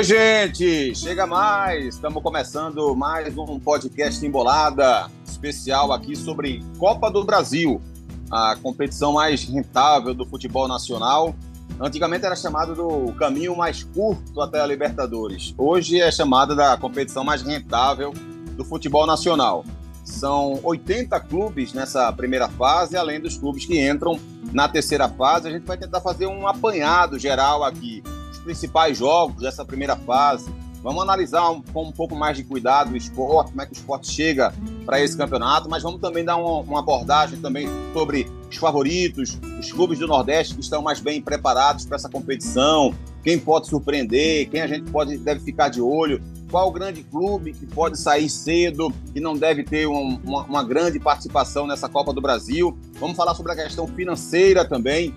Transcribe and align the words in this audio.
Oi, 0.00 0.04
gente! 0.04 0.94
Chega 0.94 1.26
mais! 1.26 1.96
Estamos 1.96 2.22
começando 2.22 2.96
mais 2.96 3.36
um 3.36 3.60
podcast 3.60 4.24
Embolada, 4.24 5.10
especial 5.26 5.92
aqui 5.92 6.16
sobre 6.16 6.64
Copa 6.78 7.10
do 7.10 7.22
Brasil, 7.22 7.82
a 8.30 8.56
competição 8.62 9.12
mais 9.12 9.44
rentável 9.44 10.14
do 10.14 10.24
futebol 10.24 10.66
nacional. 10.66 11.34
Antigamente 11.78 12.24
era 12.24 12.34
chamado 12.34 12.74
do 12.74 13.12
caminho 13.12 13.54
mais 13.54 13.82
curto 13.82 14.40
até 14.40 14.58
a 14.62 14.66
Libertadores. 14.66 15.54
Hoje 15.58 16.00
é 16.00 16.10
chamada 16.10 16.56
da 16.56 16.78
competição 16.78 17.22
mais 17.22 17.42
rentável 17.42 18.14
do 18.56 18.64
futebol 18.64 19.06
nacional. 19.06 19.66
São 20.02 20.58
80 20.62 21.20
clubes 21.20 21.74
nessa 21.74 22.10
primeira 22.10 22.48
fase, 22.48 22.96
além 22.96 23.20
dos 23.20 23.36
clubes 23.36 23.66
que 23.66 23.78
entram 23.78 24.18
na 24.50 24.66
terceira 24.66 25.10
fase. 25.10 25.46
A 25.46 25.50
gente 25.50 25.66
vai 25.66 25.76
tentar 25.76 26.00
fazer 26.00 26.24
um 26.24 26.48
apanhado 26.48 27.18
geral 27.18 27.62
aqui 27.62 28.02
principais 28.42 28.98
jogos 28.98 29.42
dessa 29.42 29.64
primeira 29.64 29.96
fase. 29.96 30.50
Vamos 30.82 31.02
analisar 31.02 31.50
um, 31.50 31.60
com 31.60 31.84
um 31.84 31.92
pouco 31.92 32.16
mais 32.16 32.36
de 32.36 32.44
cuidado 32.44 32.92
o 32.92 32.96
esporte, 32.96 33.50
como 33.50 33.60
é 33.60 33.66
que 33.66 33.72
o 33.72 33.76
esporte 33.76 34.10
chega 34.10 34.52
para 34.86 35.00
esse 35.00 35.16
campeonato, 35.16 35.68
mas 35.68 35.82
vamos 35.82 36.00
também 36.00 36.24
dar 36.24 36.36
uma, 36.36 36.60
uma, 36.60 36.78
abordagem 36.78 37.38
também 37.38 37.68
sobre 37.92 38.26
os 38.50 38.56
favoritos, 38.56 39.38
os 39.58 39.70
clubes 39.70 39.98
do 39.98 40.06
Nordeste 40.06 40.54
que 40.54 40.60
estão 40.60 40.80
mais 40.80 40.98
bem 40.98 41.20
preparados 41.20 41.84
para 41.84 41.96
essa 41.96 42.08
competição, 42.08 42.94
quem 43.22 43.38
pode 43.38 43.68
surpreender, 43.68 44.48
quem 44.48 44.62
a 44.62 44.66
gente 44.66 44.90
pode 44.90 45.18
deve 45.18 45.40
ficar 45.40 45.68
de 45.68 45.82
olho, 45.82 46.22
qual 46.50 46.72
grande 46.72 47.02
clube 47.02 47.52
que 47.52 47.66
pode 47.66 47.98
sair 47.98 48.30
cedo 48.30 48.90
e 49.14 49.20
não 49.20 49.36
deve 49.36 49.62
ter 49.62 49.86
um, 49.86 50.18
uma, 50.24 50.44
uma 50.44 50.64
grande 50.64 50.98
participação 50.98 51.66
nessa 51.66 51.90
Copa 51.90 52.12
do 52.12 52.22
Brasil. 52.22 52.76
Vamos 52.98 53.16
falar 53.16 53.34
sobre 53.34 53.52
a 53.52 53.56
questão 53.56 53.86
financeira 53.86 54.64
também, 54.64 55.14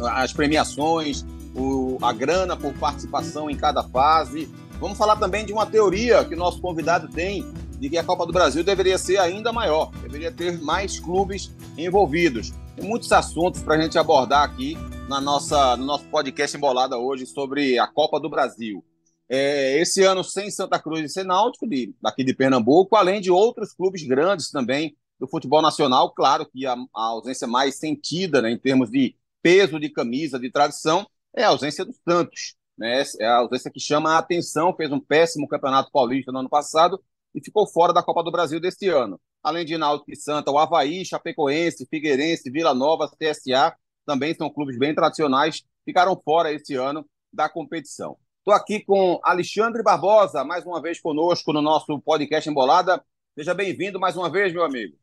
as 0.00 0.32
premiações, 0.32 1.24
o, 1.56 1.98
a 2.02 2.12
grana 2.12 2.56
por 2.56 2.72
participação 2.74 3.48
em 3.50 3.56
cada 3.56 3.82
fase. 3.82 4.48
Vamos 4.78 4.98
falar 4.98 5.16
também 5.16 5.44
de 5.44 5.52
uma 5.52 5.66
teoria 5.66 6.24
que 6.24 6.34
o 6.34 6.38
nosso 6.38 6.60
convidado 6.60 7.08
tem 7.08 7.44
de 7.78 7.90
que 7.90 7.98
a 7.98 8.04
Copa 8.04 8.26
do 8.26 8.32
Brasil 8.32 8.64
deveria 8.64 8.96
ser 8.98 9.18
ainda 9.18 9.52
maior, 9.52 9.90
deveria 10.02 10.32
ter 10.32 10.60
mais 10.62 10.98
clubes 10.98 11.52
envolvidos. 11.76 12.52
Tem 12.74 12.86
muitos 12.86 13.10
assuntos 13.12 13.62
para 13.62 13.74
a 13.74 13.80
gente 13.80 13.98
abordar 13.98 14.42
aqui 14.42 14.76
na 15.08 15.20
nossa, 15.20 15.76
no 15.76 15.84
nosso 15.84 16.04
podcast 16.06 16.56
Embolada 16.56 16.98
hoje 16.98 17.26
sobre 17.26 17.78
a 17.78 17.86
Copa 17.86 18.18
do 18.18 18.28
Brasil. 18.28 18.84
É, 19.28 19.80
esse 19.80 20.02
ano 20.02 20.22
sem 20.22 20.50
Santa 20.50 20.78
Cruz 20.78 21.02
e 21.02 21.08
sem 21.08 21.24
Náutico, 21.24 21.66
de, 21.66 21.94
daqui 22.00 22.22
de 22.22 22.34
Pernambuco, 22.34 22.96
além 22.96 23.20
de 23.20 23.30
outros 23.30 23.72
clubes 23.72 24.06
grandes 24.06 24.50
também 24.50 24.96
do 25.18 25.26
futebol 25.26 25.60
nacional. 25.60 26.12
Claro 26.12 26.46
que 26.46 26.64
a, 26.66 26.74
a 26.74 27.02
ausência 27.06 27.46
mais 27.46 27.76
sentida 27.76 28.40
né, 28.40 28.50
em 28.50 28.58
termos 28.58 28.90
de 28.90 29.16
peso 29.42 29.78
de 29.78 29.88
camisa, 29.88 30.38
de 30.38 30.50
tradição, 30.50 31.06
é 31.36 31.44
a 31.44 31.48
ausência 31.48 31.84
do 31.84 31.92
Santos. 31.92 32.56
Né? 32.76 33.02
É 33.20 33.26
a 33.26 33.36
ausência 33.36 33.70
que 33.70 33.78
chama 33.78 34.14
a 34.14 34.18
atenção, 34.18 34.74
fez 34.74 34.90
um 34.90 34.98
péssimo 34.98 35.46
campeonato 35.46 35.90
paulista 35.92 36.32
no 36.32 36.40
ano 36.40 36.48
passado 36.48 37.00
e 37.34 37.44
ficou 37.44 37.66
fora 37.66 37.92
da 37.92 38.02
Copa 38.02 38.24
do 38.24 38.32
Brasil 38.32 38.58
deste 38.58 38.88
ano. 38.88 39.20
Além 39.42 39.64
de 39.64 39.76
Náutico 39.76 40.10
e 40.10 40.16
Santa, 40.16 40.50
o 40.50 40.58
Havaí, 40.58 41.04
Chapecoense, 41.04 41.86
Figueirense, 41.88 42.50
Vila 42.50 42.74
Nova, 42.74 43.08
CSA, 43.08 43.76
também 44.04 44.34
são 44.34 44.50
clubes 44.50 44.78
bem 44.78 44.94
tradicionais, 44.94 45.62
ficaram 45.84 46.20
fora 46.24 46.52
esse 46.52 46.74
ano 46.74 47.06
da 47.32 47.48
competição. 47.48 48.16
Estou 48.38 48.54
aqui 48.54 48.80
com 48.80 49.20
Alexandre 49.22 49.82
Barbosa, 49.82 50.44
mais 50.44 50.64
uma 50.64 50.80
vez 50.80 51.00
conosco 51.00 51.52
no 51.52 51.60
nosso 51.60 52.00
podcast 52.00 52.48
Embolada. 52.48 53.04
Seja 53.36 53.52
bem-vindo 53.52 54.00
mais 54.00 54.16
uma 54.16 54.30
vez, 54.30 54.52
meu 54.52 54.64
amigo. 54.64 54.96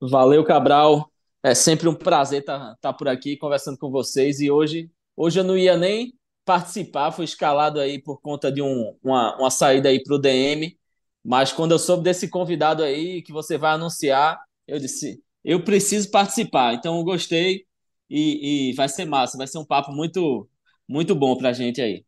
Valeu, 0.00 0.44
Cabral. 0.44 1.10
É 1.42 1.54
sempre 1.54 1.88
um 1.88 1.94
prazer 1.94 2.40
estar 2.40 2.58
tá, 2.58 2.76
tá 2.80 2.92
por 2.92 3.06
aqui 3.06 3.36
conversando 3.36 3.78
com 3.78 3.90
vocês 3.90 4.40
e 4.40 4.50
hoje 4.50 4.90
Hoje 5.16 5.40
eu 5.40 5.44
não 5.44 5.56
ia 5.56 5.76
nem 5.76 6.12
participar, 6.44 7.12
fui 7.12 7.24
escalado 7.24 7.80
aí 7.80 8.00
por 8.00 8.20
conta 8.20 8.50
de 8.52 8.60
um, 8.60 8.96
uma, 9.02 9.36
uma 9.36 9.50
saída 9.50 9.88
aí 9.88 10.02
para 10.02 10.14
o 10.14 10.18
DM. 10.18 10.76
Mas 11.24 11.52
quando 11.52 11.72
eu 11.72 11.78
soube 11.78 12.04
desse 12.04 12.28
convidado 12.28 12.82
aí 12.82 13.22
que 13.22 13.32
você 13.32 13.56
vai 13.56 13.72
anunciar, 13.72 14.38
eu 14.66 14.78
disse, 14.78 15.22
eu 15.42 15.64
preciso 15.64 16.10
participar. 16.10 16.74
Então 16.74 16.98
eu 16.98 17.04
gostei 17.04 17.64
e, 18.10 18.70
e 18.70 18.72
vai 18.74 18.88
ser 18.88 19.04
massa, 19.06 19.38
vai 19.38 19.46
ser 19.46 19.58
um 19.58 19.64
papo 19.64 19.92
muito, 19.92 20.48
muito 20.88 21.14
bom 21.14 21.36
para 21.36 21.50
a 21.50 21.52
gente 21.52 21.80
aí. 21.80 22.04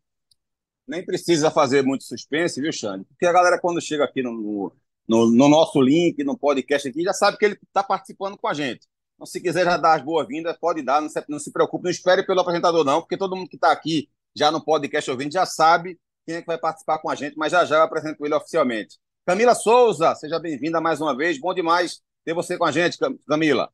Nem 0.86 1.04
precisa 1.04 1.50
fazer 1.50 1.82
muito 1.82 2.04
suspense, 2.04 2.60
viu, 2.60 2.72
Xande? 2.72 3.04
Porque 3.06 3.26
a 3.26 3.32
galera, 3.32 3.58
quando 3.60 3.80
chega 3.80 4.04
aqui 4.04 4.22
no, 4.22 4.72
no, 5.08 5.30
no 5.30 5.48
nosso 5.48 5.80
link, 5.80 6.22
no 6.22 6.38
podcast 6.38 6.88
aqui, 6.88 7.02
já 7.02 7.12
sabe 7.12 7.38
que 7.38 7.44
ele 7.44 7.54
está 7.54 7.82
participando 7.82 8.36
com 8.36 8.46
a 8.46 8.54
gente. 8.54 8.86
Então, 9.16 9.26
se 9.26 9.40
quiser 9.40 9.64
já 9.64 9.76
dar 9.76 9.94
as 9.94 10.02
boas-vindas, 10.02 10.56
pode 10.58 10.82
dar, 10.82 11.00
não 11.00 11.08
se, 11.08 11.24
não 11.28 11.38
se 11.38 11.50
preocupe, 11.50 11.84
não 11.84 11.90
espere 11.90 12.24
pelo 12.24 12.40
apresentador, 12.40 12.84
não, 12.84 13.00
porque 13.00 13.16
todo 13.16 13.34
mundo 13.34 13.48
que 13.48 13.56
está 13.56 13.72
aqui 13.72 14.08
já 14.36 14.50
no 14.50 14.62
podcast 14.62 15.10
ouvindo 15.10 15.32
já 15.32 15.46
sabe 15.46 15.98
quem 16.26 16.36
é 16.36 16.40
que 16.42 16.46
vai 16.46 16.58
participar 16.58 16.98
com 16.98 17.08
a 17.08 17.14
gente, 17.14 17.36
mas 17.36 17.52
já 17.52 17.64
já 17.64 17.76
eu 17.76 17.82
apresento 17.82 18.24
ele 18.24 18.34
oficialmente. 18.34 18.98
Camila 19.24 19.54
Souza, 19.54 20.14
seja 20.14 20.38
bem-vinda 20.38 20.80
mais 20.80 21.00
uma 21.00 21.16
vez. 21.16 21.38
Bom 21.40 21.54
demais 21.54 22.02
ter 22.24 22.34
você 22.34 22.58
com 22.58 22.64
a 22.64 22.72
gente, 22.72 22.98
Camila. 23.26 23.70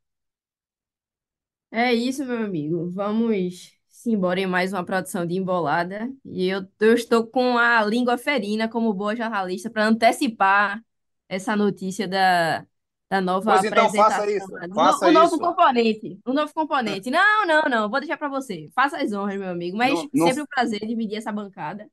É 1.71 1.93
isso, 1.93 2.25
meu 2.25 2.45
amigo. 2.45 2.91
Vamos 2.91 3.73
embora 4.07 4.41
em 4.41 4.47
mais 4.47 4.73
uma 4.73 4.85
produção 4.85 5.27
de 5.27 5.35
Embolada. 5.35 6.09
E 6.25 6.49
eu, 6.49 6.67
eu 6.81 6.95
estou 6.95 7.27
com 7.27 7.59
a 7.59 7.85
língua 7.85 8.17
ferina 8.17 8.69
como 8.69 8.93
boa 8.93 9.17
jornalista 9.17 9.71
para 9.71 9.87
antecipar 9.87 10.83
essa 11.29 11.57
notícia 11.57 12.07
da, 12.07 12.67
da 13.13 13.21
nova 13.21 13.53
pois 13.53 13.65
então 13.65 13.93
faça 13.93 14.31
isso. 14.31 14.49
Faça 14.75 15.09
o, 15.09 15.13
novo 15.13 15.39
componente. 15.39 16.19
O 16.25 16.33
novo 16.33 16.51
componente. 16.55 17.11
Não, 17.11 17.47
não, 17.47 17.63
não. 17.65 17.91
Vou 17.91 18.01
deixar 18.01 18.17
para 18.17 18.31
você. 18.31 18.71
Faça 18.75 18.97
as 18.97 19.13
honras, 19.13 19.39
meu 19.39 19.51
amigo. 19.51 19.77
Mas 19.77 19.93
não, 19.93 20.09
não... 20.15 20.27
sempre 20.29 20.43
um 20.43 20.47
prazer 20.47 20.81
dividir 20.81 21.17
essa 21.17 21.31
bancada. 21.31 21.87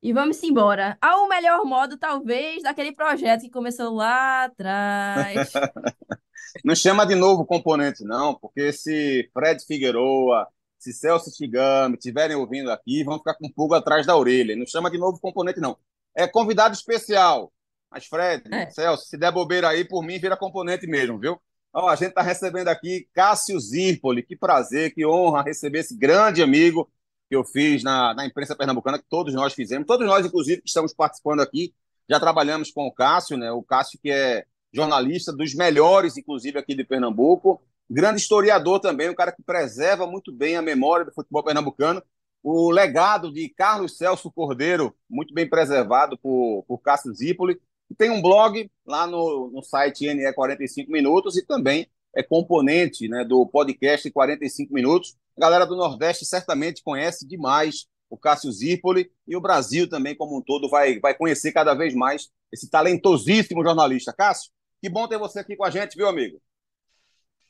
E 0.00 0.12
vamos 0.12 0.40
embora. 0.44 0.96
Ao 1.00 1.26
melhor 1.26 1.64
modo, 1.64 1.98
talvez, 1.98 2.62
daquele 2.62 2.92
projeto 2.92 3.40
que 3.40 3.50
começou 3.50 3.92
lá 3.96 4.44
atrás. 4.44 5.52
não 6.64 6.76
chama 6.76 7.04
de 7.04 7.16
novo 7.16 7.44
componente, 7.44 8.04
não, 8.04 8.32
porque 8.36 8.72
se 8.72 9.28
Fred 9.32 9.64
Figueroa, 9.66 10.46
se 10.78 10.92
Celso 10.92 11.34
Chigami 11.34 11.96
estiverem 11.96 12.36
ouvindo 12.36 12.70
aqui, 12.70 13.02
vão 13.02 13.18
ficar 13.18 13.34
com 13.34 13.50
pulga 13.50 13.78
atrás 13.78 14.06
da 14.06 14.16
orelha. 14.16 14.54
Não 14.54 14.66
chama 14.66 14.88
de 14.88 14.98
novo 14.98 15.18
componente, 15.18 15.58
não. 15.58 15.76
É 16.14 16.28
convidado 16.28 16.74
especial. 16.74 17.52
Mas, 17.94 18.06
Fred, 18.06 18.42
é. 18.52 18.68
Celso, 18.70 19.06
se 19.06 19.16
der 19.16 19.30
bobeira 19.30 19.68
aí, 19.68 19.84
por 19.84 20.02
mim, 20.02 20.18
vira 20.18 20.36
componente 20.36 20.84
mesmo, 20.84 21.16
viu? 21.16 21.40
Ó, 21.72 21.88
a 21.88 21.94
gente 21.94 22.08
está 22.08 22.22
recebendo 22.22 22.66
aqui 22.66 23.08
Cássio 23.14 23.58
Zirpoli. 23.60 24.20
Que 24.20 24.34
prazer, 24.34 24.92
que 24.92 25.06
honra 25.06 25.42
receber 25.42 25.78
esse 25.78 25.96
grande 25.96 26.42
amigo 26.42 26.90
que 27.28 27.36
eu 27.36 27.44
fiz 27.44 27.84
na, 27.84 28.12
na 28.12 28.26
imprensa 28.26 28.56
pernambucana, 28.56 28.98
que 28.98 29.04
todos 29.08 29.32
nós 29.32 29.54
fizemos. 29.54 29.86
Todos 29.86 30.04
nós, 30.08 30.26
inclusive, 30.26 30.60
que 30.60 30.68
estamos 30.68 30.92
participando 30.92 31.38
aqui, 31.38 31.72
já 32.10 32.18
trabalhamos 32.18 32.72
com 32.72 32.84
o 32.84 32.92
Cássio, 32.92 33.36
né? 33.36 33.52
O 33.52 33.62
Cássio, 33.62 33.96
que 34.02 34.10
é 34.10 34.44
jornalista 34.72 35.32
dos 35.32 35.54
melhores, 35.54 36.16
inclusive, 36.16 36.58
aqui 36.58 36.74
de 36.74 36.82
Pernambuco. 36.82 37.62
Grande 37.88 38.20
historiador 38.20 38.80
também, 38.80 39.08
um 39.08 39.14
cara 39.14 39.30
que 39.30 39.42
preserva 39.42 40.04
muito 40.04 40.32
bem 40.32 40.56
a 40.56 40.62
memória 40.62 41.04
do 41.04 41.14
futebol 41.14 41.44
pernambucano. 41.44 42.02
O 42.42 42.72
legado 42.72 43.32
de 43.32 43.48
Carlos 43.50 43.96
Celso 43.96 44.32
Cordeiro, 44.32 44.92
muito 45.08 45.32
bem 45.32 45.48
preservado 45.48 46.18
por, 46.18 46.64
por 46.66 46.78
Cássio 46.78 47.14
Zipoli 47.14 47.60
tem 47.96 48.10
um 48.10 48.22
blog 48.22 48.70
lá 48.86 49.06
no, 49.06 49.50
no 49.52 49.62
site 49.62 50.12
NE 50.12 50.32
45 50.32 50.90
Minutos 50.90 51.36
e 51.36 51.44
também 51.44 51.86
é 52.14 52.22
componente 52.22 53.08
né, 53.08 53.24
do 53.24 53.46
podcast 53.46 54.10
45 54.10 54.72
Minutos. 54.72 55.16
A 55.36 55.40
galera 55.40 55.66
do 55.66 55.76
Nordeste 55.76 56.24
certamente 56.24 56.82
conhece 56.82 57.26
demais 57.26 57.86
o 58.08 58.16
Cássio 58.16 58.52
Zirpoli 58.52 59.10
e 59.26 59.36
o 59.36 59.40
Brasil 59.40 59.88
também, 59.88 60.14
como 60.14 60.38
um 60.38 60.42
todo, 60.42 60.68
vai, 60.68 61.00
vai 61.00 61.14
conhecer 61.14 61.52
cada 61.52 61.74
vez 61.74 61.94
mais 61.94 62.28
esse 62.52 62.70
talentosíssimo 62.70 63.64
jornalista. 63.64 64.12
Cássio, 64.12 64.52
que 64.80 64.88
bom 64.88 65.08
ter 65.08 65.18
você 65.18 65.40
aqui 65.40 65.56
com 65.56 65.64
a 65.64 65.70
gente, 65.70 65.96
viu, 65.96 66.06
amigo? 66.06 66.40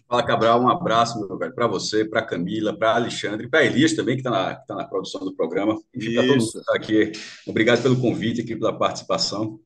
Fala, 0.08 0.22
Cabral, 0.22 0.60
um 0.62 0.68
abraço, 0.68 1.18
meu 1.18 1.36
velho, 1.36 1.54
para 1.54 1.66
você, 1.66 2.04
para 2.04 2.22
Camila, 2.22 2.76
para 2.76 2.94
Alexandre, 2.94 3.48
para 3.48 3.64
Elias 3.64 3.94
também, 3.94 4.16
que 4.16 4.20
está 4.20 4.30
na, 4.30 4.54
tá 4.54 4.74
na 4.74 4.84
produção 4.84 5.22
do 5.22 5.34
programa. 5.34 5.78
Enfim, 5.94 6.14
para 6.14 6.22
todo 6.22 6.40
mundo 6.40 6.52
que 6.52 6.58
está 6.58 6.74
aqui. 6.76 7.12
Obrigado 7.46 7.82
pelo 7.82 8.00
convite 8.00 8.42
aqui, 8.42 8.54
pela 8.54 8.78
participação 8.78 9.58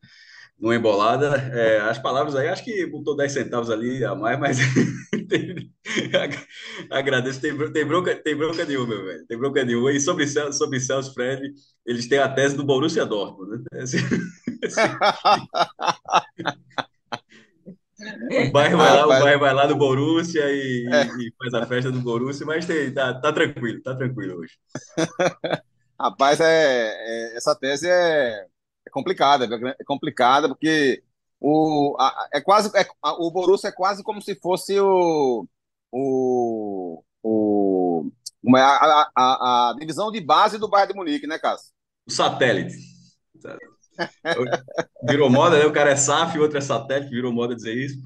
numa 0.58 0.74
embolada. 0.74 1.36
É, 1.52 1.80
as 1.80 1.98
palavras 1.98 2.34
aí, 2.34 2.48
acho 2.48 2.64
que 2.64 2.86
botou 2.86 3.16
10 3.16 3.32
centavos 3.32 3.70
ali 3.70 4.04
a 4.04 4.14
mais, 4.14 4.38
mas 4.38 4.58
agradeço. 6.90 7.40
Tem, 7.40 7.56
tem, 7.72 7.86
bronca, 7.86 8.14
tem 8.16 8.36
bronca 8.36 8.64
nenhuma, 8.64 8.96
velho. 8.96 9.26
Tem 9.26 9.38
bronca 9.38 9.64
nenhuma. 9.64 9.92
E 9.92 10.00
sobre, 10.00 10.26
sobre 10.26 10.80
Celso 10.80 11.14
Fred, 11.14 11.52
eles 11.86 12.08
têm 12.08 12.18
a 12.18 12.28
tese 12.28 12.56
do 12.56 12.64
Borussia 12.64 13.06
Dortmund. 13.06 13.64
Né? 13.72 13.82
Esse, 13.82 13.98
esse... 14.62 14.80
O 18.00 18.52
bairro, 18.52 18.76
vai 18.76 18.96
lá, 18.96 19.06
o 19.06 19.08
bairro 19.08 19.40
vai 19.40 19.52
lá 19.52 19.66
do 19.66 19.74
Borussia 19.74 20.48
e, 20.48 20.86
é. 20.88 21.02
e, 21.02 21.32
faz 21.36 21.54
a 21.54 21.66
festa 21.66 21.90
do 21.90 22.00
Borussia, 22.00 22.46
mas 22.46 22.64
tem, 22.64 22.94
tá, 22.94 23.12
tá 23.14 23.32
tranquilo, 23.32 23.82
tá 23.82 23.92
tranquilo 23.96 24.38
hoje. 24.38 24.52
Rapaz, 26.00 26.38
é, 26.38 26.92
é, 26.92 27.36
essa 27.36 27.56
tese 27.56 27.88
é, 27.90 28.46
é 28.88 28.90
complicada, 28.90 29.74
é 29.78 29.84
complicada 29.84 30.48
porque 30.48 31.02
o, 31.40 31.96
a, 32.00 32.28
é 32.32 32.40
quase 32.40 32.76
é, 32.76 32.86
a, 33.02 33.12
o 33.12 33.30
Borussia 33.30 33.68
é 33.68 33.72
quase 33.72 34.02
como 34.02 34.20
se 34.20 34.34
fosse 34.34 34.78
o 34.80 35.46
o, 35.92 37.02
o 37.22 38.10
é, 38.56 38.60
a, 38.60 39.10
a, 39.16 39.70
a, 39.70 39.74
divisão 39.78 40.10
de 40.10 40.20
base 40.20 40.58
do 40.58 40.68
Bayern 40.68 40.92
de 40.92 40.98
Munique, 40.98 41.26
né, 41.26 41.38
Cássio? 41.38 41.72
O 42.06 42.12
satélite. 42.12 42.76
Virou 45.08 45.28
moda, 45.28 45.58
né? 45.58 45.66
O 45.66 45.72
cara 45.72 45.90
é 45.90 45.96
SAF, 45.96 46.38
o 46.38 46.42
outro 46.42 46.58
é 46.58 46.60
satélite, 46.60 47.10
virou 47.10 47.32
moda 47.32 47.54
dizer 47.54 47.74
isso. 47.74 47.98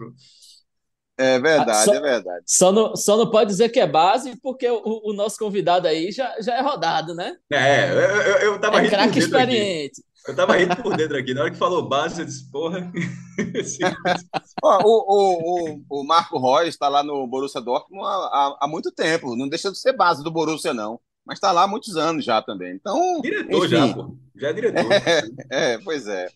É 1.18 1.38
verdade, 1.38 1.70
ah, 1.70 1.84
só, 1.84 1.94
é 1.94 2.00
verdade. 2.00 2.44
Só 2.46 2.72
não, 2.72 2.96
só 2.96 3.16
não 3.18 3.30
pode 3.30 3.50
dizer 3.50 3.68
que 3.68 3.78
é 3.78 3.86
base, 3.86 4.34
porque 4.40 4.68
o, 4.68 5.10
o 5.10 5.12
nosso 5.12 5.38
convidado 5.38 5.86
aí 5.86 6.10
já, 6.10 6.34
já 6.40 6.56
é 6.56 6.62
rodado, 6.62 7.14
né? 7.14 7.36
É, 7.52 7.90
eu, 7.90 7.98
eu, 7.98 8.36
eu 8.38 8.60
tava 8.60 8.78
é 8.78 8.80
rindo 8.80 8.90
craque 8.90 9.18
experiente. 9.18 10.00
Aqui. 10.00 10.11
Eu 10.26 10.36
tava 10.36 10.56
rindo 10.56 10.76
por 10.76 10.96
dentro 10.96 11.16
aqui. 11.16 11.34
Na 11.34 11.42
hora 11.42 11.50
que 11.50 11.56
falou 11.56 11.88
base, 11.88 12.20
eu 12.20 12.26
disse, 12.26 12.50
porra. 12.50 12.90
o, 14.62 14.68
o, 14.68 15.74
o, 15.74 15.84
o, 15.88 16.04
Marco 16.04 16.38
Reus 16.38 16.68
está 16.68 16.88
lá 16.88 17.02
no 17.02 17.26
Borussia 17.26 17.60
Dortmund 17.60 18.06
há, 18.06 18.10
há, 18.10 18.58
há, 18.60 18.68
muito 18.68 18.92
tempo. 18.92 19.34
Não 19.34 19.48
deixa 19.48 19.70
de 19.70 19.78
ser 19.78 19.94
base 19.94 20.22
do 20.22 20.30
Borussia, 20.30 20.72
não. 20.72 21.00
Mas 21.24 21.38
está 21.38 21.50
lá 21.50 21.64
há 21.64 21.66
muitos 21.66 21.96
anos 21.96 22.24
já 22.24 22.40
também. 22.40 22.74
Então, 22.74 23.20
diretor 23.20 23.66
enfim. 23.66 23.68
já, 23.68 23.94
pô. 23.94 24.16
Já 24.36 24.48
é 24.48 24.52
diretor. 24.52 24.84
É, 25.50 25.72
é, 25.72 25.78
pois 25.78 26.06
é. 26.06 26.28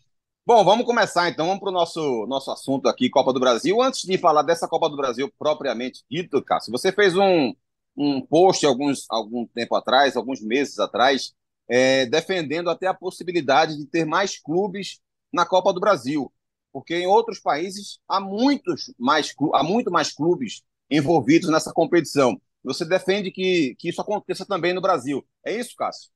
Bom, 0.44 0.64
vamos 0.64 0.86
começar 0.86 1.28
então. 1.28 1.46
Vamos 1.46 1.60
para 1.60 1.70
o 1.70 1.72
nosso, 1.72 2.26
nosso 2.28 2.50
assunto 2.50 2.88
aqui, 2.88 3.10
Copa 3.10 3.32
do 3.32 3.40
Brasil. 3.40 3.80
Antes 3.82 4.02
de 4.02 4.18
falar 4.18 4.42
dessa 4.42 4.68
Copa 4.68 4.88
do 4.88 4.96
Brasil 4.96 5.32
propriamente 5.38 6.04
dito, 6.10 6.42
Cássio, 6.42 6.70
você 6.70 6.92
fez 6.92 7.16
um, 7.16 7.52
um 7.96 8.20
post 8.20 8.64
alguns, 8.64 9.06
algum 9.10 9.46
tempo 9.46 9.74
atrás, 9.74 10.16
alguns 10.16 10.40
meses 10.40 10.78
atrás, 10.78 11.32
é, 11.68 12.06
defendendo 12.06 12.70
até 12.70 12.86
a 12.86 12.94
possibilidade 12.94 13.76
de 13.76 13.86
ter 13.86 14.04
mais 14.04 14.38
clubes 14.38 15.00
na 15.32 15.44
Copa 15.44 15.72
do 15.72 15.80
Brasil, 15.80 16.32
porque 16.72 16.94
em 16.94 17.06
outros 17.06 17.38
países 17.40 17.98
há 18.08 18.20
muitos 18.20 18.92
mais 18.98 19.34
há 19.54 19.62
muito 19.62 19.90
mais 19.90 20.12
clubes 20.12 20.62
envolvidos 20.90 21.50
nessa 21.50 21.72
competição. 21.72 22.40
Você 22.62 22.84
defende 22.84 23.30
que, 23.30 23.76
que 23.78 23.88
isso 23.88 24.00
aconteça 24.00 24.44
também 24.44 24.72
no 24.72 24.80
Brasil. 24.80 25.24
É 25.44 25.56
isso, 25.56 25.74
Cássio? 25.76 26.10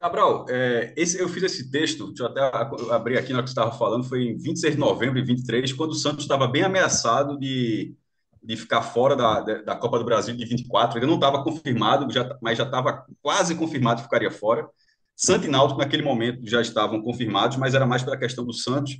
Cabral, 0.00 0.46
é, 0.48 0.94
esse, 0.96 1.18
eu 1.18 1.28
fiz 1.28 1.42
esse 1.42 1.70
texto, 1.70 2.06
deixa 2.08 2.22
eu 2.22 2.26
até 2.28 2.40
abrir 2.94 3.18
aqui 3.18 3.32
na 3.32 3.42
que 3.42 3.48
você 3.48 3.52
estava 3.52 3.76
falando, 3.76 4.04
foi 4.04 4.22
em 4.22 4.38
26 4.38 4.74
de 4.74 4.80
novembro 4.80 5.20
de 5.20 5.26
23, 5.26 5.72
quando 5.72 5.90
o 5.90 5.94
Santos 5.94 6.22
estava 6.22 6.46
bem 6.46 6.62
ameaçado 6.62 7.36
de, 7.36 7.96
de 8.42 8.56
ficar 8.56 8.82
fora 8.82 9.16
da, 9.16 9.40
da 9.40 9.76
Copa 9.76 9.98
do 9.98 10.04
Brasil 10.04 10.36
de 10.36 10.44
24. 10.44 10.98
Ele 10.98 11.06
não 11.06 11.14
estava 11.14 11.42
confirmado, 11.42 12.12
já, 12.12 12.36
mas 12.40 12.58
já 12.58 12.64
estava 12.64 13.04
quase 13.22 13.54
confirmado 13.54 13.98
que 13.98 14.04
ficaria 14.04 14.30
fora. 14.30 14.68
Santos 15.16 15.46
e 15.46 15.50
Náutico, 15.50 15.80
naquele 15.80 16.02
momento, 16.02 16.48
já 16.48 16.60
estavam 16.60 17.02
confirmados, 17.02 17.56
mas 17.56 17.74
era 17.74 17.86
mais 17.86 18.02
pela 18.02 18.16
questão 18.16 18.44
do 18.44 18.52
Santos. 18.52 18.98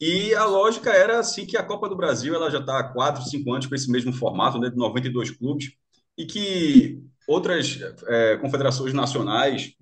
E 0.00 0.34
a 0.34 0.44
lógica 0.44 0.90
era 0.90 1.20
assim 1.20 1.46
que 1.46 1.56
a 1.56 1.62
Copa 1.62 1.88
do 1.88 1.96
Brasil 1.96 2.34
ela 2.34 2.50
já 2.50 2.58
está 2.58 2.78
há 2.78 2.92
4, 2.92 3.22
5 3.22 3.52
anos 3.52 3.66
com 3.66 3.74
esse 3.74 3.90
mesmo 3.90 4.12
formato, 4.12 4.58
né, 4.58 4.68
de 4.68 4.76
92 4.76 5.30
clubes, 5.30 5.72
e 6.18 6.26
que 6.26 7.00
outras 7.28 7.78
é, 8.08 8.36
confederações 8.38 8.92
nacionais 8.92 9.72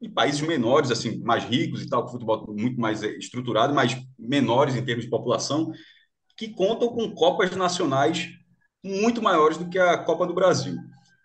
e 0.00 0.08
países 0.08 0.40
menores, 0.40 0.90
assim, 0.90 1.22
mais 1.22 1.44
ricos 1.44 1.82
e 1.82 1.88
tal, 1.88 2.04
com 2.04 2.12
futebol 2.12 2.52
muito 2.56 2.80
mais 2.80 3.02
é, 3.02 3.08
estruturado, 3.16 3.72
mas 3.72 3.96
menores 4.18 4.74
em 4.74 4.84
termos 4.84 5.04
de 5.04 5.10
população, 5.10 5.72
que 6.36 6.48
contam 6.48 6.88
com 6.88 7.14
copas 7.14 7.54
nacionais 7.54 8.28
muito 8.82 9.22
maiores 9.22 9.56
do 9.56 9.68
que 9.68 9.78
a 9.78 9.98
Copa 9.98 10.26
do 10.26 10.34
Brasil. 10.34 10.76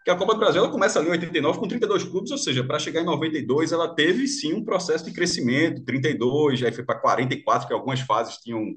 Que 0.03 0.11
a 0.11 0.15
Copa 0.15 0.33
do 0.33 0.39
Brasil 0.39 0.61
ela 0.61 0.71
começa 0.71 0.99
ali 0.99 1.07
em 1.07 1.11
89 1.11 1.59
com 1.59 1.67
32 1.67 2.03
clubes, 2.03 2.31
ou 2.31 2.37
seja, 2.37 2.63
para 2.63 2.77
chegar 2.77 3.01
em 3.01 3.05
92 3.05 3.71
ela 3.71 3.93
teve 3.95 4.27
sim 4.27 4.53
um 4.53 4.63
processo 4.63 5.05
de 5.05 5.11
crescimento, 5.11 5.83
32, 5.83 6.61
aí 6.63 6.71
foi 6.71 6.83
para 6.83 6.99
44, 6.99 7.67
que 7.67 7.73
algumas 7.73 7.99
fases 8.01 8.37
tinham 8.37 8.75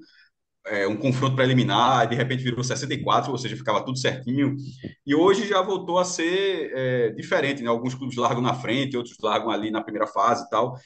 é, 0.69 0.87
um 0.87 0.97
confronto 0.97 1.37
preliminar, 1.37 2.09
de 2.09 2.17
repente 2.17 2.43
virou 2.43 2.63
64, 2.63 3.31
ou 3.31 3.39
seja, 3.39 3.57
ficava 3.57 3.85
tudo 3.85 3.99
certinho. 3.99 4.57
E 5.07 5.15
hoje 5.15 5.47
já 5.47 5.61
voltou 5.63 5.99
a 5.99 6.05
ser 6.05 6.73
é, 6.75 7.11
diferente, 7.11 7.63
né? 7.63 7.69
Alguns 7.69 7.95
clubes 7.95 8.17
largam 8.17 8.43
na 8.43 8.55
frente, 8.55 8.97
outros 8.97 9.17
largam 9.23 9.51
ali 9.51 9.71
na 9.71 9.83
primeira 9.83 10.07
fase 10.07 10.45
e 10.47 10.51
tal. 10.51 10.77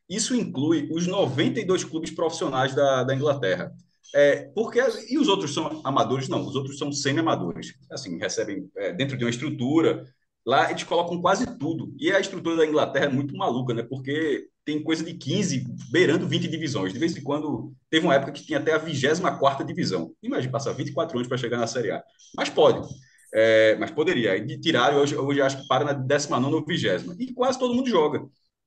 Isso 0.09 0.35
inclui 0.35 0.89
os 0.91 1.05
92 1.05 1.83
clubes 1.83 2.11
profissionais 2.11 2.73
da, 2.73 3.03
da 3.03 3.15
Inglaterra. 3.15 3.71
É, 4.13 4.49
porque 4.55 4.79
e 5.07 5.19
os 5.19 5.27
outros 5.27 5.53
são 5.53 5.81
amadores? 5.83 6.27
Não, 6.27 6.41
os 6.41 6.55
outros 6.55 6.79
são 6.79 6.91
semi-amadores. 6.91 7.75
Assim, 7.91 8.17
recebem 8.17 8.67
é, 8.75 8.91
dentro 8.91 9.15
de 9.15 9.23
uma 9.23 9.29
estrutura. 9.29 10.03
Lá 10.45 10.69
eles 10.71 10.83
colocam 10.83 11.21
quase 11.21 11.45
tudo. 11.57 11.93
E 11.99 12.11
a 12.11 12.19
estrutura 12.19 12.55
da 12.57 12.65
Inglaterra 12.65 13.05
é 13.05 13.09
muito 13.09 13.35
maluca, 13.35 13.73
né? 13.73 13.83
Porque 13.83 14.47
tem 14.65 14.81
coisa 14.83 15.03
de 15.03 15.13
15, 15.13 15.65
beirando 15.91 16.27
20 16.27 16.47
divisões. 16.47 16.93
De 16.93 16.99
vez 16.99 17.15
em 17.15 17.23
quando, 17.23 17.73
teve 17.89 18.05
uma 18.05 18.15
época 18.15 18.31
que 18.31 18.45
tinha 18.45 18.59
até 18.59 18.73
a 18.73 18.77
24 18.77 19.65
divisão. 19.65 20.13
Imagina 20.21 20.51
passar 20.51 20.73
24 20.73 21.17
anos 21.17 21.27
para 21.27 21.37
chegar 21.37 21.57
na 21.57 21.67
Série 21.67 21.91
A. 21.91 22.03
Mas 22.35 22.49
pode. 22.49 22.87
É, 23.33 23.75
mas 23.75 23.91
poderia. 23.91 24.35
E 24.37 24.59
tiraram, 24.59 24.97
hoje, 24.97 25.15
hoje 25.15 25.41
acho 25.41 25.61
que 25.61 25.67
para 25.67 25.85
na 25.85 25.93
19 25.93 26.55
ou 26.55 26.65
20. 26.65 26.87
E 27.19 27.33
quase 27.33 27.59
todo 27.59 27.73
mundo 27.73 27.89
joga. 27.89 28.21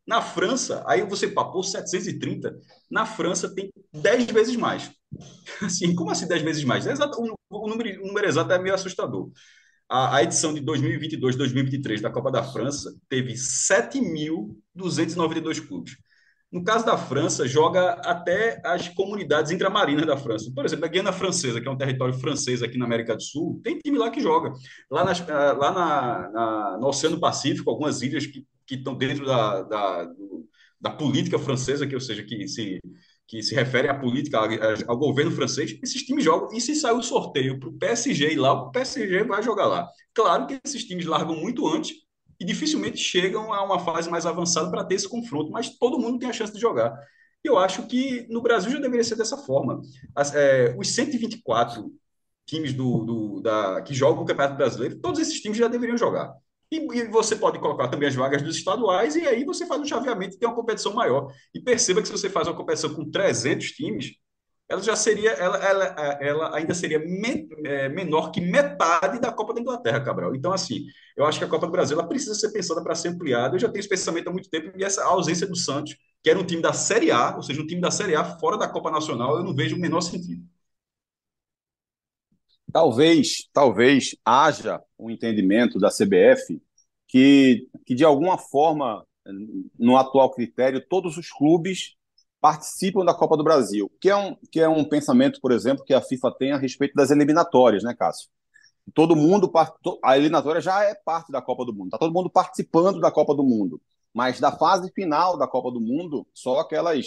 Na 0.06 0.20
França, 0.20 0.82
aí 0.86 1.02
você 1.02 1.28
papou 1.28 1.62
730. 1.62 2.56
Na 2.90 3.06
França 3.06 3.52
tem 3.54 3.70
10 3.92 4.26
vezes 4.26 4.56
mais. 4.56 4.90
Assim, 5.62 5.94
como 5.94 6.10
assim 6.10 6.26
10 6.26 6.42
vezes 6.42 6.64
mais? 6.64 6.86
É 6.86 6.92
exato, 6.92 7.20
o, 7.50 7.68
número, 7.68 8.02
o 8.02 8.06
número 8.06 8.26
exato 8.26 8.52
é 8.52 8.58
meio 8.58 8.74
assustador. 8.74 9.30
A, 9.92 10.16
a 10.16 10.22
edição 10.22 10.54
de 10.54 10.62
2022-2023 10.62 12.00
da 12.00 12.08
Copa 12.08 12.30
da 12.30 12.42
França 12.42 12.98
teve 13.10 13.34
7.292 13.34 15.60
clubes. 15.60 15.98
No 16.50 16.64
caso 16.64 16.86
da 16.86 16.96
França, 16.96 17.46
joga 17.46 18.00
até 18.02 18.58
as 18.64 18.88
comunidades 18.88 19.52
intramarinas 19.52 20.06
da 20.06 20.16
França. 20.16 20.50
Por 20.54 20.64
exemplo, 20.64 20.86
a 20.86 20.88
Guiana 20.88 21.12
Francesa, 21.12 21.60
que 21.60 21.68
é 21.68 21.70
um 21.70 21.76
território 21.76 22.14
francês 22.14 22.62
aqui 22.62 22.78
na 22.78 22.86
América 22.86 23.14
do 23.14 23.22
Sul, 23.22 23.60
tem 23.62 23.78
time 23.80 23.98
lá 23.98 24.10
que 24.10 24.22
joga. 24.22 24.54
Lá, 24.90 25.04
nas, 25.04 25.20
ah, 25.28 25.52
lá 25.52 25.70
na, 25.70 26.30
na, 26.30 26.78
no 26.80 26.86
Oceano 26.86 27.20
Pacífico, 27.20 27.68
algumas 27.68 28.00
ilhas 28.00 28.24
que, 28.26 28.46
estão 28.70 28.94
dentro 28.94 29.26
da, 29.26 29.62
da, 29.62 30.08
da 30.80 30.90
política 30.90 31.38
francesa, 31.38 31.86
que 31.86 31.94
ou 31.94 32.00
seja, 32.00 32.22
que 32.22 32.48
se, 32.48 32.80
que 33.32 33.42
se 33.42 33.54
refere 33.54 33.88
à 33.88 33.94
política, 33.94 34.38
ao 34.86 34.98
governo 34.98 35.30
francês, 35.30 35.78
esses 35.82 36.02
times 36.02 36.22
jogam. 36.22 36.50
E 36.52 36.60
se 36.60 36.74
sair 36.74 36.92
o 36.92 37.02
sorteio 37.02 37.58
para 37.58 37.70
o 37.70 37.72
PSG 37.72 38.34
ir 38.34 38.36
lá, 38.36 38.52
o 38.52 38.70
PSG 38.70 39.24
vai 39.24 39.42
jogar 39.42 39.64
lá. 39.64 39.88
Claro 40.12 40.46
que 40.46 40.60
esses 40.62 40.84
times 40.84 41.06
largam 41.06 41.34
muito 41.34 41.66
antes 41.66 41.96
e 42.38 42.44
dificilmente 42.44 42.98
chegam 42.98 43.50
a 43.50 43.64
uma 43.64 43.78
fase 43.78 44.10
mais 44.10 44.26
avançada 44.26 44.70
para 44.70 44.84
ter 44.84 44.96
esse 44.96 45.08
confronto, 45.08 45.50
mas 45.50 45.78
todo 45.78 45.98
mundo 45.98 46.18
tem 46.18 46.28
a 46.28 46.32
chance 46.34 46.52
de 46.52 46.60
jogar. 46.60 46.94
E 47.42 47.48
eu 47.48 47.56
acho 47.56 47.86
que 47.86 48.26
no 48.28 48.42
Brasil 48.42 48.70
já 48.70 48.78
deveria 48.78 49.02
ser 49.02 49.16
dessa 49.16 49.38
forma. 49.38 49.80
As, 50.14 50.34
é, 50.34 50.76
os 50.78 50.88
124 50.88 51.90
times 52.44 52.74
do, 52.74 53.02
do, 53.02 53.40
da, 53.40 53.80
que 53.80 53.94
jogam 53.94 54.24
o 54.24 54.26
Campeonato 54.26 54.58
Brasileiro, 54.58 55.00
todos 55.00 55.18
esses 55.18 55.40
times 55.40 55.56
já 55.56 55.68
deveriam 55.68 55.96
jogar. 55.96 56.34
E, 56.72 57.04
você 57.08 57.36
pode 57.36 57.58
colocar 57.58 57.88
também 57.88 58.08
as 58.08 58.14
vagas 58.14 58.40
dos 58.40 58.56
estaduais, 58.56 59.14
e 59.14 59.26
aí 59.26 59.44
você 59.44 59.66
faz 59.66 59.80
um 59.80 59.84
chaveamento 59.84 60.36
e 60.36 60.38
tem 60.38 60.48
uma 60.48 60.54
competição 60.54 60.94
maior. 60.94 61.30
E 61.54 61.60
perceba 61.60 62.00
que 62.00 62.08
se 62.08 62.12
você 62.12 62.30
faz 62.30 62.48
uma 62.48 62.56
competição 62.56 62.94
com 62.94 63.10
300 63.10 63.72
times, 63.72 64.12
ela 64.68 64.80
já 64.80 64.96
seria, 64.96 65.32
ela, 65.32 65.58
ela, 65.58 65.84
ela 66.18 66.56
ainda 66.56 66.72
seria 66.72 66.98
me, 66.98 67.46
é, 67.64 67.90
menor 67.90 68.30
que 68.30 68.40
metade 68.40 69.20
da 69.20 69.30
Copa 69.30 69.52
da 69.52 69.60
Inglaterra, 69.60 70.00
Cabral. 70.00 70.34
Então, 70.34 70.50
assim, 70.50 70.86
eu 71.14 71.26
acho 71.26 71.38
que 71.38 71.44
a 71.44 71.48
Copa 71.48 71.66
do 71.66 71.72
Brasil 71.72 71.98
ela 71.98 72.08
precisa 72.08 72.34
ser 72.34 72.50
pensada 72.52 72.82
para 72.82 72.94
ser 72.94 73.08
ampliada. 73.08 73.54
Eu 73.54 73.60
já 73.60 73.68
tenho 73.68 73.80
esse 73.80 73.88
pensamento 73.88 74.28
há 74.28 74.32
muito 74.32 74.48
tempo, 74.48 74.72
e 74.74 74.82
essa 74.82 75.04
ausência 75.04 75.46
do 75.46 75.56
Santos, 75.56 75.94
que 76.22 76.30
era 76.30 76.38
um 76.38 76.44
time 76.44 76.62
da 76.62 76.72
Série 76.72 77.10
A, 77.10 77.36
ou 77.36 77.42
seja, 77.42 77.60
um 77.60 77.66
time 77.66 77.82
da 77.82 77.90
Série 77.90 78.14
A 78.14 78.24
fora 78.24 78.56
da 78.56 78.66
Copa 78.66 78.90
Nacional, 78.90 79.36
eu 79.36 79.44
não 79.44 79.54
vejo 79.54 79.76
o 79.76 79.78
menor 79.78 80.00
sentido. 80.00 80.42
Talvez, 82.72 83.48
talvez 83.52 84.16
haja 84.24 84.82
um 84.98 85.10
entendimento 85.10 85.78
da 85.78 85.90
CBF 85.90 86.60
que, 87.06 87.68
que 87.84 87.94
de 87.94 88.04
alguma 88.04 88.38
forma, 88.38 89.06
no 89.78 89.96
atual 89.96 90.30
critério, 90.30 90.84
todos 90.88 91.16
os 91.16 91.30
clubes 91.30 91.94
participam 92.40 93.04
da 93.04 93.14
Copa 93.14 93.36
do 93.36 93.44
Brasil, 93.44 93.90
que 94.00 94.08
é 94.08 94.16
um, 94.16 94.36
que 94.50 94.60
é 94.60 94.68
um 94.68 94.84
pensamento, 94.84 95.40
por 95.40 95.52
exemplo, 95.52 95.84
que 95.84 95.94
a 95.94 96.00
FIFA 96.00 96.32
tem 96.38 96.52
a 96.52 96.58
respeito 96.58 96.94
das 96.94 97.10
eliminatórias, 97.10 97.82
né, 97.82 97.94
Cássio? 97.94 98.28
todo 98.94 99.14
mundo, 99.14 99.50
a 100.02 100.16
eliminatória 100.16 100.60
já 100.60 100.82
é 100.82 100.94
parte 100.94 101.30
da 101.30 101.40
Copa 101.40 101.64
do 101.64 101.72
Mundo, 101.72 101.86
está 101.86 101.98
todo 101.98 102.12
mundo 102.12 102.28
participando 102.28 103.00
da 103.00 103.10
Copa 103.10 103.34
do 103.34 103.44
Mundo. 103.44 103.80
Mas 104.12 104.40
da 104.40 104.52
fase 104.52 104.90
final 104.92 105.38
da 105.38 105.46
Copa 105.46 105.70
do 105.70 105.80
Mundo, 105.80 106.26
só 106.34 106.60
aquelas. 106.60 107.06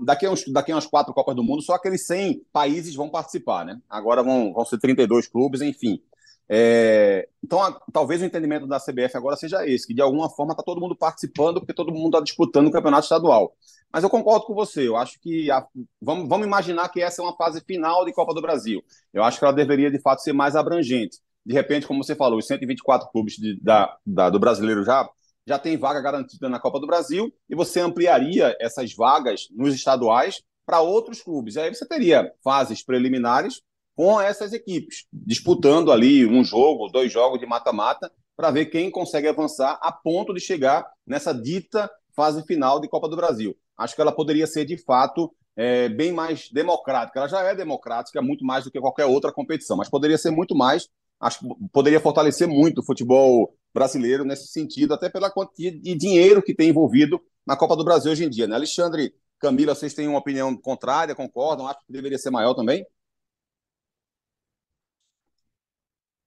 Daqui 0.00 0.24
a, 0.24 0.30
uns, 0.30 0.44
daqui 0.48 0.72
a 0.72 0.76
uns 0.76 0.86
quatro 0.86 1.12
Copas 1.12 1.36
do 1.36 1.44
Mundo, 1.44 1.60
só 1.60 1.74
aqueles 1.74 2.06
100 2.06 2.42
países 2.52 2.94
vão 2.94 3.10
participar, 3.10 3.64
né? 3.64 3.78
Agora 3.90 4.22
vão, 4.22 4.52
vão 4.52 4.64
ser 4.64 4.78
32 4.78 5.28
clubes, 5.28 5.60
enfim. 5.60 6.00
É, 6.48 7.28
então, 7.42 7.60
a, 7.60 7.78
talvez 7.92 8.22
o 8.22 8.24
entendimento 8.24 8.66
da 8.66 8.78
CBF 8.78 9.16
agora 9.16 9.36
seja 9.36 9.66
esse, 9.66 9.86
que 9.86 9.94
de 9.94 10.00
alguma 10.00 10.30
forma 10.30 10.52
está 10.52 10.62
todo 10.62 10.80
mundo 10.80 10.96
participando, 10.96 11.60
porque 11.60 11.74
todo 11.74 11.92
mundo 11.92 12.14
está 12.14 12.20
disputando 12.20 12.68
o 12.68 12.70
campeonato 12.70 13.04
estadual. 13.04 13.54
Mas 13.92 14.04
eu 14.04 14.10
concordo 14.10 14.46
com 14.46 14.54
você, 14.54 14.86
eu 14.86 14.96
acho 14.96 15.20
que 15.20 15.50
a, 15.50 15.66
vamos, 16.00 16.28
vamos 16.28 16.46
imaginar 16.46 16.88
que 16.88 17.02
essa 17.02 17.20
é 17.20 17.24
uma 17.24 17.36
fase 17.36 17.60
final 17.60 18.04
de 18.04 18.12
Copa 18.12 18.32
do 18.32 18.40
Brasil. 18.40 18.82
Eu 19.12 19.24
acho 19.24 19.38
que 19.38 19.44
ela 19.44 19.54
deveria, 19.54 19.90
de 19.90 20.00
fato, 20.00 20.22
ser 20.22 20.32
mais 20.32 20.56
abrangente. 20.56 21.18
De 21.44 21.52
repente, 21.52 21.86
como 21.86 22.02
você 22.02 22.14
falou, 22.14 22.38
os 22.38 22.46
124 22.46 23.08
clubes 23.10 23.34
de, 23.34 23.60
da, 23.60 23.96
da, 24.04 24.30
do 24.30 24.38
brasileiro 24.38 24.84
já, 24.84 25.08
já 25.46 25.58
tem 25.58 25.76
vaga 25.76 26.00
garantida 26.00 26.48
na 26.48 26.58
Copa 26.58 26.80
do 26.80 26.86
Brasil, 26.86 27.32
e 27.48 27.54
você 27.54 27.80
ampliaria 27.80 28.56
essas 28.60 28.94
vagas 28.94 29.46
nos 29.52 29.74
estaduais 29.74 30.42
para 30.66 30.80
outros 30.80 31.22
clubes. 31.22 31.56
Aí 31.56 31.72
você 31.72 31.86
teria 31.86 32.32
fases 32.42 32.84
preliminares 32.84 33.62
com 33.94 34.20
essas 34.20 34.52
equipes, 34.52 35.06
disputando 35.12 35.90
ali 35.90 36.26
um 36.26 36.44
jogo, 36.44 36.88
dois 36.88 37.10
jogos 37.10 37.38
de 37.38 37.46
mata-mata, 37.46 38.10
para 38.36 38.50
ver 38.50 38.66
quem 38.66 38.90
consegue 38.90 39.28
avançar 39.28 39.78
a 39.80 39.90
ponto 39.90 40.34
de 40.34 40.40
chegar 40.40 40.86
nessa 41.06 41.32
dita 41.32 41.90
fase 42.14 42.42
final 42.44 42.78
de 42.80 42.88
Copa 42.88 43.08
do 43.08 43.16
Brasil. 43.16 43.56
Acho 43.78 43.94
que 43.94 44.00
ela 44.00 44.12
poderia 44.12 44.46
ser, 44.46 44.66
de 44.66 44.76
fato, 44.76 45.32
é, 45.56 45.88
bem 45.88 46.12
mais 46.12 46.50
democrática. 46.50 47.20
Ela 47.20 47.28
já 47.28 47.40
é 47.42 47.54
democrática, 47.54 48.20
muito 48.20 48.44
mais 48.44 48.64
do 48.64 48.70
que 48.70 48.80
qualquer 48.80 49.06
outra 49.06 49.32
competição, 49.32 49.76
mas 49.76 49.88
poderia 49.88 50.18
ser 50.18 50.30
muito 50.30 50.54
mais. 50.54 50.88
Acho 51.18 51.40
que 51.40 51.46
poderia 51.72 52.00
fortalecer 52.00 52.46
muito 52.46 52.80
o 52.80 52.84
futebol 52.84 53.54
brasileiro 53.76 54.24
nesse 54.24 54.48
sentido, 54.48 54.94
até 54.94 55.10
pela 55.10 55.30
quantia 55.30 55.70
de 55.70 55.94
dinheiro 55.94 56.42
que 56.42 56.54
tem 56.54 56.70
envolvido 56.70 57.20
na 57.46 57.54
Copa 57.54 57.76
do 57.76 57.84
Brasil 57.84 58.10
hoje 58.10 58.24
em 58.24 58.30
dia. 58.30 58.46
Né? 58.46 58.54
Alexandre, 58.54 59.14
Camila, 59.38 59.74
vocês 59.74 59.92
têm 59.92 60.08
uma 60.08 60.18
opinião 60.18 60.56
contrária, 60.56 61.14
concordam? 61.14 61.66
Acho 61.68 61.80
que 61.86 61.92
deveria 61.92 62.18
ser 62.18 62.30
maior 62.30 62.54
também? 62.54 62.86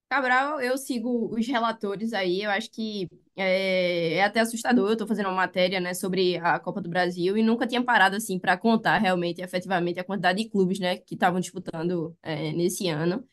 Cabral, 0.08 0.60
eu 0.60 0.77
sigo 0.77 1.32
os 1.36 1.48
relatores 1.48 2.13
aí, 2.13 2.44
eu 2.44 2.50
acho 2.50 2.72
que 2.72 3.08
é, 3.36 4.15
é 4.15 4.24
até 4.24 4.39
assustador. 4.39 4.88
Eu 4.88 4.94
estou 4.94 5.08
fazendo 5.08 5.27
uma 5.27 5.36
matéria, 5.36 5.79
né, 5.79 5.94
sobre 5.94 6.38
a 6.38 6.60
Copa 6.60 6.82
do 6.82 6.89
Brasil 6.89 7.38
e 7.38 7.44
nunca 7.44 7.68
tinha 7.68 7.84
parado 7.84 8.15
assim 8.15 8.39
para 8.39 8.58
contar 8.58 8.98
realmente, 8.98 9.41
efetivamente, 9.41 10.00
a 10.00 10.03
quantidade 10.03 10.44
de 10.44 10.50
clubes, 10.50 10.79
né, 10.79 10.98
que 10.98 11.15
estavam 11.15 11.39
disputando 11.39 12.15
é, 12.24 12.51
nesse 12.53 12.88
ano, 12.89 13.24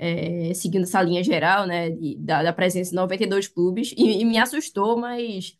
é, 0.00 0.54
seguindo 0.54 0.84
essa 0.84 1.02
linha 1.02 1.22
geral, 1.22 1.66
né, 1.66 1.90
de, 1.90 2.16
da, 2.16 2.42
da, 2.42 2.52
presença 2.54 2.90
de 2.90 2.96
92 2.96 3.48
clubes 3.48 3.92
e, 3.96 4.22
e 4.22 4.24
me 4.24 4.38
assustou, 4.38 4.98
mas 4.98 5.58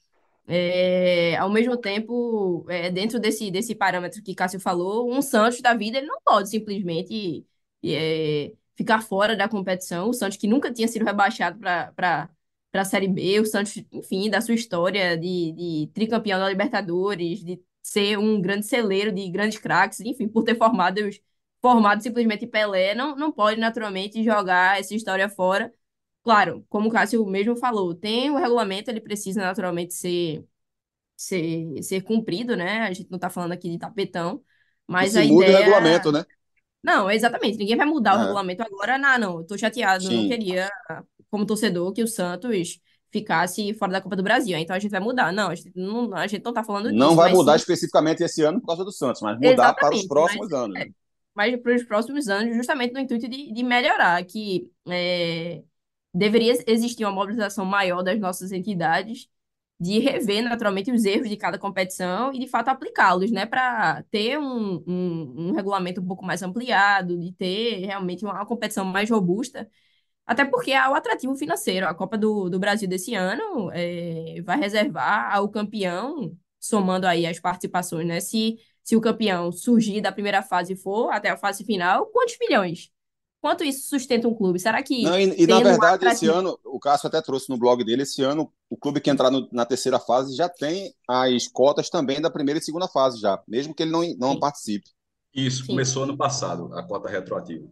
é, 0.48 1.36
ao 1.36 1.50
mesmo 1.50 1.76
tempo, 1.76 2.64
é, 2.68 2.90
dentro 2.90 3.20
desse, 3.20 3.50
desse 3.50 3.74
parâmetro 3.74 4.22
que 4.22 4.34
Cássio 4.34 4.58
falou, 4.58 5.12
um 5.12 5.20
Santos 5.20 5.60
da 5.60 5.74
vida 5.74 5.98
ele 5.98 6.06
não 6.06 6.20
pode 6.24 6.48
simplesmente 6.48 7.46
é, 7.84 8.52
ficar 8.76 9.02
fora 9.02 9.36
da 9.36 9.48
competição. 9.48 10.08
O 10.08 10.14
Santos, 10.14 10.38
que 10.38 10.48
nunca 10.48 10.72
tinha 10.72 10.88
sido 10.88 11.04
rebaixado 11.04 11.58
para 11.58 12.30
a 12.72 12.84
Série 12.84 13.08
B, 13.08 13.40
o 13.40 13.46
Santos, 13.46 13.76
enfim, 13.92 14.30
da 14.30 14.40
sua 14.40 14.54
história 14.54 15.16
de, 15.18 15.52
de 15.52 15.90
tricampeão 15.92 16.38
da 16.40 16.48
Libertadores, 16.48 17.44
de 17.44 17.62
ser 17.82 18.18
um 18.18 18.40
grande 18.40 18.66
celeiro 18.66 19.12
de 19.12 19.28
grandes 19.30 19.58
craques, 19.58 20.00
enfim, 20.00 20.28
por 20.28 20.44
ter 20.44 20.56
formado, 20.56 20.98
formado 21.60 22.02
simplesmente 22.02 22.46
Pelé, 22.46 22.94
não, 22.94 23.14
não 23.16 23.32
pode 23.32 23.60
naturalmente 23.60 24.22
jogar 24.24 24.78
essa 24.78 24.94
história 24.94 25.28
fora. 25.28 25.72
Claro, 26.22 26.64
como 26.68 26.88
o 26.88 26.92
Cássio 26.92 27.24
mesmo 27.26 27.56
falou, 27.56 27.94
tem 27.94 28.30
o 28.30 28.36
regulamento, 28.36 28.90
ele 28.90 29.00
precisa 29.00 29.40
naturalmente 29.40 29.94
ser, 29.94 30.44
ser, 31.16 31.82
ser 31.82 32.02
cumprido, 32.02 32.56
né? 32.56 32.82
A 32.82 32.92
gente 32.92 33.10
não 33.10 33.16
está 33.16 33.30
falando 33.30 33.52
aqui 33.52 33.70
de 33.70 33.78
tapetão, 33.78 34.42
mas 34.86 35.16
a 35.16 35.22
muda 35.22 35.44
ideia... 35.46 35.58
o 35.58 35.60
regulamento, 35.60 36.12
né? 36.12 36.24
Não, 36.82 37.10
exatamente. 37.10 37.58
Ninguém 37.58 37.76
vai 37.76 37.86
mudar 37.86 38.16
o 38.16 38.18
é. 38.18 38.22
regulamento 38.22 38.62
agora. 38.62 38.98
Não, 38.98 39.18
não. 39.18 39.46
Tô 39.46 39.56
chateado. 39.56 40.04
Sim. 40.04 40.22
Não 40.22 40.28
queria, 40.28 40.70
como 41.30 41.46
torcedor, 41.46 41.92
que 41.92 42.02
o 42.02 42.08
Santos 42.08 42.80
ficasse 43.12 43.74
fora 43.74 43.92
da 43.92 44.00
Copa 44.00 44.16
do 44.16 44.22
Brasil. 44.22 44.56
Então 44.56 44.74
a 44.74 44.78
gente 44.78 44.90
vai 44.90 45.00
mudar. 45.00 45.32
Não, 45.32 45.50
a 45.50 45.54
gente 45.54 45.72
não, 45.74 46.14
a 46.14 46.26
gente 46.26 46.44
não 46.44 46.52
tá 46.52 46.64
falando 46.64 46.84
disso. 46.84 46.98
Não 46.98 47.14
vai 47.14 47.32
mudar 47.32 47.52
sim. 47.52 47.62
especificamente 47.62 48.22
esse 48.22 48.42
ano 48.42 48.60
por 48.60 48.68
causa 48.68 48.84
do 48.84 48.92
Santos, 48.92 49.20
mas 49.20 49.36
mudar 49.36 49.52
exatamente, 49.52 49.80
para 49.80 49.94
os 49.94 50.06
próximos 50.06 50.48
mas, 50.50 50.60
anos. 50.60 50.80
É, 50.80 50.88
mas 51.40 51.56
para 51.62 51.74
os 51.74 51.82
próximos 51.84 52.28
anos, 52.28 52.54
justamente 52.54 52.92
no 52.92 53.00
intuito 53.00 53.26
de, 53.26 53.50
de 53.50 53.62
melhorar, 53.62 54.22
que 54.26 54.70
é, 54.86 55.62
deveria 56.12 56.52
existir 56.66 57.04
uma 57.04 57.12
mobilização 57.12 57.64
maior 57.64 58.02
das 58.02 58.20
nossas 58.20 58.52
entidades 58.52 59.26
de 59.80 59.98
rever 60.00 60.42
naturalmente 60.44 60.92
os 60.92 61.04
erros 61.06 61.30
de 61.30 61.38
cada 61.38 61.58
competição 61.58 62.30
e 62.34 62.38
de 62.38 62.46
fato 62.46 62.68
aplicá-los, 62.68 63.30
né, 63.30 63.46
para 63.46 64.02
ter 64.10 64.38
um, 64.38 64.84
um, 64.86 65.48
um, 65.48 65.52
regulamento 65.52 66.02
um 66.02 66.06
pouco 66.06 66.26
mais 66.26 66.42
ampliado, 66.42 67.18
de 67.18 67.32
ter 67.32 67.86
realmente 67.86 68.22
uma, 68.24 68.44
competição 68.44 68.84
mais 68.84 69.08
robusta, 69.10 69.66
até 70.26 70.44
porque 70.44 70.72
há 70.74 70.90
o 70.90 70.94
atrativo 70.94 71.34
financeiro. 71.36 71.86
A 71.86 71.94
Copa 71.94 72.18
do, 72.18 72.50
do 72.50 72.58
Brasil 72.60 72.88
desse 72.88 73.14
ano 73.14 73.70
é, 73.72 74.42
vai 74.44 74.58
reservar 74.58 75.34
ao 75.34 75.48
campeão, 75.48 76.36
somando 76.58 77.06
aí 77.06 77.26
as 77.26 77.40
participações, 77.40 78.06
né, 78.06 78.20
se, 78.20 78.58
se 78.84 78.96
o 78.96 79.00
campeão 79.00 79.52
surgir 79.52 80.00
da 80.00 80.12
primeira 80.12 80.42
fase 80.42 80.72
e 80.72 80.76
for 80.76 81.10
até 81.10 81.30
a 81.30 81.36
fase 81.36 81.64
final, 81.64 82.06
quantos 82.06 82.36
milhões? 82.40 82.90
Quanto 83.40 83.64
isso 83.64 83.88
sustenta 83.88 84.28
um 84.28 84.34
clube? 84.34 84.58
Será 84.58 84.82
que. 84.82 85.02
Não, 85.02 85.18
e, 85.18 85.42
e 85.42 85.46
na 85.46 85.60
verdade, 85.60 86.06
esse 86.06 86.26
ano, 86.26 86.58
o 86.62 86.78
Cássio 86.78 87.06
até 87.06 87.22
trouxe 87.22 87.48
no 87.48 87.56
blog 87.56 87.82
dele, 87.82 88.02
esse 88.02 88.22
ano, 88.22 88.52
o 88.68 88.76
clube 88.76 89.00
que 89.00 89.08
entrar 89.08 89.30
no, 89.30 89.48
na 89.50 89.64
terceira 89.64 89.98
fase 89.98 90.36
já 90.36 90.48
tem 90.48 90.92
as 91.08 91.48
cotas 91.48 91.88
também 91.88 92.20
da 92.20 92.30
primeira 92.30 92.58
e 92.58 92.62
segunda 92.62 92.86
fase, 92.86 93.18
já, 93.18 93.42
mesmo 93.48 93.74
que 93.74 93.82
ele 93.82 93.90
não, 93.90 94.02
não 94.18 94.38
participe. 94.38 94.90
Isso, 95.34 95.64
Sim. 95.64 95.68
começou 95.68 96.02
ano 96.02 96.16
passado, 96.16 96.74
a 96.74 96.82
cota 96.82 97.08
retroativa. 97.08 97.66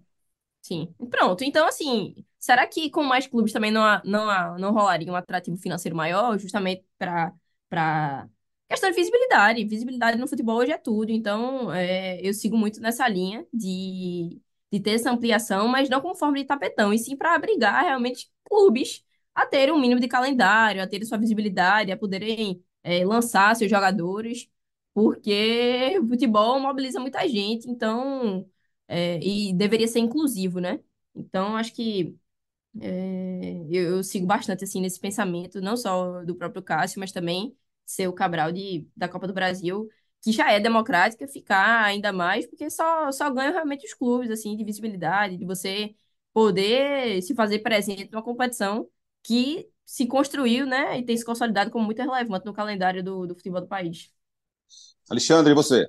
Sim. 0.62 0.94
Pronto. 1.10 1.44
Então, 1.44 1.66
assim, 1.66 2.14
será 2.38 2.66
que 2.66 2.90
com 2.90 3.02
mais 3.02 3.26
clubes 3.26 3.52
também 3.52 3.70
não, 3.70 4.00
não, 4.04 4.58
não 4.58 4.72
rolaria 4.72 5.12
um 5.12 5.16
atrativo 5.16 5.56
financeiro 5.56 5.96
maior, 5.96 6.38
justamente 6.38 6.84
para. 6.98 8.28
Questão 8.68 8.90
de 8.90 8.96
visibilidade. 8.96 9.64
Visibilidade 9.64 10.18
no 10.18 10.28
futebol 10.28 10.56
hoje 10.58 10.72
é 10.72 10.78
tudo. 10.78 11.10
Então, 11.10 11.72
é, 11.72 12.20
eu 12.26 12.34
sigo 12.34 12.56
muito 12.56 12.80
nessa 12.80 13.08
linha 13.08 13.46
de 13.52 14.40
de 14.70 14.78
ter 14.80 14.90
essa 14.92 15.10
ampliação, 15.10 15.66
mas 15.66 15.88
não 15.88 15.98
como 16.00 16.14
forma 16.14 16.36
de 16.36 16.44
tapetão, 16.44 16.92
e 16.92 16.98
sim 16.98 17.16
para 17.16 17.34
abrigar 17.34 17.82
realmente 17.84 18.30
clubes 18.44 19.02
a 19.34 19.46
terem 19.46 19.72
um 19.74 19.80
mínimo 19.80 19.98
de 20.00 20.06
calendário, 20.08 20.82
a 20.82 20.86
terem 20.86 21.06
sua 21.06 21.16
visibilidade, 21.18 21.90
a 21.90 21.96
poderem 21.96 22.62
é, 22.82 23.04
lançar 23.04 23.54
seus 23.56 23.70
jogadores, 23.70 24.46
porque 24.92 25.98
o 26.02 26.06
futebol 26.08 26.60
mobiliza 26.60 27.00
muita 27.00 27.26
gente, 27.28 27.66
então, 27.70 28.46
é, 28.86 29.18
e 29.24 29.54
deveria 29.54 29.88
ser 29.88 30.00
inclusivo, 30.00 30.60
né? 30.60 30.80
Então, 31.14 31.56
acho 31.56 31.72
que 31.74 32.14
é, 32.80 33.66
eu, 33.70 33.96
eu, 33.96 34.04
sigo 34.04 34.26
bastante 34.26 34.64
assim 34.64 34.80
nesse 34.80 35.00
pensamento, 35.00 35.60
não 35.60 35.76
só 35.76 36.24
do 36.24 36.34
próprio 36.34 36.62
Cássio, 36.62 37.00
mas 37.00 37.12
também 37.12 37.56
seu 37.88 38.12
Cabral 38.12 38.52
de, 38.52 38.86
da 38.96 39.08
Copa 39.08 39.26
do 39.26 39.32
Brasil, 39.32 39.88
que 40.22 40.30
já 40.32 40.52
é 40.52 40.60
democrática, 40.60 41.26
ficar 41.26 41.84
ainda 41.84 42.12
mais, 42.12 42.46
porque 42.46 42.68
só, 42.70 43.10
só 43.12 43.30
ganham 43.30 43.52
realmente 43.52 43.86
os 43.86 43.94
clubes, 43.94 44.30
assim, 44.30 44.56
de 44.56 44.64
visibilidade, 44.64 45.36
de 45.36 45.46
você 45.46 45.94
poder 46.32 47.22
se 47.22 47.34
fazer 47.34 47.60
presente 47.60 48.10
numa 48.12 48.22
competição 48.22 48.88
que 49.22 49.68
se 49.84 50.06
construiu, 50.06 50.66
né, 50.66 50.98
e 50.98 51.04
tem 51.04 51.16
se 51.16 51.24
consolidado 51.24 51.70
como 51.70 51.86
muito 51.86 52.02
relevante 52.02 52.44
no 52.44 52.52
calendário 52.52 53.02
do, 53.02 53.26
do 53.26 53.34
futebol 53.34 53.60
do 53.60 53.66
país. 53.66 54.10
Alexandre, 55.08 55.52
e 55.52 55.54
você? 55.54 55.88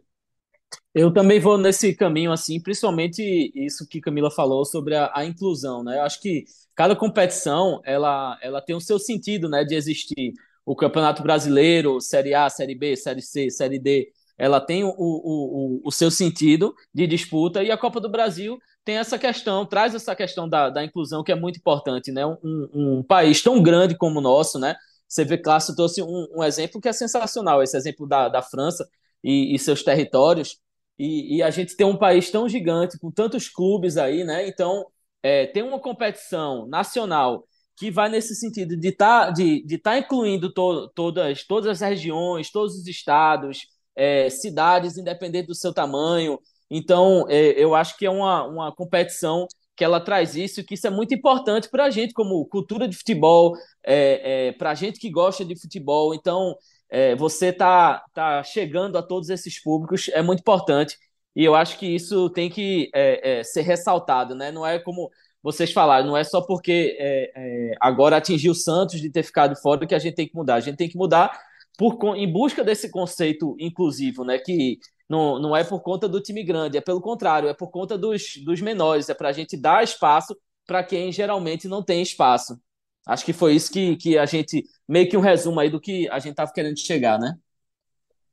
Eu 0.94 1.12
também 1.13 1.39
vou 1.39 1.58
nesse 1.58 1.94
caminho, 1.94 2.32
assim, 2.32 2.62
principalmente 2.62 3.22
isso 3.53 3.88
que 3.88 4.00
Camila 4.00 4.32
falou 4.32 4.63
sobre 4.65 4.96
a, 4.96 5.12
a, 5.13 5.25
inclusão, 5.25 5.84
né? 5.84 5.98
Eu 5.98 6.03
acho 6.03 6.22
que 6.22 6.46
cada 6.74 6.96
competição, 6.96 7.82
ela, 7.84 8.39
ela 8.41 8.62
tem 8.62 8.75
o 8.75 8.82
seu 8.82 8.98
sentido, 8.98 9.50
né, 9.50 9.63
de 9.63 9.75
existir. 9.75 10.34
O 10.69 10.75
Campeonato 10.75 11.23
Brasileiro, 11.23 11.99
Série 11.99 12.35
A, 12.35 12.47
Série 12.47 12.75
B, 12.75 12.95
Série 12.95 13.23
C, 13.23 13.49
Série 13.49 13.79
D, 13.79 14.11
ela 14.38 14.61
tem 14.61 14.83
o, 14.83 14.89
o, 14.89 14.93
o, 14.99 15.81
o, 15.83 15.91
seu 15.91 16.11
sentido 16.11 16.75
de 16.93 17.07
disputa 17.07 17.63
e 17.63 17.71
a 17.71 17.77
Copa 17.77 17.99
do 17.99 18.07
Brasil 18.07 18.55
tem 18.85 18.97
essa 18.97 19.17
questão, 19.17 19.65
traz 19.65 19.95
essa 19.95 20.15
questão 20.15 20.47
da, 20.47 20.69
da 20.69 20.85
inclusão 20.85 21.23
que 21.23 21.31
é 21.31 21.35
muito 21.35 21.57
importante, 21.57 22.11
né? 22.11 22.23
Um, 22.23 22.69
um 22.71 23.03
país 23.03 23.41
tão 23.41 23.63
grande 23.63 23.97
como 23.97 24.19
o 24.19 24.21
nosso, 24.21 24.59
né? 24.59 24.75
Você 25.07 25.25
vê, 25.25 25.39
Clássico 25.39 25.75
trouxe 25.75 26.03
um, 26.03 26.27
um, 26.35 26.43
exemplo 26.43 26.79
que 26.79 26.88
é 26.88 26.93
sensacional, 26.93 27.63
esse 27.63 27.75
exemplo 27.75 28.07
da, 28.07 28.29
da 28.29 28.43
França 28.43 28.88
e, 29.23 29.55
e 29.55 29.57
seus 29.57 29.81
territórios, 29.81 30.59
e, 30.99 31.38
e, 31.38 31.41
a 31.41 31.49
gente 31.49 31.75
tem 31.75 31.88
um 31.88 31.97
país 31.97 32.29
tão 32.29 32.47
gigante, 32.47 32.99
com 32.99 33.09
tantos 33.09 33.49
clubes 33.49 33.97
aí, 33.97 34.23
né? 34.23 34.47
Então, 34.47 34.85
é, 35.23 35.47
tem 35.47 35.63
uma 35.63 35.79
competição 35.79 36.67
nacional 36.67 37.47
que 37.79 37.89
vai 37.89 38.09
nesse 38.09 38.36
sentido 38.36 38.75
de 38.75 38.89
estar 38.89 39.27
tá, 39.27 39.31
de, 39.31 39.63
de 39.65 39.77
tá 39.77 39.98
incluindo 39.98 40.51
to, 40.53 40.89
todas, 40.93 41.45
todas 41.45 41.81
as 41.81 41.89
regiões, 41.89 42.51
todos 42.51 42.75
os 42.75 42.86
estados, 42.88 43.67
é, 43.95 44.29
cidades, 44.29 44.98
independente 44.98 45.48
do 45.48 45.55
seu 45.55 45.74
tamanho. 45.74 46.38
Então, 46.69 47.25
é, 47.29 47.51
eu 47.51 47.74
acho 47.74 47.98
que 47.98 48.05
é 48.05 48.09
uma, 48.09 48.43
uma 48.43 48.75
competição 48.75 49.48
que 49.77 49.83
ela 49.86 50.01
traz 50.01 50.36
isso, 50.36 50.63
que 50.63 50.74
isso 50.74 50.88
é 50.88 50.89
muito 50.89 51.13
importante 51.13 51.69
para 51.69 51.86
a 51.86 51.89
gente, 51.89 52.13
como 52.13 52.45
cultura 52.48 52.86
de 52.86 52.98
futebol, 52.98 53.55
é, 53.81 54.50
é, 54.50 54.51
para 54.51 54.71
a 54.71 54.75
gente 54.75 55.00
que 55.00 55.09
gosta 55.09 55.45
de 55.45 55.57
futebol. 55.57 56.13
Então, 56.13 56.53
é, 56.89 57.15
você 57.15 57.53
tá, 57.53 58.03
tá 58.13 58.43
chegando 58.43 58.98
a 58.98 59.01
todos 59.01 59.29
esses 59.29 59.62
públicos, 59.62 60.09
é 60.09 60.21
muito 60.21 60.41
importante. 60.41 60.98
E 61.33 61.45
eu 61.45 61.55
acho 61.55 61.77
que 61.79 61.86
isso 61.88 62.29
tem 62.31 62.50
que 62.50 62.89
é, 62.93 63.41
ser 63.43 63.62
ressaltado, 63.62 64.36
né? 64.36 64.51
Não 64.51 64.65
é 64.65 64.79
como 64.79 65.09
vocês 65.41 65.72
falaram, 65.72 66.08
não 66.08 66.17
é 66.17 66.24
só 66.24 66.41
porque 66.41 66.98
é, 67.00 67.31
é, 67.36 67.75
agora 67.79 68.17
atingiu 68.17 68.51
o 68.51 68.55
Santos 68.55 69.00
de 69.00 69.10
ter 69.10 69.24
ficado 69.24 69.55
fora 69.55 69.88
que 69.88 69.96
a 69.96 70.00
gente 70.00 70.15
tem 70.15 70.27
que 70.27 70.36
mudar. 70.36 70.55
A 70.55 70.60
gente 70.60 70.77
tem 70.77 70.89
que 70.89 70.98
mudar 70.98 71.39
por, 71.77 71.98
em 72.15 72.31
busca 72.31 72.63
desse 72.63 72.89
conceito 72.89 73.55
inclusivo, 73.58 74.25
né? 74.25 74.38
Que 74.38 74.79
não, 75.08 75.39
não 75.39 75.55
é 75.55 75.63
por 75.63 75.81
conta 75.81 76.08
do 76.10 76.22
time 76.22 76.43
grande, 76.43 76.77
é 76.77 76.81
pelo 76.81 77.01
contrário, 77.01 77.48
é 77.48 77.53
por 77.53 77.72
conta 77.72 77.98
dos, 77.98 78.36
dos 78.43 78.62
menores, 78.62 79.10
é 79.10 79.13
para 79.13 79.29
a 79.29 79.34
gente 79.34 79.55
dar 79.55 79.84
espaço 79.84 80.38
para 80.67 80.84
quem 80.84 81.12
geralmente 81.12 81.67
não 81.67 81.81
tem 81.81 82.01
espaço. 82.01 82.60
Acho 83.08 83.25
que 83.25 83.34
foi 83.34 83.55
isso 83.55 83.72
que, 83.72 83.96
que 83.96 84.17
a 84.17 84.25
gente, 84.25 84.63
meio 84.88 85.10
que 85.10 85.17
um 85.17 85.22
resumo 85.22 85.60
aí 85.60 85.69
do 85.69 85.79
que 85.79 86.08
a 86.10 86.19
gente 86.19 86.31
estava 86.31 86.51
querendo 86.51 86.77
chegar, 86.77 87.17
né? 87.17 87.36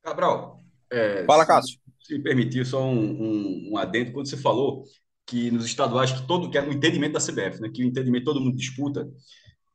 Cabral, 0.02 0.60
é, 0.90 1.24
fala, 1.24 1.46
Cássio. 1.46 1.78
Se, 2.00 2.08
se 2.08 2.18
me 2.18 2.22
permitir, 2.22 2.66
só 2.66 2.82
um, 2.84 2.98
um, 2.98 3.70
um 3.72 3.78
adendo, 3.78 4.12
quando 4.12 4.28
você 4.28 4.36
falou 4.36 4.84
que 5.26 5.50
nos 5.50 5.66
estaduais, 5.66 6.12
que 6.12 6.26
todo 6.26 6.48
que 6.48 6.56
é 6.56 6.62
no 6.62 6.72
entendimento 6.72 7.14
da 7.14 7.20
CBF, 7.20 7.60
né, 7.60 7.68
que 7.68 7.82
o 7.84 7.86
entendimento 7.86 8.24
todo 8.24 8.40
mundo 8.40 8.56
disputa, 8.56 9.08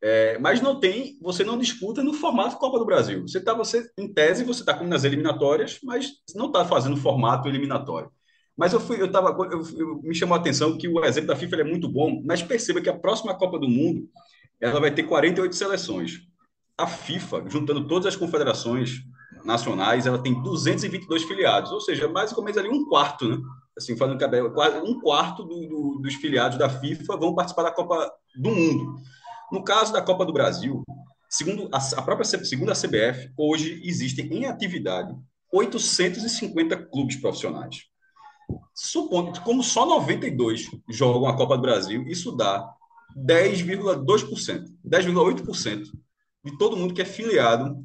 é, 0.02 0.36
mas 0.38 0.60
não 0.60 0.80
tem, 0.80 1.16
você 1.20 1.44
não 1.44 1.56
disputa 1.56 2.02
no 2.02 2.12
formato 2.12 2.58
Copa 2.58 2.78
do 2.78 2.84
Brasil. 2.84 3.22
Você 3.22 3.40
tá, 3.40 3.54
você 3.54 3.88
em 3.96 4.12
tese 4.12 4.42
você 4.42 4.60
está 4.60 4.74
como 4.74 4.90
nas 4.90 5.04
eliminatórias, 5.04 5.78
mas 5.84 6.10
não 6.34 6.46
está 6.46 6.64
fazendo 6.64 6.96
formato 6.96 7.48
eliminatório. 7.48 8.10
Mas 8.56 8.72
eu 8.72 8.80
fui, 8.80 9.00
eu 9.00 9.10
tava, 9.10 9.30
eu, 9.50 9.62
eu, 9.78 10.02
me 10.02 10.14
chamou 10.14 10.36
a 10.36 10.40
atenção 10.40 10.76
que 10.76 10.88
o 10.88 11.04
exemplo 11.04 11.28
da 11.28 11.36
FIFA 11.36 11.56
é 11.56 11.64
muito 11.64 11.88
bom, 11.88 12.20
mas 12.24 12.42
perceba 12.42 12.80
que 12.80 12.88
a 12.88 12.98
próxima 12.98 13.34
Copa 13.34 13.58
do 13.58 13.68
Mundo 13.68 14.08
ela 14.60 14.80
vai 14.80 14.92
ter 14.92 15.04
48 15.04 15.54
seleções. 15.54 16.20
A 16.76 16.86
FIFA, 16.86 17.44
juntando 17.48 17.86
todas 17.86 18.06
as 18.06 18.16
confederações 18.16 19.02
nacionais, 19.44 20.06
ela 20.06 20.18
tem 20.18 20.40
222 20.42 21.24
filiados, 21.24 21.70
ou 21.72 21.80
seja, 21.80 22.08
mais 22.08 22.32
ou 22.32 22.42
menos 22.42 22.58
ali 22.58 22.68
um 22.68 22.84
quarto, 22.86 23.28
né? 23.28 23.38
Assim, 23.76 23.96
cabelo, 23.96 24.52
quase 24.52 24.76
um 24.78 25.00
quarto 25.00 25.44
do, 25.44 25.66
do, 25.66 25.98
dos 26.02 26.14
filiados 26.16 26.58
da 26.58 26.68
FIFA 26.68 27.16
vão 27.16 27.34
participar 27.34 27.62
da 27.62 27.72
Copa 27.72 28.12
do 28.36 28.50
Mundo. 28.50 29.00
No 29.50 29.64
caso 29.64 29.92
da 29.92 30.02
Copa 30.02 30.26
do 30.26 30.32
Brasil, 30.32 30.82
segundo 31.28 31.68
a, 31.72 31.78
a 31.78 32.02
própria 32.02 32.24
segundo 32.24 32.70
a 32.70 32.74
CBF, 32.74 33.32
hoje 33.36 33.80
existem 33.84 34.26
em 34.32 34.44
atividade 34.44 35.14
850 35.52 36.76
clubes 36.86 37.16
profissionais. 37.16 37.84
Supondo 38.74 39.40
como 39.40 39.62
só 39.62 39.86
92 39.86 40.70
jogam 40.90 41.26
a 41.26 41.36
Copa 41.36 41.56
do 41.56 41.62
Brasil, 41.62 42.04
isso 42.06 42.32
dá 42.32 42.70
10,2%, 43.16 44.64
10,8% 44.86 45.84
de 46.44 46.58
todo 46.58 46.76
mundo 46.76 46.94
que 46.94 47.02
é 47.02 47.06
filiado 47.06 47.76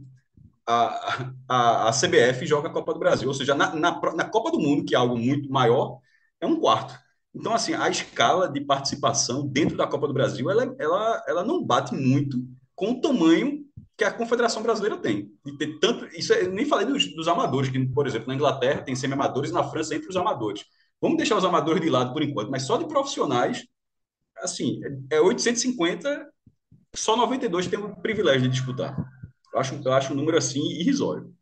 à, 0.68 1.24
à, 1.48 1.90
à 1.90 1.92
CBF 1.92 2.46
joga 2.46 2.68
a 2.70 2.72
Copa 2.72 2.94
do 2.94 3.00
Brasil. 3.00 3.28
Ou 3.28 3.34
seja, 3.34 3.56
na, 3.56 3.74
na, 3.74 4.00
na 4.14 4.26
Copa 4.26 4.52
do 4.52 4.60
Mundo, 4.60 4.86
que 4.86 4.94
é 4.94 4.98
algo 4.98 5.18
muito 5.18 5.50
maior, 5.50 6.00
é 6.42 6.46
um 6.46 6.60
quarto. 6.60 6.94
Então, 7.34 7.54
assim, 7.54 7.74
a 7.74 7.90
escala 7.90 8.50
de 8.50 8.62
participação 8.62 9.48
dentro 9.48 9.78
da 9.78 9.88
Copa 9.88 10.08
do 10.08 10.14
Brasil, 10.14 10.50
ela, 10.50 10.76
ela, 10.80 11.24
ela 11.28 11.44
não 11.44 11.64
bate 11.64 11.96
muito 11.96 12.38
com 12.76 12.92
o 12.92 13.02
tamanho 13.02 13.66
que 13.98 14.04
a 14.04 14.12
Confederação 14.12 14.62
Brasileira 14.62 14.98
tem. 14.98 15.32
E 15.46 15.58
ter 15.58 15.80
tanto, 15.80 16.06
isso 16.18 16.34
é, 16.34 16.48
nem 16.48 16.66
falei 16.66 16.86
dos, 16.86 17.16
dos 17.16 17.28
amadores, 17.28 17.70
que, 17.70 17.86
por 17.88 18.06
exemplo, 18.06 18.28
na 18.28 18.36
Inglaterra 18.36 18.82
tem 18.82 18.96
semi-amadores, 18.96 19.52
na 19.52 19.64
França 19.64 19.96
entre 19.96 20.10
os 20.10 20.16
amadores. 20.16 20.66
Vamos 21.02 21.18
deixar 21.18 21.38
os 21.38 21.46
amadores 21.46 21.82
de 21.82 21.90
lado 21.90 22.14
por 22.14 22.22
enquanto, 22.22 22.52
mas 22.52 22.64
só 22.64 22.78
de 22.78 22.88
profissionais, 22.88 23.64
assim, 24.38 24.80
é 25.12 25.20
850, 25.20 26.28
só 26.96 27.16
92 27.16 27.68
tem 27.68 27.80
o 27.80 27.96
privilégio 27.96 28.44
de 28.44 28.50
disputar. 28.50 28.96
Eu 29.58 29.62
acho, 29.62 29.82
eu 29.84 29.94
acho 29.94 30.14
um 30.14 30.16
número 30.16 30.38
assim 30.38 30.62
irrisório. 30.72 31.34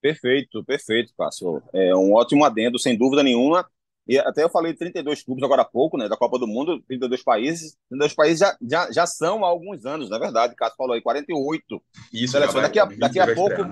Perfeito, 0.00 0.64
perfeito, 0.64 1.12
Cássio. 1.16 1.62
É 1.72 1.94
um 1.94 2.14
ótimo 2.14 2.44
adendo, 2.44 2.78
sem 2.78 2.96
dúvida 2.96 3.22
nenhuma. 3.22 3.68
E 4.08 4.18
até 4.18 4.42
eu 4.42 4.48
falei 4.48 4.74
32 4.74 5.22
clubes 5.22 5.44
agora 5.44 5.62
há 5.62 5.64
pouco, 5.64 5.96
né, 5.96 6.08
da 6.08 6.16
Copa 6.16 6.38
do 6.38 6.46
Mundo, 6.46 6.82
32 6.82 7.22
países. 7.22 7.76
32 7.88 8.14
países 8.14 8.38
já, 8.40 8.56
já, 8.60 8.90
já 8.90 9.06
são 9.06 9.44
há 9.44 9.48
alguns 9.48 9.84
anos, 9.84 10.08
na 10.08 10.16
é 10.16 10.20
verdade. 10.20 10.56
Cássio 10.56 10.76
falou 10.76 10.94
aí, 10.94 11.02
48 11.02 11.82
Isso, 12.12 12.32
seleções. 12.32 12.62
Daqui 12.62 12.78
a, 12.78 12.86
daqui 12.86 13.20
a 13.20 13.34
pouco, 13.34 13.62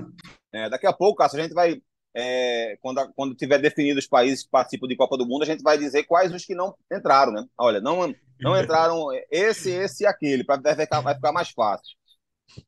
é, 0.52 0.68
daqui 0.68 0.86
a 0.86 0.92
pouco, 0.92 1.16
Cássio, 1.16 1.40
a 1.40 1.42
gente 1.42 1.54
vai, 1.54 1.80
é, 2.14 2.76
quando, 2.82 3.10
quando 3.16 3.34
tiver 3.34 3.58
definido 3.58 3.98
os 3.98 4.06
países 4.06 4.44
que 4.44 4.50
participam 4.50 4.86
de 4.86 4.96
Copa 4.96 5.16
do 5.16 5.26
Mundo, 5.26 5.42
a 5.42 5.46
gente 5.46 5.62
vai 5.62 5.78
dizer 5.78 6.04
quais 6.04 6.32
os 6.32 6.44
que 6.44 6.54
não 6.54 6.74
entraram, 6.92 7.32
né? 7.32 7.44
Olha, 7.58 7.80
não, 7.80 8.14
não 8.38 8.60
entraram 8.60 9.06
esse, 9.30 9.70
esse 9.70 10.04
e 10.04 10.06
aquele, 10.06 10.44
para 10.44 10.60
vai 10.60 10.76
ficar, 10.76 11.00
vai 11.00 11.14
ficar 11.14 11.32
mais 11.32 11.48
fácil. 11.48 11.96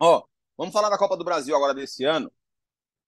Ó, 0.01 0.25
vamos 0.57 0.73
falar 0.73 0.91
da 0.91 0.99
Copa 0.99 1.17
do 1.17 1.25
Brasil 1.25 1.55
agora 1.55 1.75
desse 1.75 2.05
ano. 2.05 2.31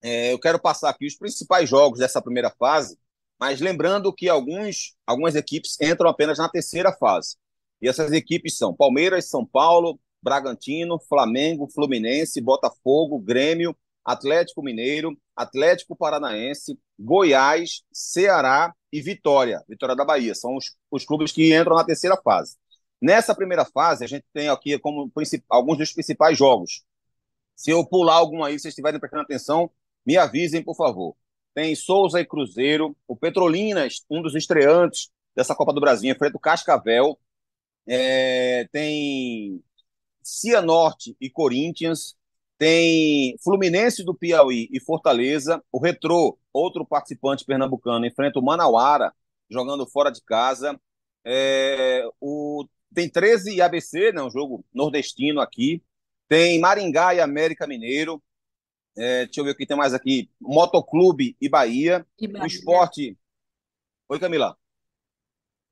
É, 0.03 0.33
eu 0.33 0.39
quero 0.39 0.59
passar 0.61 0.91
aqui 0.91 1.07
os 1.07 1.17
principais 1.17 1.69
jogos 1.69 1.99
dessa 1.99 2.21
primeira 2.21 2.51
fase 2.51 2.99
mas 3.39 3.61
lembrando 3.61 4.13
que 4.13 4.29
alguns, 4.29 4.95
algumas 5.07 5.35
equipes 5.35 5.77
entram 5.81 6.09
apenas 6.09 6.39
na 6.39 6.49
terceira 6.49 6.93
fase. 6.93 7.37
E 7.81 7.89
essas 7.89 8.13
equipes 8.13 8.57
são 8.57 8.75
Palmeiras, 8.75 9.29
São 9.29 9.45
Paulo, 9.45 9.99
Bragantino, 10.23 10.99
Flamengo, 11.09 11.69
Fluminense, 11.69 12.41
Botafogo, 12.41 13.19
Grêmio, 13.19 13.77
Atlético 14.05 14.63
Mineiro, 14.63 15.17
Atlético 15.37 15.97
Paranaense, 15.97 16.79
Goiás, 16.99 17.83
Ceará 17.93 18.73
e 18.93 19.03
Vitória, 19.03 19.63
Vitória 19.69 19.97
da 19.97 20.05
Bahia. 20.05 20.35
São 20.35 20.57
os, 20.57 20.75
os 20.91 21.05
clubes 21.05 21.33
que 21.33 21.55
entram 21.55 21.77
na 21.77 21.85
terceira 21.85 22.17
fase. 22.17 22.57
Nessa 23.01 23.35
primeira 23.35 23.65
fase, 23.65 24.05
a 24.05 24.07
gente 24.07 24.25
tem 24.33 24.49
aqui 24.49 24.79
como 24.79 25.13
alguns 25.51 25.77
dos 25.77 25.93
principais 25.93 26.39
jogos. 26.39 26.83
Se 27.57 27.71
eu 27.71 27.85
pular 27.87 28.15
algum 28.15 28.43
aí, 28.43 28.55
se 28.55 28.63
vocês 28.63 28.73
estiverem 28.73 29.01
prestando 29.01 29.23
atenção, 29.23 29.71
me 30.05 30.17
avisem, 30.17 30.63
por 30.63 30.77
favor. 30.77 31.17
Tem 31.55 31.75
Souza 31.75 32.21
e 32.21 32.27
Cruzeiro, 32.27 32.97
o 33.07 33.17
Petrolinas, 33.17 34.05
um 34.11 34.21
dos 34.21 34.35
estreantes 34.35 35.11
dessa 35.35 35.55
Copa 35.55 35.73
do 35.73 35.81
Brasil, 35.81 36.11
enfrenta 36.11 36.37
o 36.37 36.41
Cascavel, 36.41 37.19
é, 37.87 38.69
tem 38.73 39.63
Cianorte 40.23 41.17
e 41.21 41.31
Corinthians, 41.31 42.17
tem 42.59 43.37
Fluminense 43.43 44.05
do 44.05 44.15
Piauí 44.15 44.69
e 44.73 44.81
Fortaleza, 44.81 45.63
o 45.71 45.79
Retrô, 45.79 46.39
outro 46.53 46.85
participante 46.87 47.45
pernambucano, 47.45 48.07
enfrenta 48.07 48.39
o 48.39 48.45
Manauara, 48.45 49.13
jogando 49.51 49.87
fora 49.87 50.11
de 50.11 50.23
casa, 50.23 50.81
é, 51.25 52.05
o, 52.21 52.67
tem 52.95 53.09
13 53.09 53.55
e 53.55 53.61
ABC, 53.61 54.13
né, 54.13 54.23
um 54.23 54.31
jogo 54.31 54.65
nordestino 54.73 55.41
aqui, 55.41 55.83
tem 56.29 56.59
Maringá 56.61 57.15
e 57.15 57.21
América 57.21 57.67
Mineiro, 57.67 58.23
é, 58.97 59.25
deixa 59.25 59.41
eu 59.41 59.45
ver 59.45 59.51
o 59.51 59.57
que 59.57 59.67
tem 59.67 59.77
mais 59.77 59.93
aqui. 59.93 60.31
Motoclube 60.41 61.37
e 61.41 61.49
Bahia. 61.49 62.07
E 62.19 62.29
Bahia. 62.29 62.45
O 62.45 62.47
esporte. 62.47 63.19
Oi, 64.09 64.21
Camila. 64.21 64.57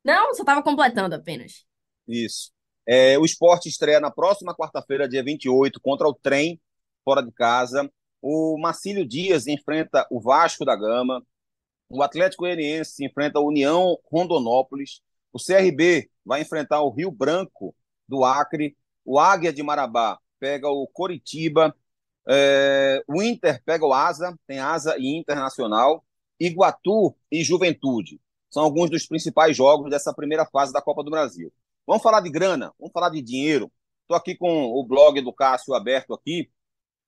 Não, 0.04 0.34
só 0.34 0.42
estava 0.42 0.62
completando 0.62 1.14
apenas. 1.14 1.64
Isso. 2.06 2.50
É, 2.84 3.16
o 3.18 3.24
esporte 3.24 3.68
estreia 3.68 4.00
na 4.00 4.10
próxima 4.10 4.54
quarta-feira, 4.54 5.08
dia 5.08 5.22
28, 5.22 5.80
contra 5.80 6.08
o 6.08 6.14
Trem, 6.14 6.60
fora 7.04 7.22
de 7.22 7.30
casa. 7.30 7.88
O 8.20 8.58
Marcílio 8.58 9.06
Dias 9.06 9.46
enfrenta 9.46 10.06
o 10.10 10.20
Vasco 10.20 10.64
da 10.64 10.74
Gama. 10.74 11.24
O 11.88 12.02
Atlético 12.02 12.42
Goianiense 12.42 13.04
enfrenta 13.04 13.38
a 13.38 13.42
União 13.42 13.96
Rondonópolis. 14.10 15.00
O 15.32 15.38
CRB 15.38 16.10
vai 16.24 16.42
enfrentar 16.42 16.82
o 16.82 16.90
Rio 16.90 17.10
Branco 17.10 17.74
do 18.08 18.24
Acre. 18.24 18.76
O 19.04 19.18
Águia 19.18 19.52
de 19.52 19.62
Marabá 19.62 20.18
pega 20.42 20.68
o 20.68 20.88
Coritiba. 20.88 21.72
É, 22.28 23.00
o 23.06 23.22
Inter 23.22 23.62
pega 23.64 23.86
o 23.86 23.94
Asa, 23.94 24.36
tem 24.44 24.58
Asa 24.58 24.96
e 24.98 25.16
Internacional, 25.16 26.04
Iguatu 26.40 27.14
e 27.30 27.44
Juventude. 27.44 28.20
São 28.50 28.64
alguns 28.64 28.90
dos 28.90 29.06
principais 29.06 29.56
jogos 29.56 29.88
dessa 29.88 30.12
primeira 30.12 30.44
fase 30.44 30.72
da 30.72 30.82
Copa 30.82 31.04
do 31.04 31.12
Brasil. 31.12 31.52
Vamos 31.86 32.02
falar 32.02 32.20
de 32.20 32.28
grana, 32.28 32.72
vamos 32.76 32.92
falar 32.92 33.10
de 33.10 33.22
dinheiro. 33.22 33.70
Estou 34.02 34.16
aqui 34.16 34.34
com 34.34 34.64
o 34.64 34.84
blog 34.84 35.20
do 35.20 35.32
Cássio 35.32 35.74
aberto 35.74 36.12
aqui. 36.12 36.50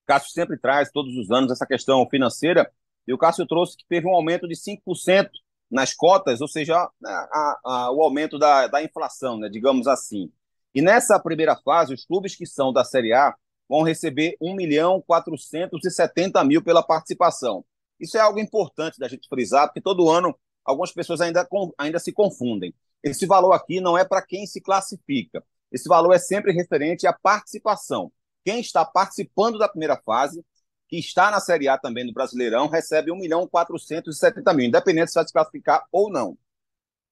O 0.04 0.06
Cássio 0.06 0.30
sempre 0.30 0.56
traz, 0.56 0.92
todos 0.92 1.16
os 1.16 1.32
anos, 1.32 1.50
essa 1.50 1.66
questão 1.66 2.08
financeira. 2.08 2.70
E 3.04 3.12
o 3.12 3.18
Cássio 3.18 3.46
trouxe 3.48 3.76
que 3.76 3.84
teve 3.88 4.06
um 4.06 4.14
aumento 4.14 4.46
de 4.46 4.54
5% 4.54 5.28
nas 5.68 5.92
cotas, 5.92 6.40
ou 6.40 6.46
seja, 6.46 6.76
a, 6.76 7.60
a, 7.64 7.90
o 7.90 8.00
aumento 8.00 8.38
da, 8.38 8.68
da 8.68 8.82
inflação, 8.82 9.38
né, 9.38 9.48
digamos 9.48 9.88
assim. 9.88 10.30
E 10.74 10.82
nessa 10.82 11.18
primeira 11.20 11.54
fase, 11.56 11.94
os 11.94 12.04
clubes 12.04 12.34
que 12.34 12.46
são 12.46 12.72
da 12.72 12.84
Série 12.84 13.12
A 13.12 13.34
vão 13.68 13.82
receber 13.82 14.37
1 14.40 14.54
milhão 14.54 15.02
470 15.06 16.42
mil 16.44 16.62
pela 16.62 16.82
participação. 16.82 17.64
Isso 17.98 18.16
é 18.16 18.20
algo 18.20 18.40
importante 18.40 18.98
da 18.98 19.08
gente 19.08 19.28
frisar, 19.28 19.68
porque 19.68 19.80
todo 19.80 20.10
ano 20.10 20.37
algumas 20.64 20.92
pessoas 20.92 21.20
ainda, 21.20 21.46
ainda 21.78 21.98
se 21.98 22.12
confundem. 22.12 22.74
Esse 23.02 23.26
valor 23.26 23.52
aqui 23.52 23.80
não 23.80 23.96
é 23.96 24.04
para 24.04 24.22
quem 24.22 24.46
se 24.46 24.60
classifica. 24.60 25.44
Esse 25.70 25.88
valor 25.88 26.12
é 26.12 26.18
sempre 26.18 26.52
referente 26.52 27.06
à 27.06 27.12
participação. 27.12 28.12
Quem 28.44 28.60
está 28.60 28.84
participando 28.84 29.58
da 29.58 29.68
primeira 29.68 29.96
fase, 29.96 30.44
que 30.88 30.98
está 30.98 31.30
na 31.30 31.40
Série 31.40 31.68
A 31.68 31.78
também 31.78 32.06
do 32.06 32.12
Brasileirão, 32.12 32.68
recebe 32.68 33.12
1 33.12 33.16
milhão 33.16 33.46
470 33.46 34.52
mil, 34.52 34.66
independente 34.66 35.10
se 35.10 35.14
vai 35.14 35.26
se 35.26 35.32
classificar 35.32 35.84
ou 35.92 36.10
não. 36.10 36.37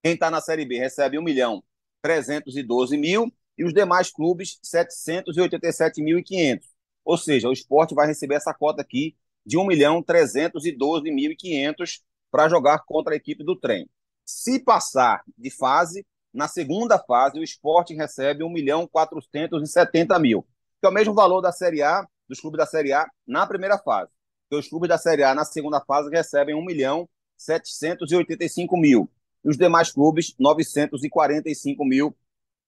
Quem 0.03 0.14
está 0.14 0.31
na 0.31 0.40
Série 0.40 0.64
B 0.64 0.79
recebe 0.79 1.18
1 1.18 1.22
milhão 1.22 1.62
312 2.03 2.96
mil 2.96 3.33
e 3.62 3.64
os 3.64 3.72
demais 3.72 4.11
clubes 4.11 4.59
787.500. 4.64 6.62
Ou 7.05 7.16
seja, 7.16 7.48
o 7.48 7.53
esporte 7.53 7.94
vai 7.94 8.09
receber 8.09 8.35
essa 8.35 8.53
cota 8.53 8.83
aqui 8.83 9.16
de 9.46 9.57
1 9.57 9.64
milhão 9.64 10.03
312.500 10.03 12.01
para 12.29 12.48
jogar 12.48 12.81
contra 12.81 13.14
a 13.14 13.16
equipe 13.16 13.44
do 13.44 13.55
trem. 13.55 13.88
Se 14.27 14.59
passar 14.59 15.22
de 15.38 15.48
fase, 15.48 16.05
na 16.35 16.48
segunda 16.48 16.98
fase, 16.98 17.38
o 17.38 17.44
esporte 17.44 17.94
recebe 17.94 18.42
1 18.42 18.51
milhão 18.51 18.85
470 18.88 20.18
mil, 20.18 20.44
que 20.81 20.87
é 20.87 20.88
o 20.88 20.92
mesmo 20.92 21.14
valor 21.14 21.40
da 21.40 21.53
Série 21.53 21.83
A, 21.83 22.05
dos 22.29 22.40
clubes 22.40 22.59
da 22.59 22.66
Série 22.66 22.92
A 22.92 23.07
na 23.25 23.46
primeira 23.46 23.79
fase. 23.79 24.11
Porque 24.48 24.61
os 24.61 24.68
clubes 24.68 24.88
da 24.88 24.98
Série 24.98 25.22
A 25.22 25.37
na 25.37 25.44
segunda 25.44 25.81
fase 25.81 26.11
recebem 26.11 26.57
1 26.57 26.64
milhão 26.64 27.09
785 27.37 28.77
mil. 28.77 29.09
E 29.44 29.48
os 29.48 29.57
demais 29.57 29.92
clubes, 29.92 30.35
945 30.37 31.85
mil 31.85 32.16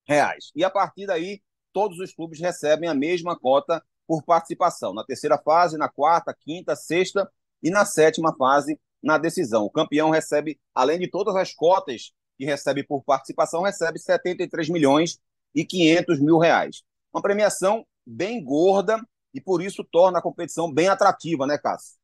reais. 0.07 0.51
E 0.55 0.65
a 0.65 0.71
partir 0.71 1.07
daí, 1.07 1.43
todos 1.73 1.99
os 1.99 2.15
clubes 2.15 2.41
recebem 2.41 2.89
a 2.89 2.95
mesma 2.95 3.39
cota 3.39 3.83
por 4.07 4.23
participação. 4.23 4.93
Na 4.95 5.05
terceira 5.05 5.39
fase, 5.39 5.77
na 5.77 5.89
quarta, 5.89 6.35
quinta, 6.39 6.77
sexta 6.77 7.31
e 7.63 7.71
na 7.71 7.85
sétima 7.85 8.35
fase, 8.37 8.79
na 9.03 9.19
decisão. 9.19 9.65
O 9.65 9.71
campeão 9.71 10.11
recebe, 10.11 10.59
além 10.75 10.99
de 10.99 11.09
todas 11.11 11.35
as 11.37 11.53
cotas 11.53 12.13
que 12.39 12.45
recebe 12.45 12.83
por 12.83 13.03
participação, 13.03 13.63
recebe 13.63 13.99
73 13.99 14.69
milhões 14.69 15.19
e 15.55 15.65
500 15.65 16.21
mil 16.21 16.39
reais. 16.39 16.83
Uma 17.13 17.23
premiação 17.23 17.87
bem 18.07 18.43
gorda 18.43 19.01
e 19.33 19.41
por 19.41 19.63
isso 19.63 19.85
torna 19.85 20.19
a 20.19 20.23
competição 20.23 20.73
bem 20.73 20.89
atrativa, 20.89 21.47
né, 21.47 21.59
Cássio? 21.59 21.97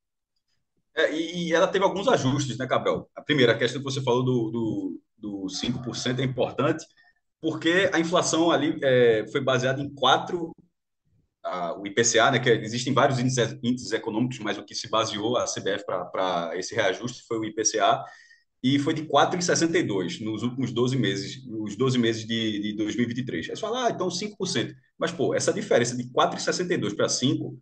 É, 0.94 1.12
e 1.12 1.52
ela 1.52 1.68
teve 1.68 1.84
alguns 1.84 2.08
ajustes, 2.08 2.58
né, 2.58 2.66
Cabel? 2.66 3.08
A 3.14 3.22
primeira, 3.22 3.56
questão 3.56 3.80
que 3.80 3.84
você 3.84 4.02
falou 4.02 4.24
do, 4.24 4.50
do, 4.50 5.00
do 5.16 5.46
5% 5.46 6.18
é 6.18 6.24
importante, 6.24 6.84
porque 7.40 7.90
a 7.92 7.98
inflação 7.98 8.50
ali 8.50 8.78
é, 8.82 9.26
foi 9.30 9.40
baseada 9.40 9.80
em 9.80 9.92
quatro, 9.94 10.52
a, 11.42 11.78
o 11.78 11.86
IPCA, 11.86 12.30
né, 12.30 12.38
que 12.38 12.50
existem 12.50 12.92
vários 12.92 13.18
índices, 13.18 13.58
índices 13.62 13.92
econômicos, 13.92 14.38
mas 14.38 14.58
o 14.58 14.64
que 14.64 14.74
se 14.74 14.88
baseou 14.88 15.36
a 15.36 15.44
CBF 15.44 15.84
para 15.84 16.52
esse 16.54 16.74
reajuste 16.74 17.24
foi 17.26 17.38
o 17.38 17.44
IPCA, 17.44 18.04
e 18.62 18.78
foi 18.78 18.92
de 18.92 19.04
4,62 19.06 20.20
nos 20.20 20.42
últimos 20.42 20.70
12 20.70 20.96
meses, 20.96 21.42
os 21.48 21.76
12 21.76 21.98
meses 21.98 22.26
de, 22.26 22.60
de 22.60 22.76
2023. 22.76 23.48
Aí 23.48 23.56
você 23.56 23.60
fala, 23.60 23.86
ah, 23.86 23.90
então 23.90 24.08
5%. 24.08 24.74
Mas, 24.98 25.10
pô, 25.10 25.34
essa 25.34 25.50
diferença 25.50 25.96
de 25.96 26.04
4,62 26.12 26.94
para 26.94 27.08
5 27.08 27.58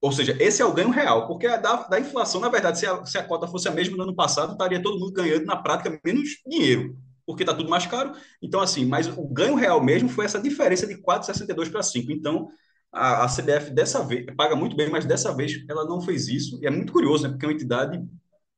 ou 0.00 0.10
seja, 0.10 0.34
esse 0.40 0.62
é 0.62 0.64
o 0.64 0.72
ganho 0.72 0.88
real, 0.88 1.26
porque 1.26 1.46
a 1.46 1.58
da, 1.58 1.82
da 1.82 2.00
inflação, 2.00 2.40
na 2.40 2.48
verdade, 2.48 2.78
se 2.78 2.86
a, 2.86 3.04
se 3.04 3.18
a 3.18 3.22
cota 3.22 3.46
fosse 3.46 3.68
a 3.68 3.70
mesma 3.70 3.96
do 3.98 4.02
ano 4.02 4.14
passado, 4.14 4.52
estaria 4.52 4.82
todo 4.82 4.98
mundo 4.98 5.12
ganhando 5.12 5.44
na 5.44 5.56
prática 5.56 6.00
menos 6.02 6.38
dinheiro, 6.46 6.96
porque 7.30 7.42
está 7.42 7.54
tudo 7.54 7.70
mais 7.70 7.86
caro. 7.86 8.12
Então, 8.42 8.60
assim, 8.60 8.84
mas 8.84 9.06
o 9.06 9.26
ganho 9.28 9.54
real 9.54 9.82
mesmo 9.82 10.08
foi 10.08 10.24
essa 10.24 10.40
diferença 10.40 10.86
de 10.86 10.96
4,62 10.96 11.70
para 11.70 11.82
5. 11.82 12.10
Então, 12.12 12.48
a, 12.92 13.24
a, 13.24 13.28
CBF 13.28 13.70
dessa 13.70 14.04
vez 14.04 14.26
paga 14.36 14.56
muito 14.56 14.76
bem, 14.76 14.90
mas 14.90 15.04
dessa 15.04 15.34
vez 15.34 15.64
ela 15.68 15.84
não 15.84 16.00
fez 16.00 16.28
isso. 16.28 16.58
E 16.62 16.66
é 16.66 16.70
muito 16.70 16.92
curioso, 16.92 17.24
né? 17.24 17.30
Porque 17.30 17.44
é 17.44 17.48
uma 17.48 17.54
entidade 17.54 18.02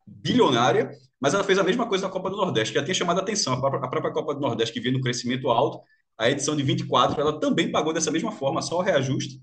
bilionária, 0.06 0.90
mas 1.20 1.35
ela 1.35 1.44
fez 1.44 1.58
a 1.58 1.62
mesma 1.62 1.87
coisa 1.87 2.06
na 2.06 2.12
Copa 2.12 2.30
do 2.30 2.37
Nordeste, 2.37 2.72
que 2.72 2.78
já 2.78 2.85
tinha 2.85 2.94
chamado 2.94 3.18
a 3.18 3.22
atenção. 3.22 3.54
A 3.54 3.61
própria, 3.61 3.85
a 3.85 3.88
própria 3.88 4.12
Copa 4.12 4.35
do 4.35 4.40
Nordeste, 4.40 4.72
que 4.74 4.80
veio 4.80 4.94
no 4.94 5.00
crescimento 5.00 5.48
alto, 5.50 5.80
a 6.18 6.30
edição 6.30 6.56
de 6.56 6.62
24, 6.62 7.20
ela 7.20 7.38
também 7.38 7.70
pagou 7.70 7.92
dessa 7.92 8.11
mesma 8.11 8.32
forma, 8.32 8.62
só 8.62 8.78
o 8.78 8.82
reajuste 8.82 9.40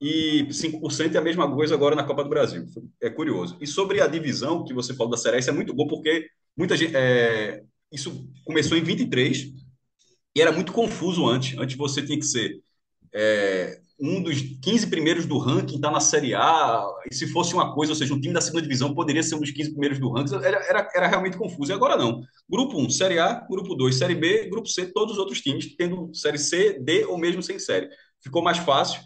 e 0.00 0.46
5% 0.50 1.14
é 1.14 1.18
a 1.18 1.20
mesma 1.20 1.52
coisa 1.52 1.74
agora 1.74 1.94
na 1.94 2.04
Copa 2.04 2.24
do 2.24 2.30
Brasil. 2.30 2.64
É 3.02 3.10
curioso. 3.10 3.58
E 3.60 3.66
sobre 3.66 4.00
a 4.00 4.06
divisão 4.06 4.64
que 4.64 4.72
você 4.72 4.94
falou 4.94 5.10
da 5.10 5.18
Série 5.18 5.38
isso 5.38 5.50
é 5.50 5.52
muito 5.52 5.74
bom 5.74 5.86
porque 5.86 6.26
muita 6.56 6.76
gente, 6.76 6.96
é, 6.96 7.62
isso 7.92 8.28
começou 8.44 8.76
em 8.76 8.82
23 8.82 9.52
e 10.34 10.40
era 10.40 10.52
muito 10.52 10.72
confuso 10.72 11.26
antes. 11.26 11.58
Antes 11.58 11.76
você 11.76 12.02
tinha 12.02 12.18
que 12.18 12.26
ser 12.26 12.60
é, 13.12 13.80
um 14.00 14.22
dos 14.22 14.40
15 14.62 14.86
primeiros 14.86 15.26
do 15.26 15.36
ranking, 15.36 15.76
está 15.76 15.90
na 15.90 16.00
Série 16.00 16.34
A, 16.34 16.82
e 17.10 17.14
se 17.14 17.26
fosse 17.26 17.52
uma 17.52 17.74
coisa, 17.74 17.92
ou 17.92 17.96
seja, 17.96 18.14
um 18.14 18.20
time 18.20 18.32
da 18.32 18.40
segunda 18.40 18.62
divisão 18.62 18.94
poderia 18.94 19.22
ser 19.22 19.34
um 19.34 19.40
dos 19.40 19.50
15 19.50 19.72
primeiros 19.72 19.98
do 19.98 20.10
ranking, 20.10 20.34
era, 20.36 20.56
era, 20.66 20.90
era 20.94 21.06
realmente 21.06 21.36
confuso. 21.36 21.70
E 21.70 21.74
agora 21.74 21.96
não. 21.96 22.22
Grupo 22.48 22.80
1, 22.80 22.90
Série 22.90 23.18
A, 23.18 23.34
Grupo 23.34 23.74
2, 23.74 23.94
Série 23.94 24.14
B, 24.14 24.48
Grupo 24.48 24.68
C, 24.68 24.86
todos 24.86 25.12
os 25.12 25.18
outros 25.18 25.40
times 25.40 25.76
tendo 25.76 26.14
Série 26.14 26.38
C, 26.38 26.78
D 26.80 27.04
ou 27.04 27.18
mesmo 27.18 27.42
sem 27.42 27.58
série. 27.58 27.88
Ficou 28.22 28.42
mais 28.42 28.58
fácil 28.58 29.00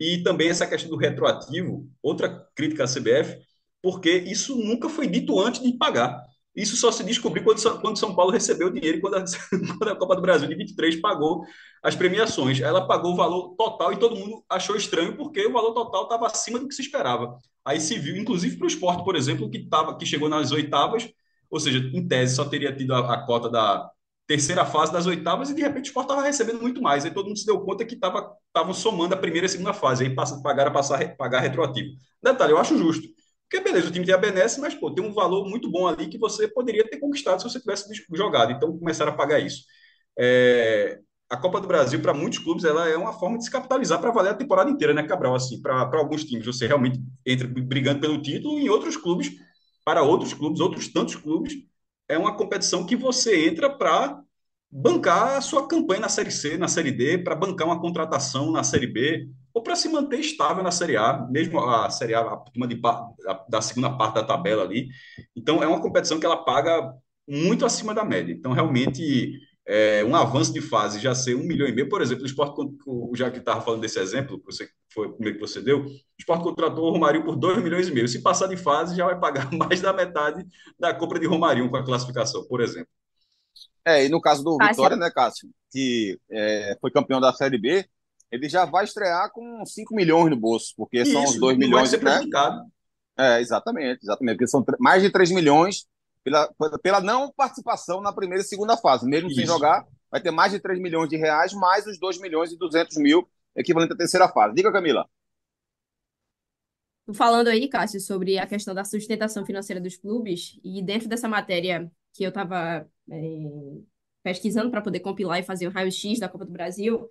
e 0.00 0.22
também 0.22 0.48
essa 0.48 0.66
questão 0.66 0.90
do 0.90 0.96
retroativo, 0.96 1.86
outra 2.02 2.44
crítica 2.56 2.84
à 2.84 2.86
CBF, 2.86 3.38
porque 3.82 4.10
isso 4.10 4.56
nunca 4.56 4.88
foi 4.88 5.06
dito 5.06 5.38
antes 5.38 5.62
de 5.62 5.72
pagar. 5.76 6.20
Isso 6.60 6.76
só 6.76 6.90
se 6.92 7.02
descobriu 7.04 7.44
quando, 7.44 7.80
quando 7.80 7.98
São 7.98 8.14
Paulo 8.14 8.30
recebeu 8.30 8.70
dinheiro 8.70 9.00
quando 9.00 9.14
a, 9.16 9.24
quando 9.78 9.88
a 9.88 9.96
Copa 9.96 10.16
do 10.16 10.22
Brasil 10.22 10.48
de 10.48 10.54
23 10.54 11.00
pagou 11.00 11.44
as 11.82 11.94
premiações. 11.94 12.60
Ela 12.60 12.86
pagou 12.86 13.12
o 13.12 13.16
valor 13.16 13.54
total 13.56 13.92
e 13.92 13.96
todo 13.96 14.16
mundo 14.16 14.44
achou 14.48 14.76
estranho 14.76 15.16
porque 15.16 15.46
o 15.46 15.52
valor 15.52 15.72
total 15.72 16.04
estava 16.04 16.26
acima 16.26 16.58
do 16.58 16.68
que 16.68 16.74
se 16.74 16.82
esperava. 16.82 17.36
Aí 17.64 17.80
se 17.80 17.98
viu, 17.98 18.16
inclusive 18.16 18.56
para 18.56 18.64
o 18.64 18.68
esporte, 18.68 19.04
por 19.04 19.16
exemplo, 19.16 19.50
que, 19.50 19.68
tava, 19.68 19.96
que 19.96 20.06
chegou 20.06 20.28
nas 20.28 20.52
oitavas, 20.52 21.08
ou 21.50 21.58
seja, 21.58 21.78
em 21.78 22.06
tese 22.06 22.36
só 22.36 22.44
teria 22.44 22.74
tido 22.74 22.94
a, 22.94 23.14
a 23.14 23.26
cota 23.26 23.48
da, 23.48 23.90
terceira 24.30 24.64
fase 24.64 24.92
das 24.92 25.06
oitavas 25.06 25.50
e 25.50 25.54
de 25.56 25.60
repente 25.60 25.86
o 25.86 25.88
Sport 25.88 26.04
estava 26.04 26.22
recebendo 26.22 26.62
muito 26.62 26.80
mais. 26.80 27.04
Aí 27.04 27.10
todo 27.10 27.26
mundo 27.26 27.36
se 27.36 27.44
deu 27.44 27.60
conta 27.62 27.84
que 27.84 27.96
estavam 27.96 28.72
somando 28.72 29.12
a 29.12 29.18
primeira 29.18 29.44
e 29.44 29.48
a 29.48 29.50
segunda 29.50 29.72
fase, 29.72 30.04
aí 30.04 30.14
passa, 30.14 30.40
pagaram 30.40 30.70
a 30.70 30.74
passar, 30.74 31.16
pagar 31.16 31.40
retroativo. 31.40 31.96
Detalhe, 32.22 32.52
eu 32.52 32.58
acho 32.58 32.78
justo. 32.78 33.08
Porque 33.50 33.64
beleza, 33.64 33.88
o 33.88 33.90
time 33.90 34.06
tem 34.06 34.14
a 34.14 34.18
benesse, 34.18 34.60
mas 34.60 34.76
pô, 34.76 34.94
tem 34.94 35.04
um 35.04 35.12
valor 35.12 35.44
muito 35.48 35.68
bom 35.68 35.88
ali 35.88 36.08
que 36.08 36.16
você 36.16 36.46
poderia 36.46 36.88
ter 36.88 36.98
conquistado 36.98 37.42
se 37.42 37.48
você 37.48 37.58
tivesse 37.58 37.84
jogado. 38.14 38.52
Então 38.52 38.78
começaram 38.78 39.10
a 39.12 39.16
pagar 39.16 39.40
isso. 39.40 39.64
É, 40.16 41.00
a 41.28 41.36
Copa 41.36 41.60
do 41.60 41.66
Brasil, 41.66 42.00
para 42.00 42.14
muitos 42.14 42.38
clubes, 42.38 42.64
ela 42.64 42.88
é 42.88 42.96
uma 42.96 43.12
forma 43.12 43.36
de 43.38 43.44
se 43.44 43.50
capitalizar 43.50 44.00
para 44.00 44.12
valer 44.12 44.30
a 44.30 44.34
temporada 44.34 44.70
inteira, 44.70 44.94
né, 44.94 45.02
Cabral? 45.02 45.34
Assim, 45.34 45.60
para 45.60 45.98
alguns 45.98 46.24
times, 46.24 46.46
você 46.46 46.68
realmente 46.68 47.00
entra 47.26 47.48
brigando 47.48 48.00
pelo 48.00 48.22
título, 48.22 48.56
e 48.58 48.66
em 48.66 48.68
outros 48.68 48.96
clubes, 48.96 49.32
para 49.84 50.02
outros 50.02 50.32
clubes, 50.32 50.60
outros 50.60 50.86
tantos 50.92 51.16
clubes, 51.16 51.54
é 52.08 52.16
uma 52.16 52.36
competição 52.36 52.86
que 52.86 52.94
você 52.94 53.48
entra 53.48 53.68
para 53.68 54.20
bancar 54.70 55.36
a 55.36 55.40
sua 55.40 55.66
campanha 55.66 56.02
na 56.02 56.08
Série 56.08 56.30
C, 56.30 56.56
na 56.56 56.68
Série 56.68 56.92
D, 56.92 57.18
para 57.18 57.34
bancar 57.34 57.66
uma 57.66 57.80
contratação 57.80 58.52
na 58.52 58.62
Série 58.62 58.86
B, 58.86 59.28
ou 59.52 59.62
para 59.62 59.76
se 59.76 59.88
manter 59.88 60.20
estável 60.20 60.62
na 60.62 60.70
Série 60.70 60.96
A, 60.96 61.26
mesmo 61.30 61.58
a 61.60 61.90
Série 61.90 62.14
A, 62.14 62.20
a 62.20 62.36
turma 62.36 62.66
de, 62.66 62.80
da 63.48 63.60
segunda 63.60 63.90
parte 63.90 64.14
da 64.14 64.24
tabela 64.24 64.62
ali. 64.62 64.88
Então, 65.34 65.62
é 65.62 65.66
uma 65.66 65.80
competição 65.80 66.20
que 66.20 66.26
ela 66.26 66.44
paga 66.44 66.92
muito 67.28 67.64
acima 67.64 67.94
da 67.94 68.04
média. 68.04 68.32
Então, 68.32 68.52
realmente, 68.52 69.38
é, 69.66 70.04
um 70.04 70.16
avanço 70.16 70.52
de 70.52 70.60
fase 70.60 70.98
já 70.98 71.14
ser 71.14 71.34
um 71.36 71.44
milhão 71.44 71.68
e 71.68 71.72
meio, 71.72 71.88
por 71.88 72.02
exemplo, 72.02 72.24
o 72.24 72.26
esporte, 72.26 72.60
já 73.14 73.30
que 73.30 73.38
estava 73.38 73.60
falando 73.60 73.80
desse 73.80 73.98
exemplo, 74.00 74.38
que 74.38 74.46
você, 74.46 74.68
foi 74.92 75.06
o 75.06 75.12
primeiro 75.12 75.38
que 75.38 75.46
você 75.46 75.60
deu, 75.60 75.84
o 75.84 75.90
esporte 76.18 76.42
contratou 76.42 76.88
o 76.88 76.92
Romário 76.92 77.24
por 77.24 77.36
2 77.36 77.62
milhões 77.62 77.88
e 77.88 77.92
meio. 77.92 78.08
Se 78.08 78.22
passar 78.22 78.46
de 78.48 78.56
fase, 78.56 78.96
já 78.96 79.04
vai 79.04 79.18
pagar 79.18 79.50
mais 79.54 79.80
da 79.80 79.92
metade 79.92 80.44
da 80.78 80.94
compra 80.94 81.18
de 81.18 81.26
Romário 81.26 81.68
com 81.70 81.76
a 81.76 81.84
classificação, 81.84 82.44
por 82.46 82.60
exemplo. 82.60 82.88
É, 83.84 84.04
e 84.04 84.08
no 84.08 84.20
caso 84.20 84.42
do 84.42 84.56
Cássio. 84.56 84.74
Vitória, 84.74 84.96
né, 84.96 85.10
Cássio, 85.10 85.48
que 85.70 86.18
é, 86.30 86.76
foi 86.80 86.90
campeão 86.90 87.20
da 87.20 87.32
Série 87.32 87.58
B, 87.58 87.88
ele 88.30 88.48
já 88.48 88.64
vai 88.64 88.84
estrear 88.84 89.30
com 89.32 89.64
5 89.64 89.94
milhões 89.94 90.30
no 90.30 90.36
bolso, 90.36 90.72
porque 90.76 91.02
Isso, 91.02 91.12
são 91.12 91.24
os 91.24 91.38
2 91.38 91.58
milhões. 91.58 91.90
Vai 91.90 91.98
ser 91.98 92.04
né? 92.04 92.64
É, 93.18 93.40
exatamente, 93.40 94.00
exatamente, 94.02 94.36
porque 94.36 94.46
são 94.46 94.64
mais 94.78 95.02
de 95.02 95.10
3 95.10 95.30
milhões 95.30 95.86
pela, 96.22 96.48
pela 96.82 97.00
não 97.00 97.32
participação 97.32 98.00
na 98.00 98.12
primeira 98.12 98.42
e 98.42 98.46
segunda 98.46 98.76
fase. 98.76 99.06
Mesmo 99.06 99.28
Isso. 99.28 99.36
sem 99.36 99.46
jogar, 99.46 99.84
vai 100.10 100.20
ter 100.20 100.30
mais 100.30 100.52
de 100.52 100.60
3 100.60 100.80
milhões 100.80 101.08
de 101.08 101.16
reais, 101.16 101.52
mais 101.52 101.86
os 101.86 101.98
2 101.98 102.20
milhões 102.20 102.52
e 102.52 102.56
200 102.56 102.96
mil, 102.98 103.28
equivalente 103.54 103.92
à 103.92 103.96
terceira 103.96 104.28
fase. 104.28 104.54
Diga, 104.54 104.72
Camila. 104.72 105.06
Falando 107.12 107.48
aí, 107.48 107.68
Cássio, 107.68 108.00
sobre 108.00 108.38
a 108.38 108.46
questão 108.46 108.74
da 108.74 108.84
sustentação 108.84 109.44
financeira 109.44 109.80
dos 109.80 109.96
clubes, 109.96 110.60
e 110.62 110.80
dentro 110.80 111.08
dessa 111.08 111.28
matéria 111.28 111.90
que 112.12 112.22
eu 112.22 112.28
estava 112.28 112.86
é, 113.10 113.80
pesquisando 114.22 114.70
para 114.70 114.82
poder 114.82 115.00
compilar 115.00 115.38
e 115.38 115.42
fazer 115.42 115.66
o 115.66 115.70
raio-x 115.70 116.20
da 116.20 116.28
Copa 116.28 116.44
do 116.44 116.52
Brasil, 116.52 117.10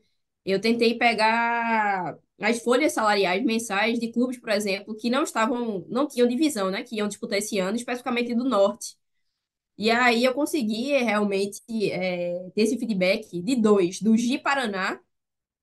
eu 0.52 0.62
tentei 0.62 0.98
pegar 0.98 2.18
as 2.42 2.60
folhas 2.64 2.94
salariais 2.94 3.44
mensais 3.44 4.00
de 4.00 4.12
clubes, 4.12 4.40
por 4.40 4.50
exemplo, 4.50 4.96
que 4.96 5.10
não 5.10 5.24
estavam, 5.24 5.86
não 5.90 6.08
tinham 6.08 6.28
divisão, 6.28 6.72
né, 6.72 6.84
que 6.84 6.96
iam 6.98 7.08
disputar 7.08 7.38
esse 7.40 7.60
ano, 7.60 7.76
especificamente 7.78 8.34
do 8.36 8.44
Norte. 8.46 8.98
E 9.78 9.90
aí 9.92 10.26
eu 10.26 10.34
consegui 10.34 10.92
realmente 10.98 11.62
é, 11.92 12.50
ter 12.56 12.64
esse 12.64 12.78
feedback 12.78 13.42
de 13.42 13.56
dois, 13.56 14.02
do 14.02 14.16
Gi 14.18 14.38
Paraná, 14.40 15.00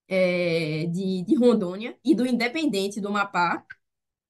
é, 0.09 0.87
de, 0.87 1.23
de 1.25 1.35
Rondônia, 1.37 1.99
e 2.05 2.15
do 2.15 2.27
Independente 2.27 3.01
do 3.01 3.09
Amapá, 3.09 3.65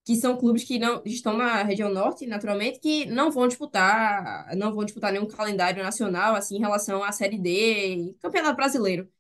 que 0.05 0.17
são 0.17 0.37
clubes 0.39 0.65
que 0.65 0.79
não 0.79 1.03
estão 1.05 1.37
na 1.37 1.63
região 1.65 1.91
norte, 1.93 2.27
naturalmente, 2.27 2.81
que 2.81 3.07
não 3.07 3.31
vão 3.31 3.49
disputar, 3.49 4.55
não 4.57 4.75
vão 4.75 4.85
disputar 4.85 5.13
nenhum 5.13 5.27
calendário 5.27 5.83
nacional 5.83 6.35
assim 6.37 6.57
em 6.57 6.61
relação 6.61 7.03
à 7.05 7.13
Série 7.13 7.39
D, 7.39 8.17
Campeonato 8.21 8.57
Brasileiro. 8.57 9.11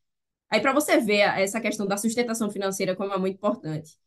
Aí 0.51 0.61
para 0.61 0.73
você 0.73 0.99
ver 0.99 1.21
essa 1.41 1.61
questão 1.61 1.87
da 1.87 1.97
sustentação 1.97 2.51
financeira 2.51 2.95
como 2.97 3.13
é 3.13 3.19
muito 3.19 3.35
importante. 3.37 3.99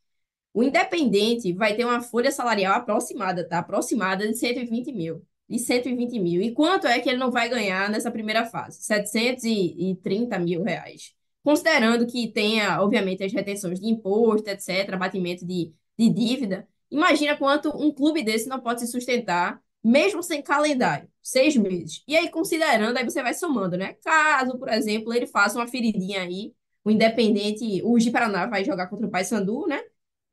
O 0.54 0.64
Independente 0.64 1.54
vai 1.54 1.76
ter 1.76 1.86
uma 1.86 2.02
folha 2.02 2.32
salarial 2.32 2.76
aproximada, 2.76 3.48
tá? 3.48 3.60
Aproximada 3.60 4.28
de 4.28 4.36
120 4.36 4.92
mil. 4.92 5.26
de 5.50 5.60
120 5.60 6.20
mil. 6.20 6.42
E 6.42 6.52
quanto 6.54 6.88
é 6.88 7.00
que 7.00 7.10
ele 7.10 7.18
não 7.18 7.32
vai 7.32 7.50
ganhar 7.50 7.90
nessa 7.90 8.12
primeira 8.12 8.46
fase? 8.46 8.84
730 8.84 10.40
mil 10.40 10.64
reais. 10.64 11.14
Considerando 11.44 12.06
que 12.06 12.32
tenha, 12.32 12.82
obviamente, 12.82 13.24
as 13.24 13.34
retenções 13.34 13.80
de 13.80 13.88
imposto, 13.88 14.50
etc., 14.50 14.94
abatimento 14.94 15.46
de, 15.46 15.74
de 15.98 16.10
dívida, 16.10 16.68
imagina 16.92 17.36
quanto 17.38 17.70
um 17.70 17.92
clube 17.94 18.24
desse 18.24 18.48
não 18.48 18.60
pode 18.60 18.82
se 18.82 18.88
sustentar, 18.88 19.62
mesmo 19.84 20.22
sem 20.24 20.42
calendário, 20.42 21.10
seis 21.22 21.56
meses. 21.56 22.04
E 22.08 22.16
aí, 22.18 22.30
considerando, 22.30 22.98
aí 22.98 23.04
você 23.06 23.22
vai 23.24 23.34
somando, 23.34 23.78
né? 23.78 23.94
Caso, 24.04 24.58
por 24.58 24.70
exemplo, 24.70 25.14
ele 25.14 25.28
faça 25.28 25.58
uma 25.60 25.68
feridinha 25.68 26.22
aí, 26.22 26.54
o 26.84 26.92
Independente, 26.92 27.82
o 27.84 28.00
Gi 28.00 28.12
Paraná 28.12 28.46
vai 28.48 28.64
jogar 28.66 28.88
contra 28.88 29.08
o 29.08 29.12
Paysandu, 29.12 29.68
né? 29.68 29.82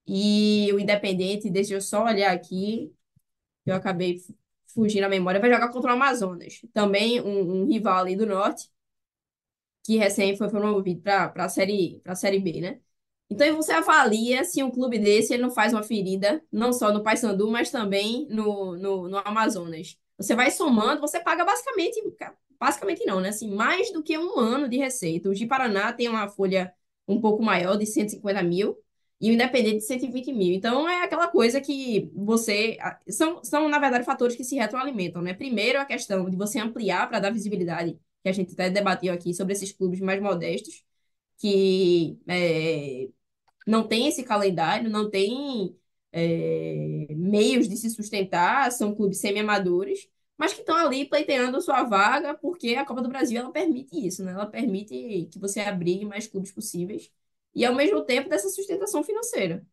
E 0.06 0.70
o 0.74 0.80
Independente, 0.80 1.50
deixa 1.50 1.74
eu 1.74 1.80
só 1.82 2.04
olhar 2.04 2.32
aqui, 2.32 2.92
eu 3.66 3.74
acabei 3.76 4.18
fugindo 4.74 5.04
a 5.04 5.08
memória, 5.08 5.40
vai 5.40 5.50
jogar 5.50 5.70
contra 5.72 5.90
o 5.92 5.94
Amazonas, 5.94 6.60
também 6.74 7.20
um, 7.20 7.62
um 7.64 7.66
rival 7.66 7.98
ali 8.00 8.16
do 8.16 8.26
norte, 8.26 8.70
que 9.84 9.96
recém 9.96 10.36
foi 10.36 10.48
promovido 10.50 11.00
para 11.02 11.32
a 11.44 11.48
série, 11.48 12.02
série 12.16 12.38
B, 12.40 12.60
né? 12.60 12.80
Então 13.28 13.56
você 13.56 13.72
avalia 13.72 14.44
se 14.44 14.62
um 14.62 14.70
clube 14.70 14.98
desse 14.98 15.34
ele 15.34 15.42
não 15.42 15.50
faz 15.50 15.72
uma 15.72 15.82
ferida, 15.82 16.42
não 16.50 16.72
só 16.72 16.92
no 16.92 17.02
Paysandu, 17.02 17.50
mas 17.50 17.70
também 17.70 18.26
no, 18.30 18.76
no, 18.76 19.08
no 19.08 19.18
Amazonas. 19.18 19.98
Você 20.16 20.34
vai 20.34 20.50
somando, 20.50 21.00
você 21.00 21.20
paga 21.20 21.44
basicamente, 21.44 22.00
basicamente 22.58 23.04
não, 23.04 23.20
né? 23.20 23.30
Assim, 23.30 23.54
mais 23.54 23.92
do 23.92 24.02
que 24.02 24.16
um 24.16 24.38
ano 24.38 24.68
de 24.68 24.76
receita. 24.76 25.28
O 25.28 25.34
de 25.34 25.46
Paraná 25.46 25.92
tem 25.92 26.08
uma 26.08 26.28
folha 26.28 26.72
um 27.06 27.20
pouco 27.20 27.42
maior, 27.42 27.76
de 27.76 27.86
150 27.86 28.42
mil, 28.42 28.76
e 29.20 29.30
o 29.30 29.34
Independente 29.34 29.78
de 29.78 29.86
120 29.86 30.32
mil. 30.32 30.54
Então, 30.54 30.88
é 30.88 31.02
aquela 31.04 31.28
coisa 31.28 31.60
que 31.60 32.10
você. 32.14 32.76
São, 33.08 33.42
são, 33.44 33.68
na 33.68 33.78
verdade, 33.78 34.04
fatores 34.04 34.36
que 34.36 34.44
se 34.44 34.56
retroalimentam, 34.56 35.22
né? 35.22 35.34
Primeiro, 35.34 35.80
a 35.80 35.84
questão 35.84 36.28
de 36.28 36.36
você 36.36 36.58
ampliar 36.58 37.08
para 37.08 37.20
dar 37.20 37.32
visibilidade, 37.32 37.98
que 38.22 38.28
a 38.28 38.32
gente 38.32 38.52
até 38.52 38.70
debateu 38.70 39.12
aqui 39.14 39.32
sobre 39.34 39.52
esses 39.54 39.72
clubes 39.72 40.00
mais 40.00 40.20
modestos, 40.20 40.84
que 41.38 42.18
é, 42.28 43.08
não 43.66 43.86
tem 43.86 44.06
esse 44.08 44.22
calendário, 44.22 44.88
não 44.88 45.10
tem 45.10 45.76
é, 46.12 47.08
meios 47.10 47.68
de 47.68 47.76
se 47.76 47.90
sustentar, 47.90 48.70
são 48.72 48.94
clubes 48.94 49.18
semi-amadores, 49.18 50.08
mas 50.38 50.52
que 50.52 50.60
estão 50.60 50.76
ali 50.76 51.04
pleiteando 51.04 51.60
sua 51.60 51.82
vaga, 51.82 52.34
porque 52.34 52.74
a 52.74 52.84
Copa 52.84 53.02
do 53.02 53.08
Brasil 53.08 53.40
ela 53.40 53.50
permite 53.50 54.06
isso, 54.06 54.22
né? 54.22 54.32
Ela 54.32 54.46
permite 54.46 55.28
que 55.30 55.38
você 55.38 55.60
abrigue 55.60 56.04
mais 56.04 56.26
clubes 56.26 56.52
possíveis 56.52 57.10
e 57.54 57.64
ao 57.64 57.74
mesmo 57.74 58.02
tempo 58.04 58.28
dessa 58.28 58.48
sustentação 58.50 59.02
financeira. 59.02 59.66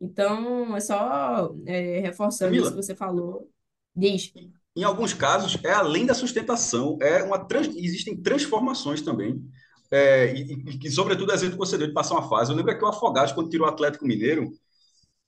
Então, 0.00 0.76
é 0.76 0.80
só 0.80 1.54
é, 1.66 2.00
reforçando 2.00 2.50
Camila, 2.50 2.66
isso 2.66 2.76
que 2.76 2.82
você 2.82 2.94
falou. 2.94 3.50
Diz. 3.94 4.32
Em 4.76 4.84
alguns 4.84 5.12
casos, 5.12 5.58
é 5.64 5.72
além 5.72 6.06
da 6.06 6.14
sustentação, 6.14 6.96
é 7.02 7.22
uma 7.22 7.38
trans, 7.44 7.68
existem 7.68 8.16
transformações 8.16 9.02
também. 9.02 9.42
É, 9.90 10.32
e, 10.32 10.78
e, 10.84 10.90
sobretudo, 10.90 11.32
que 11.32 11.56
você 11.56 11.76
deu 11.76 11.88
de 11.88 11.92
passar 11.92 12.14
uma 12.14 12.28
fase. 12.28 12.52
Eu 12.52 12.56
lembro 12.56 12.76
que 12.76 12.84
o 12.84 12.88
Afogados, 12.88 13.32
quando 13.32 13.50
tirou 13.50 13.66
o 13.66 13.70
Atlético 13.70 14.06
Mineiro, 14.06 14.52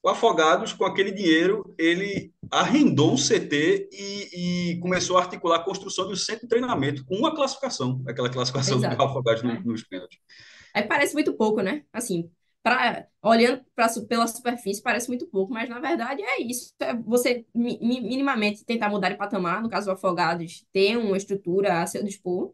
o 0.02 0.08
Afogados, 0.08 0.72
com 0.72 0.84
aquele 0.84 1.12
dinheiro, 1.12 1.74
ele 1.78 2.32
arrendou 2.50 3.12
um 3.12 3.16
CT 3.16 3.88
e, 3.92 4.72
e, 4.72 4.80
começou 4.80 5.16
a 5.16 5.20
articular 5.20 5.56
a 5.56 5.64
construção 5.64 6.06
de 6.06 6.12
um 6.12 6.16
centro 6.16 6.42
de 6.42 6.48
treinamento 6.48 7.04
com 7.04 7.16
uma 7.16 7.34
classificação, 7.34 8.02
aquela 8.06 8.28
classificação 8.28 8.78
Exato. 8.78 8.96
do 8.96 9.02
Afogados 9.02 9.44
é. 9.44 9.60
nos 9.60 9.84
pênaltis. 9.84 10.18
Aí 10.74 10.82
parece 10.82 11.14
muito 11.14 11.34
pouco, 11.34 11.60
né? 11.60 11.84
Assim, 11.92 12.30
pra, 12.62 13.06
olhando 13.22 13.62
pra, 13.74 13.88
pela 14.08 14.26
superfície, 14.26 14.82
parece 14.82 15.08
muito 15.08 15.26
pouco, 15.26 15.52
mas 15.52 15.68
na 15.68 15.78
verdade 15.78 16.22
é 16.22 16.42
isso. 16.42 16.72
É 16.80 16.94
você 16.94 17.44
minimamente 17.54 18.64
tentar 18.64 18.88
mudar 18.88 19.10
de 19.10 19.16
patamar, 19.16 19.62
no 19.62 19.68
caso 19.68 19.86
do 19.86 19.92
Afogados, 19.92 20.64
ter 20.72 20.96
uma 20.96 21.16
estrutura 21.16 21.80
a 21.80 21.86
seu 21.86 22.02
dispor, 22.02 22.52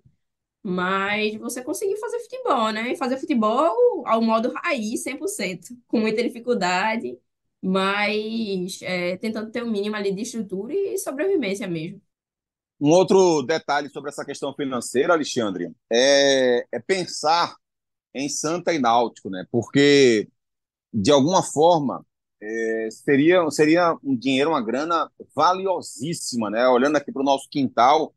mas 0.68 1.34
você 1.36 1.62
conseguir 1.62 1.96
fazer 1.96 2.20
futebol, 2.20 2.70
né? 2.70 2.92
E 2.92 2.96
fazer 2.96 3.16
futebol 3.18 4.06
ao 4.06 4.20
modo 4.20 4.52
raiz, 4.52 5.02
100%, 5.02 5.76
com 5.86 5.98
muita 6.00 6.22
dificuldade, 6.22 7.18
mas 7.62 8.80
é, 8.82 9.16
tentando 9.16 9.50
ter 9.50 9.62
o 9.62 9.66
um 9.66 9.70
mínimo 9.70 9.96
ali 9.96 10.12
de 10.12 10.22
estrutura 10.22 10.74
e 10.74 10.98
sobrevivência 10.98 11.66
mesmo. 11.66 12.00
Um 12.80 12.90
outro 12.90 13.42
detalhe 13.42 13.88
sobre 13.88 14.10
essa 14.10 14.24
questão 14.24 14.54
financeira, 14.54 15.14
Alexandre, 15.14 15.72
é, 15.90 16.66
é 16.70 16.78
pensar 16.78 17.56
em 18.14 18.28
Santa 18.28 18.72
e 18.72 18.78
Náutico, 18.78 19.30
né? 19.30 19.46
Porque 19.50 20.28
de 20.92 21.10
alguma 21.10 21.42
forma 21.42 22.04
é, 22.40 22.88
seria 22.90 23.50
seria 23.50 23.96
um 24.04 24.14
dinheiro, 24.16 24.50
uma 24.50 24.62
grana 24.62 25.10
valiosíssima, 25.34 26.50
né? 26.50 26.68
Olhando 26.68 26.96
aqui 26.96 27.10
para 27.10 27.22
o 27.22 27.24
nosso 27.24 27.48
quintal, 27.48 28.14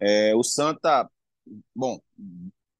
é, 0.00 0.34
o 0.34 0.42
Santa, 0.42 1.08
bom, 1.74 2.00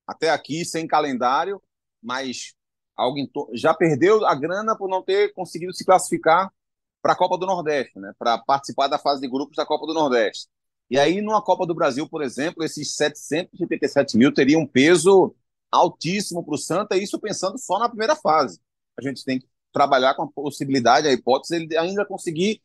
até 0.06 0.30
aqui 0.30 0.64
sem 0.64 0.86
calendário, 0.86 1.62
mas 2.02 2.54
alguém 2.96 3.30
já 3.54 3.74
perdeu 3.74 4.24
a 4.26 4.34
grana 4.34 4.76
por 4.76 4.88
não 4.88 5.02
ter 5.02 5.32
conseguido 5.32 5.74
se 5.74 5.84
classificar 5.84 6.52
para 7.00 7.14
a 7.14 7.16
Copa 7.16 7.36
do 7.36 7.46
Nordeste, 7.46 7.98
né? 7.98 8.12
Para 8.18 8.38
participar 8.38 8.86
da 8.86 8.98
fase 8.98 9.20
de 9.20 9.28
grupos 9.28 9.56
da 9.56 9.66
Copa 9.66 9.86
do 9.86 9.94
Nordeste. 9.94 10.48
E 10.88 10.98
aí, 10.98 11.20
numa 11.20 11.42
Copa 11.42 11.66
do 11.66 11.74
Brasil, 11.74 12.08
por 12.08 12.22
exemplo, 12.22 12.62
esses 12.62 12.94
787 12.94 14.16
mil 14.16 14.32
teriam 14.32 14.60
um 14.60 14.66
peso 14.66 15.34
altíssimo 15.70 16.44
para 16.44 16.54
o 16.54 16.58
Santa, 16.58 16.96
isso 16.96 17.18
pensando 17.18 17.58
só 17.58 17.78
na 17.78 17.88
primeira 17.88 18.14
fase. 18.14 18.60
A 18.96 19.02
gente 19.02 19.24
tem 19.24 19.40
que 19.40 19.46
trabalhar 19.72 20.14
com 20.14 20.24
a 20.24 20.28
possibilidade, 20.30 21.08
a 21.08 21.12
hipótese, 21.12 21.56
ele 21.56 21.76
ainda 21.78 22.04
conseguir 22.04 22.60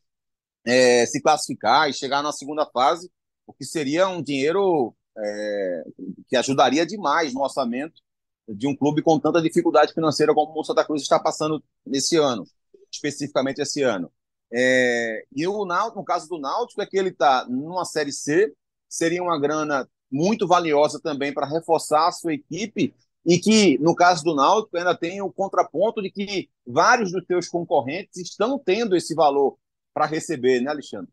é, 0.64 1.06
se 1.06 1.22
classificar 1.22 1.88
e 1.88 1.94
chegar 1.94 2.22
na 2.22 2.30
segunda 2.30 2.66
fase, 2.66 3.10
o 3.46 3.52
que 3.52 3.64
seria 3.64 4.08
um 4.08 4.22
dinheiro 4.22 4.94
é, 5.18 5.84
que 6.28 6.36
ajudaria 6.36 6.86
demais 6.86 7.34
no 7.34 7.42
orçamento 7.42 8.00
de 8.48 8.66
um 8.66 8.74
clube 8.74 9.02
com 9.02 9.18
tanta 9.18 9.42
dificuldade 9.42 9.92
financeira 9.92 10.34
como 10.34 10.58
o 10.58 10.64
Santa 10.64 10.84
Cruz 10.84 11.02
está 11.02 11.18
passando 11.18 11.62
nesse 11.84 12.16
ano, 12.16 12.44
especificamente 12.90 13.60
esse 13.60 13.82
ano. 13.82 14.10
É, 14.50 15.24
e 15.34 15.46
o 15.46 15.64
Náutico, 15.66 15.98
no 15.98 16.04
caso 16.04 16.28
do 16.28 16.38
Náutico, 16.38 16.80
é 16.80 16.86
que 16.86 16.96
ele 16.96 17.10
está 17.10 17.46
numa 17.48 17.84
Série 17.84 18.12
C, 18.12 18.54
seria 18.88 19.22
uma 19.22 19.38
grana 19.38 19.88
muito 20.10 20.46
valiosa 20.46 20.98
também 21.00 21.32
para 21.34 21.46
reforçar 21.46 22.08
a 22.08 22.12
sua 22.12 22.32
equipe 22.32 22.94
e 23.26 23.38
que, 23.38 23.76
no 23.78 23.94
caso 23.94 24.24
do 24.24 24.34
Náutico, 24.34 24.78
ainda 24.78 24.96
tem 24.96 25.20
o 25.20 25.30
contraponto 25.30 26.00
de 26.00 26.10
que 26.10 26.48
vários 26.66 27.12
dos 27.12 27.26
seus 27.26 27.48
concorrentes 27.48 28.16
estão 28.16 28.58
tendo 28.58 28.96
esse 28.96 29.14
valor 29.14 29.58
para 29.92 30.06
receber, 30.06 30.62
né, 30.62 30.70
Alexandre? 30.70 31.12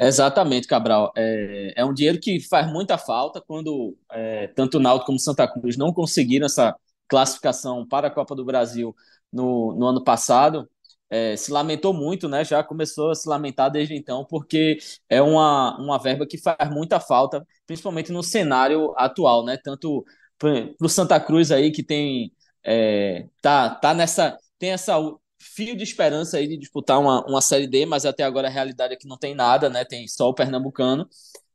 Exatamente, 0.00 0.66
Cabral. 0.66 1.12
É, 1.16 1.74
é 1.76 1.84
um 1.84 1.92
dinheiro 1.92 2.18
que 2.18 2.40
faz 2.40 2.66
muita 2.70 2.96
falta 2.96 3.40
quando 3.40 3.96
é, 4.10 4.48
tanto 4.48 4.78
o 4.78 4.80
Náutico 4.80 5.06
como 5.06 5.18
Santa 5.18 5.46
Cruz 5.46 5.76
não 5.76 5.92
conseguiram 5.92 6.46
essa 6.46 6.74
classificação 7.06 7.86
para 7.86 8.08
a 8.08 8.10
Copa 8.10 8.34
do 8.34 8.44
Brasil 8.44 8.94
no, 9.32 9.74
no 9.74 9.86
ano 9.86 10.02
passado 10.02 10.68
é, 11.10 11.36
se 11.36 11.52
lamentou 11.52 11.92
muito, 11.92 12.26
né? 12.26 12.42
Já 12.42 12.64
começou 12.64 13.10
a 13.10 13.14
se 13.14 13.28
lamentar 13.28 13.70
desde 13.70 13.94
então, 13.94 14.24
porque 14.24 14.78
é 15.10 15.20
uma, 15.20 15.76
uma 15.78 15.98
verba 15.98 16.26
que 16.26 16.38
faz 16.38 16.56
muita 16.70 16.98
falta, 16.98 17.46
principalmente 17.66 18.10
no 18.10 18.22
cenário 18.22 18.94
atual, 18.96 19.44
né? 19.44 19.58
Tanto 19.62 20.04
para 20.38 20.74
o 20.80 20.88
Santa 20.88 21.20
Cruz 21.20 21.52
aí 21.52 21.70
que 21.70 21.82
tem 21.82 22.32
é, 22.64 23.26
tá, 23.42 23.70
tá 23.74 23.92
nessa 23.92 24.38
tem 24.58 24.70
essa 24.70 24.94
fio 25.42 25.76
de 25.76 25.82
esperança 25.82 26.36
aí 26.38 26.46
de 26.46 26.56
disputar 26.56 27.00
uma, 27.00 27.24
uma 27.26 27.40
série 27.40 27.66
D, 27.66 27.84
mas 27.86 28.06
até 28.06 28.22
agora 28.22 28.48
a 28.48 28.50
realidade 28.50 28.94
é 28.94 28.96
que 28.96 29.08
não 29.08 29.18
tem 29.18 29.34
nada, 29.34 29.68
né? 29.68 29.84
Tem 29.84 30.06
só 30.08 30.28
o 30.28 30.34
pernambucano 30.34 31.08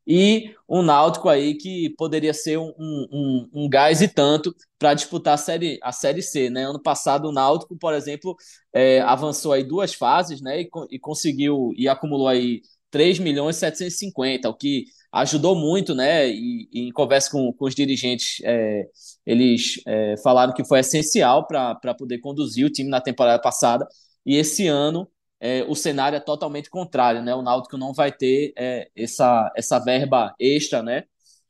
e 0.08 0.56
um 0.70 0.82
Náutico 0.82 1.28
aí 1.28 1.56
que 1.56 1.90
poderia 1.98 2.34
ser 2.34 2.58
um, 2.58 2.74
um, 2.80 3.50
um 3.54 3.70
gás 3.70 4.02
e 4.02 4.08
tanto 4.08 4.56
para 4.80 4.94
disputar 4.94 5.34
a 5.34 5.38
série, 5.38 5.78
a 5.84 5.92
série 5.92 6.22
C, 6.22 6.50
né? 6.50 6.64
Ano 6.66 6.82
passado 6.82 7.28
o 7.28 7.32
Náutico, 7.34 7.78
por 7.78 7.94
exemplo, 7.94 8.34
é, 8.72 9.02
avançou 9.02 9.52
aí 9.52 9.66
duas 9.66 9.94
fases, 9.94 10.42
né? 10.42 10.62
E, 10.62 10.70
e, 10.92 10.98
conseguiu 10.98 11.74
e 11.76 11.90
acumulou 11.90 12.30
aí 12.30 12.62
3 12.90 13.20
milhões 13.20 13.58
e 13.58 13.60
750, 13.60 14.50
o 14.50 14.54
que 14.54 14.86
ajudou 15.12 15.56
muito, 15.56 15.96
né? 15.96 16.28
E, 16.30 16.70
e 16.72 16.88
em 16.90 16.92
conversa 16.92 17.32
com, 17.32 17.52
com 17.54 17.66
os 17.66 17.76
dirigentes, 17.76 18.42
é, 18.44 18.86
eles 19.26 19.82
é, 19.88 20.16
falaram 20.24 20.54
que 20.54 20.64
foi 20.66 20.80
essencial 20.80 21.46
para 21.48 21.94
poder 21.98 22.20
conduzir 22.20 22.66
o 22.66 22.70
time 22.70 22.90
na 22.90 23.02
temporada 23.02 23.42
passada. 23.42 23.88
E 24.26 24.36
esse 24.36 24.68
ano 24.68 25.08
é, 25.40 25.64
o 25.68 25.76
cenário 25.76 26.16
é 26.18 26.20
totalmente 26.20 26.70
contrário, 26.70 27.22
né? 27.22 27.34
O 27.36 27.42
Náutico 27.42 27.78
não 27.78 27.94
vai 27.94 28.12
ter 28.12 28.54
é, 28.58 28.90
essa, 28.96 29.52
essa 29.56 29.80
verba 29.80 30.34
extra, 30.40 30.82
né? 30.82 31.04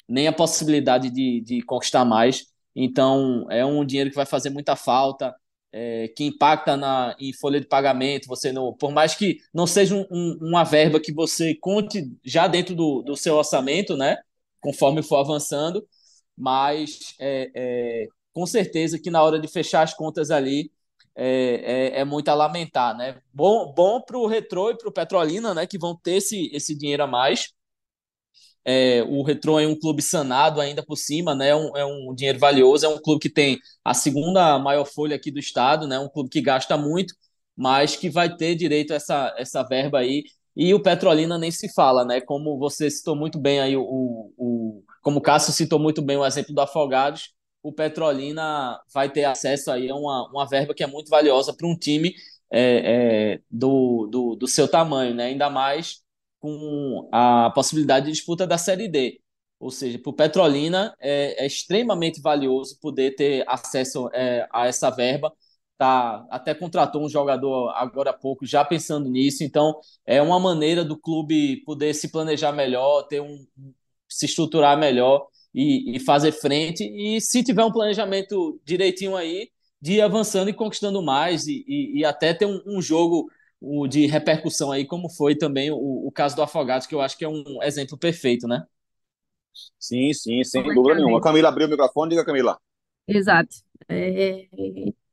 Nem 0.07 0.27
a 0.27 0.33
possibilidade 0.33 1.09
de, 1.09 1.41
de 1.41 1.61
conquistar 1.63 2.05
mais. 2.05 2.47
Então, 2.75 3.45
é 3.49 3.65
um 3.65 3.83
dinheiro 3.85 4.09
que 4.09 4.15
vai 4.15 4.25
fazer 4.25 4.49
muita 4.49 4.75
falta, 4.75 5.35
é, 5.79 6.07
que 6.07 6.23
impacta 6.23 6.75
na, 6.75 7.15
em 7.19 7.31
folha 7.31 7.59
de 7.61 7.67
pagamento. 7.67 8.27
Você 8.27 8.51
não, 8.51 8.73
por 8.73 8.91
mais 8.91 9.13
que 9.13 9.37
não 9.53 9.67
seja 9.67 9.93
um, 9.93 10.07
um, 10.09 10.37
uma 10.41 10.63
verba 10.63 10.99
que 10.99 11.13
você 11.13 11.53
conte 11.53 12.11
já 12.25 12.47
dentro 12.47 12.73
do, 12.73 13.03
do 13.03 13.15
seu 13.15 13.35
orçamento, 13.35 13.95
né? 13.95 14.17
Conforme 14.59 15.03
for 15.03 15.17
avançando, 15.17 15.87
mas 16.35 17.13
é, 17.19 17.51
é, 17.55 18.07
com 18.33 18.45
certeza 18.47 18.99
que 18.99 19.11
na 19.11 19.21
hora 19.21 19.39
de 19.39 19.47
fechar 19.47 19.83
as 19.83 19.93
contas 19.93 20.31
ali 20.31 20.71
é, 21.15 21.91
é, 21.95 21.99
é, 21.99 22.05
muito 22.05 22.29
a 22.29 22.33
lamentar, 22.33 22.97
né? 22.97 23.21
Bom, 23.31 23.71
bom 23.71 24.01
para 24.01 24.17
o 24.17 24.25
Retrô 24.25 24.71
e 24.71 24.77
para 24.77 24.89
o 24.89 24.91
Petrolina, 24.91 25.53
né? 25.53 25.67
Que 25.67 25.77
vão 25.77 25.95
ter 25.95 26.15
esse, 26.15 26.49
esse 26.53 26.75
dinheiro 26.75 27.03
a 27.03 27.07
mais. 27.07 27.53
É, 28.69 29.01
o 29.03 29.23
Retrô 29.23 29.57
é 29.59 29.65
um 29.65 29.79
clube 29.79 30.01
sanado 30.01 30.59
ainda 30.59 30.83
por 30.83 30.97
cima, 30.97 31.33
né? 31.33 31.49
É 31.49 31.55
um, 31.55 31.77
é 31.77 31.85
um 31.85 32.13
dinheiro 32.13 32.37
valioso, 32.37 32.85
é 32.85 32.89
um 32.89 32.99
clube 32.99 33.21
que 33.21 33.29
tem 33.29 33.57
a 33.83 33.93
segunda 33.93 34.59
maior 34.59 34.83
folha 34.83 35.15
aqui 35.15 35.31
do 35.31 35.39
estado, 35.39 35.87
né? 35.87 35.97
Um 35.97 36.09
clube 36.09 36.29
que 36.29 36.41
gasta 36.41 36.75
muito, 36.75 37.13
mas 37.55 37.95
que 37.95 38.09
vai 38.09 38.35
ter 38.35 38.55
direito 38.55 38.91
a 38.91 38.97
essa, 38.97 39.33
essa 39.37 39.63
verba 39.63 39.99
aí. 39.99 40.25
E 40.53 40.73
o 40.73 40.81
Petrolina 40.81 41.37
nem 41.37 41.49
se 41.49 41.71
fala, 41.73 42.03
né? 42.03 42.19
Como 42.19 42.57
você 42.59 42.89
citou 42.91 43.15
muito 43.15 43.39
bem 43.39 43.61
aí, 43.61 43.77
o, 43.77 43.83
o, 44.37 44.83
como 45.01 45.19
o 45.19 45.21
Cássio 45.21 45.53
citou 45.53 45.79
muito 45.79 46.01
bem 46.01 46.17
o 46.17 46.25
exemplo 46.25 46.53
do 46.53 46.59
Afogados, 46.59 47.33
o 47.63 47.71
Petrolina 47.71 48.79
vai 48.93 49.09
ter 49.09 49.23
acesso 49.23 49.71
aí 49.71 49.89
a 49.89 49.95
uma, 49.95 50.29
uma 50.29 50.45
verba 50.45 50.73
que 50.73 50.83
é 50.83 50.87
muito 50.87 51.09
valiosa 51.09 51.53
para 51.55 51.67
um 51.67 51.77
time 51.77 52.13
é, 52.51 53.35
é, 53.35 53.41
do, 53.49 54.07
do, 54.11 54.35
do, 54.35 54.47
seu 54.47 54.67
tamanho, 54.67 55.13
né? 55.15 55.25
ainda 55.25 55.49
mais 55.49 56.01
com 56.39 57.09
a 57.11 57.51
possibilidade 57.51 58.07
de 58.07 58.11
disputa 58.13 58.45
da 58.47 58.57
Série 58.57 58.87
D. 58.87 59.19
Ou 59.59 59.71
seja, 59.71 59.97
para 59.99 60.09
o 60.09 60.13
Petrolina 60.13 60.93
é, 60.99 61.43
é, 61.43 61.47
extremamente 61.47 62.21
valioso 62.21 62.79
poder 62.79 63.15
ter 63.15 63.43
acesso 63.47 64.09
é, 64.13 64.47
a 64.51 64.67
essa 64.67 64.89
verba. 64.89 65.33
Tá, 65.77 66.25
até 66.31 66.55
contratou 66.55 67.05
um 67.05 67.09
jogador 67.09 67.69
agora 67.75 68.09
há 68.09 68.13
pouco 68.13 68.47
já 68.47 68.65
pensando 68.65 69.07
nisso, 69.07 69.43
então 69.43 69.79
é 70.07 70.19
uma 70.19 70.39
maneira 70.39 70.83
do 70.83 70.97
clube 70.97 71.57
poder 71.65 71.93
se 71.93 72.11
planejar 72.11 72.51
melhor, 72.51 73.03
ter 73.03 73.21
um, 73.21 73.45
se 74.09 74.25
estruturar 74.25 74.77
melhor 74.77 75.27
e, 75.53 75.95
e, 75.95 75.99
fazer 75.99 76.31
frente. 76.31 76.83
E 76.83 77.21
se 77.21 77.43
tiver 77.43 77.63
um 77.63 77.71
planejamento 77.71 78.59
direitinho 78.65 79.15
aí, 79.15 79.49
de 79.81 79.93
ir 79.93 80.01
avançando 80.01 80.49
e 80.49 80.53
conquistando 80.53 81.01
mais, 81.03 81.47
e, 81.47 81.63
e, 81.67 81.99
e 81.99 82.05
até 82.05 82.33
ter 82.33 82.45
um, 82.45 82.61
um 82.65 82.81
jogo 82.81 83.29
o, 83.59 83.87
de 83.87 84.05
repercussão 84.05 84.71
aí, 84.71 84.85
como 84.85 85.09
foi 85.09 85.35
também 85.35 85.71
o, 85.71 86.07
o 86.07 86.11
caso 86.11 86.35
do 86.35 86.41
Afogados, 86.41 86.87
que 86.87 86.95
eu 86.95 87.01
acho 87.01 87.17
que 87.17 87.25
é 87.25 87.29
um 87.29 87.61
exemplo 87.63 87.97
perfeito, 87.97 88.47
né? 88.47 88.63
Sim, 89.79 90.13
sim, 90.13 90.43
sem 90.43 90.63
dúvida 90.63 90.95
nenhuma. 90.95 91.21
Camila 91.21 91.49
abriu 91.49 91.67
o 91.67 91.69
microfone, 91.69 92.11
diga, 92.11 92.25
Camila. 92.25 92.59
Exato. 93.07 93.55
É, 93.89 94.47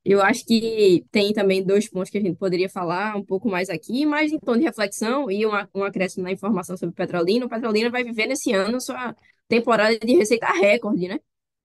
eu 0.05 0.21
acho 0.21 0.45
que 0.45 1.05
tem 1.11 1.33
também 1.33 1.65
dois 1.65 1.89
pontos 1.89 2.11
que 2.11 2.19
a 2.19 2.21
gente 2.21 2.37
poderia 2.37 2.69
falar 2.69 3.17
um 3.17 3.25
pouco 3.25 3.49
mais 3.49 3.71
aqui, 3.71 4.05
mas 4.05 4.33
em 4.33 4.39
tom 4.39 4.57
de 4.57 4.65
reflexão 4.65 5.31
e 5.31 5.47
um, 5.47 5.51
um 5.75 5.83
acréscimo 5.83 6.25
na 6.25 6.33
informação 6.33 6.77
sobre 6.77 6.93
o 6.93 6.97
Petrolina. 6.97 7.47
O 7.47 7.49
Petrolina 7.49 7.89
vai 7.89 8.05
viver 8.05 8.27
nesse 8.27 8.53
ano 8.53 8.81
sua 8.81 9.17
temporada 9.49 9.99
de 9.99 10.15
receita 10.15 10.47
recorde, 10.53 11.09
né? 11.09 11.21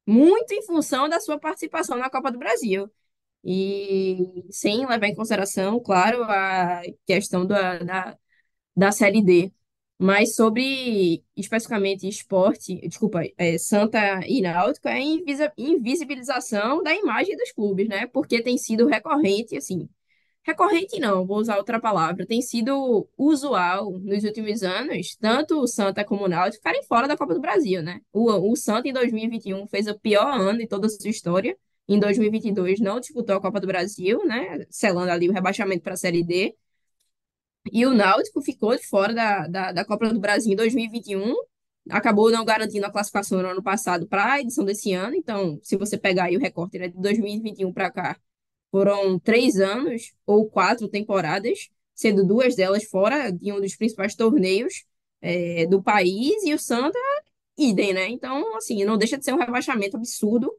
Muito 0.05 0.53
em 0.53 0.61
função 0.63 1.09
da 1.09 1.19
sua 1.19 1.37
participação 1.37 1.97
na 1.97 2.09
Copa 2.09 2.31
do 2.31 2.39
Brasil. 2.39 2.89
E 3.43 4.45
sem 4.51 4.85
levar 4.87 5.07
em 5.07 5.15
consideração, 5.15 5.79
claro, 5.79 6.23
a 6.23 6.81
questão 7.05 7.45
da, 7.45 7.79
da, 7.79 8.17
da 8.75 8.91
Série 8.91 9.23
D. 9.23 9.51
Mas 9.97 10.35
sobre 10.35 11.23
especificamente 11.35 12.07
esporte, 12.07 12.75
desculpa, 12.87 13.21
é, 13.37 13.57
Santa 13.57 14.21
e 14.27 14.41
Náutico, 14.41 14.87
é 14.87 14.99
invisibilização 15.57 16.81
da 16.83 16.93
imagem 16.95 17.35
dos 17.37 17.51
clubes, 17.51 17.87
né? 17.89 18.07
Porque 18.07 18.41
tem 18.41 18.57
sido 18.57 18.87
recorrente, 18.87 19.57
assim, 19.57 19.89
recorrente 20.43 20.99
não, 20.99 21.25
vou 21.25 21.37
usar 21.37 21.57
outra 21.57 21.79
palavra, 21.79 22.25
tem 22.25 22.41
sido 22.41 23.07
usual 23.17 23.99
nos 23.99 24.23
últimos 24.23 24.63
anos, 24.63 25.15
tanto 25.19 25.59
o 25.61 25.67
Santa 25.67 26.03
como 26.05 26.25
o 26.25 26.27
Náutico 26.27 26.57
ficarem 26.57 26.83
fora 26.83 27.07
da 27.07 27.17
Copa 27.17 27.33
do 27.33 27.41
Brasil, 27.41 27.83
né? 27.83 28.01
O, 28.11 28.51
o 28.51 28.55
Santa 28.55 28.87
em 28.87 28.93
2021 28.93 29.67
fez 29.67 29.87
o 29.87 29.99
pior 29.99 30.27
ano 30.39 30.59
de 30.59 30.67
toda 30.67 30.87
a 30.87 30.89
sua 30.89 31.09
história, 31.09 31.57
em 31.89 31.99
2022 31.99 32.79
não 32.79 32.99
disputou 32.99 33.35
a 33.35 33.41
Copa 33.41 33.59
do 33.59 33.67
Brasil, 33.67 34.23
né? 34.25 34.65
Selando 34.69 35.11
ali 35.11 35.27
o 35.27 35.33
rebaixamento 35.33 35.81
para 35.81 35.93
a 35.93 35.97
Série 35.97 36.23
D, 36.23 36.55
e 37.71 37.85
o 37.85 37.93
Náutico 37.93 38.41
ficou 38.41 38.75
de 38.75 38.85
fora 38.87 39.13
da, 39.13 39.47
da, 39.47 39.71
da 39.71 39.85
Copa 39.85 40.09
do 40.13 40.19
Brasil 40.19 40.53
em 40.53 40.55
2021, 40.55 41.33
acabou 41.89 42.31
não 42.31 42.45
garantindo 42.45 42.85
a 42.85 42.91
classificação 42.91 43.41
no 43.41 43.49
ano 43.49 43.63
passado 43.63 44.07
para 44.07 44.33
a 44.33 44.41
edição 44.41 44.63
desse 44.63 44.93
ano, 44.93 45.15
então 45.15 45.59
se 45.63 45.75
você 45.75 45.97
pegar 45.97 46.25
aí 46.25 46.37
o 46.37 46.39
recorte 46.39 46.77
né, 46.79 46.87
de 46.87 46.99
2021 46.99 47.73
para 47.73 47.91
cá, 47.91 48.19
foram 48.71 49.19
três 49.19 49.59
anos 49.59 50.13
ou 50.25 50.47
quatro 50.49 50.87
temporadas, 50.87 51.69
sendo 51.95 52.25
duas 52.25 52.55
delas 52.55 52.83
fora 52.85 53.31
de 53.31 53.51
um 53.51 53.59
dos 53.59 53.75
principais 53.75 54.15
torneios 54.15 54.85
é, 55.21 55.65
do 55.67 55.81
país, 55.81 56.43
e 56.43 56.53
o 56.53 56.59
Santa, 56.59 56.97
idem, 57.57 57.93
né? 57.93 58.07
Então, 58.09 58.55
assim, 58.55 58.83
não 58.85 58.97
deixa 58.97 59.17
de 59.17 59.25
ser 59.25 59.33
um 59.33 59.37
rebaixamento 59.37 59.97
absurdo 59.97 60.51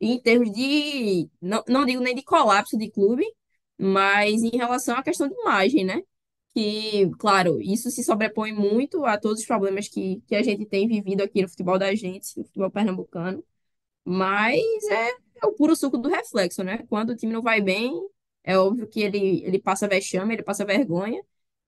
em 0.00 0.20
termos 0.20 0.50
de, 0.52 1.28
não, 1.40 1.62
não 1.68 1.84
digo 1.86 2.02
nem 2.02 2.14
de 2.14 2.22
colapso 2.22 2.76
de 2.78 2.90
clube, 2.90 3.24
mas 3.78 4.42
em 4.42 4.56
relação 4.56 4.96
à 4.96 5.02
questão 5.02 5.28
de 5.28 5.34
imagem, 5.34 5.84
né? 5.84 6.02
Que, 6.54 7.10
claro, 7.18 7.60
isso 7.60 7.90
se 7.90 8.02
sobrepõe 8.02 8.52
muito 8.52 9.04
a 9.04 9.18
todos 9.18 9.40
os 9.40 9.46
problemas 9.46 9.88
que, 9.88 10.22
que 10.26 10.34
a 10.34 10.42
gente 10.42 10.64
tem 10.66 10.88
vivido 10.88 11.22
aqui 11.22 11.42
no 11.42 11.48
futebol 11.48 11.78
da 11.78 11.94
gente, 11.94 12.36
no 12.38 12.44
futebol 12.44 12.70
pernambucano, 12.70 13.44
mas 14.04 14.60
é 14.90 15.16
é 15.42 15.46
o 15.46 15.52
puro 15.52 15.76
suco 15.76 15.98
do 15.98 16.08
reflexo, 16.08 16.64
né? 16.64 16.78
Quando 16.88 17.10
o 17.10 17.16
time 17.16 17.32
não 17.32 17.42
vai 17.42 17.60
bem, 17.60 17.92
é 18.42 18.58
óbvio 18.58 18.88
que 18.88 19.00
ele, 19.02 19.42
ele 19.44 19.58
passa 19.60 19.86
vexame, 19.88 20.34
ele 20.34 20.42
passa 20.42 20.64
vergonha. 20.64 21.22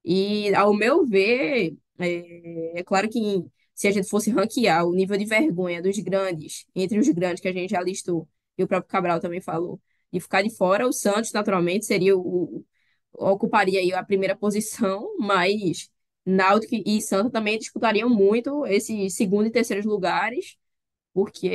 E, 0.05 0.55
ao 0.55 0.73
meu 0.75 1.05
ver, 1.07 1.77
é, 1.99 2.81
é 2.81 2.83
claro 2.85 3.09
que 3.11 3.45
se 3.79 3.88
a 3.88 3.91
gente 3.93 4.09
fosse 4.09 4.31
ranquear 4.31 4.87
o 4.87 4.93
nível 4.95 5.17
de 5.17 5.25
vergonha 5.25 5.83
dos 5.83 5.99
grandes, 6.01 6.67
entre 6.75 6.99
os 6.99 7.09
grandes 7.11 7.41
que 7.41 7.49
a 7.49 7.53
gente 7.53 7.71
já 7.71 7.81
listou, 7.83 8.29
e 8.57 8.64
o 8.64 8.69
próprio 8.69 8.91
Cabral 8.91 9.21
também 9.21 9.41
falou, 9.41 9.81
de 10.12 10.21
ficar 10.21 10.43
de 10.43 10.51
fora, 10.55 10.87
o 10.87 10.93
Santos, 10.93 11.33
naturalmente, 11.33 11.87
seria 11.87 12.17
o, 12.17 12.64
ocuparia 13.12 13.81
aí 13.81 13.93
a 13.93 14.05
primeira 14.05 14.37
posição, 14.37 15.14
mas 15.19 15.91
Náutico 16.27 16.75
e 16.75 17.01
Santos 17.01 17.33
também 17.33 17.59
disputariam 17.59 18.09
muito 18.11 18.67
esses 18.67 19.14
segundo 19.14 19.47
e 19.47 19.51
terceiros 19.51 19.87
lugares 19.87 20.57
porque 21.12 21.49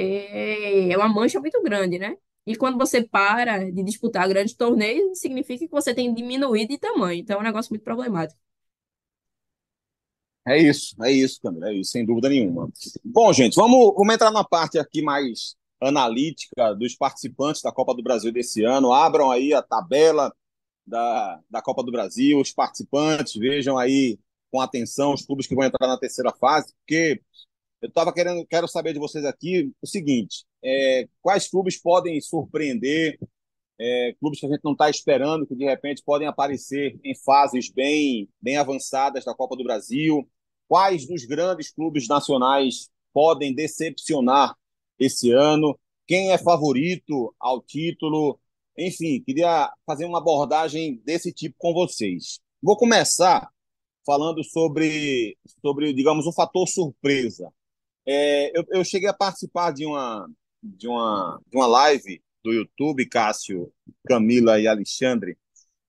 é 0.91 0.97
uma 0.97 1.07
mancha 1.07 1.39
muito 1.39 1.61
grande, 1.61 1.97
né? 1.99 2.17
E 2.45 2.55
quando 2.55 2.77
você 2.77 3.03
para 3.07 3.71
de 3.71 3.83
disputar 3.83 4.27
grandes 4.27 4.53
torneios, 4.55 5.19
significa 5.19 5.65
que 5.65 5.71
você 5.71 5.93
tem 5.95 6.13
diminuído 6.13 6.73
de 6.73 6.77
tamanho. 6.79 7.19
Então 7.19 7.37
é 7.37 7.39
um 7.39 7.43
negócio 7.43 7.71
muito 7.71 7.83
problemático. 7.83 8.39
É 10.45 10.57
isso, 10.57 10.95
é 11.01 11.11
isso, 11.11 11.39
Camila, 11.41 11.69
é 11.69 11.73
isso, 11.73 11.91
sem 11.91 12.05
dúvida 12.05 12.27
nenhuma. 12.27 12.69
Bom, 13.03 13.31
gente, 13.31 13.55
vamos, 13.55 13.93
vamos 13.95 14.13
entrar 14.13 14.29
na 14.29 14.43
parte 14.43 14.77
aqui 14.77 15.01
mais 15.01 15.55
analítica 15.81 16.73
dos 16.75 16.95
participantes 16.95 17.61
da 17.61 17.71
Copa 17.71 17.93
do 17.93 18.03
Brasil 18.03 18.31
desse 18.31 18.63
ano. 18.63 18.91
Abram 18.91 19.31
aí 19.31 19.53
a 19.53 19.61
tabela 19.61 20.33
da, 20.85 21.39
da 21.49 21.61
Copa 21.61 21.83
do 21.83 21.91
Brasil, 21.91 22.39
os 22.39 22.51
participantes, 22.51 23.35
vejam 23.35 23.77
aí 23.77 24.19
com 24.51 24.59
atenção 24.59 25.13
os 25.13 25.25
clubes 25.25 25.47
que 25.47 25.55
vão 25.55 25.65
entrar 25.65 25.87
na 25.87 25.97
terceira 25.97 26.31
fase, 26.33 26.73
porque 26.79 27.21
eu 27.81 27.89
estava 27.89 28.13
querendo, 28.13 28.45
quero 28.45 28.67
saber 28.67 28.93
de 28.93 28.99
vocês 28.99 29.25
aqui 29.25 29.73
o 29.81 29.87
seguinte: 29.87 30.45
é, 30.63 31.07
quais 31.21 31.49
clubes 31.49 31.81
podem 31.81 32.19
surpreender, 32.21 33.17
é, 33.79 34.15
clubes 34.19 34.39
que 34.39 34.45
a 34.45 34.49
gente 34.49 34.63
não 34.63 34.73
está 34.73 34.89
esperando, 34.89 35.47
que 35.47 35.55
de 35.55 35.65
repente 35.65 36.03
podem 36.03 36.27
aparecer 36.27 36.99
em 37.03 37.15
fases 37.15 37.69
bem, 37.69 38.29
bem 38.41 38.57
avançadas 38.57 39.25
da 39.25 39.33
Copa 39.33 39.55
do 39.55 39.63
Brasil? 39.63 40.27
Quais 40.67 41.07
dos 41.07 41.25
grandes 41.25 41.71
clubes 41.71 42.07
nacionais 42.07 42.89
podem 43.13 43.53
decepcionar 43.53 44.55
esse 44.99 45.31
ano? 45.31 45.77
Quem 46.07 46.31
é 46.31 46.37
favorito 46.37 47.33
ao 47.39 47.61
título? 47.61 48.39
Enfim, 48.77 49.21
queria 49.21 49.71
fazer 49.85 50.05
uma 50.05 50.19
abordagem 50.19 51.01
desse 51.05 51.31
tipo 51.31 51.55
com 51.57 51.73
vocês. 51.73 52.39
Vou 52.61 52.77
começar 52.77 53.49
falando 54.05 54.43
sobre, 54.43 55.37
sobre 55.61 55.93
digamos, 55.93 56.25
o 56.25 56.33
fator 56.33 56.67
surpresa. 56.67 57.51
É, 58.05 58.57
eu, 58.57 58.65
eu, 58.69 58.83
cheguei 58.83 59.07
a 59.07 59.13
participar 59.13 59.71
de 59.71 59.85
uma, 59.85 60.27
de, 60.61 60.87
uma, 60.87 61.39
de 61.47 61.57
uma 61.57 61.67
live 61.67 62.21
do 62.43 62.51
YouTube, 62.51 63.07
Cássio, 63.07 63.71
Camila 64.07 64.59
e 64.59 64.67
Alexandre, 64.67 65.37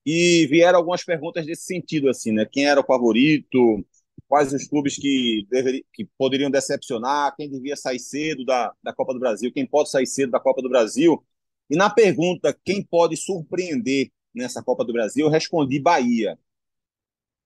e 0.05 0.47
vieram 0.47 0.79
algumas 0.79 1.03
perguntas 1.03 1.45
desse 1.45 1.63
sentido, 1.63 2.09
assim, 2.09 2.31
né? 2.31 2.45
Quem 2.45 2.67
era 2.67 2.79
o 2.79 2.85
favorito, 2.85 3.83
quais 4.27 4.53
os 4.53 4.67
clubes 4.67 4.97
que, 4.97 5.45
deveri, 5.49 5.85
que 5.93 6.05
poderiam 6.17 6.51
decepcionar, 6.51 7.35
quem 7.35 7.49
devia 7.49 7.75
sair 7.75 7.99
cedo 7.99 8.45
da, 8.45 8.73
da 8.83 8.93
Copa 8.93 9.13
do 9.13 9.19
Brasil, 9.19 9.51
quem 9.51 9.65
pode 9.65 9.89
sair 9.89 10.05
cedo 10.07 10.31
da 10.31 10.39
Copa 10.39 10.61
do 10.61 10.69
Brasil. 10.69 11.23
E 11.69 11.75
na 11.75 11.89
pergunta, 11.89 12.55
quem 12.63 12.83
pode 12.83 13.17
surpreender 13.17 14.11
nessa 14.33 14.63
Copa 14.63 14.85
do 14.85 14.93
Brasil, 14.93 15.25
eu 15.25 15.31
respondi 15.31 15.79
Bahia. 15.79 16.37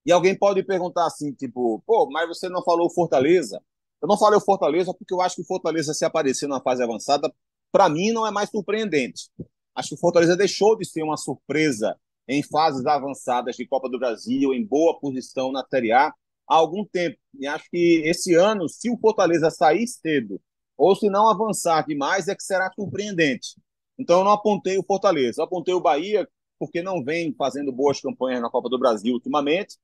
E 0.06 0.12
alguém 0.12 0.36
pode 0.38 0.64
perguntar 0.64 1.06
assim, 1.06 1.32
tipo, 1.34 1.82
pô, 1.86 2.10
mas 2.10 2.28
você 2.28 2.50
não 2.50 2.64
falou 2.64 2.90
Fortaleza? 2.90 3.62
Eu 4.02 4.08
não 4.08 4.18
falei 4.18 4.38
o 4.38 4.42
Fortaleza 4.42 4.94
porque 4.94 5.14
eu 5.14 5.22
acho 5.22 5.36
que 5.36 5.42
o 5.42 5.46
Fortaleza, 5.46 5.94
se 5.94 6.06
aparecer 6.06 6.48
na 6.48 6.62
fase 6.62 6.82
avançada, 6.82 7.32
para 7.72 7.90
mim 7.90 8.12
não 8.12 8.26
é 8.26 8.32
mais 8.32 8.50
surpreendente. 8.50 9.30
Acho 9.76 9.90
que 9.90 9.96
o 9.96 10.00
Fortaleza 10.00 10.36
deixou 10.36 10.76
de 10.78 10.86
ser 10.86 11.04
uma 11.04 11.18
surpresa 11.18 11.98
em 12.28 12.44
fases 12.44 12.86
avançadas 12.86 13.56
de 13.56 13.66
Copa 13.66 13.90
do 13.90 13.98
Brasil, 13.98 14.54
em 14.54 14.64
boa 14.64 15.00
posição 15.00 15.52
na 15.52 15.66
Série 15.66 15.92
A, 15.92 16.08
há 16.08 16.56
algum 16.56 16.86
tempo. 16.86 17.18
E 17.40 17.48
acho 17.48 17.70
que 17.70 18.02
esse 18.06 18.36
ano, 18.36 18.68
se 18.70 18.90
o 18.90 18.98
Fortaleza 18.98 19.50
sair 19.50 19.88
cedo, 19.88 20.40
ou 20.78 20.96
se 20.96 21.10
não 21.10 21.30
avançar 21.30 21.86
demais, 21.86 22.28
é 22.28 22.36
que 22.36 22.44
será 22.44 22.72
surpreendente. 22.74 23.56
Então 23.98 24.20
eu 24.20 24.26
não 24.26 24.32
apontei 24.32 24.78
o 24.78 24.84
Fortaleza, 24.84 25.42
eu 25.42 25.46
apontei 25.46 25.74
o 25.74 25.82
Bahia, 25.82 26.28
porque 26.58 26.82
não 26.82 27.04
vem 27.04 27.34
fazendo 27.34 27.72
boas 27.72 28.00
campanhas 28.00 28.42
na 28.42 28.50
Copa 28.50 28.70
do 28.70 28.80
Brasil 28.80 29.14
ultimamente. 29.14 29.78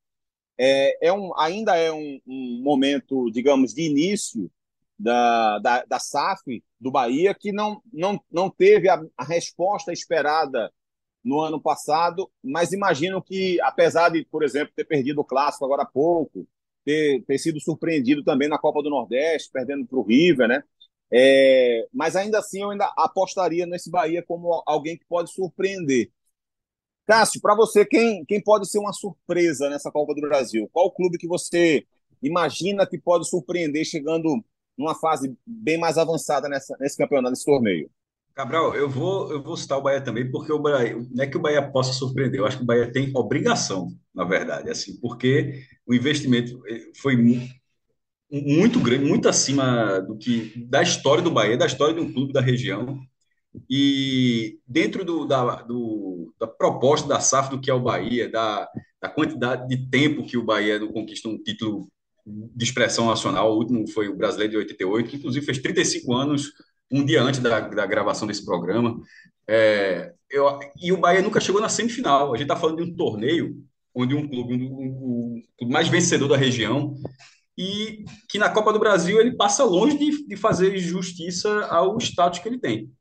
É, 0.58 1.08
é 1.08 1.14
um, 1.14 1.38
ainda 1.38 1.76
é 1.76 1.92
um, 1.92 2.20
um 2.28 2.62
momento, 2.62 3.30
digamos, 3.32 3.74
de 3.74 3.84
início 3.84 4.50
da, 4.98 5.60
da, 5.60 5.86
da 5.86 6.00
SAF 6.00 6.64
do 6.80 6.92
Bahia, 6.92 7.34
que 7.34 7.52
não, 7.52 7.82
não, 7.92 8.20
não 8.32 8.50
teve 8.50 8.90
a, 8.90 9.02
a 9.18 9.24
resposta 9.24 9.92
esperada 9.92 10.72
no 11.24 11.42
ano 11.42 11.60
passado, 11.60 12.32
mas 12.44 12.72
imagino 12.72 13.22
que, 13.22 13.60
apesar 13.62 14.10
de, 14.10 14.24
por 14.26 14.44
exemplo, 14.44 14.74
ter 14.76 14.86
perdido 14.86 15.22
o 15.22 15.26
clássico 15.26 15.66
agora 15.66 15.82
há 15.82 15.86
pouco, 15.86 16.48
ter, 16.86 17.24
ter 17.26 17.38
sido 17.40 17.60
surpreendido 17.60 18.24
também 18.24 18.48
na 18.48 18.60
Copa 18.60 18.84
do 18.84 18.92
Nordeste, 18.92 19.50
perdendo 19.52 19.88
para 19.88 19.98
o 19.98 20.04
River, 20.04 20.48
né? 20.48 20.64
É, 21.12 21.88
mas 21.94 22.16
ainda 22.16 22.40
assim 22.40 22.62
eu 22.62 22.70
ainda 22.72 22.92
apostaria 22.98 23.66
nesse 23.66 23.90
Bahia 23.90 24.24
como 24.24 24.64
alguém 24.66 24.98
que 24.98 25.06
pode 25.06 25.32
surpreender. 25.32 26.12
Cássio, 27.08 27.42
para 27.42 27.56
você, 27.56 27.86
quem, 27.86 28.26
quem 28.26 28.42
pode 28.42 28.70
ser 28.70 28.80
uma 28.80 28.94
surpresa 28.94 29.70
nessa 29.70 29.92
Copa 29.92 30.14
do 30.14 30.22
Brasil? 30.22 30.70
Qual 30.74 30.92
clube 30.92 31.18
que 31.18 31.28
você 31.28 31.86
imagina 32.22 32.88
que 32.88 32.98
pode 32.98 33.28
surpreender 33.30 33.86
chegando 33.86 34.44
numa 34.78 34.96
fase 34.96 35.36
bem 35.46 35.78
mais 35.78 35.98
avançada 35.98 36.48
nessa, 36.50 36.76
nesse 36.80 36.98
campeonato, 36.98 37.32
nesse 37.32 37.46
torneio? 37.46 37.90
Cabral, 38.34 38.76
eu 38.76 38.90
vou, 38.90 39.32
eu 39.32 39.42
vou 39.42 39.56
citar 39.56 39.78
o 39.78 39.82
Bahia 39.82 40.02
também, 40.02 40.30
porque 40.30 40.52
o 40.52 40.60
Bahia, 40.60 40.96
não 41.12 41.24
é 41.24 41.28
que 41.28 41.38
o 41.38 41.42
Bahia 41.42 41.62
possa 41.62 41.94
surpreender, 41.94 42.42
eu 42.42 42.46
acho 42.46 42.58
que 42.58 42.64
o 42.64 42.66
Bahia 42.66 42.92
tem 42.92 43.10
obrigação, 43.16 43.88
na 44.14 44.26
verdade, 44.26 44.70
assim, 44.70 45.00
porque 45.00 45.64
o 45.88 45.94
investimento 45.94 46.62
eh, 46.68 46.92
foi 47.02 47.16
muito 48.30 48.80
grande, 48.80 49.06
muito 49.06 49.30
acima 49.30 50.02
do 50.02 50.18
que 50.18 50.52
da 50.68 50.82
história 50.82 51.24
do 51.24 51.32
Bahia, 51.32 51.58
da 51.58 51.66
história 51.66 51.94
de 51.94 52.02
um 52.02 52.12
clube 52.12 52.34
da 52.34 52.42
região. 52.42 53.00
E 53.70 54.60
dentro 54.68 55.06
do, 55.06 55.26
da, 55.26 55.62
do, 55.62 56.34
da 56.38 56.46
proposta 56.46 57.08
da 57.08 57.22
SAF 57.22 57.50
do 57.50 57.62
que 57.62 57.72
é 57.72 57.74
o 57.74 57.80
Bahia, 57.80 58.30
da, 58.30 58.68
da 59.02 59.08
quantidade 59.08 59.68
de 59.68 59.90
tempo 59.90 60.26
que 60.26 60.38
o 60.38 60.44
Bahia 60.44 60.78
não 60.78 60.92
conquista 60.92 61.30
um 61.30 61.42
título 61.42 61.88
de 62.26 62.64
expressão 62.64 63.08
nacional, 63.08 63.54
o 63.54 63.58
último 63.58 63.88
foi 63.88 64.08
o 64.08 64.16
Brasileiro 64.16 64.52
de 64.52 64.58
88, 64.58 65.10
que 65.10 65.16
inclusive 65.18 65.46
fez 65.46 65.60
35 65.60 66.14
anos 66.14 66.52
um 66.92 67.06
dia 67.06 67.22
antes 67.22 67.40
da, 67.40 67.60
da 67.60 67.86
gravação 67.86 68.28
desse 68.28 68.44
programa. 68.44 69.00
É, 69.48 70.14
eu, 70.30 70.60
e 70.82 70.92
o 70.92 70.98
Bahia 70.98 71.22
nunca 71.22 71.40
chegou 71.40 71.62
na 71.62 71.70
semifinal. 71.70 72.34
A 72.34 72.38
gente 72.38 72.46
está 72.46 72.56
falando 72.56 72.78
de 72.78 72.92
um 72.92 72.96
torneio 72.96 73.56
onde 73.94 74.14
um 74.14 74.28
clube, 74.28 74.56
um, 74.56 75.42
um, 75.62 75.70
mais 75.70 75.88
vencedor 75.88 76.28
da 76.28 76.36
região, 76.36 76.96
e 77.58 78.04
que 78.28 78.38
na 78.38 78.50
Copa 78.50 78.74
do 78.74 78.80
Brasil 78.80 79.20
ele 79.22 79.38
passa 79.38 79.64
longe 79.64 79.98
de, 79.98 80.28
de 80.28 80.36
fazer 80.36 80.78
justiça 80.78 81.66
ao 81.68 81.98
status 82.00 82.40
que 82.40 82.50
ele 82.50 82.60
tem. 82.60 82.92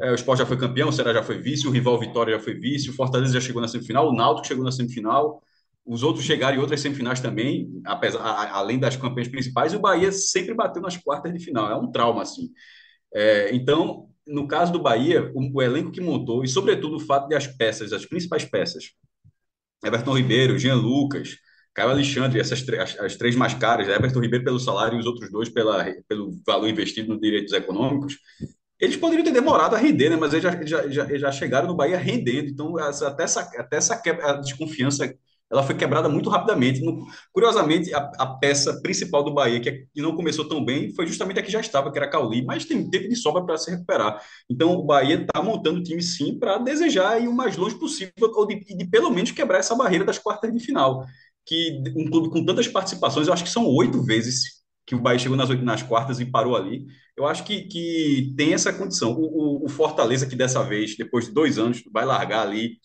É, 0.00 0.12
o 0.12 0.14
Sport 0.14 0.38
já 0.38 0.46
foi 0.46 0.58
campeão, 0.58 0.90
o 0.90 0.92
Ceará 0.92 1.14
já 1.14 1.22
foi 1.22 1.38
vice, 1.38 1.66
o 1.66 1.70
rival 1.70 1.98
Vitória 1.98 2.36
já 2.36 2.42
foi 2.42 2.54
vice, 2.54 2.90
o 2.90 2.92
Fortaleza 2.92 3.32
já 3.32 3.40
chegou 3.40 3.62
na 3.62 3.68
semifinal, 3.68 4.08
o 4.08 4.14
Náutico 4.14 4.46
chegou 4.46 4.62
na 4.62 4.70
semifinal, 4.70 5.42
os 5.88 6.02
outros 6.02 6.26
chegaram 6.26 6.58
em 6.58 6.60
outras 6.60 6.80
semifinais 6.80 7.18
também, 7.18 7.80
apesar, 7.86 8.20
além 8.52 8.78
das 8.78 8.94
campanhas 8.94 9.28
principais, 9.28 9.72
e 9.72 9.76
o 9.76 9.80
Bahia 9.80 10.12
sempre 10.12 10.52
bateu 10.52 10.82
nas 10.82 10.98
quartas 10.98 11.32
de 11.32 11.42
final. 11.42 11.70
É 11.70 11.76
um 11.76 11.90
trauma, 11.90 12.20
assim. 12.20 12.50
É, 13.14 13.54
então, 13.54 14.06
no 14.26 14.46
caso 14.46 14.70
do 14.70 14.82
Bahia, 14.82 15.32
o, 15.34 15.50
o, 15.56 15.62
elenco 15.62 15.90
que 15.90 16.00
montou, 16.00 16.44
e 16.44 16.48
sobretudo 16.48 16.96
o 16.96 17.00
fato 17.00 17.26
de 17.26 17.34
as 17.34 17.46
peças, 17.46 17.90
as 17.94 18.04
principais 18.04 18.44
peças, 18.44 18.90
Everton 19.82 20.14
Ribeiro, 20.14 20.58
Jean 20.58 20.74
Lucas, 20.74 21.36
Caio 21.72 21.88
Alexandre, 21.90 22.38
essas 22.38 22.62
as, 22.68 22.98
as, 22.98 23.16
três 23.16 23.34
mais 23.34 23.54
caras, 23.54 23.88
Everton 23.88 24.20
Ribeiro 24.20 24.44
pelo 24.44 24.60
salário 24.60 24.98
e 24.98 25.00
os 25.00 25.06
outros 25.06 25.30
dois 25.32 25.48
pela, 25.48 25.86
pelo 26.06 26.38
valor 26.46 26.68
investido 26.68 27.08
nos 27.08 27.20
direitos 27.20 27.54
econômicos, 27.54 28.18
eles 28.78 28.96
poderiam 28.96 29.24
ter 29.24 29.32
demorado 29.32 29.74
a 29.74 29.78
render, 29.78 30.10
né? 30.10 30.16
mas 30.16 30.34
eles 30.34 30.42
já, 30.42 30.66
já, 30.66 30.88
já, 30.88 31.16
já 31.16 31.32
chegaram 31.32 31.66
no 31.66 31.74
Bahia 31.74 31.96
rendendo. 31.96 32.48
Então, 32.48 32.76
até 32.76 33.22
essa, 33.22 33.40
até 33.40 33.76
essa 33.78 33.96
desconfiança 34.42 35.14
ela 35.50 35.62
foi 35.62 35.74
quebrada 35.74 36.08
muito 36.08 36.28
rapidamente. 36.28 36.80
curiosamente, 37.32 37.92
a, 37.94 38.10
a, 38.18 38.26
peça 38.26 38.80
principal 38.82 39.22
do 39.22 39.32
Bahia, 39.32 39.60
que, 39.60 39.68
é, 39.68 39.72
que, 39.92 40.02
não 40.02 40.14
começou 40.14 40.46
tão 40.46 40.64
bem, 40.64 40.92
foi 40.94 41.06
justamente 41.06 41.40
a 41.40 41.42
que 41.42 41.50
já 41.50 41.60
estava, 41.60 41.90
que 41.90 41.98
era 41.98 42.08
Cauli, 42.08 42.44
mas 42.44 42.64
tem 42.64 42.88
tempo 42.90 43.08
de 43.08 43.16
sobra 43.16 43.44
para 43.44 43.56
se 43.56 43.70
recuperar. 43.70 44.22
Então, 44.50 44.72
o 44.72 44.84
Bahia 44.84 45.22
está 45.22 45.42
montando 45.42 45.80
o 45.80 45.82
time, 45.82 46.02
sim, 46.02 46.38
para 46.38 46.58
desejar 46.58 47.20
ir 47.20 47.28
o 47.28 47.34
mais 47.34 47.56
longe 47.56 47.78
possível, 47.78 48.12
ou 48.20 48.46
de, 48.46 48.60
de, 48.60 48.86
pelo 48.86 49.10
menos 49.10 49.30
quebrar 49.30 49.58
essa 49.58 49.74
barreira 49.74 50.04
das 50.04 50.18
quartas 50.18 50.52
de 50.52 50.60
final. 50.60 51.04
Que 51.46 51.82
um 51.96 52.10
clube 52.10 52.30
com 52.30 52.44
tantas 52.44 52.68
participações, 52.68 53.26
eu 53.26 53.32
acho 53.32 53.44
que 53.44 53.50
são 53.50 53.66
oito 53.66 54.02
vezes 54.02 54.58
que 54.86 54.94
o 54.94 55.00
Bahia 55.00 55.18
chegou 55.18 55.36
nas, 55.36 55.48
nas 55.62 55.82
quartas 55.82 56.20
e 56.20 56.26
parou 56.26 56.56
ali. 56.56 56.86
Eu 57.16 57.26
acho 57.26 57.44
que, 57.44 57.62
que 57.62 58.34
tem 58.36 58.54
essa 58.54 58.72
condição. 58.72 59.12
O, 59.12 59.62
o, 59.62 59.64
o 59.66 59.68
Fortaleza, 59.68 60.26
que 60.26 60.36
dessa 60.36 60.62
vez, 60.62 60.96
depois 60.96 61.26
de 61.26 61.32
dois 61.32 61.58
anos, 61.58 61.82
vai 61.92 62.04
largar 62.04 62.46
ali 62.46 62.78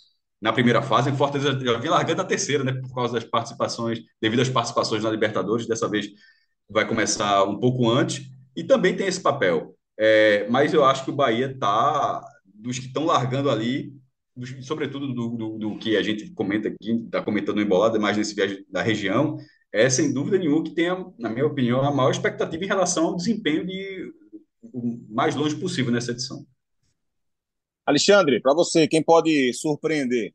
na 0.44 0.52
primeira 0.52 0.82
fase. 0.82 1.10
O 1.10 1.16
Fortaleza 1.16 1.58
já 1.58 1.78
vinha 1.78 1.92
largando 1.92 2.22
a 2.22 2.26
terceira, 2.26 2.66
né? 2.66 2.74
Por 2.74 2.94
causa 2.94 3.14
das 3.14 3.24
participações, 3.24 4.00
devido 4.22 4.42
às 4.42 4.50
participações 4.50 5.02
na 5.02 5.10
Libertadores. 5.10 5.66
Dessa 5.66 5.88
vez 5.88 6.10
vai 6.70 6.86
começar 6.86 7.46
um 7.46 7.58
pouco 7.58 7.90
antes. 7.90 8.30
E 8.54 8.62
também 8.62 8.94
tem 8.94 9.08
esse 9.08 9.22
papel. 9.22 9.74
É, 9.98 10.46
mas 10.50 10.74
eu 10.74 10.84
acho 10.84 11.06
que 11.06 11.12
o 11.12 11.16
Bahia 11.16 11.50
está, 11.50 12.22
dos 12.44 12.78
que 12.78 12.88
estão 12.88 13.06
largando 13.06 13.50
ali, 13.50 13.94
dos, 14.36 14.54
sobretudo 14.68 15.14
do, 15.14 15.30
do, 15.30 15.58
do, 15.58 15.78
que 15.78 15.96
a 15.96 16.04
gente 16.04 16.30
comenta 16.32 16.68
aqui, 16.68 16.92
está 17.06 17.22
comentando 17.22 17.62
embolado, 17.62 17.98
mais 17.98 18.18
nesse 18.18 18.36
viagem 18.36 18.66
da 18.70 18.82
região, 18.82 19.38
é 19.72 19.90
sem 19.90 20.14
dúvida 20.14 20.38
nenhuma 20.38 20.64
que 20.64 20.76
tem, 20.76 20.90
na 21.18 21.30
minha 21.30 21.46
opinião, 21.46 21.82
a 21.84 21.92
maior 21.92 22.12
expectativa 22.12 22.62
em 22.62 22.68
relação 22.68 23.06
ao 23.06 23.16
desempenho 23.16 23.66
de 23.66 24.12
o 24.62 25.00
mais 25.10 25.36
longe 25.36 25.56
possível 25.56 25.92
nessa 25.92 26.12
edição. 26.12 26.46
Alexandre, 27.86 28.42
para 28.42 28.54
você, 28.54 28.88
quem 28.88 29.02
pode 29.04 29.54
surpreender? 29.54 30.34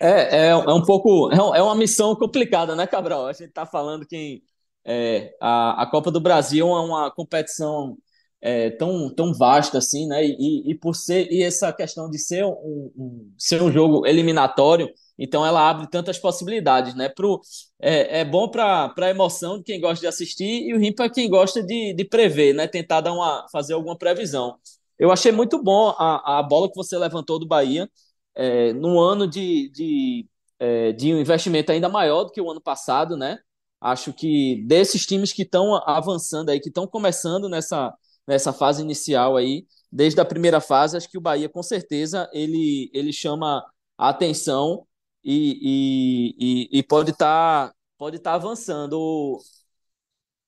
É, 0.00 0.46
é, 0.46 0.48
é 0.50 0.54
um 0.56 0.82
pouco. 0.84 1.30
É, 1.32 1.58
é 1.58 1.62
uma 1.62 1.74
missão 1.74 2.14
complicada, 2.14 2.74
né, 2.76 2.86
Cabral? 2.86 3.26
A 3.26 3.32
gente 3.32 3.48
está 3.48 3.66
falando 3.66 4.06
que 4.06 4.42
é, 4.84 5.34
a, 5.40 5.82
a 5.82 5.86
Copa 5.86 6.10
do 6.10 6.20
Brasil 6.20 6.68
é 6.68 6.80
uma 6.80 7.10
competição 7.10 7.96
é, 8.40 8.70
tão, 8.70 9.12
tão 9.14 9.34
vasta 9.34 9.78
assim, 9.78 10.06
né? 10.06 10.24
E, 10.24 10.70
e 10.70 10.74
por 10.74 10.94
ser 10.94 11.30
e 11.32 11.42
essa 11.42 11.72
questão 11.72 12.08
de 12.10 12.18
ser 12.18 12.44
um, 12.44 12.92
um, 12.96 13.32
ser 13.36 13.60
um 13.62 13.72
jogo 13.72 14.06
eliminatório, 14.06 14.88
então 15.18 15.44
ela 15.44 15.68
abre 15.68 15.88
tantas 15.90 16.18
possibilidades, 16.18 16.94
né? 16.94 17.08
Pro, 17.08 17.40
é, 17.80 18.20
é 18.20 18.24
bom 18.24 18.48
para 18.48 18.94
a 18.96 19.10
emoção 19.10 19.58
de 19.58 19.64
quem 19.64 19.80
gosta 19.80 20.00
de 20.00 20.06
assistir 20.06 20.68
e 20.68 20.74
o 20.74 20.78
ruim 20.78 20.94
para 20.94 21.10
quem 21.10 21.28
gosta 21.28 21.62
de, 21.62 21.92
de 21.94 22.04
prever, 22.04 22.54
né? 22.54 22.68
Tentar 22.68 23.00
dar 23.00 23.12
uma, 23.12 23.46
fazer 23.50 23.74
alguma 23.74 23.98
previsão. 23.98 24.56
Eu 24.98 25.10
achei 25.12 25.32
muito 25.32 25.62
bom 25.62 25.90
a, 25.98 26.38
a 26.38 26.42
bola 26.42 26.68
que 26.68 26.76
você 26.76 26.96
levantou 26.98 27.38
do 27.38 27.46
Bahia, 27.46 27.88
é, 28.34 28.72
num 28.72 28.98
ano 29.00 29.26
de, 29.28 29.70
de, 29.70 30.28
é, 30.58 30.92
de 30.92 31.14
um 31.14 31.20
investimento 31.20 31.72
ainda 31.72 31.88
maior 31.88 32.24
do 32.24 32.32
que 32.32 32.40
o 32.40 32.50
ano 32.50 32.60
passado, 32.60 33.16
né? 33.16 33.38
Acho 33.80 34.12
que 34.12 34.62
desses 34.66 35.06
times 35.06 35.32
que 35.32 35.42
estão 35.42 35.76
avançando 35.88 36.50
aí, 36.50 36.60
que 36.60 36.68
estão 36.68 36.86
começando 36.86 37.48
nessa, 37.48 37.94
nessa 38.26 38.52
fase 38.52 38.82
inicial 38.82 39.36
aí, 39.36 39.66
desde 39.90 40.20
a 40.20 40.24
primeira 40.24 40.60
fase, 40.60 40.96
acho 40.96 41.08
que 41.08 41.18
o 41.18 41.20
Bahia, 41.20 41.48
com 41.48 41.62
certeza, 41.62 42.28
ele, 42.32 42.90
ele 42.92 43.12
chama 43.12 43.64
a 43.96 44.08
atenção 44.10 44.86
e, 45.24 46.34
e, 46.70 46.78
e, 46.78 46.82
pode 46.82 47.10
estar 47.10 47.68
tá, 47.68 47.74
pode 47.96 48.18
tá 48.18 48.34
avançando 48.34 49.38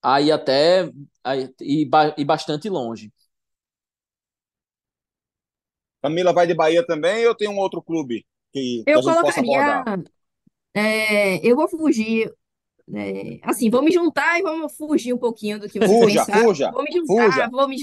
aí 0.03 0.31
até 0.33 0.91
aí, 1.25 1.53
e, 1.61 1.89
e 2.19 2.25
bastante 2.25 2.69
longe. 2.69 3.13
Camila 6.03 6.33
vai 6.33 6.47
de 6.47 6.55
Bahia 6.55 6.85
também 6.87 7.27
ou 7.27 7.35
tem 7.35 7.49
um 7.49 7.59
outro 7.59 7.83
clube 7.83 8.27
que, 8.53 8.87
que 8.93 8.93
Eu 8.95 9.01
a 9.01 9.03
gente 9.03 9.19
possa 9.19 9.41
colocaria. 9.41 9.43
abordar? 9.43 9.89
é, 10.75 11.47
eu 11.47 11.57
vou 11.57 11.69
fugir. 11.69 12.33
é, 12.95 13.41
assim, 13.45 13.71
vou 13.71 13.83
me 13.83 13.93
juntar 13.93 14.39
e 14.41 14.43
vamos 14.43 14.77
fugir 14.77 15.15
um 15.15 15.19
pouquinho 15.19 15.61
do 15.61 15.69
que 15.71 15.81
vocês 15.81 15.99
Fuja, 15.99 16.25
pensaram. 16.25 16.45
fuja, 16.45 16.71
Vou 16.71 16.85
me 16.85 16.93
juntar, 16.93 17.49
fuja. 17.49 17.51
vou 17.51 17.69
me. 17.69 17.77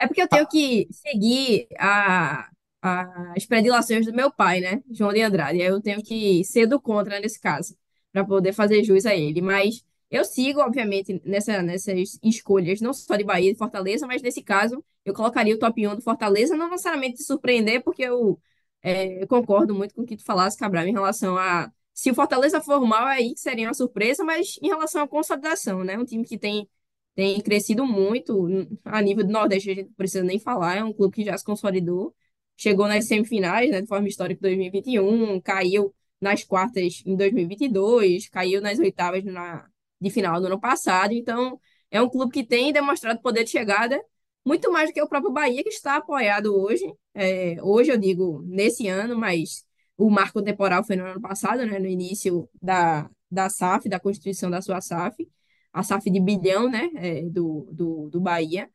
É 0.00 0.06
porque 0.06 0.22
eu 0.22 0.28
tenho 0.28 0.46
que 0.48 0.88
seguir 0.92 1.68
a, 1.78 2.50
a- 2.82 3.34
as 3.36 3.46
predileções 3.46 4.06
do 4.06 4.14
meu 4.14 4.32
pai, 4.32 4.60
né? 4.60 4.82
João 4.90 5.12
de 5.12 5.22
Andrade. 5.22 5.60
Eu 5.60 5.80
tenho 5.82 6.02
que 6.02 6.44
ser 6.44 6.66
do 6.66 6.80
contra 6.80 7.20
nesse 7.20 7.40
caso, 7.40 7.76
para 8.12 8.24
poder 8.26 8.52
fazer 8.54 8.84
jus 8.84 9.06
a 9.06 9.14
ele. 9.16 9.42
Mas 9.42 9.84
eu 10.10 10.24
sigo, 10.24 10.60
obviamente, 10.60 11.20
nessa, 11.26 11.62
nessas 11.62 12.18
escolhas, 12.22 12.80
não 12.80 12.92
só 12.94 13.16
de 13.16 13.24
Bahia 13.24 13.50
e 13.52 13.56
Fortaleza, 13.56 14.06
mas 14.06 14.22
nesse 14.22 14.42
caso 14.42 14.84
eu 15.04 15.14
colocaria 15.14 15.54
o 15.54 15.58
top 15.58 15.86
1 15.86 15.96
do 15.96 16.02
Fortaleza, 16.02 16.56
não 16.56 16.70
necessariamente 16.70 17.18
de 17.18 17.24
surpreender, 17.24 17.82
porque 17.82 18.02
eu, 18.02 18.40
é, 18.82 19.22
eu 19.22 19.26
concordo 19.28 19.74
muito 19.74 19.94
com 19.94 20.02
o 20.02 20.06
que 20.06 20.16
tu 20.16 20.24
falaste, 20.24 20.58
Cabral, 20.58 20.86
em 20.86 20.92
relação 20.92 21.36
a 21.36 21.70
se 21.92 22.10
o 22.10 22.14
Fortaleza 22.14 22.60
for 22.60 22.80
mal, 22.84 23.06
aí 23.06 23.34
seria 23.36 23.68
uma 23.68 23.74
surpresa, 23.74 24.24
mas 24.24 24.58
em 24.60 24.66
relação 24.68 25.02
à 25.02 25.08
consolidação, 25.08 25.84
né? 25.84 25.96
Um 25.96 26.04
time 26.04 26.24
que 26.24 26.36
tem, 26.36 26.68
tem 27.14 27.40
crescido 27.40 27.86
muito 27.86 28.48
a 28.84 29.00
nível 29.00 29.24
do 29.24 29.32
Nordeste, 29.32 29.70
a 29.70 29.74
gente 29.74 29.86
não 29.86 29.94
precisa 29.94 30.24
nem 30.24 30.38
falar, 30.40 30.76
é 30.76 30.84
um 30.84 30.92
clube 30.92 31.14
que 31.14 31.24
já 31.24 31.38
se 31.38 31.44
consolidou, 31.44 32.14
chegou 32.56 32.88
nas 32.88 33.06
semifinais, 33.06 33.70
né, 33.70 33.80
de 33.80 33.86
forma 33.86 34.08
histórica 34.08 34.40
em 34.40 34.56
2021, 34.56 35.40
caiu 35.40 35.94
nas 36.20 36.42
quartas 36.44 37.02
em 37.06 37.16
2022, 37.16 38.28
caiu 38.28 38.60
nas 38.60 38.78
oitavas 38.78 39.24
na, 39.24 39.66
de 40.00 40.10
final 40.10 40.40
do 40.40 40.46
ano 40.46 40.60
passado. 40.60 41.12
Então, 41.12 41.60
é 41.90 42.00
um 42.02 42.08
clube 42.08 42.32
que 42.32 42.44
tem 42.44 42.72
demonstrado 42.72 43.20
poder 43.20 43.44
de 43.44 43.50
chegada 43.50 44.00
muito 44.44 44.70
mais 44.72 44.90
do 44.90 44.92
que 44.94 45.02
o 45.02 45.08
próprio 45.08 45.32
Bahia, 45.32 45.62
que 45.62 45.68
está 45.70 45.96
apoiado 45.96 46.54
hoje. 46.54 46.84
É, 47.14 47.56
hoje 47.62 47.90
eu 47.92 47.98
digo 47.98 48.42
nesse 48.46 48.88
ano, 48.88 49.16
mas 49.16 49.64
o 49.96 50.10
marco 50.10 50.42
temporal 50.42 50.84
foi 50.84 50.96
no 50.96 51.06
ano 51.06 51.20
passado, 51.20 51.64
né, 51.66 51.78
no 51.78 51.86
início 51.86 52.48
da, 52.60 53.08
da 53.30 53.48
SAF, 53.48 53.88
da 53.88 54.00
constituição 54.00 54.50
da 54.50 54.60
sua 54.60 54.80
SAF, 54.80 55.28
a 55.72 55.82
SAF 55.82 56.10
de 56.10 56.20
bilhão, 56.20 56.68
né, 56.68 56.90
é, 56.96 57.22
do, 57.22 57.68
do, 57.72 58.10
do 58.10 58.20
Bahia. 58.20 58.70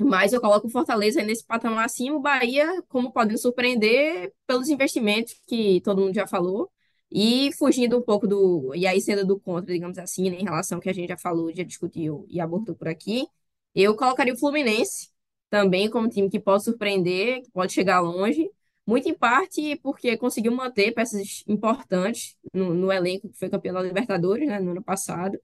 Mas 0.00 0.32
eu 0.32 0.40
coloco 0.40 0.68
o 0.68 0.70
Fortaleza 0.70 1.22
nesse 1.22 1.44
patamar 1.44 1.84
acima, 1.84 2.16
o 2.16 2.20
Bahia, 2.20 2.82
como 2.88 3.12
podendo 3.12 3.38
surpreender 3.38 4.32
pelos 4.46 4.68
investimentos 4.68 5.34
que 5.46 5.80
todo 5.80 6.00
mundo 6.00 6.14
já 6.14 6.26
falou, 6.26 6.70
e 7.10 7.50
fugindo 7.58 7.98
um 7.98 8.02
pouco 8.02 8.26
do. 8.26 8.72
E 8.74 8.86
aí 8.86 9.00
sendo 9.00 9.26
do 9.26 9.40
contra, 9.40 9.72
digamos 9.72 9.98
assim, 9.98 10.30
né, 10.30 10.36
em 10.38 10.44
relação 10.44 10.78
ao 10.78 10.82
que 10.82 10.88
a 10.90 10.92
gente 10.92 11.08
já 11.08 11.16
falou, 11.18 11.52
já 11.52 11.64
discutiu 11.64 12.24
e 12.28 12.40
abordou 12.40 12.76
por 12.76 12.86
aqui, 12.88 13.26
eu 13.74 13.96
colocaria 13.96 14.34
o 14.34 14.38
Fluminense 14.38 15.08
também 15.50 15.88
como 15.88 16.08
time 16.08 16.28
que 16.28 16.40
pode 16.40 16.64
surpreender, 16.64 17.42
que 17.42 17.50
pode 17.50 17.72
chegar 17.72 18.00
longe. 18.00 18.50
Muito 18.86 19.08
em 19.08 19.14
parte 19.14 19.76
porque 19.82 20.16
conseguiu 20.16 20.52
manter 20.52 20.92
peças 20.92 21.44
importantes 21.46 22.36
no, 22.54 22.72
no 22.72 22.90
elenco 22.90 23.28
que 23.28 23.38
foi 23.38 23.50
campeão 23.50 23.74
da 23.74 23.82
Libertadores, 23.82 24.48
né, 24.48 24.58
no 24.58 24.70
ano 24.70 24.82
passado. 24.82 25.38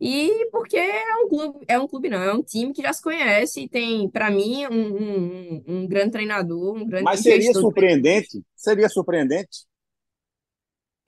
E 0.00 0.48
porque 0.50 0.78
é 0.78 1.16
um 1.16 1.28
clube, 1.28 1.64
é 1.68 1.78
um 1.78 1.86
clube 1.86 2.08
não, 2.08 2.22
é 2.22 2.32
um 2.32 2.42
time 2.42 2.72
que 2.72 2.80
já 2.80 2.92
se 2.92 3.02
conhece 3.02 3.60
e 3.60 3.68
tem, 3.68 4.08
para 4.08 4.30
mim, 4.30 4.66
um, 4.66 4.96
um, 4.96 5.64
um, 5.68 5.86
grande 5.86 6.12
treinador, 6.12 6.74
um 6.74 6.86
grande 6.86 7.04
Mas 7.04 7.20
seria 7.20 7.52
surpreendente? 7.52 8.42
Seria 8.56 8.88
surpreendente? 8.88 9.66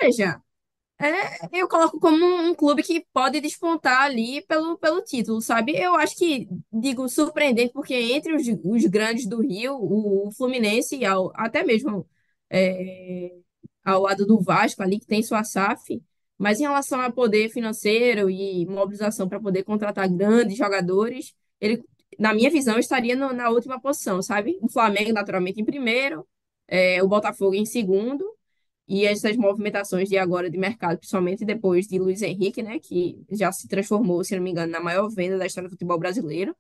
Veja, 0.01 0.41
é, 1.03 1.49
eu 1.53 1.69
coloco 1.69 1.99
como 1.99 2.25
um 2.25 2.55
clube 2.55 2.83
que 2.83 3.05
pode 3.13 3.41
despontar 3.41 4.03
ali 4.03 4.41
pelo, 4.47 4.79
pelo 4.79 5.03
título, 5.03 5.41
sabe? 5.41 5.77
Eu 5.77 5.97
acho 5.97 6.17
que, 6.17 6.49
digo, 6.73 7.09
surpreendente, 7.09 7.73
porque 7.73 7.95
entre 7.95 8.35
os, 8.37 8.47
os 8.65 8.85
grandes 8.87 9.27
do 9.27 9.41
Rio, 9.43 9.75
o, 9.81 10.31
Fluminense, 10.31 11.05
ao, 11.05 11.33
até 11.35 11.65
mesmo 11.65 12.09
é, 12.49 13.33
ao 13.85 14.03
lado 14.03 14.25
do 14.27 14.41
Vasco 14.41 14.83
ali, 14.83 15.01
que 15.01 15.07
tem 15.07 15.23
sua 15.23 15.43
SAF, 15.45 16.01
mas 16.39 16.61
em 16.61 16.65
relação 16.65 17.01
a 17.01 17.11
poder 17.11 17.49
financeiro 17.51 18.31
e 18.31 18.65
mobilização 18.67 19.29
para 19.29 19.41
poder 19.41 19.65
contratar 19.65 20.09
grandes 20.09 20.57
jogadores, 20.57 21.35
ele, 21.61 21.83
na 22.19 22.33
minha 22.35 22.51
visão, 22.51 22.79
estaria 22.79 23.17
no, 23.17 23.33
na 23.33 23.51
última 23.51 23.81
posição, 23.81 24.23
sabe? 24.23 24.59
O 24.63 24.69
Flamengo, 24.69 25.13
naturalmente, 25.13 25.61
em 25.61 25.65
primeiro, 25.65 26.27
é, 26.69 27.03
o 27.03 27.09
Botafogo 27.09 27.55
em 27.55 27.67
segundo, 27.67 28.25
e 28.93 29.07
essas 29.07 29.39
movimentações 29.39 30.07
de 30.07 30.19
agora 30.19 30.51
de 30.51 30.59
mercado, 30.59 30.99
principalmente 30.99 31.47
depois 31.47 31.87
de 31.87 31.99
Luiz 31.99 32.21
Henrique, 32.21 32.63
né, 32.63 32.79
que 32.79 33.25
já 33.31 33.51
se 33.51 33.67
transformou, 33.67 34.23
se 34.23 34.37
não 34.37 34.43
me 34.43 34.51
engano, 34.51 34.71
na 34.71 34.81
maior 34.81 35.09
venda 35.09 35.39
da 35.39 35.47
história 35.47 35.67
do 35.67 35.73
futebol 35.73 35.99
brasileiro. 35.99 36.55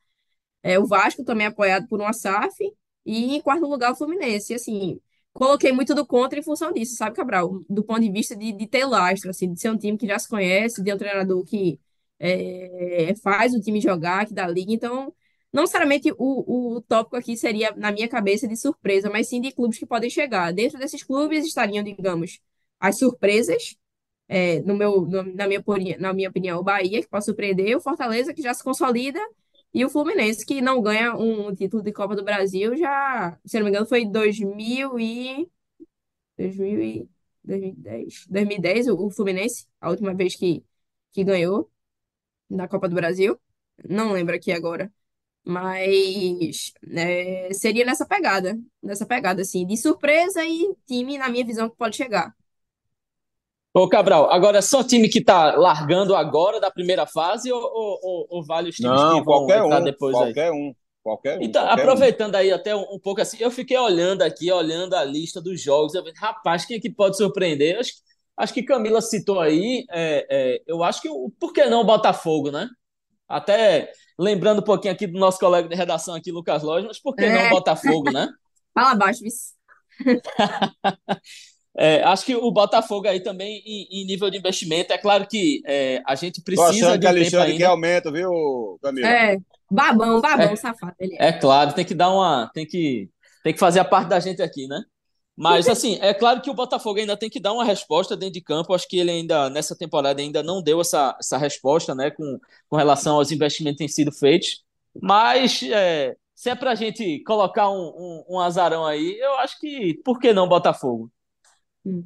É, 0.62 0.78
o 0.78 0.86
Vasco 0.86 1.24
também 1.24 1.46
apoiado 1.46 1.86
por 1.88 2.00
uma 2.00 2.12
SAF, 2.14 2.56
e 3.04 3.36
em 3.36 3.40
quarto 3.42 3.66
lugar 3.66 3.92
o 3.92 3.96
Fluminense. 3.96 4.52
E, 4.54 4.56
assim, 4.56 5.00
coloquei 5.34 5.72
muito 5.72 5.94
do 5.94 6.06
contra 6.06 6.38
em 6.38 6.42
função 6.42 6.72
disso, 6.72 6.96
sabe, 6.96 7.16
Cabral? 7.16 7.62
Do 7.68 7.84
ponto 7.84 8.00
de 8.00 8.10
vista 8.10 8.34
de, 8.34 8.52
de 8.52 8.66
ter 8.66 8.86
lastro, 8.86 9.28
assim, 9.30 9.52
de 9.52 9.60
ser 9.60 9.70
um 9.70 9.76
time 9.76 9.98
que 9.98 10.06
já 10.06 10.18
se 10.18 10.28
conhece, 10.28 10.82
de 10.82 10.90
um 10.92 10.96
treinador 10.98 11.44
que 11.44 11.78
é, 12.18 13.14
faz 13.22 13.52
o 13.54 13.60
time 13.60 13.78
jogar, 13.78 14.26
que 14.26 14.32
dá 14.32 14.46
liga. 14.48 14.72
Então, 14.72 15.12
não 15.52 15.62
necessariamente 15.62 16.12
o, 16.18 16.76
o 16.76 16.80
tópico 16.82 17.16
aqui 17.16 17.36
seria, 17.36 17.72
na 17.76 17.92
minha 17.92 18.08
cabeça, 18.08 18.48
de 18.48 18.56
surpresa, 18.56 19.10
mas 19.10 19.28
sim 19.28 19.40
de 19.40 19.52
clubes 19.52 19.78
que 19.78 19.86
podem 19.86 20.10
chegar. 20.10 20.52
Dentro 20.52 20.78
desses 20.78 21.02
clubes 21.02 21.46
estariam, 21.46 21.84
digamos, 21.84 22.40
as 22.80 22.98
surpresas, 22.98 23.76
é, 24.28 24.60
no 24.62 24.76
meu, 24.76 25.02
no, 25.02 25.22
na, 25.34 25.46
minha, 25.46 25.62
na 25.98 26.12
minha 26.12 26.28
opinião, 26.30 26.60
o 26.60 26.62
Bahia, 26.64 27.02
que 27.02 27.08
pode 27.08 27.24
surpreender, 27.24 27.76
o 27.76 27.80
Fortaleza, 27.80 28.34
que 28.34 28.42
já 28.42 28.54
se 28.54 28.64
consolida, 28.64 29.20
e 29.74 29.84
o 29.84 29.90
Fluminense, 29.90 30.44
que 30.44 30.60
não 30.60 30.82
ganha 30.82 31.14
um 31.16 31.54
título 31.54 31.82
de 31.82 31.92
Copa 31.92 32.14
do 32.16 32.24
Brasil 32.24 32.76
já, 32.76 33.38
se 33.44 33.58
não 33.58 33.64
me 33.64 33.70
engano, 33.70 33.86
foi 33.86 34.02
em 34.02 34.10
2000 34.10 34.98
e... 34.98 35.50
2000 36.38 36.82
e... 36.82 37.10
2010, 37.44 38.26
2010 38.28 38.88
o 38.88 39.10
Fluminense, 39.10 39.66
a 39.80 39.90
última 39.90 40.14
vez 40.14 40.36
que, 40.36 40.64
que 41.12 41.24
ganhou 41.24 41.70
na 42.50 42.68
Copa 42.68 42.88
do 42.88 42.94
Brasil. 42.94 43.38
Não 43.88 44.12
lembro 44.12 44.34
aqui 44.36 44.52
agora. 44.52 44.92
Mas 45.44 46.72
é, 46.92 47.48
seria 47.52 47.84
nessa 47.84 48.06
pegada, 48.06 48.58
nessa 48.82 49.06
pegada, 49.06 49.42
assim, 49.42 49.66
de 49.66 49.76
surpresa 49.76 50.44
e 50.44 50.74
time, 50.86 51.18
na 51.18 51.28
minha 51.28 51.44
visão, 51.44 51.68
que 51.68 51.76
pode 51.76 51.96
chegar. 51.96 52.34
Ô, 53.74 53.88
Cabral, 53.88 54.30
agora 54.30 54.58
é 54.58 54.62
só 54.62 54.84
time 54.84 55.08
que 55.08 55.22
tá 55.24 55.56
largando 55.56 56.14
agora 56.14 56.60
da 56.60 56.70
primeira 56.70 57.06
fase 57.06 57.50
ou, 57.50 57.60
ou, 57.62 58.26
ou 58.28 58.44
vale 58.44 58.68
os 58.68 58.78
times 58.78 59.02
Não, 59.02 59.04
que 59.04 59.22
vão 59.22 59.50
qualquer 59.50 59.56
entrar 59.56 59.80
um, 59.80 59.80
depois 59.80 60.10
qualquer 60.10 60.50
aí? 60.50 60.52
um, 60.52 60.74
qualquer 61.02 61.38
um, 61.40 61.40
Então, 61.40 61.66
qualquer 61.72 61.88
um. 61.90 62.10
aproveitando 62.10 62.36
aí 62.36 62.52
até 62.52 62.74
um, 62.76 62.82
um 62.94 62.98
pouco 63.00 63.20
assim, 63.20 63.38
eu 63.40 63.50
fiquei 63.50 63.76
olhando 63.78 64.22
aqui, 64.22 64.50
olhando 64.52 64.94
a 64.94 65.04
lista 65.04 65.40
dos 65.40 65.60
jogos, 65.60 65.94
eu 65.94 66.02
falei, 66.02 66.14
rapaz, 66.18 66.64
quem 66.64 66.76
é 66.76 66.80
que 66.80 66.90
pode 66.90 67.16
surpreender? 67.16 67.78
Acho, 67.78 67.92
acho 68.36 68.54
que 68.54 68.62
Camila 68.62 69.00
citou 69.00 69.40
aí, 69.40 69.84
é, 69.90 70.26
é, 70.30 70.62
eu 70.66 70.82
acho 70.84 71.02
que, 71.02 71.08
o 71.08 71.30
por 71.40 71.52
que 71.52 71.64
não 71.66 71.80
o 71.82 71.84
Botafogo, 71.86 72.50
né? 72.50 72.68
Até 73.28 73.92
lembrando 74.18 74.60
um 74.60 74.64
pouquinho 74.64 74.92
aqui 74.94 75.06
do 75.06 75.18
nosso 75.18 75.38
colega 75.38 75.68
de 75.68 75.74
redação 75.74 76.14
aqui, 76.14 76.30
Lucas 76.32 76.62
Lodge, 76.62 76.86
mas 76.86 77.00
por 77.00 77.16
que 77.16 77.28
não 77.30 77.40
É, 77.40 77.50
Botafogo, 77.50 78.10
né? 78.10 78.28
fala 78.74 78.94
baixo, 78.94 79.20
Viz. 79.22 79.54
É, 81.74 82.02
acho 82.02 82.26
que 82.26 82.36
o 82.36 82.50
Botafogo 82.52 83.08
aí 83.08 83.20
também, 83.22 83.62
em, 83.64 84.02
em 84.02 84.06
nível 84.06 84.30
de 84.30 84.36
investimento, 84.36 84.92
é 84.92 84.98
claro 84.98 85.26
que 85.26 85.62
é, 85.66 86.02
a 86.06 86.14
gente 86.14 86.42
Tô 86.54 86.66
precisa 86.66 86.68
achando 86.68 86.98
de 86.98 87.06
que 87.06 87.08
um 87.08 87.14
tempo 87.16 87.40
Alexandre 87.40 87.54
quer 87.54 87.66
ainda. 87.66 87.68
aumento, 87.68 88.12
viu, 88.12 88.78
Camila? 88.82 89.08
É, 89.08 89.38
babão, 89.70 90.20
babão, 90.20 90.54
É, 90.54 90.56
safado 90.56 90.94
ele 90.98 91.16
é. 91.18 91.28
é 91.28 91.32
claro, 91.32 91.72
tem 91.74 91.84
que 91.84 91.94
dar 91.94 92.10
uma. 92.10 92.50
Tem 92.52 92.66
que, 92.66 93.10
tem 93.42 93.52
que 93.54 93.58
fazer 93.60 93.80
a 93.80 93.84
parte 93.84 94.08
da 94.08 94.20
gente 94.20 94.42
aqui, 94.42 94.66
né? 94.68 94.82
Mas, 95.36 95.66
assim, 95.68 95.98
é 96.00 96.12
claro 96.12 96.42
que 96.42 96.50
o 96.50 96.54
Botafogo 96.54 97.00
ainda 97.00 97.16
tem 97.16 97.30
que 97.30 97.40
dar 97.40 97.52
uma 97.52 97.64
resposta 97.64 98.16
dentro 98.16 98.34
de 98.34 98.40
campo. 98.42 98.74
Acho 98.74 98.86
que 98.86 98.98
ele 98.98 99.10
ainda, 99.10 99.48
nessa 99.50 99.76
temporada, 99.76 100.20
ainda 100.20 100.42
não 100.42 100.62
deu 100.62 100.80
essa, 100.80 101.16
essa 101.18 101.38
resposta, 101.38 101.94
né, 101.94 102.10
com, 102.10 102.38
com 102.68 102.76
relação 102.76 103.16
aos 103.16 103.32
investimentos 103.32 103.76
que 103.76 103.84
têm 103.84 103.88
sido 103.88 104.12
feitos. 104.12 104.62
Mas, 105.00 105.62
é, 105.64 106.14
se 106.34 106.50
é 106.50 106.54
pra 106.54 106.74
gente 106.74 107.20
colocar 107.24 107.70
um, 107.70 107.88
um, 108.28 108.36
um 108.36 108.40
azarão 108.40 108.84
aí, 108.86 109.18
eu 109.18 109.34
acho 109.38 109.58
que, 109.58 109.94
por 110.04 110.20
que 110.20 110.32
não 110.32 110.48
Botafogo? 110.48 111.10
Hum. 111.84 112.04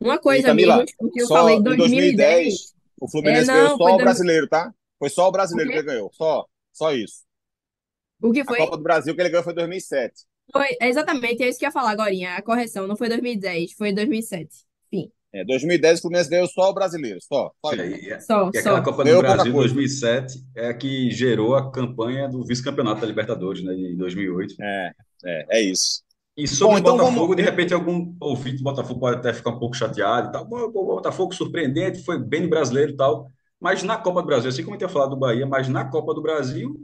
Uma 0.00 0.18
E 0.30 0.38
coisa 0.38 0.42
Camila, 0.42 0.76
mesmo, 0.76 0.94
o 0.98 1.10
que 1.10 1.22
eu 1.22 1.28
falei 1.30 1.56
só 1.56 1.56
em 1.56 1.62
em 1.72 1.76
2010, 1.76 2.54
2010, 2.54 2.74
o 3.00 3.08
é, 3.24 3.42
Fluminense 3.42 3.50
ganhou 3.52 3.70
não, 3.70 3.76
só 3.76 3.88
foi 3.88 3.92
o 3.92 3.98
brasileiro, 3.98 4.48
tá? 4.48 4.72
Foi 4.98 5.08
só 5.10 5.28
o 5.28 5.32
o 5.32 5.32
brasileiro 5.32 5.70
que 5.70 5.78
quê? 5.78 5.78
ele 5.78 5.86
ganhou, 5.86 6.10
só, 6.12 6.46
só 6.72 6.92
isso. 6.92 7.24
O 8.20 8.32
que 8.32 8.44
A 8.46 8.46
foi? 8.48 8.58
Copa 8.58 8.76
do 8.78 8.82
Brasil 8.82 9.14
que 9.14 9.20
ele 9.20 9.28
ganhou 9.28 9.44
foi 9.44 9.52
em 9.52 9.56
2007. 9.56 10.24
Foi, 10.52 10.66
é 10.80 10.88
exatamente, 10.88 11.42
é 11.42 11.48
isso 11.48 11.58
que 11.58 11.64
eu 11.64 11.68
ia 11.68 11.72
falar 11.72 11.90
agora, 11.90 12.10
a 12.36 12.42
correção, 12.42 12.86
não 12.86 12.96
foi 12.96 13.08
2010, 13.08 13.72
foi 13.72 13.92
2007. 13.92 14.64
Enfim, 14.92 15.10
É, 15.32 15.44
2010 15.44 15.98
o 15.98 16.02
Fluminense 16.02 16.30
ganhou 16.30 16.46
só 16.46 16.70
o 16.70 16.74
brasileiro, 16.74 17.18
só, 17.20 17.50
só 17.64 17.72
É. 17.72 17.88
E, 17.88 18.12
e 18.12 18.20
só, 18.20 18.50
e 18.52 18.58
aquela 18.58 18.78
só. 18.78 18.82
Copa 18.82 19.04
do 19.04 19.16
Brasil 19.18 19.44
de 19.44 19.52
coisa. 19.52 19.74
2007 19.74 20.44
é 20.54 20.68
a 20.68 20.74
que 20.74 21.10
gerou 21.10 21.56
a 21.56 21.72
campanha 21.72 22.28
do 22.28 22.44
vice-campeonato 22.44 23.00
da 23.00 23.06
Libertadores, 23.06 23.62
né, 23.64 23.74
de 23.74 23.96
2008. 23.96 24.54
É, 24.60 24.92
é, 25.24 25.46
é 25.58 25.62
isso. 25.62 26.02
E 26.36 26.46
sobre 26.48 26.76
Bom, 26.76 26.76
o 26.76 26.78
então 26.78 26.96
Botafogo, 26.96 27.20
vamos. 27.20 27.36
de 27.36 27.42
repente 27.42 27.74
algum 27.74 28.14
ouvinte 28.20 28.58
do 28.58 28.64
Botafogo 28.64 29.00
pode 29.00 29.18
até 29.18 29.32
ficar 29.32 29.50
um 29.50 29.58
pouco 29.58 29.76
chateado 29.76 30.28
e 30.28 30.32
tal. 30.32 30.44
O 30.44 30.70
Botafogo 30.70 31.34
surpreendente, 31.34 32.04
foi 32.04 32.18
bem 32.18 32.42
no 32.42 32.48
brasileiro 32.50 32.92
e 32.92 32.96
tal. 32.96 33.26
Mas 33.60 33.82
na 33.82 33.96
Copa 33.96 34.20
do 34.20 34.26
Brasil, 34.26 34.50
assim 34.50 34.62
como 34.62 34.74
eu 34.74 34.78
tinha 34.78 34.88
falado 34.88 35.10
do 35.10 35.16
Bahia, 35.16 35.46
mas 35.46 35.68
na 35.68 35.84
Copa 35.84 36.12
do 36.12 36.22
Brasil 36.22 36.74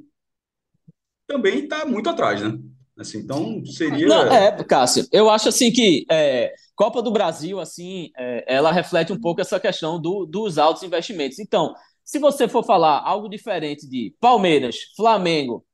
também 1.27 1.65
está 1.65 1.85
muito 1.85 2.09
atrás, 2.09 2.43
né? 2.43 2.59
Assim, 3.01 3.19
então 3.19 3.41
Não, 3.41 3.65
seria. 3.65 4.07
é, 4.31 4.65
Cássio, 4.65 5.07
eu 5.11 5.31
acho 5.31 5.49
assim 5.49 5.73
que 5.73 6.05
é, 6.11 6.53
Copa 6.77 7.01
do 7.01 7.11
Brasil, 7.11 7.59
assim, 7.59 8.11
é, 8.17 8.45
ela 8.47 8.71
reflete 8.71 9.13
um 9.13 9.19
pouco 9.19 9.41
essa 9.41 9.59
questão 9.59 10.01
do, 10.01 10.27
dos 10.27 10.59
altos 10.59 10.83
investimentos. 10.83 11.39
Então, 11.39 11.75
se 12.05 12.19
você 12.19 12.47
for 12.47 12.65
falar 12.65 13.01
algo 13.03 13.29
diferente 13.29 13.89
de 13.89 14.15
Palmeiras, 14.21 14.77
Flamengo, 14.97 15.65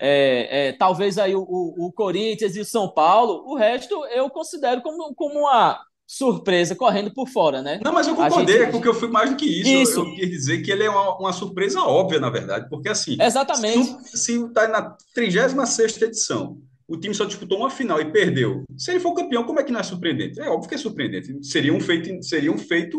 é, 0.00 0.68
é, 0.68 0.72
talvez 0.72 1.18
aí 1.18 1.34
o, 1.36 1.42
o, 1.42 1.86
o 1.86 1.92
Corinthians 1.92 2.56
e 2.56 2.60
o 2.60 2.64
São 2.64 2.92
Paulo, 2.92 3.44
o 3.46 3.56
resto 3.56 4.04
eu 4.06 4.28
considero 4.28 4.82
como, 4.82 5.14
como 5.14 5.40
uma 5.40 5.80
surpresa 6.04 6.74
correndo 6.74 7.12
por 7.14 7.28
fora, 7.28 7.62
né? 7.62 7.80
Não, 7.82 7.92
mas 7.92 8.06
eu 8.06 8.14
gente, 8.14 8.28
concordei, 8.28 8.64
a 8.64 8.70
porque 8.70 8.76
gente... 8.76 8.86
eu 8.86 8.94
fui 8.94 9.08
mais 9.08 9.30
do 9.30 9.36
que 9.36 9.46
isso. 9.46 9.70
Eu, 9.70 9.82
Isso, 9.82 10.00
eu 10.00 10.14
quis 10.14 10.30
dizer 10.30 10.62
que 10.62 10.70
ele 10.70 10.84
é 10.84 10.90
uma, 10.90 11.16
uma 11.18 11.32
surpresa 11.32 11.80
óbvia, 11.80 12.20
na 12.20 12.28
verdade, 12.28 12.68
porque 12.68 12.88
assim, 12.88 13.16
se 13.16 13.22
exatamente. 13.22 13.96
está 14.14 14.68
na 14.68 14.96
36ª 15.16 16.02
edição, 16.02 16.58
o 16.92 17.00
time 17.00 17.14
só 17.14 17.24
disputou 17.24 17.58
uma 17.58 17.70
final 17.70 18.00
e 18.00 18.12
perdeu. 18.12 18.64
Se 18.76 18.90
ele 18.90 19.00
for 19.00 19.14
campeão, 19.14 19.44
como 19.44 19.60
é 19.60 19.64
que 19.64 19.72
não 19.72 19.80
é 19.80 19.82
surpreendente? 19.82 20.40
É 20.40 20.48
óbvio 20.48 20.68
que 20.68 20.74
é 20.74 20.78
surpreendente. 20.78 21.44
Seria 21.44 21.72
um 21.72 21.80
feito, 21.80 22.22
seria 22.22 22.52
um 22.52 22.58
feito 22.58 22.98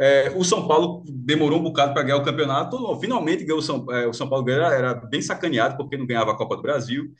é, 0.00 0.32
o 0.34 0.42
São 0.42 0.66
Paulo 0.66 1.04
demorou 1.06 1.60
um 1.60 1.62
bocado 1.62 1.92
para 1.92 2.02
ganhar 2.02 2.16
o 2.16 2.24
campeonato, 2.24 2.98
finalmente 3.00 3.44
ganhou 3.44 3.58
o 3.58 3.62
São, 3.62 3.86
é, 3.92 4.06
o 4.06 4.12
São 4.12 4.28
Paulo 4.28 4.44
ganhou, 4.44 4.64
era 4.64 4.94
bem 4.94 5.22
sacaneado 5.22 5.76
porque 5.76 5.96
não 5.96 6.06
ganhava 6.06 6.32
a 6.32 6.36
Copa 6.36 6.56
do 6.56 6.62
Brasil 6.62 7.12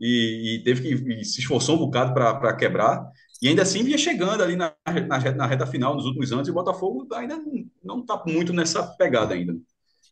e, 0.00 0.56
e 0.56 0.62
teve 0.64 0.82
que 0.82 1.12
e 1.20 1.24
se 1.24 1.40
esforçou 1.40 1.76
um 1.76 1.80
bocado 1.80 2.14
para 2.14 2.56
quebrar. 2.56 3.04
E 3.42 3.48
ainda 3.48 3.62
assim 3.62 3.82
vinha 3.82 3.98
chegando 3.98 4.42
ali 4.42 4.54
na, 4.56 4.72
na, 4.86 5.32
na, 5.32 5.46
reta 5.46 5.66
final 5.66 5.94
nos 5.94 6.04
últimos 6.04 6.32
anos, 6.32 6.46
e 6.46 6.50
o 6.50 6.54
Botafogo 6.54 7.06
ainda 7.14 7.38
não 7.82 8.00
está 8.00 8.22
muito 8.26 8.52
nessa 8.52 8.82
pegada 8.96 9.34
ainda. 9.34 9.54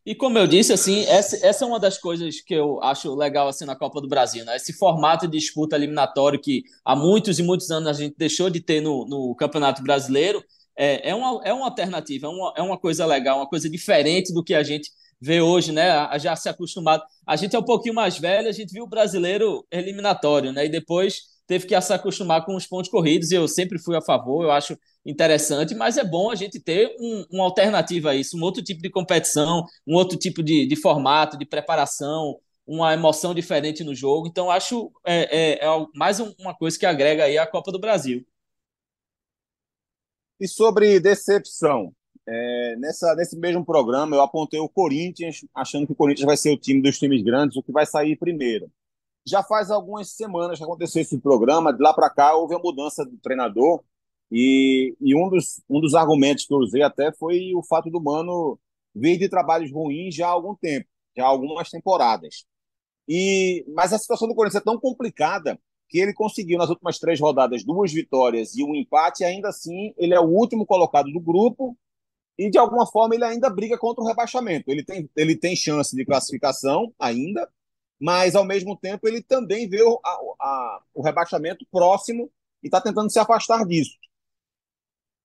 E 0.05 0.15
como 0.15 0.37
eu 0.37 0.47
disse, 0.47 0.73
assim, 0.73 1.03
essa, 1.05 1.45
essa 1.45 1.65
é 1.65 1.67
uma 1.67 1.79
das 1.79 1.97
coisas 1.97 2.41
que 2.41 2.53
eu 2.53 2.81
acho 2.81 3.13
legal 3.15 3.47
assim 3.47 3.65
na 3.65 3.75
Copa 3.75 4.01
do 4.01 4.07
Brasil, 4.07 4.45
né? 4.45 4.55
Esse 4.55 4.73
formato 4.73 5.27
de 5.27 5.37
disputa 5.37 5.75
eliminatório 5.75 6.39
que 6.39 6.63
há 6.83 6.95
muitos 6.95 7.37
e 7.37 7.43
muitos 7.43 7.69
anos 7.69 7.87
a 7.87 7.93
gente 7.93 8.15
deixou 8.17 8.49
de 8.49 8.61
ter 8.61 8.81
no, 8.81 9.05
no 9.05 9.35
Campeonato 9.35 9.83
Brasileiro 9.83 10.43
é, 10.77 11.09
é, 11.09 11.15
uma, 11.15 11.41
é 11.43 11.53
uma 11.53 11.65
alternativa, 11.65 12.27
é 12.27 12.29
uma, 12.29 12.53
é 12.55 12.61
uma 12.61 12.77
coisa 12.77 13.05
legal, 13.05 13.37
uma 13.39 13.49
coisa 13.49 13.69
diferente 13.69 14.33
do 14.33 14.41
que 14.41 14.55
a 14.55 14.63
gente 14.63 14.89
vê 15.19 15.41
hoje, 15.41 15.73
né? 15.73 16.17
Já 16.17 16.35
se 16.35 16.47
acostumado. 16.47 17.03
A 17.27 17.35
gente 17.35 17.55
é 17.55 17.59
um 17.59 17.63
pouquinho 17.63 17.93
mais 17.93 18.17
velho, 18.17 18.47
a 18.47 18.53
gente 18.53 18.71
viu 18.71 18.85
o 18.85 18.89
brasileiro 18.89 19.65
eliminatório, 19.69 20.53
né? 20.53 20.65
E 20.65 20.69
depois 20.69 21.28
teve 21.49 21.65
que 21.65 21.81
se 21.81 21.91
acostumar 21.91 22.45
com 22.45 22.55
os 22.55 22.67
pontos 22.67 22.91
corridos, 22.91 23.31
e 23.31 23.35
eu 23.35 23.47
sempre 23.47 23.79
fui 23.79 23.97
a 23.97 24.01
favor, 24.01 24.43
eu 24.43 24.51
acho 24.51 24.77
interessante, 25.03 25.73
mas 25.73 25.97
é 25.97 26.03
bom 26.03 26.29
a 26.29 26.35
gente 26.35 26.59
ter 26.59 26.95
um, 26.99 27.25
uma 27.31 27.43
alternativa 27.43 28.11
a 28.11 28.15
isso, 28.15 28.37
um 28.37 28.43
outro 28.43 28.63
tipo 28.63 28.83
de 28.83 28.89
competição, 28.91 29.65
um 29.87 29.95
outro 29.95 30.15
tipo 30.15 30.43
de, 30.43 30.67
de 30.67 30.75
formato, 30.75 31.39
de 31.39 31.47
preparação, 31.47 32.39
uma 32.67 32.93
emoção 32.93 33.33
diferente 33.33 33.83
no 33.83 33.95
jogo. 33.95 34.27
Então, 34.27 34.51
acho 34.51 34.91
é, 35.03 35.55
é, 35.55 35.65
é 35.65 35.85
mais 35.95 36.19
uma 36.19 36.53
coisa 36.53 36.77
que 36.77 36.85
agrega 36.85 37.23
aí 37.23 37.35
a 37.35 37.47
Copa 37.47 37.71
do 37.71 37.79
Brasil. 37.79 38.23
E 40.39 40.47
sobre 40.47 40.99
decepção, 40.99 41.91
é, 42.27 42.75
nessa, 42.77 43.15
nesse 43.15 43.35
mesmo 43.39 43.65
programa 43.65 44.15
eu 44.15 44.21
apontei 44.21 44.59
o 44.59 44.69
Corinthians, 44.69 45.43
achando 45.55 45.87
que 45.87 45.93
o 45.93 45.95
Corinthians 45.95 46.27
vai 46.27 46.37
ser 46.37 46.51
o 46.51 46.57
time 46.57 46.79
dos 46.79 46.99
times 46.99 47.23
grandes, 47.23 47.57
o 47.57 47.63
que 47.63 47.71
vai 47.71 47.87
sair 47.87 48.15
primeiro. 48.15 48.71
Já 49.25 49.43
faz 49.43 49.69
algumas 49.69 50.11
semanas 50.11 50.57
que 50.57 50.63
aconteceu 50.63 51.01
esse 51.01 51.19
programa, 51.19 51.73
de 51.73 51.81
lá 51.81 51.93
para 51.93 52.09
cá 52.09 52.35
houve 52.35 52.55
a 52.55 52.59
mudança 52.59 53.05
do 53.05 53.17
treinador, 53.17 53.83
e, 54.31 54.95
e 55.01 55.15
um, 55.15 55.29
dos, 55.29 55.61
um 55.69 55.81
dos 55.81 55.95
argumentos 55.95 56.45
que 56.45 56.53
eu 56.53 56.59
usei 56.59 56.83
até 56.83 57.11
foi 57.13 57.51
o 57.55 57.63
fato 57.63 57.89
do 57.89 58.01
Mano 58.01 58.59
vir 58.93 59.17
de 59.17 59.29
trabalhos 59.29 59.71
ruins 59.71 60.15
já 60.15 60.27
há 60.27 60.31
algum 60.31 60.55
tempo, 60.55 60.87
já 61.15 61.23
há 61.23 61.27
algumas 61.27 61.69
temporadas. 61.69 62.45
E, 63.07 63.65
mas 63.75 63.91
a 63.91 63.97
situação 63.97 64.27
do 64.27 64.35
Corinthians 64.35 64.61
é 64.61 64.63
tão 64.63 64.79
complicada 64.79 65.59
que 65.89 65.97
ele 65.99 66.13
conseguiu 66.13 66.57
nas 66.59 66.69
últimas 66.69 66.99
três 66.99 67.19
rodadas 67.19 67.63
duas 67.63 67.91
vitórias 67.91 68.55
e 68.55 68.63
um 68.63 68.75
empate, 68.75 69.23
e 69.23 69.25
ainda 69.25 69.49
assim 69.49 69.93
ele 69.97 70.13
é 70.13 70.19
o 70.19 70.27
último 70.27 70.65
colocado 70.65 71.11
do 71.11 71.19
grupo 71.19 71.75
e 72.37 72.49
de 72.49 72.57
alguma 72.57 72.85
forma 72.85 73.15
ele 73.15 73.23
ainda 73.25 73.49
briga 73.49 73.77
contra 73.77 74.03
o 74.03 74.07
rebaixamento. 74.07 74.69
Ele 74.69 74.83
tem, 74.83 75.09
ele 75.15 75.35
tem 75.35 75.55
chance 75.55 75.95
de 75.95 76.05
classificação 76.05 76.93
ainda, 76.99 77.49
mas 77.99 78.35
ao 78.35 78.45
mesmo 78.45 78.77
tempo 78.77 79.07
ele 79.07 79.21
também 79.21 79.67
vê 79.67 79.83
o, 79.83 79.99
a, 80.03 80.09
a, 80.39 80.81
o 80.93 81.01
rebaixamento 81.01 81.65
próximo 81.71 82.31
e 82.63 82.67
está 82.67 82.79
tentando 82.79 83.09
se 83.09 83.19
afastar 83.19 83.65
disso. 83.65 83.97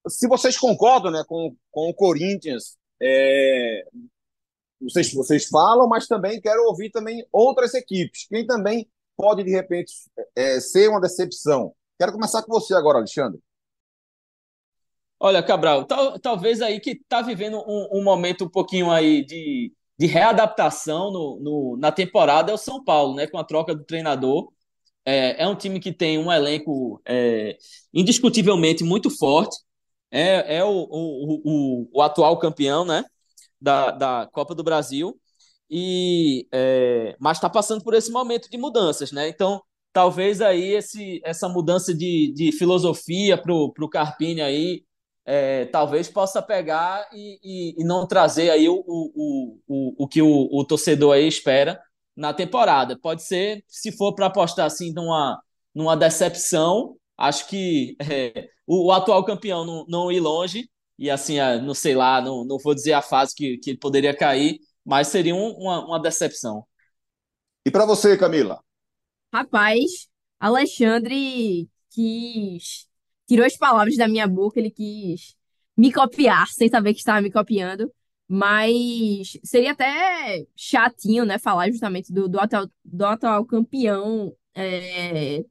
Se 0.08 0.28
vocês 0.28 0.58
concordam 0.58 1.10
né, 1.10 1.24
com, 1.26 1.56
com 1.70 1.88
o 1.88 1.94
Corinthians, 1.94 2.76
é, 3.00 3.84
vocês, 4.80 5.12
vocês 5.12 5.46
falam, 5.46 5.88
mas 5.88 6.06
também 6.06 6.40
quero 6.40 6.62
ouvir 6.64 6.90
também 6.90 7.26
outras 7.32 7.72
equipes. 7.74 8.26
Quem 8.28 8.46
também 8.46 8.88
pode, 9.16 9.42
de 9.42 9.50
repente, 9.50 9.92
é, 10.36 10.60
ser 10.60 10.88
uma 10.88 11.00
decepção? 11.00 11.74
Quero 11.98 12.12
começar 12.12 12.42
com 12.42 12.52
você 12.52 12.74
agora, 12.74 12.98
Alexandre. 12.98 13.40
Olha, 15.18 15.42
Cabral, 15.42 15.84
tal, 15.84 16.18
talvez 16.18 16.60
aí 16.60 16.80
que 16.80 16.90
está 16.90 17.22
vivendo 17.22 17.58
um, 17.66 17.98
um, 17.98 18.04
momento 18.04 18.44
um 18.44 18.48
pouquinho 18.48 18.90
aí 18.90 19.24
de, 19.24 19.72
de 19.98 20.06
readaptação 20.06 21.10
no, 21.12 21.38
no, 21.40 21.76
na 21.78 21.92
temporada 21.92 22.50
é 22.50 22.54
o 22.54 22.58
São 22.58 22.82
Paulo, 22.82 23.14
né? 23.14 23.26
Com 23.26 23.38
a 23.38 23.44
troca 23.44 23.74
do 23.74 23.84
treinador. 23.84 24.52
É, 25.04 25.42
é 25.42 25.48
um 25.48 25.54
time 25.54 25.78
que 25.80 25.92
tem 25.92 26.18
um 26.18 26.32
elenco 26.32 27.00
é, 27.06 27.56
indiscutivelmente 27.92 28.82
muito 28.82 29.10
forte. 29.10 29.56
É, 30.10 30.56
é 30.58 30.64
o, 30.64 30.70
o, 30.70 31.42
o, 31.44 31.88
o, 31.92 32.02
atual 32.02 32.38
campeão, 32.38 32.84
né? 32.84 33.04
Da, 33.60 33.90
da 33.90 34.28
Copa 34.32 34.54
do 34.54 34.64
Brasil. 34.64 35.18
E, 35.70 36.46
é, 36.52 37.16
mas 37.20 37.38
está 37.38 37.48
passando 37.48 37.82
por 37.82 37.94
esse 37.94 38.10
momento 38.10 38.50
de 38.50 38.58
mudanças, 38.58 39.12
né? 39.12 39.28
Então, 39.28 39.62
talvez 39.92 40.40
aí 40.40 40.74
esse, 40.74 41.20
essa 41.24 41.48
mudança 41.48 41.94
de, 41.94 42.32
de 42.34 42.52
filosofia 42.52 43.38
para 43.38 43.52
o 43.54 43.88
Carpini 43.88 44.42
aí 44.42 44.84
é, 45.24 45.64
talvez 45.66 46.08
possa 46.08 46.42
pegar 46.42 47.08
e, 47.12 47.38
e, 47.42 47.82
e, 47.82 47.84
não 47.84 48.06
trazer 48.06 48.50
aí 48.50 48.68
o, 48.68 48.84
o, 48.86 49.58
o, 49.66 50.04
o 50.04 50.08
que 50.08 50.20
o, 50.20 50.48
o 50.52 50.64
torcedor 50.64 51.14
aí 51.14 51.26
espera 51.26 51.80
na 52.14 52.32
temporada. 52.34 52.98
Pode 52.98 53.22
ser, 53.22 53.64
se 53.66 53.90
for 53.92 54.14
para 54.14 54.26
apostar 54.26 54.66
assim 54.66 54.92
numa, 54.92 55.42
numa 55.74 55.96
decepção, 55.96 56.96
acho 57.16 57.48
que 57.48 57.96
é, 58.00 58.48
o, 58.66 58.88
o, 58.88 58.92
atual 58.92 59.24
campeão 59.24 59.64
não, 59.64 59.84
não 59.88 60.12
ir 60.12 60.20
longe, 60.20 60.68
e 60.98 61.10
assim, 61.10 61.38
é, 61.38 61.58
não 61.60 61.74
sei 61.74 61.94
lá, 61.94 62.20
não, 62.20 62.44
não 62.44 62.58
vou 62.58 62.74
dizer 62.74 62.92
a 62.92 63.02
fase 63.02 63.34
que, 63.34 63.58
que 63.58 63.76
poderia 63.76 64.16
cair, 64.16 64.58
mas 64.84 65.08
seria 65.08 65.34
um, 65.34 65.50
uma, 65.52 65.86
uma 65.86 66.00
decepção. 66.00 66.64
E 67.66 67.70
para 67.70 67.86
você, 67.86 68.16
Camila? 68.16 68.62
Rapaz, 69.32 70.08
Alexandre 70.38 71.68
quis 71.90 72.86
tirou 73.26 73.46
as 73.46 73.56
palavras 73.56 73.96
da 73.96 74.08
minha 74.08 74.26
boca, 74.26 74.58
ele 74.58 74.70
quis 74.70 75.36
me 75.76 75.92
copiar, 75.92 76.48
sem 76.48 76.68
saber 76.68 76.92
que 76.94 77.00
estava 77.00 77.20
me 77.20 77.30
copiando. 77.30 77.92
Mas 78.26 79.38
seria 79.44 79.72
até 79.72 80.46
chatinho, 80.56 81.24
né, 81.24 81.38
falar 81.38 81.70
justamente 81.70 82.12
do, 82.12 82.28
do, 82.28 82.40
atual, 82.40 82.66
do 82.84 83.04
atual 83.04 83.44
campeão 83.44 84.34
é, 84.54 85.44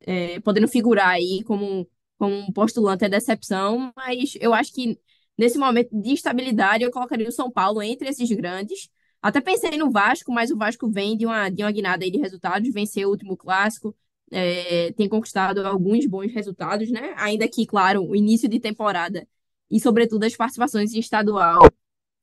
é, 0.00 0.40
podendo 0.40 0.68
figurar 0.68 1.08
aí 1.10 1.42
como, 1.44 1.88
como 2.18 2.34
um 2.34 2.52
postulante 2.52 3.04
é 3.04 3.08
decepção, 3.08 3.92
mas 3.96 4.34
eu 4.40 4.54
acho 4.54 4.72
que 4.72 4.98
nesse 5.36 5.58
momento 5.58 5.90
de 5.92 6.10
instabilidade 6.10 6.84
eu 6.84 6.90
colocaria 6.90 7.28
o 7.28 7.32
São 7.32 7.50
Paulo 7.50 7.82
entre 7.82 8.08
esses 8.08 8.30
grandes. 8.30 8.88
Até 9.22 9.40
pensei 9.40 9.76
no 9.76 9.90
Vasco, 9.90 10.32
mas 10.32 10.50
o 10.50 10.56
Vasco 10.56 10.90
vem 10.90 11.16
de 11.16 11.26
uma, 11.26 11.50
de 11.50 11.62
uma 11.62 11.70
guinada 11.72 12.04
aí 12.04 12.10
de 12.10 12.18
resultados, 12.18 12.72
venceu 12.72 13.08
o 13.08 13.12
último 13.12 13.36
clássico, 13.36 13.94
é, 14.30 14.92
tem 14.92 15.08
conquistado 15.08 15.66
alguns 15.66 16.06
bons 16.06 16.32
resultados, 16.32 16.90
né? 16.90 17.14
Ainda 17.16 17.48
que, 17.48 17.66
claro, 17.66 18.04
o 18.06 18.14
início 18.16 18.48
de 18.48 18.60
temporada 18.60 19.26
e, 19.70 19.80
sobretudo, 19.80 20.24
as 20.24 20.36
participações 20.36 20.92
em 20.94 21.00
estadual 21.00 21.62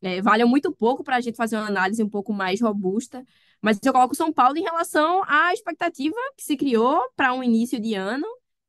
é, 0.01 0.21
valham 0.21 0.47
muito 0.47 0.71
pouco 0.71 1.03
para 1.03 1.17
a 1.17 1.21
gente 1.21 1.35
fazer 1.35 1.57
uma 1.57 1.67
análise 1.67 2.03
um 2.03 2.09
pouco 2.09 2.33
mais 2.33 2.61
robusta. 2.61 3.23
Mas 3.61 3.79
eu 3.83 3.91
coloco 3.93 4.15
São 4.15 4.31
Paulo 4.31 4.57
em 4.57 4.63
relação 4.63 5.23
à 5.25 5.53
expectativa 5.53 6.15
que 6.37 6.43
se 6.43 6.55
criou 6.55 7.01
para 7.15 7.33
um 7.33 7.43
início 7.43 7.79
de 7.79 7.95
ano 7.95 8.25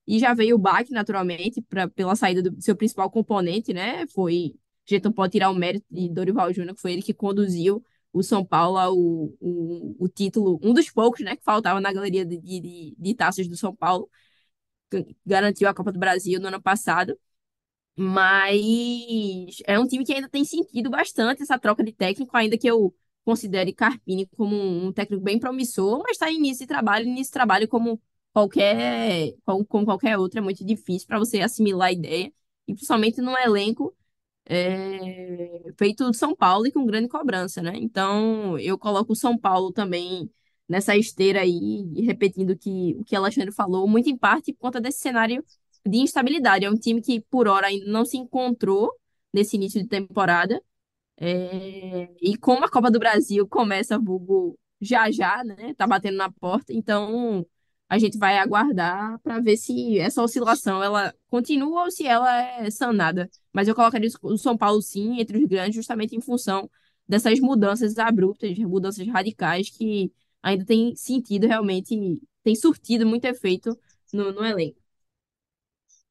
e 0.06 0.18
já 0.18 0.32
veio 0.32 0.56
o 0.56 0.58
baque, 0.58 0.90
naturalmente, 0.92 1.60
pra, 1.62 1.86
pela 1.88 2.16
saída 2.16 2.42
do 2.42 2.60
seu 2.62 2.74
principal 2.74 3.10
componente, 3.10 3.72
né? 3.74 4.06
Foi. 4.08 4.54
A 4.88 4.94
gente 4.94 5.04
não 5.04 5.12
pode 5.12 5.32
tirar 5.32 5.50
o 5.50 5.54
mérito 5.54 5.84
de 5.90 6.08
Dorival 6.08 6.52
Júnior, 6.52 6.74
que 6.74 6.80
foi 6.80 6.92
ele 6.94 7.02
que 7.02 7.12
conduziu 7.12 7.84
o 8.12 8.22
São 8.22 8.44
Paulo 8.44 8.78
o, 8.94 9.36
o, 9.40 10.04
o 10.04 10.08
título, 10.08 10.58
um 10.62 10.72
dos 10.74 10.90
poucos, 10.90 11.20
né, 11.20 11.36
que 11.36 11.44
faltava 11.44 11.80
na 11.80 11.92
galeria 11.92 12.24
de, 12.24 12.38
de, 12.40 12.96
de 12.98 13.14
taças 13.14 13.48
do 13.48 13.56
São 13.56 13.74
Paulo, 13.74 14.08
garantiu 15.24 15.68
a 15.68 15.74
Copa 15.74 15.92
do 15.92 15.98
Brasil 15.98 16.40
no 16.40 16.48
ano 16.48 16.62
passado. 16.62 17.18
Mas 17.96 19.58
é 19.66 19.78
um 19.78 19.86
time 19.86 20.04
que 20.04 20.12
ainda 20.14 20.28
tem 20.28 20.44
sentido 20.44 20.90
bastante 20.90 21.42
essa 21.42 21.58
troca 21.58 21.84
de 21.84 21.92
técnico, 21.92 22.36
ainda 22.36 22.58
que 22.58 22.66
eu 22.68 22.94
considere 23.24 23.72
Carpini 23.72 24.26
como 24.36 24.56
um 24.56 24.92
técnico 24.92 25.22
bem 25.22 25.38
promissor, 25.38 25.98
mas 26.00 26.12
está 26.12 26.30
em 26.30 26.36
início 26.36 26.60
de 26.64 26.68
trabalho, 26.68 27.06
início 27.06 27.26
de 27.26 27.32
trabalho 27.32 27.68
como 27.68 28.00
qualquer, 28.32 29.34
como 29.68 29.84
qualquer 29.86 30.18
outro, 30.18 30.38
é 30.38 30.42
muito 30.42 30.64
difícil 30.64 31.08
para 31.08 31.18
você 31.18 31.40
assimilar 31.40 31.88
a 31.88 31.92
ideia, 31.92 32.32
e 32.68 32.74
principalmente 32.74 33.20
num 33.20 33.36
elenco 33.38 33.94
é, 34.48 35.72
feito 35.78 36.10
de 36.10 36.16
São 36.16 36.34
Paulo 36.34 36.66
e 36.66 36.72
com 36.72 36.86
grande 36.86 37.08
cobrança, 37.08 37.62
né? 37.62 37.72
Então, 37.76 38.58
eu 38.58 38.78
coloco 38.78 39.12
o 39.12 39.16
São 39.16 39.36
Paulo 39.38 39.72
também 39.72 40.30
nessa 40.68 40.96
esteira 40.96 41.40
aí, 41.42 41.84
repetindo 42.04 42.56
que, 42.56 42.94
o 42.98 43.04
que 43.04 43.16
Alexandre 43.16 43.52
falou, 43.52 43.88
muito 43.88 44.08
em 44.10 44.16
parte 44.16 44.52
por 44.52 44.60
conta 44.60 44.80
desse 44.80 45.00
cenário 45.00 45.44
de 45.86 45.98
instabilidade. 45.98 46.64
É 46.64 46.70
um 46.70 46.76
time 46.76 47.00
que, 47.00 47.20
por 47.30 47.48
hora, 47.48 47.66
ainda 47.68 47.86
não 47.90 48.04
se 48.04 48.16
encontrou 48.16 48.90
nesse 49.32 49.56
início 49.56 49.82
de 49.82 49.88
temporada. 49.88 50.62
É, 51.16 52.08
e 52.22 52.36
como 52.38 52.64
a 52.64 52.70
Copa 52.70 52.90
do 52.90 52.98
Brasil 52.98 53.46
começa, 53.48 53.98
vulgo, 53.98 54.58
já 54.80 55.10
já, 55.10 55.42
né? 55.44 55.74
Tá 55.74 55.86
batendo 55.86 56.16
na 56.16 56.30
porta, 56.30 56.72
então 56.72 57.44
a 57.88 57.98
gente 57.98 58.18
vai 58.18 58.36
aguardar 58.38 59.18
para 59.20 59.40
ver 59.40 59.56
se 59.56 59.98
essa 59.98 60.22
oscilação 60.22 60.82
ela 60.82 61.14
continua 61.28 61.84
ou 61.84 61.90
se 61.90 62.06
ela 62.06 62.30
é 62.42 62.70
sanada. 62.70 63.30
Mas 63.52 63.66
eu 63.66 63.74
colocaria 63.74 64.10
o 64.22 64.36
São 64.36 64.56
Paulo 64.56 64.82
sim 64.82 65.20
entre 65.20 65.38
os 65.38 65.44
grandes, 65.48 65.74
justamente 65.74 66.14
em 66.14 66.20
função 66.20 66.70
dessas 67.08 67.40
mudanças 67.40 67.96
abruptas, 67.98 68.58
mudanças 68.58 69.06
radicais 69.08 69.70
que 69.70 70.12
ainda 70.42 70.64
tem 70.64 70.94
sentido 70.94 71.46
realmente, 71.46 72.20
tem 72.44 72.54
surtido 72.54 73.06
muito 73.06 73.24
efeito 73.24 73.76
no, 74.12 74.32
no 74.32 74.44
elenco. 74.44 74.78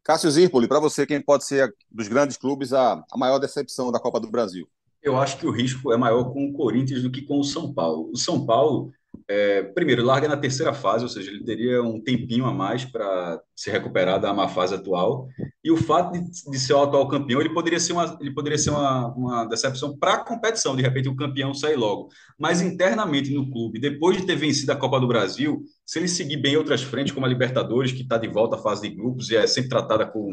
Cássio 0.04 0.32
Zirpoli, 0.32 0.68
para 0.68 0.80
você, 0.80 1.06
quem 1.06 1.22
pode 1.22 1.46
ser 1.46 1.76
dos 1.92 2.08
grandes 2.08 2.38
clubes 2.38 2.74
a, 2.74 3.04
a 3.12 3.18
maior 3.18 3.40
decepção 3.40 3.92
da 3.92 4.00
Copa 4.00 4.20
do 4.20 4.32
Brasil? 4.32 4.68
Eu 5.02 5.18
acho 5.18 5.38
que 5.38 5.46
o 5.46 5.52
risco 5.52 5.92
é 5.92 5.98
maior 5.98 6.32
com 6.32 6.50
o 6.50 6.54
Corinthians 6.54 7.04
do 7.04 7.12
que 7.12 7.22
com 7.22 7.40
o 7.40 7.44
São 7.44 7.74
Paulo. 7.74 8.10
O 8.12 8.18
São 8.18 8.46
Paulo 8.46 8.92
é, 9.30 9.62
primeiro, 9.62 10.06
larga 10.06 10.26
na 10.26 10.38
terceira 10.38 10.74
fase, 10.74 11.04
ou 11.04 11.10
seja, 11.10 11.30
ele 11.30 11.44
teria 11.44 11.84
um 11.84 12.02
tempinho 12.02 12.46
a 12.46 12.54
mais 12.54 12.86
para 12.86 13.42
se 13.54 13.70
recuperar 13.70 14.22
da 14.22 14.34
má 14.34 14.48
fase 14.48 14.76
atual. 14.76 15.28
E 15.62 15.70
o 15.70 15.76
fato 15.76 16.14
de, 16.14 16.22
de, 16.50 16.60
ser 16.60 16.74
o 16.74 16.82
atual 16.82 17.10
campeão, 17.10 17.42
ele 17.42 17.54
poderia 17.54 17.80
ser 17.80 17.92
uma, 17.92 18.18
ele 18.22 18.32
poderia 18.34 18.58
ser 18.58 18.70
uma, 18.70 19.08
uma 19.14 19.46
decepção 19.46 19.98
para 19.98 20.14
a 20.14 20.24
competição, 20.24 20.78
de 20.78 20.82
repente 20.82 21.10
o 21.10 21.16
campeão 21.16 21.54
sair 21.54 21.76
logo. 21.76 22.08
Mas 22.40 22.62
internamente 22.62 23.34
no 23.34 23.52
clube, 23.52 23.80
depois 23.80 24.16
de 24.16 24.26
ter 24.26 24.38
vencido 24.38 24.72
a 24.72 24.78
Copa 24.78 24.98
do 24.98 25.08
Brasil, 25.08 25.62
se 25.86 26.00
ele 26.00 26.08
seguir 26.08 26.38
bem 26.38 26.54
em 26.54 26.58
outras 26.58 26.82
frentes, 26.82 27.14
como 27.14 27.26
a 27.26 27.30
Libertadores, 27.30 27.92
que 27.92 28.04
está 28.04 28.18
de 28.18 28.30
volta 28.30 28.56
à 28.56 28.60
fase 28.60 28.88
de 28.88 28.96
grupos 28.96 29.30
e 29.30 29.36
é 29.36 29.46
sempre 29.46 29.70
tratada 29.70 30.06
com 30.06 30.32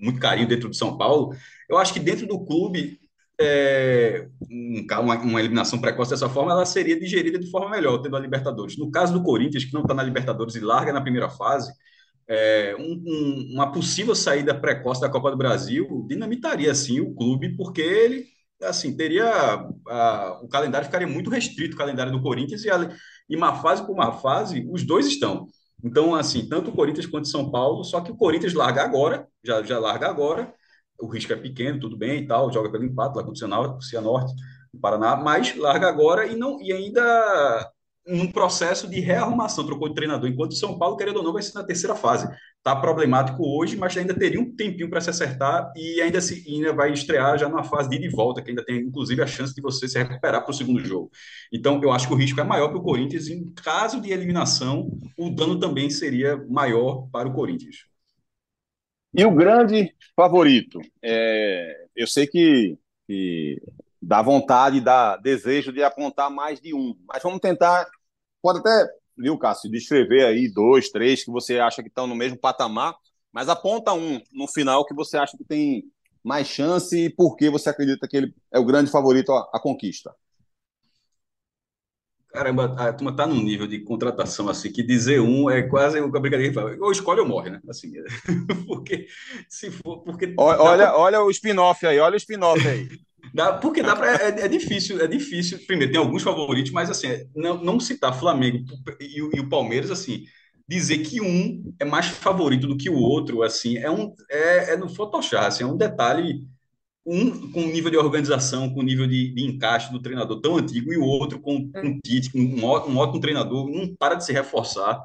muito 0.00 0.18
carinho 0.18 0.48
dentro 0.48 0.68
de 0.68 0.76
São 0.76 0.98
Paulo, 0.98 1.32
eu 1.70 1.78
acho 1.78 1.92
que 1.92 2.00
dentro 2.00 2.26
do 2.26 2.44
clube 2.44 2.98
é, 3.38 4.28
uma, 4.98 5.16
uma, 5.18 5.40
eliminação 5.40 5.78
precoce 5.78 6.10
dessa 6.10 6.28
forma, 6.28 6.52
ela 6.52 6.64
seria 6.64 6.98
digerida 6.98 7.38
de 7.38 7.50
forma 7.50 7.70
melhor, 7.70 7.98
tendo 7.98 8.16
a 8.16 8.20
Libertadores. 8.20 8.78
No 8.78 8.90
caso 8.90 9.12
do 9.12 9.22
Corinthians, 9.22 9.64
que 9.64 9.74
não 9.74 9.82
está 9.82 9.94
na 9.94 10.02
Libertadores 10.02 10.54
e 10.54 10.60
larga 10.60 10.92
na 10.92 11.00
primeira 11.00 11.28
fase, 11.28 11.70
é, 12.28 12.74
um, 12.78 13.02
um, 13.06 13.52
uma 13.54 13.70
possível 13.70 14.14
saída 14.14 14.54
precoce 14.54 15.00
da 15.00 15.08
Copa 15.08 15.30
do 15.30 15.36
Brasil 15.36 16.06
dinamitaria, 16.08 16.70
assim, 16.70 17.00
o 17.00 17.14
clube, 17.14 17.56
porque 17.56 17.82
ele, 17.82 18.24
assim, 18.62 18.96
teria... 18.96 19.28
A, 19.88 20.40
o 20.42 20.48
calendário 20.48 20.86
ficaria 20.86 21.06
muito 21.06 21.30
restrito, 21.30 21.74
o 21.74 21.78
calendário 21.78 22.12
do 22.12 22.22
Corinthians, 22.22 22.64
e, 22.64 22.70
a, 22.70 22.90
e 23.28 23.36
uma 23.36 23.56
fase 23.56 23.84
por 23.84 23.92
uma 23.92 24.12
fase, 24.12 24.66
os 24.72 24.82
dois 24.84 25.06
estão. 25.06 25.46
Então, 25.84 26.14
assim, 26.14 26.48
tanto 26.48 26.70
o 26.70 26.74
Corinthians 26.74 27.06
quanto 27.06 27.26
o 27.26 27.28
São 27.28 27.50
Paulo, 27.50 27.84
só 27.84 28.00
que 28.00 28.10
o 28.10 28.16
Corinthians 28.16 28.54
larga 28.54 28.82
agora, 28.82 29.28
já, 29.44 29.62
já 29.62 29.78
larga 29.78 30.08
agora, 30.08 30.52
o 31.00 31.06
risco 31.06 31.32
é 31.32 31.36
pequeno, 31.36 31.80
tudo 31.80 31.96
bem 31.96 32.22
e 32.22 32.26
tal, 32.26 32.52
joga 32.52 32.70
pelo 32.70 32.84
empate 32.84 33.16
lá 33.16 33.24
contra 33.24 33.32
o 33.32 33.82
Cianorte, 33.82 34.34
no 34.72 34.80
Paraná, 34.80 35.16
mas 35.16 35.56
larga 35.56 35.88
agora 35.88 36.26
e 36.26 36.36
não 36.36 36.60
e 36.60 36.72
ainda 36.72 37.72
num 38.06 38.30
processo 38.30 38.88
de 38.88 39.00
rearrumação, 39.00 39.66
trocou 39.66 39.88
de 39.88 39.94
treinador, 39.94 40.30
enquanto 40.30 40.52
o 40.52 40.56
São 40.56 40.78
Paulo, 40.78 40.96
querendo 40.96 41.16
ou 41.16 41.24
não, 41.24 41.32
vai 41.32 41.42
ser 41.42 41.54
na 41.54 41.64
terceira 41.64 41.96
fase. 41.96 42.28
Está 42.58 42.74
problemático 42.76 43.42
hoje, 43.44 43.76
mas 43.76 43.96
ainda 43.96 44.14
teria 44.14 44.40
um 44.40 44.54
tempinho 44.54 44.88
para 44.88 45.00
se 45.00 45.10
acertar 45.10 45.72
e 45.76 46.00
ainda, 46.00 46.20
se, 46.20 46.44
ainda 46.48 46.72
vai 46.72 46.92
estrear 46.92 47.36
já 47.36 47.48
numa 47.48 47.64
fase 47.64 47.88
de 47.88 47.96
ida 47.96 48.06
e 48.06 48.08
volta, 48.08 48.40
que 48.40 48.50
ainda 48.50 48.64
tem, 48.64 48.78
inclusive, 48.78 49.22
a 49.22 49.26
chance 49.26 49.54
de 49.54 49.60
você 49.60 49.88
se 49.88 49.98
recuperar 49.98 50.42
para 50.42 50.50
o 50.50 50.54
segundo 50.54 50.78
jogo. 50.84 51.10
Então, 51.52 51.80
eu 51.82 51.90
acho 51.90 52.06
que 52.06 52.14
o 52.14 52.16
risco 52.16 52.40
é 52.40 52.44
maior 52.44 52.68
para 52.68 52.78
o 52.78 52.82
Corinthians, 52.82 53.26
e 53.26 53.34
em 53.34 53.52
caso 53.52 54.00
de 54.00 54.12
eliminação, 54.12 54.88
o 55.18 55.28
dano 55.30 55.58
também 55.58 55.90
seria 55.90 56.36
maior 56.48 57.08
para 57.10 57.28
o 57.28 57.32
Corinthians. 57.32 57.86
E 59.16 59.24
o 59.24 59.34
grande 59.34 59.94
favorito, 60.14 60.78
é, 61.02 61.86
eu 61.96 62.06
sei 62.06 62.26
que, 62.26 62.78
que 63.06 63.62
dá 64.00 64.20
vontade, 64.20 64.78
dá 64.78 65.16
desejo 65.16 65.72
de 65.72 65.82
apontar 65.82 66.30
mais 66.30 66.60
de 66.60 66.74
um, 66.74 66.94
mas 67.08 67.22
vamos 67.22 67.40
tentar, 67.40 67.86
pode 68.42 68.58
até, 68.58 68.86
viu, 69.16 69.38
Cássio, 69.38 69.70
descrever 69.70 70.26
aí 70.26 70.52
dois, 70.52 70.90
três 70.90 71.24
que 71.24 71.30
você 71.30 71.58
acha 71.58 71.82
que 71.82 71.88
estão 71.88 72.06
no 72.06 72.14
mesmo 72.14 72.36
patamar, 72.38 72.94
mas 73.32 73.48
aponta 73.48 73.94
um 73.94 74.20
no 74.30 74.46
final 74.46 74.84
que 74.84 74.94
você 74.94 75.16
acha 75.16 75.34
que 75.34 75.44
tem 75.44 75.84
mais 76.22 76.46
chance 76.46 76.94
e 77.06 77.08
por 77.08 77.36
que 77.36 77.48
você 77.48 77.70
acredita 77.70 78.06
que 78.06 78.18
ele 78.18 78.34
é 78.52 78.58
o 78.58 78.66
grande 78.66 78.90
favorito 78.90 79.32
à, 79.32 79.48
à 79.54 79.58
conquista. 79.58 80.14
Caramba, 82.36 82.74
a 82.76 82.92
turma 82.92 83.16
tá 83.16 83.26
num 83.26 83.42
nível 83.42 83.66
de 83.66 83.78
contratação 83.78 84.46
assim 84.50 84.70
que 84.70 84.82
dizer 84.82 85.22
um 85.22 85.48
é 85.48 85.62
quase 85.62 85.98
o 86.00 86.12
que 86.12 86.18
a 86.18 86.20
brincadeira 86.20 86.52
fala. 86.52 86.76
Ou 86.78 86.92
escolhe 86.92 87.18
ou 87.18 87.26
morre, 87.26 87.48
né? 87.48 87.60
Assim, 87.66 87.90
porque 88.68 89.06
se 89.48 89.70
for. 89.70 90.02
Porque 90.02 90.34
olha, 90.36 90.88
pra... 90.88 90.98
olha 90.98 91.22
o 91.22 91.30
spin-off 91.30 91.86
aí, 91.86 91.98
olha 91.98 92.12
o 92.12 92.18
spin-off 92.18 92.68
aí. 92.68 92.88
Dá, 93.34 93.54
porque 93.54 93.82
dá 93.82 93.96
pra, 93.96 94.14
é, 94.14 94.44
é, 94.44 94.48
difícil, 94.48 95.00
é 95.00 95.06
difícil. 95.06 95.58
Primeiro, 95.66 95.92
tem 95.92 96.00
alguns 96.00 96.22
favoritos, 96.22 96.70
mas 96.70 96.88
assim, 96.88 97.08
não, 97.34 97.62
não 97.62 97.80
citar 97.80 98.16
Flamengo 98.16 98.64
e, 99.00 99.18
e, 99.18 99.40
o 99.40 99.48
Palmeiras, 99.48 99.90
assim, 99.90 100.24
dizer 100.66 100.98
que 100.98 101.20
um 101.20 101.74
é 101.78 101.84
mais 101.84 102.06
favorito 102.06 102.68
do 102.68 102.76
que 102.76 102.88
o 102.88 102.94
outro, 102.94 103.42
assim, 103.42 103.78
é 103.78 103.90
um 103.90 104.14
é, 104.30 104.74
é 104.74 104.76
no 104.76 104.88
Photoshop, 104.88 105.44
assim, 105.44 105.64
é 105.64 105.66
um 105.66 105.76
detalhe 105.76 106.46
um 107.06 107.52
com 107.52 107.62
nível 107.62 107.90
de 107.90 107.96
organização, 107.96 108.68
com 108.68 108.82
nível 108.82 109.06
de, 109.06 109.32
de, 109.32 109.44
encaixe 109.44 109.92
do 109.92 110.02
treinador 110.02 110.40
tão 110.40 110.56
antigo, 110.56 110.92
e 110.92 110.96
o 110.96 111.04
outro 111.04 111.38
com 111.38 111.70
é. 111.74 111.80
um 111.80 112.00
Tite, 112.00 112.30
com 112.30 112.38
um, 112.38 112.64
um 112.64 112.98
ótimo 112.98 113.20
treinador, 113.20 113.70
não 113.70 113.94
para 113.94 114.16
de 114.16 114.24
se 114.24 114.32
reforçar. 114.32 115.00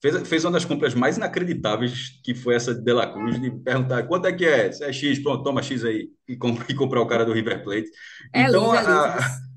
Fez, 0.00 0.28
fez 0.28 0.44
uma 0.44 0.52
das 0.52 0.64
compras 0.64 0.94
mais 0.94 1.16
inacreditáveis, 1.16 2.20
que 2.22 2.34
foi 2.34 2.54
essa 2.54 2.72
de 2.72 2.82
De 2.82 2.92
La 2.92 3.06
Cruz, 3.06 3.40
de 3.40 3.50
perguntar 3.50 4.04
quanto 4.04 4.26
é 4.26 4.32
que 4.32 4.44
é? 4.44 4.70
Se 4.70 4.84
é 4.84 4.92
X, 4.92 5.18
pronto, 5.20 5.42
toma 5.42 5.62
X 5.62 5.84
aí, 5.84 6.08
e, 6.28 6.36
compra, 6.36 6.64
e 6.68 6.74
comprar 6.74 7.00
o 7.00 7.06
cara 7.06 7.24
do 7.24 7.32
River 7.32 7.64
Plate. 7.64 7.88
É 8.32 8.42
então, 8.42 8.74
lindo, 8.74 8.88
a, 8.88 9.18
é, 9.18 9.47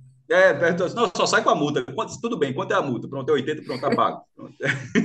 não, 0.95 1.11
só 1.15 1.25
sai 1.25 1.43
com 1.43 1.49
a 1.49 1.55
multa. 1.55 1.85
Tudo 2.21 2.37
bem, 2.37 2.53
quanto 2.53 2.71
é 2.71 2.75
a 2.75 2.81
multa? 2.81 3.07
Pronto, 3.07 3.29
é 3.29 3.33
80, 3.33 3.63
pronto, 3.63 3.81
tá 3.81 3.95
pago. 3.95 4.21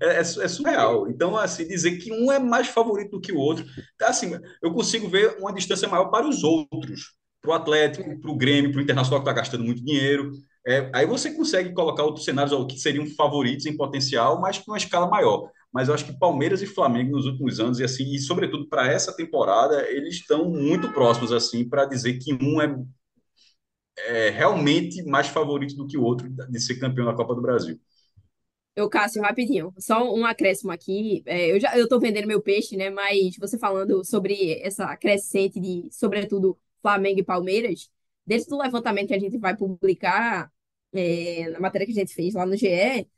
É, 0.00 0.06
é, 0.06 0.18
é, 0.18 0.24
surreal. 0.24 1.08
Então, 1.08 1.36
assim, 1.36 1.66
dizer 1.66 1.98
que 1.98 2.12
um 2.12 2.32
é 2.32 2.38
mais 2.38 2.68
favorito 2.68 3.12
do 3.12 3.20
que 3.20 3.32
o 3.32 3.38
outro, 3.38 3.64
assim, 4.02 4.32
eu 4.62 4.72
consigo 4.72 5.08
ver 5.08 5.36
uma 5.38 5.52
distância 5.52 5.88
maior 5.88 6.06
para 6.06 6.26
os 6.26 6.42
outros, 6.42 7.14
para 7.40 7.50
o 7.50 7.54
Atlético, 7.54 8.20
para 8.20 8.30
o 8.30 8.36
Grêmio, 8.36 8.72
para 8.72 8.80
o 8.80 8.82
Internacional 8.82 9.20
que 9.20 9.28
está 9.28 9.40
gastando 9.40 9.64
muito 9.64 9.84
dinheiro. 9.84 10.30
É, 10.66 10.90
aí 10.92 11.06
você 11.06 11.30
consegue 11.30 11.72
colocar 11.72 12.02
outros 12.02 12.24
cenários 12.24 12.66
que 12.66 12.78
seriam 12.78 13.06
favoritos 13.06 13.66
em 13.66 13.76
potencial, 13.76 14.40
mas 14.40 14.58
com 14.58 14.72
uma 14.72 14.78
escala 14.78 15.06
maior. 15.08 15.48
Mas 15.72 15.88
eu 15.88 15.94
acho 15.94 16.06
que 16.06 16.18
Palmeiras 16.18 16.60
e 16.62 16.66
Flamengo 16.66 17.12
nos 17.12 17.26
últimos 17.26 17.60
anos, 17.60 17.78
e 17.78 17.84
assim, 17.84 18.12
e 18.12 18.18
sobretudo 18.18 18.68
para 18.68 18.90
essa 18.90 19.14
temporada, 19.14 19.88
eles 19.88 20.16
estão 20.16 20.50
muito 20.50 20.90
próximos, 20.92 21.32
assim, 21.32 21.68
para 21.68 21.84
dizer 21.84 22.18
que 22.18 22.34
um 22.34 22.60
é 22.60 22.74
é, 23.98 24.30
realmente 24.30 25.02
mais 25.04 25.28
favorito 25.28 25.74
do 25.76 25.86
que 25.86 25.96
o 25.96 26.02
outro 26.02 26.28
de 26.28 26.60
ser 26.60 26.76
campeão 26.78 27.06
da 27.06 27.14
Copa 27.14 27.34
do 27.34 27.42
Brasil. 27.42 27.78
Eu, 28.74 28.90
Cássio, 28.90 29.22
rapidinho, 29.22 29.72
só 29.78 30.14
um 30.14 30.26
acréscimo 30.26 30.70
aqui. 30.70 31.22
É, 31.24 31.50
eu 31.50 31.58
já 31.58 31.76
eu 31.78 31.88
vendendo 31.98 32.26
meu 32.26 32.42
peixe, 32.42 32.76
né? 32.76 32.90
Mas 32.90 33.36
você 33.38 33.58
falando 33.58 34.04
sobre 34.04 34.60
essa 34.60 34.94
crescente 34.98 35.58
de, 35.58 35.88
sobretudo, 35.90 36.58
Flamengo 36.82 37.20
e 37.20 37.24
Palmeiras, 37.24 37.90
dentro 38.26 38.50
do 38.50 38.58
levantamento 38.58 39.08
que 39.08 39.14
a 39.14 39.18
gente 39.18 39.38
vai 39.38 39.56
publicar, 39.56 40.52
é, 40.92 41.48
na 41.50 41.60
matéria 41.60 41.86
que 41.86 41.92
a 41.92 41.94
gente 41.94 42.14
fez 42.14 42.34
lá 42.34 42.44
no 42.44 42.54
GE, 42.56 43.08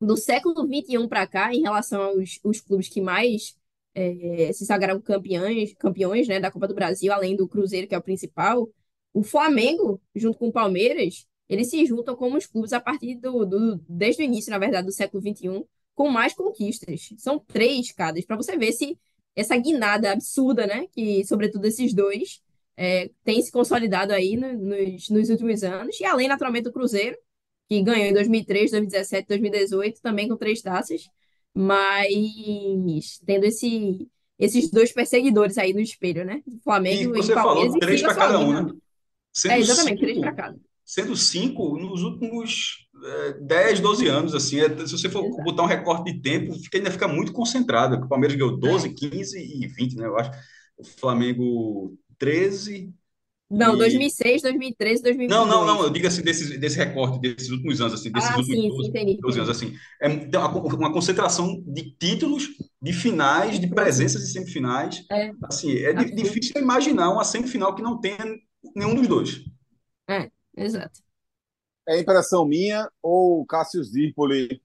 do 0.00 0.16
século 0.16 0.54
XXI 0.66 1.06
para 1.08 1.26
cá, 1.26 1.54
em 1.54 1.62
relação 1.62 2.02
aos, 2.02 2.40
aos 2.44 2.60
clubes 2.60 2.88
que 2.88 3.00
mais 3.00 3.56
é, 3.94 4.52
se 4.52 4.64
sagraram 4.64 5.00
campeões, 5.00 5.74
campeões 5.74 6.26
né, 6.28 6.40
da 6.40 6.50
Copa 6.50 6.66
do 6.66 6.74
Brasil, 6.74 7.12
além 7.12 7.36
do 7.36 7.48
Cruzeiro, 7.48 7.86
que 7.86 7.94
é 7.94 7.98
o 7.98 8.02
principal, 8.02 8.68
o 9.12 9.22
Flamengo, 9.22 10.00
junto 10.14 10.38
com 10.38 10.48
o 10.48 10.52
Palmeiras, 10.52 11.26
eles 11.48 11.68
se 11.68 11.84
juntam 11.84 12.14
como 12.14 12.36
os 12.36 12.46
clubes 12.46 12.72
a 12.72 12.80
partir 12.80 13.16
do, 13.16 13.44
do 13.44 13.80
desde 13.88 14.22
o 14.22 14.24
início, 14.24 14.50
na 14.50 14.58
verdade, 14.58 14.86
do 14.86 14.92
século 14.92 15.22
XXI, 15.22 15.64
com 15.94 16.08
mais 16.08 16.32
conquistas. 16.32 17.10
São 17.18 17.38
três 17.38 17.92
cada, 17.92 18.20
para 18.22 18.36
você 18.36 18.56
ver 18.56 18.72
se 18.72 18.96
essa 19.34 19.56
guinada 19.56 20.12
absurda, 20.12 20.66
né, 20.66 20.86
que 20.92 21.24
sobretudo 21.24 21.64
esses 21.64 21.92
dois 21.92 22.40
é, 22.76 23.10
tem 23.24 23.42
se 23.42 23.50
consolidado 23.50 24.12
aí 24.12 24.36
no, 24.36 24.52
nos, 24.54 25.08
nos 25.08 25.28
últimos 25.28 25.62
anos, 25.62 25.98
e 26.00 26.04
além, 26.04 26.28
naturalmente, 26.28 26.64
do 26.64 26.72
Cruzeiro, 26.72 27.16
que 27.68 27.82
ganhou 27.82 28.06
em 28.06 28.12
2003, 28.12 28.70
2017, 28.70 29.28
2018, 29.28 30.00
também 30.00 30.28
com 30.28 30.36
três 30.36 30.62
taças, 30.62 31.08
mas 31.54 33.20
tendo 33.26 33.44
esse, 33.44 34.08
esses 34.38 34.70
dois 34.70 34.92
perseguidores 34.92 35.58
aí 35.58 35.72
no 35.72 35.80
espelho, 35.80 36.24
né? 36.24 36.42
Flamengo 36.64 37.16
e, 37.16 37.22
você 37.22 37.32
e 37.32 37.34
Palmeiras. 37.34 37.72
Falou, 37.72 37.80
três 37.80 38.02
para 38.02 38.14
cada 38.14 38.40
um, 38.40 38.62
né? 38.62 38.72
Sendo 39.32 39.52
é, 39.52 39.58
exatamente, 39.58 40.00
cinco, 40.00 40.00
três 40.00 40.18
para 40.18 40.32
cada. 40.34 40.58
Sendo 40.84 41.16
cinco 41.16 41.78
nos 41.78 42.02
últimos 42.02 42.88
é, 43.02 43.32
10, 43.40 43.80
12 43.80 44.08
anos, 44.08 44.34
assim. 44.34 44.60
É, 44.60 44.68
se 44.86 44.92
você 44.92 45.08
for 45.08 45.24
Exato. 45.24 45.42
botar 45.42 45.62
um 45.62 45.66
recorte 45.66 46.12
de 46.12 46.20
tempo, 46.20 46.54
fica, 46.54 46.78
ainda 46.78 46.90
fica 46.90 47.06
muito 47.06 47.32
concentrado. 47.32 47.96
O 47.96 48.08
Palmeiras 48.08 48.36
ganhou 48.36 48.58
12, 48.58 48.88
é. 48.88 48.92
15 48.92 49.38
e 49.38 49.66
20, 49.66 49.96
né? 49.96 50.06
Eu 50.06 50.18
acho. 50.18 50.30
O 50.76 50.84
Flamengo 50.84 51.96
13, 52.18 52.92
não, 53.50 53.74
e... 53.74 53.78
2006, 53.78 54.42
2013, 54.42 55.02
2022. 55.02 55.28
Não, 55.28 55.44
não, 55.44 55.66
não, 55.66 55.82
eu 55.82 55.90
digo 55.90 56.06
assim, 56.06 56.22
desse, 56.22 56.56
desse 56.56 56.76
recorte, 56.76 57.18
desses 57.18 57.50
últimos 57.50 57.80
anos, 57.80 57.94
assim, 57.94 58.12
desses 58.12 58.30
ah, 58.30 58.36
últimos 58.36 58.60
sim, 58.60 58.68
12, 58.68 58.82
sim, 58.82 58.88
entendi. 58.88 59.18
12 59.20 59.38
anos, 59.40 59.50
assim. 59.50 59.74
É 60.00 60.08
uma 60.08 60.92
concentração 60.92 61.60
de 61.66 61.90
títulos, 61.98 62.48
de 62.80 62.92
finais, 62.92 63.58
de 63.58 63.66
presenças 63.66 64.22
em 64.22 64.26
semifinais. 64.26 65.04
É. 65.10 65.32
Assim, 65.42 65.76
é 65.78 65.96
assim. 65.96 66.14
difícil 66.14 66.62
imaginar 66.62 67.10
uma 67.10 67.24
semifinal 67.24 67.74
que 67.74 67.82
não 67.82 68.00
tenha 68.00 68.18
nenhum 68.74 68.94
dos 68.94 69.08
dois. 69.08 69.44
É, 70.08 70.30
exato. 70.56 71.00
É 71.88 71.98
impressão 71.98 72.44
minha 72.44 72.90
ou 73.02 73.40
o 73.40 73.46
Cássio 73.46 73.82
Zirpoli, 73.82 74.62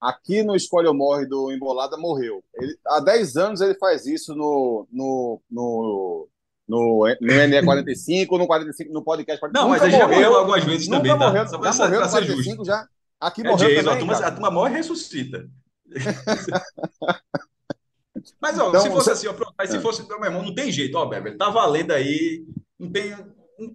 aqui 0.00 0.42
no 0.42 0.54
Escolhe 0.54 0.88
ou 0.88 0.94
Morre 0.94 1.26
do 1.26 1.50
Embolada, 1.50 1.96
morreu. 1.96 2.44
Ele, 2.54 2.76
há 2.86 3.00
10 3.00 3.36
anos 3.36 3.60
ele 3.60 3.74
faz 3.74 4.06
isso 4.06 4.34
no, 4.34 4.86
no, 4.90 5.40
no 5.50 6.28
no, 6.68 7.06
no 7.20 7.22
NE45, 7.22 8.38
no 8.38 8.46
45, 8.46 8.92
no 8.92 9.02
podcast 9.02 9.40
45. 9.40 9.52
Não, 9.52 9.68
mas 9.70 9.82
gente 9.82 9.92
morreu, 9.92 10.00
já 10.00 10.08
morreu 10.14 10.36
algumas 10.36 10.62
vezes 10.64 10.86
nunca 10.86 11.08
também, 11.08 11.18
morreu, 11.18 11.44
tá? 11.44 11.48
Só 11.48 11.62
já 11.62 11.72
morreu 11.84 12.02
no 12.02 12.10
45, 12.10 12.44
justo. 12.44 12.66
já. 12.66 12.86
Aqui 13.18 13.40
é 13.40 13.44
morreu 13.44 13.70
Jason, 13.70 13.82
também, 13.82 13.94
a, 13.94 13.98
turma, 13.98 14.18
a 14.18 14.30
turma 14.30 14.50
morre 14.50 14.74
e 14.74 14.76
ressuscita. 14.76 15.48
mas, 18.38 18.58
ó, 18.58 18.68
então, 18.68 18.82
se 18.82 18.90
fosse 18.90 19.06
você... 19.06 19.12
assim, 19.12 19.28
ó, 19.28 19.32
pronto, 19.32 19.54
se 19.66 19.80
fosse, 19.80 20.06
meu 20.06 20.22
irmão, 20.22 20.42
não 20.42 20.54
tem 20.54 20.70
jeito, 20.70 20.98
ó, 20.98 21.06
Beber, 21.06 21.38
tá 21.38 21.48
valendo 21.48 21.92
aí, 21.92 22.44
não 22.78 22.92
tem, 22.92 23.16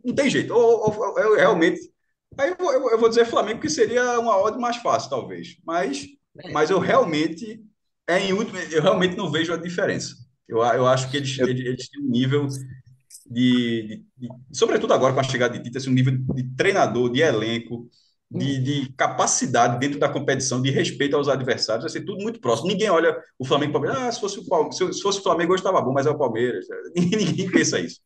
não 0.04 0.16
tem 0.16 0.30
jeito. 0.30 0.54
Ou, 0.54 0.90
ou, 0.90 1.36
realmente 1.36 1.94
Aí 2.38 2.56
eu, 2.58 2.72
eu, 2.72 2.90
eu, 2.92 3.00
vou 3.00 3.10
dizer 3.10 3.26
Flamengo, 3.26 3.60
que 3.60 3.70
seria 3.70 4.20
uma 4.20 4.38
odd 4.38 4.58
mais 4.58 4.78
fácil, 4.78 5.10
talvez. 5.10 5.58
Mas, 5.66 6.08
mas 6.52 6.70
eu 6.70 6.80
realmente, 6.80 7.62
é 8.08 8.20
em 8.20 8.34
último, 8.34 8.58
eu 8.58 8.82
realmente 8.82 9.16
não 9.16 9.32
vejo 9.32 9.54
a 9.54 9.58
diferença. 9.58 10.16
Eu, 10.48 10.60
eu 10.60 10.88
acho 10.88 11.10
que 11.10 11.18
eles, 11.18 11.38
eles, 11.40 11.66
eles 11.66 11.90
têm 11.90 12.04
um 12.04 12.10
nível 12.10 12.48
de, 12.48 13.88
de, 13.88 14.06
de, 14.18 14.30
sobretudo 14.52 14.94
agora 14.94 15.14
com 15.14 15.20
a 15.20 15.24
chegada 15.24 15.58
de 15.58 15.64
Tite, 15.64 15.78
assim, 15.78 15.90
um 15.90 15.94
nível 15.94 16.18
de 16.34 16.44
treinador, 16.56 17.10
de 17.12 17.22
elenco, 17.22 17.88
de, 18.30 18.60
de, 18.60 18.94
capacidade 18.94 19.80
dentro 19.80 20.00
da 20.00 20.10
competição, 20.10 20.62
de 20.62 20.72
respeito 20.72 21.16
aos 21.16 21.28
adversários, 21.28 21.84
vai 21.84 21.92
ser 21.92 22.04
tudo 22.04 22.22
muito 22.22 22.40
próximo. 22.40 22.68
Ninguém 22.68 22.90
olha 22.90 23.16
o 23.38 23.46
Flamengo 23.46 23.74
Palmeiras, 23.74 24.00
ah, 24.00 24.12
se 24.12 24.20
fosse 24.20 24.40
o, 24.40 24.46
Palmeiras, 24.48 24.78
se 24.78 25.02
fosse 25.02 25.20
o 25.20 25.24
Flamengo 25.24 25.54
hoje 25.54 25.62
estava 25.62 25.82
bom, 25.82 25.94
mas 25.94 26.08
é 26.08 26.10
o 26.10 26.18
Palmeiras. 26.18 26.66
Ninguém 26.98 27.50
pensa 27.52 27.80
isso. 27.80 28.02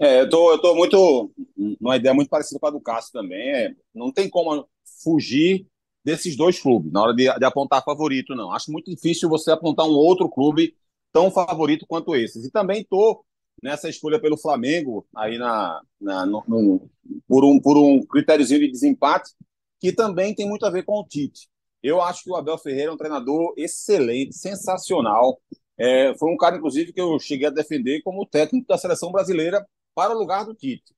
É, 0.00 0.22
eu 0.22 0.30
tô, 0.30 0.52
eu 0.52 0.58
tô 0.60 0.74
muito, 0.74 1.30
uma 1.78 1.94
ideia 1.96 2.14
muito 2.14 2.30
parecida 2.30 2.58
com 2.58 2.66
a 2.66 2.70
do 2.70 2.80
Cássio 2.80 3.12
também, 3.12 3.50
é, 3.50 3.74
não 3.94 4.10
tem 4.10 4.30
como 4.30 4.66
fugir 5.02 5.66
desses 6.02 6.34
dois 6.36 6.58
clubes 6.58 6.90
na 6.90 7.02
hora 7.02 7.14
de, 7.14 7.24
de 7.24 7.44
apontar 7.44 7.84
favorito, 7.84 8.34
não. 8.34 8.50
Acho 8.50 8.72
muito 8.72 8.90
difícil 8.90 9.28
você 9.28 9.50
apontar 9.50 9.84
um 9.86 9.92
outro 9.92 10.26
clube 10.30 10.74
tão 11.12 11.30
favorito 11.30 11.84
quanto 11.86 12.16
esses. 12.16 12.46
E 12.46 12.50
também 12.50 12.82
tô 12.82 13.22
nessa 13.62 13.90
escolha 13.90 14.18
pelo 14.18 14.38
Flamengo, 14.38 15.06
aí 15.14 15.36
na, 15.36 15.82
na 16.00 16.24
no, 16.24 16.42
no, 16.48 16.90
por, 17.28 17.44
um, 17.44 17.60
por 17.60 17.76
um 17.76 18.02
critériozinho 18.02 18.60
de 18.60 18.70
desempate, 18.70 19.34
que 19.78 19.92
também 19.92 20.34
tem 20.34 20.48
muito 20.48 20.64
a 20.64 20.70
ver 20.70 20.82
com 20.82 20.98
o 20.98 21.04
Tite. 21.04 21.46
Eu 21.82 22.00
acho 22.00 22.24
que 22.24 22.30
o 22.30 22.36
Abel 22.36 22.56
Ferreira 22.56 22.90
é 22.90 22.94
um 22.94 22.96
treinador 22.96 23.52
excelente, 23.54 24.34
sensacional. 24.34 25.38
É, 25.78 26.14
foi 26.18 26.32
um 26.32 26.38
cara, 26.38 26.56
inclusive, 26.56 26.90
que 26.90 27.00
eu 27.00 27.18
cheguei 27.18 27.48
a 27.48 27.50
defender 27.50 28.00
como 28.02 28.26
técnico 28.26 28.66
da 28.66 28.78
seleção 28.78 29.12
brasileira 29.12 29.66
para 29.94 30.14
o 30.14 30.18
lugar 30.18 30.44
do 30.44 30.54
Tite. 30.54 30.94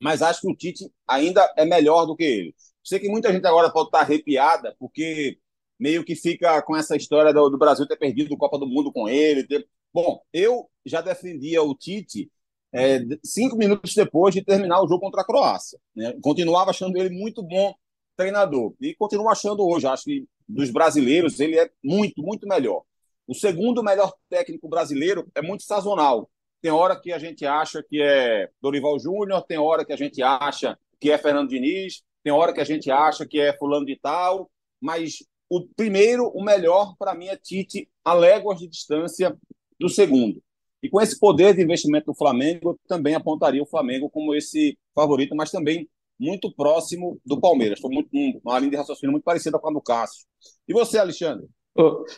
Mas 0.00 0.22
acho 0.22 0.40
que 0.40 0.50
o 0.50 0.56
Tite 0.56 0.90
ainda 1.06 1.52
é 1.56 1.64
melhor 1.64 2.06
do 2.06 2.16
que 2.16 2.24
ele. 2.24 2.54
Sei 2.82 2.98
que 2.98 3.08
muita 3.08 3.32
gente 3.32 3.46
agora 3.46 3.70
pode 3.70 3.88
estar 3.88 4.00
arrepiada, 4.00 4.74
porque 4.78 5.38
meio 5.78 6.04
que 6.04 6.14
fica 6.14 6.60
com 6.62 6.76
essa 6.76 6.96
história 6.96 7.32
do, 7.32 7.48
do 7.48 7.58
Brasil 7.58 7.86
ter 7.86 7.96
perdido 7.96 8.34
a 8.34 8.38
Copa 8.38 8.58
do 8.58 8.66
Mundo 8.66 8.92
com 8.92 9.08
ele. 9.08 9.46
Ter... 9.46 9.66
Bom, 9.92 10.22
eu 10.32 10.68
já 10.84 11.00
defendia 11.00 11.62
o 11.62 11.74
Tite 11.74 12.30
é, 12.72 13.00
cinco 13.24 13.56
minutos 13.56 13.94
depois 13.94 14.34
de 14.34 14.42
terminar 14.42 14.82
o 14.82 14.88
jogo 14.88 15.00
contra 15.00 15.20
a 15.20 15.24
Croácia. 15.24 15.78
Né? 15.94 16.16
Continuava 16.22 16.70
achando 16.70 16.96
ele 16.96 17.10
muito 17.10 17.42
bom 17.42 17.74
treinador. 18.16 18.74
E 18.80 18.94
continuo 18.94 19.28
achando 19.28 19.66
hoje. 19.66 19.86
Acho 19.86 20.04
que 20.04 20.26
dos 20.48 20.70
brasileiros 20.70 21.38
ele 21.38 21.58
é 21.58 21.70
muito, 21.82 22.22
muito 22.22 22.46
melhor. 22.48 22.82
O 23.26 23.34
segundo 23.34 23.82
melhor 23.82 24.12
técnico 24.28 24.68
brasileiro 24.68 25.30
é 25.34 25.42
muito 25.42 25.62
sazonal. 25.62 26.30
Tem 26.62 26.70
hora 26.70 26.98
que 26.98 27.12
a 27.12 27.18
gente 27.18 27.44
acha 27.44 27.82
que 27.82 28.00
é 28.00 28.48
Dorival 28.62 28.98
Júnior, 28.98 29.42
tem 29.42 29.58
hora 29.58 29.84
que 29.84 29.92
a 29.92 29.96
gente 29.96 30.22
acha 30.22 30.78
que 31.00 31.10
é 31.10 31.18
Fernando 31.18 31.48
Diniz, 31.48 32.02
tem 32.22 32.32
hora 32.32 32.52
que 32.52 32.60
a 32.60 32.64
gente 32.64 32.88
acha 32.88 33.26
que 33.26 33.40
é 33.40 33.52
fulano 33.58 33.84
de 33.84 33.96
tal, 33.96 34.48
mas 34.80 35.18
o 35.50 35.66
primeiro, 35.76 36.28
o 36.28 36.42
melhor 36.42 36.94
para 36.96 37.14
mim 37.14 37.26
é 37.26 37.36
Tite 37.36 37.88
a 38.04 38.14
léguas 38.14 38.60
de 38.60 38.68
distância 38.68 39.36
do 39.78 39.88
segundo. 39.88 40.40
E 40.80 40.88
com 40.88 41.00
esse 41.00 41.18
poder 41.18 41.54
de 41.54 41.62
investimento 41.62 42.06
do 42.06 42.14
Flamengo, 42.14 42.70
eu 42.70 42.80
também 42.86 43.14
apontaria 43.14 43.62
o 43.62 43.66
Flamengo 43.66 44.08
como 44.08 44.34
esse 44.34 44.78
favorito, 44.94 45.34
mas 45.34 45.50
também 45.50 45.88
muito 46.18 46.52
próximo 46.54 47.20
do 47.26 47.40
Palmeiras. 47.40 47.78
Estou 47.78 47.90
muito 47.90 48.08
uma 48.44 48.58
linha 48.58 48.70
de 48.70 48.76
raciocínio 48.76 49.10
muito 49.10 49.24
parecida 49.24 49.58
com 49.58 49.68
a 49.68 49.72
do 49.72 49.80
Cássio. 49.80 50.24
E 50.68 50.72
você, 50.72 50.98
Alexandre? 50.98 51.48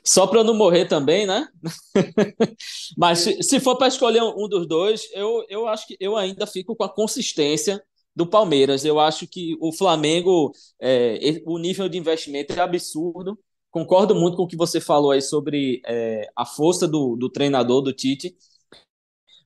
Só 0.02 0.26
para 0.26 0.42
não 0.42 0.54
morrer 0.54 0.86
também, 0.86 1.26
né? 1.26 1.46
mas 2.96 3.20
se, 3.20 3.42
se 3.42 3.60
for 3.60 3.76
para 3.76 3.88
escolher 3.88 4.22
um 4.22 4.48
dos 4.48 4.66
dois, 4.66 5.08
eu, 5.12 5.44
eu 5.48 5.66
acho 5.68 5.86
que 5.86 5.96
eu 6.00 6.16
ainda 6.16 6.46
fico 6.46 6.74
com 6.74 6.84
a 6.84 6.88
consistência 6.92 7.82
do 8.14 8.26
Palmeiras. 8.26 8.84
Eu 8.84 8.98
acho 8.98 9.26
que 9.26 9.56
o 9.60 9.72
Flamengo, 9.72 10.52
é, 10.80 11.18
o 11.46 11.58
nível 11.58 11.88
de 11.88 11.98
investimento 11.98 12.52
é 12.52 12.60
absurdo. 12.60 13.38
Concordo 13.70 14.14
muito 14.14 14.36
com 14.36 14.44
o 14.44 14.46
que 14.48 14.56
você 14.56 14.80
falou 14.80 15.10
aí 15.10 15.22
sobre 15.22 15.80
é, 15.86 16.28
a 16.36 16.44
força 16.44 16.86
do, 16.86 17.16
do 17.16 17.28
treinador, 17.28 17.82
do 17.82 17.92
Tite 17.92 18.36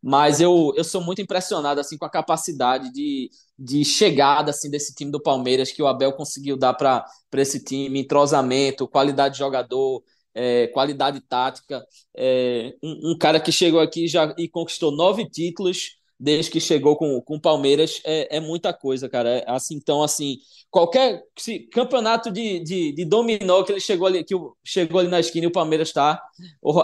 mas 0.02 0.40
eu, 0.40 0.72
eu 0.76 0.84
sou 0.84 1.00
muito 1.00 1.20
impressionado 1.20 1.80
assim 1.80 1.98
com 1.98 2.04
a 2.04 2.10
capacidade 2.10 2.92
de, 2.92 3.30
de 3.58 3.84
chegada 3.84 4.50
assim 4.50 4.70
desse 4.70 4.94
time 4.94 5.10
do 5.10 5.20
Palmeiras 5.20 5.72
que 5.72 5.82
o 5.82 5.86
Abel 5.86 6.12
conseguiu 6.12 6.56
dar 6.56 6.74
para 6.74 7.04
esse 7.34 7.62
time, 7.62 8.00
entrosamento, 8.00 8.86
qualidade 8.86 9.34
de 9.34 9.38
jogador, 9.40 10.02
é, 10.34 10.68
qualidade 10.68 11.20
tática. 11.20 11.84
É, 12.16 12.74
um, 12.82 13.12
um, 13.12 13.18
cara 13.18 13.40
que 13.40 13.50
chegou 13.50 13.80
aqui 13.80 14.06
já 14.06 14.34
e 14.38 14.48
conquistou 14.48 14.92
nove 14.92 15.28
títulos 15.28 15.98
desde 16.18 16.50
que 16.50 16.60
chegou 16.60 16.96
com, 16.96 17.20
com 17.22 17.36
o 17.36 17.40
Palmeiras 17.40 18.00
é, 18.04 18.36
é 18.36 18.40
muita 18.40 18.72
coisa, 18.72 19.08
cara. 19.08 19.28
É, 19.38 19.44
assim, 19.48 19.76
então, 19.76 20.02
assim, 20.02 20.38
qualquer 20.70 21.22
se, 21.38 21.60
campeonato 21.60 22.30
de, 22.30 22.60
de, 22.60 22.92
de, 22.92 23.04
dominó 23.04 23.62
que 23.62 23.72
ele 23.72 23.80
chegou 23.80 24.06
ali, 24.06 24.24
que 24.24 24.34
chegou 24.64 25.00
ali 25.00 25.08
na 25.08 25.20
esquina 25.20 25.44
e 25.44 25.48
o 25.48 25.52
Palmeiras 25.52 25.88
está, 25.88 26.20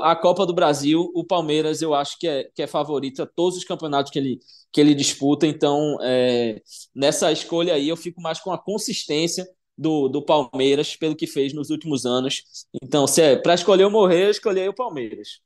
a 0.03 0.16
Copa 0.16 0.47
do 0.47 0.55
Brasil, 0.55 1.11
o 1.14 1.25
Palmeiras 1.25 1.83
eu 1.83 1.95
acho 1.95 2.18
que 2.18 2.29
é, 2.29 2.45
que 2.55 2.62
é 2.62 2.66
favorito 2.66 3.22
a 3.22 3.27
todos 3.27 3.59
os 3.59 3.64
campeonatos 3.64 4.12
que 4.12 4.18
ele, 4.18 4.39
que 4.75 4.81
ele 4.81 4.93
disputa. 4.93 5.47
Então, 5.47 5.97
é, 6.03 6.61
nessa 6.93 7.31
escolha 7.31 7.75
aí, 7.75 7.89
eu 7.89 7.97
fico 7.97 8.20
mais 8.20 8.41
com 8.41 8.53
a 8.53 8.59
consistência 8.59 9.47
do, 9.79 10.09
do 10.09 10.20
Palmeiras 10.20 10.97
pelo 10.97 11.14
que 11.14 11.29
fez 11.29 11.55
nos 11.55 11.70
últimos 11.70 12.05
anos. 12.05 12.43
Então, 12.83 13.07
se 13.07 13.22
é 13.22 13.37
para 13.37 13.55
escolher 13.55 13.85
ou 13.85 13.91
morrer, 13.91 14.27
eu 14.27 14.31
escolhi 14.31 14.68
o 14.68 14.75
Palmeiras. 14.75 15.41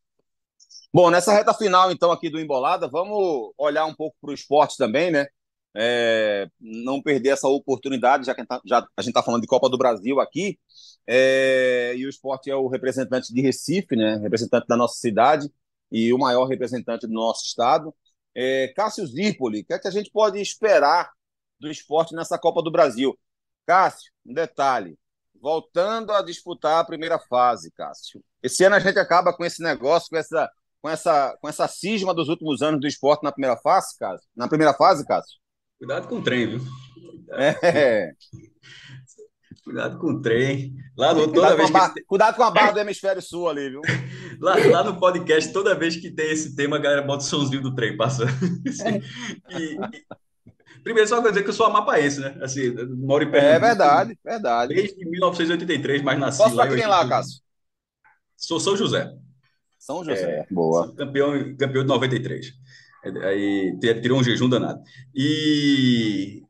Bom, 0.93 1.11
nessa 1.11 1.31
reta 1.35 1.53
final, 1.53 1.93
então, 1.93 2.11
aqui 2.11 2.31
do 2.31 2.41
Embolada, 2.41 2.89
vamos 2.89 3.53
olhar 3.59 3.85
um 3.85 3.95
pouco 3.95 4.17
para 4.19 4.31
o 4.31 4.35
esporte 4.35 4.79
também, 4.79 5.11
né? 5.11 5.27
É, 5.77 6.49
não 6.59 7.03
perder 7.03 7.29
essa 7.29 7.47
oportunidade, 7.47 8.25
já 8.25 8.35
que 8.35 8.41
a 8.41 8.45
gente 9.03 9.09
está 9.09 9.21
tá 9.21 9.23
falando 9.23 9.43
de 9.43 9.47
Copa 9.47 9.69
do 9.69 9.77
Brasil 9.77 10.19
aqui, 10.21 10.59
é, 11.07 11.93
e 11.95 12.07
o 12.07 12.09
esporte 12.09 12.51
é 12.51 12.57
o 12.57 12.67
representante 12.67 13.33
de 13.33 13.43
Recife, 13.43 13.95
né? 13.95 14.17
Representante 14.17 14.67
da 14.67 14.77
nossa 14.77 14.99
cidade 14.99 15.51
e 15.93 16.15
o 16.15 16.19
maior 16.19 16.47
representante 16.47 17.07
do 17.07 17.13
nosso 17.13 17.45
estado. 17.45 17.95
É, 18.41 18.69
Cássio 18.69 19.05
Zirpoli, 19.05 19.63
o 19.63 19.65
que 19.65 19.75
é 19.75 19.79
que 19.81 19.89
a 19.89 19.91
gente 19.91 20.13
pode 20.13 20.41
esperar 20.41 21.11
do 21.59 21.69
esporte 21.69 22.15
nessa 22.15 22.39
Copa 22.39 22.63
do 22.63 22.71
Brasil? 22.71 23.19
Cássio, 23.67 24.13
um 24.25 24.33
detalhe, 24.33 24.97
voltando 25.43 26.13
a 26.13 26.23
disputar 26.23 26.79
a 26.79 26.85
primeira 26.85 27.19
fase, 27.19 27.73
Cássio. 27.73 28.23
Esse 28.41 28.63
ano 28.63 28.77
a 28.77 28.79
gente 28.79 28.97
acaba 28.97 29.33
com 29.37 29.45
esse 29.45 29.61
negócio, 29.61 30.09
com 30.11 30.17
essa 30.17 30.49
com 30.81 30.89
essa, 30.89 31.37
com 31.41 31.49
essa 31.49 31.67
cisma 31.67 32.15
dos 32.15 32.29
últimos 32.29 32.63
anos 32.63 32.81
do 32.81 32.87
esporte 32.87 33.25
na 33.25 33.33
primeira 33.33 33.57
fase, 33.57 33.99
Cássio? 33.99 34.29
Na 34.37 34.47
primeira 34.47 34.73
fase, 34.73 35.05
Cássio? 35.05 35.37
Cuidado 35.77 36.07
com 36.07 36.19
o 36.19 36.23
trem, 36.23 36.47
viu? 36.47 36.61
É. 37.33 38.13
Cuidado 39.69 39.99
com 39.99 40.13
o 40.13 40.23
trem. 40.23 40.75
Lá 40.97 41.13
no, 41.13 41.31
toda 41.31 41.55
vez 41.55 41.71
que... 41.71 42.05
Cuidado 42.05 42.37
com 42.37 42.43
a 42.43 42.51
barra 42.51 42.73
do 42.73 42.81
hemisfério 42.81 43.21
sul 43.21 43.51
ali, 43.51 43.69
viu? 43.69 43.83
Lá, 44.41 44.57
lá 44.57 44.83
no 44.83 44.99
podcast, 44.99 45.53
toda 45.53 45.75
vez 45.75 45.95
que 45.95 46.11
tem 46.11 46.31
esse 46.31 46.57
tema, 46.57 46.77
a 46.77 46.79
galera 46.79 47.03
bota 47.03 47.23
o 47.23 47.27
somzinho 47.27 47.61
do 47.61 47.75
trem 47.75 47.95
passando. 47.95 48.31
e, 49.51 49.75
e... 49.75 49.79
Primeiro, 50.83 51.07
só 51.07 51.21
quer 51.21 51.29
dizer 51.29 51.43
que 51.43 51.51
eu 51.51 51.55
sou 51.55 51.67
amapaense, 51.67 52.19
né? 52.19 52.39
Assim, 52.41 52.71
moro 52.97 53.25
em 53.25 53.31
Pernambuco. 53.31 53.57
É 53.57 53.69
verdade, 53.69 54.19
verdade. 54.25 54.75
Desde 54.75 55.05
1983, 55.05 56.01
mas 56.01 56.19
nasci 56.19 56.39
Posso 56.39 56.57
lá. 56.57 56.65
Posso 56.65 56.79
quem 56.79 56.87
lá, 56.87 57.07
Cássio? 57.07 57.43
Sou 58.35 58.59
São 58.59 58.75
José. 58.75 59.13
São 59.79 60.03
José, 60.03 60.31
é, 60.31 60.47
boa. 60.51 60.95
Campeão, 60.97 61.33
campeão 61.59 61.83
de 61.83 61.89
93. 61.89 62.55
Aí 63.23 63.79
tirou 64.01 64.19
um 64.19 64.25
jejum 64.25 64.49
danado. 64.49 64.81
E 65.15 66.43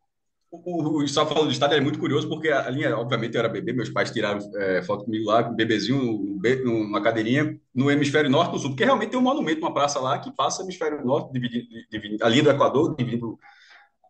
o, 0.51 1.03
o, 1.03 1.09
falando 1.09 1.46
do 1.46 1.53
estádio 1.53 1.76
é 1.76 1.80
muito 1.80 1.99
curioso, 1.99 2.28
porque 2.28 2.49
a 2.49 2.68
linha, 2.70 2.96
obviamente, 2.96 3.34
eu 3.34 3.40
era 3.40 3.49
bebê, 3.49 3.72
meus 3.72 3.90
pais 3.90 4.11
tiraram 4.11 4.40
é, 4.57 4.82
foto 4.82 5.05
comigo 5.05 5.26
lá, 5.26 5.42
bebezinho, 5.42 6.38
numa 6.64 7.03
cadeirinha, 7.03 7.59
no 7.74 7.90
hemisfério 7.90 8.30
norte 8.30 8.53
do 8.53 8.59
sul, 8.59 8.70
porque 8.70 8.84
realmente 8.84 9.11
tem 9.11 9.18
um 9.18 9.22
monumento, 9.22 9.61
uma 9.61 9.74
praça 9.74 10.01
lá 10.01 10.18
que 10.18 10.34
passa 10.34 10.62
hemisfério 10.62 11.05
norte, 11.05 11.32
dividindo, 11.32 11.66
dividindo 11.90 12.24
a 12.24 12.28
linha 12.28 12.42
do 12.44 12.51
Equador, 12.51 12.96
dividindo 12.96 13.38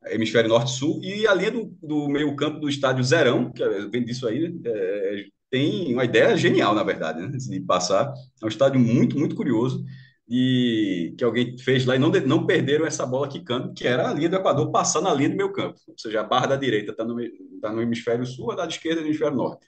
hemisfério 0.06 0.48
norte 0.48 0.72
e 1.02 1.26
a 1.26 1.34
linha 1.34 1.50
do, 1.50 1.76
do 1.82 2.08
meio 2.08 2.34
campo 2.36 2.60
do 2.60 2.68
estádio 2.68 3.02
Zerão, 3.02 3.50
que 3.50 3.62
é, 3.62 3.86
vem 3.86 4.04
disso 4.04 4.26
aí, 4.28 4.54
é, 4.64 5.24
tem 5.50 5.92
uma 5.92 6.04
ideia 6.04 6.36
genial, 6.36 6.74
na 6.74 6.84
verdade, 6.84 7.20
né, 7.20 7.28
de 7.36 7.60
passar. 7.60 8.12
É 8.40 8.44
um 8.44 8.48
estádio 8.48 8.78
muito, 8.78 9.18
muito 9.18 9.34
curioso 9.34 9.84
e 10.28 11.14
que 11.16 11.24
alguém 11.24 11.56
fez 11.56 11.86
lá 11.86 11.96
e 11.96 11.98
não, 11.98 12.10
não 12.10 12.46
perderam 12.46 12.84
essa 12.84 13.06
bola 13.06 13.28
quicando, 13.28 13.72
que 13.72 13.86
era 13.86 14.10
a 14.10 14.12
linha 14.12 14.28
do 14.28 14.36
Equador 14.36 14.70
passando 14.70 15.08
a 15.08 15.14
linha 15.14 15.30
do 15.30 15.36
meu 15.36 15.50
campo. 15.50 15.78
Ou 15.88 15.98
seja, 15.98 16.20
a 16.20 16.24
barra 16.24 16.48
da 16.48 16.56
direita 16.56 16.92
está 16.92 17.04
no, 17.04 17.16
tá 17.62 17.72
no 17.72 17.80
hemisfério 17.80 18.26
sul, 18.26 18.52
a 18.52 18.54
da 18.56 18.66
esquerda 18.66 19.00
no 19.00 19.06
hemisfério 19.06 19.36
norte. 19.36 19.66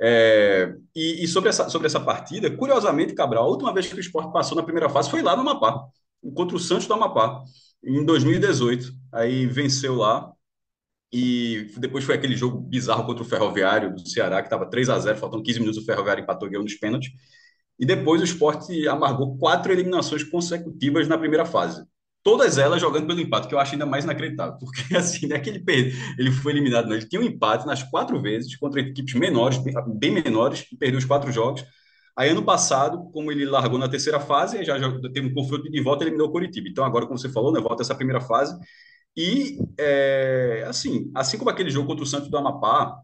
É, 0.00 0.74
e, 0.96 1.22
e, 1.22 1.28
sobre, 1.28 1.50
essa, 1.50 1.68
sobre 1.68 1.86
essa 1.86 2.00
partida, 2.00 2.50
curiosamente, 2.50 3.14
Cabral, 3.14 3.44
a 3.44 3.48
última 3.48 3.72
vez 3.72 3.86
que 3.86 3.94
o 3.94 4.00
esporte 4.00 4.32
passou 4.32 4.56
na 4.56 4.64
primeira 4.64 4.88
fase 4.88 5.08
foi 5.08 5.22
lá 5.22 5.36
no 5.36 5.42
Amapá, 5.42 5.84
contra 6.34 6.56
o 6.56 6.60
Santos 6.60 6.86
do 6.86 6.94
Amapá, 6.94 7.40
em 7.84 8.04
2018. 8.04 8.92
Aí 9.12 9.46
venceu 9.46 9.94
lá, 9.94 10.32
e 11.12 11.70
depois 11.76 12.04
foi 12.04 12.16
aquele 12.16 12.34
jogo 12.34 12.58
bizarro 12.58 13.06
contra 13.06 13.22
o 13.22 13.26
Ferroviário 13.26 13.94
do 13.94 14.08
Ceará, 14.08 14.40
que 14.40 14.46
estava 14.46 14.66
3 14.66 14.88
a 14.88 14.98
0 14.98 15.18
faltando 15.18 15.42
15 15.44 15.60
minutos, 15.60 15.80
o 15.80 15.84
Ferroviário 15.84 16.22
empatou 16.22 16.48
ganhou 16.48 16.64
nos 16.64 16.74
pênaltis. 16.74 17.12
E 17.78 17.86
depois 17.86 18.20
o 18.20 18.24
esporte 18.24 18.86
amargou 18.88 19.36
quatro 19.38 19.72
eliminações 19.72 20.22
consecutivas 20.24 21.08
na 21.08 21.18
primeira 21.18 21.44
fase. 21.44 21.84
todas 22.22 22.56
elas 22.58 22.80
jogando 22.80 23.06
pelo 23.06 23.20
empate, 23.20 23.48
que 23.48 23.54
eu 23.54 23.58
acho 23.58 23.72
ainda 23.72 23.86
mais 23.86 24.04
inacreditável, 24.04 24.56
porque 24.60 24.96
assim, 24.96 25.32
é 25.32 25.40
que 25.40 25.50
ele, 25.50 25.64
ele 26.18 26.30
foi 26.30 26.52
eliminado, 26.52 26.92
ele 26.94 27.06
tinha 27.06 27.20
um 27.20 27.24
empate 27.24 27.66
nas 27.66 27.82
quatro 27.82 28.20
vezes 28.22 28.54
contra 28.56 28.80
equipes 28.80 29.14
menores, 29.14 29.58
bem 29.98 30.12
menores, 30.12 30.66
e 30.72 30.76
perdeu 30.76 30.98
os 30.98 31.04
quatro 31.04 31.32
jogos. 31.32 31.64
Aí, 32.16 32.28
ano 32.30 32.44
passado, 32.44 33.10
como 33.12 33.32
ele 33.32 33.46
largou 33.46 33.78
na 33.78 33.88
terceira 33.88 34.20
fase, 34.20 34.62
já, 34.64 34.78
já 34.78 34.90
teve 35.12 35.28
um 35.28 35.34
confronto 35.34 35.70
de 35.70 35.80
volta 35.80 36.04
e 36.04 36.06
eliminou 36.06 36.28
o 36.28 36.32
Coritiba. 36.32 36.68
Então, 36.68 36.84
agora, 36.84 37.06
como 37.06 37.18
você 37.18 37.28
falou, 37.30 37.52
né, 37.52 37.60
volta 37.60 37.82
essa 37.82 37.94
primeira 37.94 38.20
fase. 38.20 38.54
E, 39.16 39.58
é, 39.78 40.64
assim, 40.66 41.10
assim 41.14 41.38
como 41.38 41.50
aquele 41.50 41.70
jogo 41.70 41.86
contra 41.86 42.04
o 42.04 42.06
Santos 42.06 42.28
do 42.28 42.36
Amapá, 42.36 42.98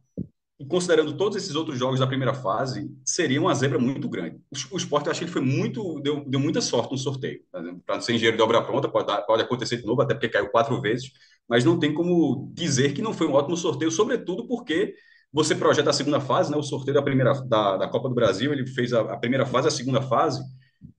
e 0.61 0.67
considerando 0.67 1.17
todos 1.17 1.37
esses 1.37 1.55
outros 1.55 1.79
jogos 1.79 2.01
da 2.01 2.07
primeira 2.07 2.35
fase, 2.35 2.91
seria 3.05 3.41
uma 3.41 3.55
zebra 3.55 3.79
muito 3.79 4.09
grande. 4.09 4.41
O, 4.73 4.77
esporte, 4.77 5.07
eu 5.07 5.13
acho 5.13 5.21
que 5.21 5.25
ele 5.25 5.33
foi 5.33 5.43
muito, 5.43 6.01
deu, 6.01 6.25
deu 6.27 6.41
muita 6.41 6.61
sorte 6.61 6.91
no 6.91 6.99
sorteio. 6.99 7.41
Para 7.87 8.01
ser 8.01 8.15
engenheiro 8.15 8.37
de 8.37 8.43
obra 8.43 8.61
pronta, 8.63 8.89
pode, 8.89 9.27
pode 9.27 9.43
acontecer 9.43 9.77
de 9.77 9.87
novo, 9.87 10.03
até 10.03 10.15
porque 10.15 10.29
caiu 10.29 10.51
quatro 10.51 10.81
vezes, 10.81 11.13
mas 11.49 11.65
não 11.65 11.79
tem 11.79 11.95
como 11.95 12.51
dizer 12.53 12.93
que 12.93 13.01
não 13.01 13.15
foi 13.15 13.29
um 13.29 13.35
ótimo 13.35 13.57
sorteio, 13.57 13.91
sobretudo 13.91 14.49
porque 14.49 14.95
você 15.33 15.55
projeta 15.55 15.91
a 15.91 15.93
segunda 15.93 16.21
fase, 16.21 16.51
né, 16.51 16.57
o 16.57 16.63
sorteio 16.63 16.95
da 16.95 17.03
primeira 17.03 17.35
da, 17.43 17.77
da 17.77 17.89
Copa 17.89 18.09
do 18.09 18.15
Brasil, 18.15 18.53
ele 18.53 18.67
fez 18.67 18.93
a, 18.93 19.01
a 19.03 19.17
primeira 19.17 19.47
fase, 19.47 19.69
a 19.69 19.71
segunda 19.71 20.03
fase, 20.03 20.43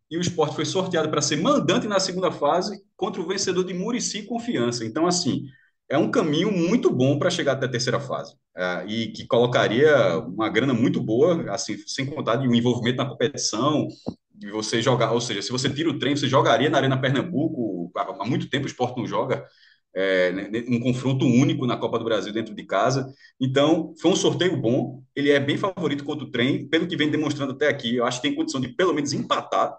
e 0.10 0.18
o 0.18 0.22
esporte 0.22 0.55
foi 0.55 0.66
sorteado 0.66 1.10
para 1.10 1.22
ser 1.22 1.36
mandante 1.36 1.86
na 1.86 1.99
segunda 1.99 2.32
fase 2.32 2.82
contra 2.95 3.22
o 3.22 3.28
vencedor 3.28 3.64
de 3.66 3.74
Murici 3.74 4.24
Confiança. 4.24 4.86
Então, 4.86 5.05
assim, 5.05 5.45
é 5.90 5.98
um 5.98 6.12
caminho 6.12 6.52
muito 6.52 6.90
bom 6.92 7.18
para 7.18 7.32
chegar 7.32 7.54
até 7.54 7.66
a 7.66 7.70
terceira 7.70 8.00
fase 8.00 8.36
é, 8.56 8.86
e 8.88 9.08
que 9.12 9.26
colocaria 9.26 10.20
uma 10.20 10.48
grana 10.50 10.74
muito 10.74 11.02
boa, 11.02 11.52
assim, 11.52 11.78
sem 11.88 12.06
contar 12.06 12.36
de 12.36 12.48
um 12.48 12.54
envolvimento 12.54 12.98
na 12.98 13.10
competição, 13.10 13.88
de 14.34 14.52
você 14.52 14.82
jogar, 14.82 15.12
ou 15.12 15.20
seja, 15.20 15.42
se 15.42 15.52
você 15.52 15.70
tira 15.70 15.90
o 15.90 15.98
trem, 15.98 16.16
você 16.16 16.28
jogaria 16.28 16.70
na 16.70 16.78
Arena 16.78 17.00
Pernambuco, 17.00 17.92
há 17.96 18.26
muito 18.26 18.50
tempo 18.50 18.66
o 18.66 18.68
esporte 18.68 18.98
não 18.98 19.08
joga 19.08 19.46
é, 19.94 20.32
né, 20.32 20.64
um 20.70 20.80
confronto 20.80 21.26
único 21.26 21.66
na 21.66 21.76
Copa 21.76 21.98
do 21.98 22.06
Brasil 22.06 22.32
dentro 22.32 22.54
de 22.56 22.64
casa. 22.64 23.12
Então, 23.42 23.94
foi 24.00 24.12
um 24.12 24.16
sorteio 24.16 24.56
bom, 24.56 25.04
ele 25.16 25.32
é 25.32 25.40
bem 25.40 25.58
favorito 25.58 26.04
contra 26.04 26.26
o 26.26 26.32
trem, 26.32 26.68
pelo 26.70 26.88
que 26.88 26.96
vem 26.96 27.10
demonstrando 27.10 27.54
até 27.54 27.68
aqui, 27.68 27.96
eu 27.96 28.06
acho 28.06 28.22
que 28.22 28.28
tem 28.28 28.36
condição 28.36 28.62
de 28.62 28.70
pelo 28.70 28.94
menos 28.94 29.12
empatar 29.12 29.76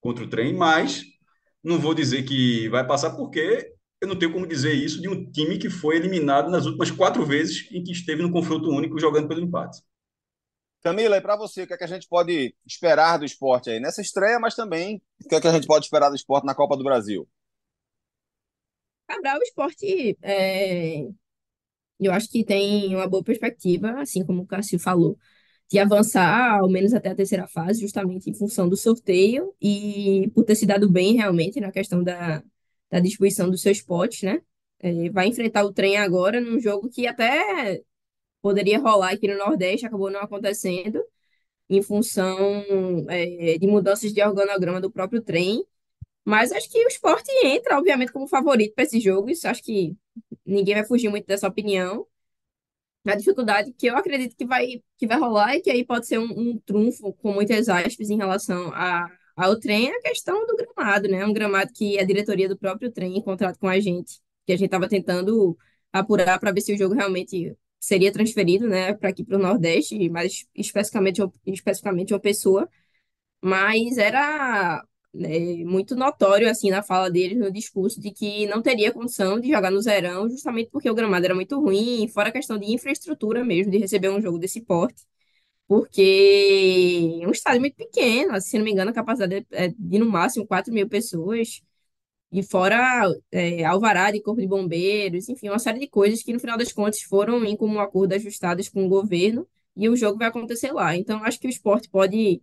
contra 0.00 0.24
o 0.24 0.28
trem, 0.28 0.54
mas 0.54 1.04
não 1.62 1.78
vou 1.78 1.94
dizer 1.94 2.24
que 2.24 2.68
vai 2.70 2.84
passar 2.86 3.10
porque 3.10 3.72
eu 4.02 4.08
não 4.08 4.18
tenho 4.18 4.32
como 4.32 4.44
dizer 4.44 4.74
isso 4.74 5.00
de 5.00 5.08
um 5.08 5.30
time 5.30 5.56
que 5.56 5.70
foi 5.70 5.94
eliminado 5.94 6.50
nas 6.50 6.66
últimas 6.66 6.90
quatro 6.90 7.24
vezes 7.24 7.68
em 7.70 7.84
que 7.84 7.92
esteve 7.92 8.20
no 8.20 8.32
confronto 8.32 8.68
único 8.68 8.98
jogando 8.98 9.28
pelo 9.28 9.40
empate. 9.40 9.80
Camila, 10.82 11.16
e 11.16 11.20
para 11.20 11.36
você, 11.36 11.62
o 11.62 11.66
que, 11.68 11.72
é 11.72 11.76
que 11.76 11.84
a 11.84 11.86
gente 11.86 12.08
pode 12.08 12.52
esperar 12.66 13.18
do 13.18 13.24
esporte 13.24 13.70
aí 13.70 13.78
nessa 13.78 14.02
estreia, 14.02 14.40
mas 14.40 14.56
também 14.56 15.00
o 15.24 15.28
que, 15.28 15.36
é 15.36 15.40
que 15.40 15.46
a 15.46 15.52
gente 15.52 15.68
pode 15.68 15.84
esperar 15.84 16.08
do 16.08 16.16
esporte 16.16 16.44
na 16.44 16.52
Copa 16.52 16.76
do 16.76 16.82
Brasil? 16.82 17.28
Cabral, 19.06 19.38
o 19.38 19.42
esporte, 19.44 20.18
é... 20.20 21.06
eu 22.00 22.12
acho 22.12 22.28
que 22.28 22.44
tem 22.44 22.96
uma 22.96 23.08
boa 23.08 23.22
perspectiva, 23.22 24.00
assim 24.00 24.26
como 24.26 24.42
o 24.42 24.46
Cássio 24.46 24.80
falou, 24.80 25.16
de 25.70 25.78
avançar 25.78 26.58
ao 26.58 26.68
menos 26.68 26.92
até 26.92 27.10
a 27.10 27.14
terceira 27.14 27.46
fase, 27.46 27.80
justamente 27.80 28.28
em 28.28 28.34
função 28.34 28.68
do 28.68 28.76
sorteio 28.76 29.54
e 29.62 30.28
por 30.34 30.42
ter 30.44 30.56
se 30.56 30.66
dado 30.66 30.90
bem 30.90 31.14
realmente 31.14 31.60
na 31.60 31.70
questão 31.70 32.02
da, 32.02 32.42
da 32.92 33.00
distribuição 33.00 33.50
dos 33.50 33.62
seus 33.62 33.80
potes, 33.80 34.22
né? 34.22 34.42
É, 34.78 35.08
vai 35.10 35.26
enfrentar 35.28 35.64
o 35.64 35.72
trem 35.72 35.96
agora 35.96 36.40
num 36.40 36.60
jogo 36.60 36.90
que 36.90 37.06
até 37.06 37.82
poderia 38.42 38.78
rolar 38.78 39.12
aqui 39.12 39.28
no 39.28 39.38
Nordeste, 39.38 39.86
acabou 39.86 40.10
não 40.10 40.20
acontecendo, 40.20 41.02
em 41.70 41.82
função 41.82 42.64
é, 43.08 43.58
de 43.58 43.66
mudanças 43.66 44.12
de 44.12 44.22
organograma 44.22 44.80
do 44.80 44.90
próprio 44.90 45.22
trem. 45.22 45.64
Mas 46.24 46.52
acho 46.52 46.70
que 46.70 46.84
o 46.84 46.88
esporte 46.88 47.30
entra, 47.44 47.78
obviamente, 47.78 48.12
como 48.12 48.28
favorito 48.28 48.74
para 48.74 48.84
esse 48.84 49.00
jogo. 49.00 49.30
Isso 49.30 49.48
acho 49.48 49.62
que 49.62 49.96
ninguém 50.46 50.74
vai 50.74 50.84
fugir 50.84 51.08
muito 51.08 51.26
dessa 51.26 51.48
opinião. 51.48 52.06
A 53.06 53.16
dificuldade 53.16 53.72
que 53.72 53.86
eu 53.86 53.96
acredito 53.96 54.36
que 54.36 54.44
vai, 54.46 54.82
que 54.98 55.06
vai 55.06 55.18
rolar 55.18 55.56
e 55.56 55.62
que 55.62 55.70
aí 55.70 55.84
pode 55.84 56.06
ser 56.06 56.18
um, 56.18 56.30
um 56.30 56.58
trunfo 56.60 57.12
com 57.14 57.32
muitas 57.32 57.68
aspas 57.68 58.10
em 58.10 58.16
relação 58.16 58.70
a 58.74 59.08
ao 59.36 59.58
trem 59.58 59.88
é 59.88 59.96
a 59.96 60.02
questão 60.02 60.46
do 60.46 60.56
gramado, 60.56 61.08
né? 61.08 61.24
Um 61.26 61.32
gramado 61.32 61.72
que 61.72 61.98
a 61.98 62.04
diretoria 62.04 62.48
do 62.48 62.56
próprio 62.58 62.90
trem 62.92 63.16
em 63.16 63.22
contrato 63.22 63.58
com 63.58 63.68
a 63.68 63.80
gente, 63.80 64.20
que 64.46 64.52
a 64.52 64.56
gente 64.56 64.66
estava 64.66 64.88
tentando 64.88 65.56
apurar 65.92 66.38
para 66.38 66.52
ver 66.52 66.60
se 66.60 66.72
o 66.74 66.78
jogo 66.78 66.94
realmente 66.94 67.56
seria 67.78 68.12
transferido, 68.12 68.68
né, 68.68 68.94
para 68.94 69.10
aqui 69.10 69.24
para 69.24 69.36
o 69.36 69.40
Nordeste, 69.40 70.08
mais 70.08 70.46
especificamente, 70.54 71.20
especificamente 71.46 72.14
uma 72.14 72.20
pessoa, 72.20 72.68
mas 73.42 73.98
era 73.98 74.84
né, 75.12 75.64
muito 75.64 75.94
notório 75.96 76.48
assim 76.48 76.70
na 76.70 76.82
fala 76.82 77.10
deles 77.10 77.38
no 77.38 77.50
discurso 77.52 78.00
de 78.00 78.10
que 78.12 78.46
não 78.46 78.62
teria 78.62 78.92
condição 78.92 79.40
de 79.40 79.50
jogar 79.50 79.70
no 79.70 79.80
Zerão, 79.82 80.28
justamente 80.30 80.70
porque 80.70 80.90
o 80.90 80.94
gramado 80.94 81.24
era 81.26 81.34
muito 81.34 81.60
ruim, 81.60 82.08
fora 82.08 82.28
a 82.30 82.32
questão 82.32 82.58
de 82.58 82.72
infraestrutura 82.72 83.44
mesmo 83.44 83.72
de 83.72 83.78
receber 83.78 84.10
um 84.10 84.20
jogo 84.20 84.38
desse 84.38 84.60
porte 84.62 85.04
porque 85.72 87.18
é 87.22 87.26
um 87.26 87.30
estádio 87.30 87.62
muito 87.62 87.76
pequeno, 87.76 88.38
se 88.42 88.58
não 88.58 88.64
me 88.64 88.72
engano, 88.72 88.90
a 88.90 88.94
capacidade 88.94 89.46
é 89.50 89.68
de 89.68 89.98
no 89.98 90.04
máximo 90.04 90.46
4 90.46 90.70
mil 90.70 90.86
pessoas, 90.86 91.62
e 92.32 92.42
fora 92.42 93.10
é, 93.32 93.64
alvará 93.64 94.10
de 94.10 94.20
corpo 94.22 94.42
de 94.42 94.46
bombeiros, 94.46 95.30
enfim, 95.30 95.48
uma 95.48 95.58
série 95.58 95.80
de 95.80 95.88
coisas 95.88 96.22
que 96.22 96.32
no 96.32 96.40
final 96.40 96.58
das 96.58 96.72
contas 96.72 97.00
foram 97.02 97.42
em 97.46 97.56
comum 97.56 97.80
acordo 97.80 98.14
ajustadas 98.14 98.68
com 98.68 98.84
o 98.86 98.88
governo, 98.88 99.48
e 99.74 99.88
o 99.88 99.96
jogo 99.96 100.18
vai 100.18 100.28
acontecer 100.28 100.72
lá. 100.72 100.94
Então, 100.96 101.24
acho 101.24 101.40
que 101.40 101.46
o 101.46 101.50
esporte 101.50 101.88
pode 101.88 102.42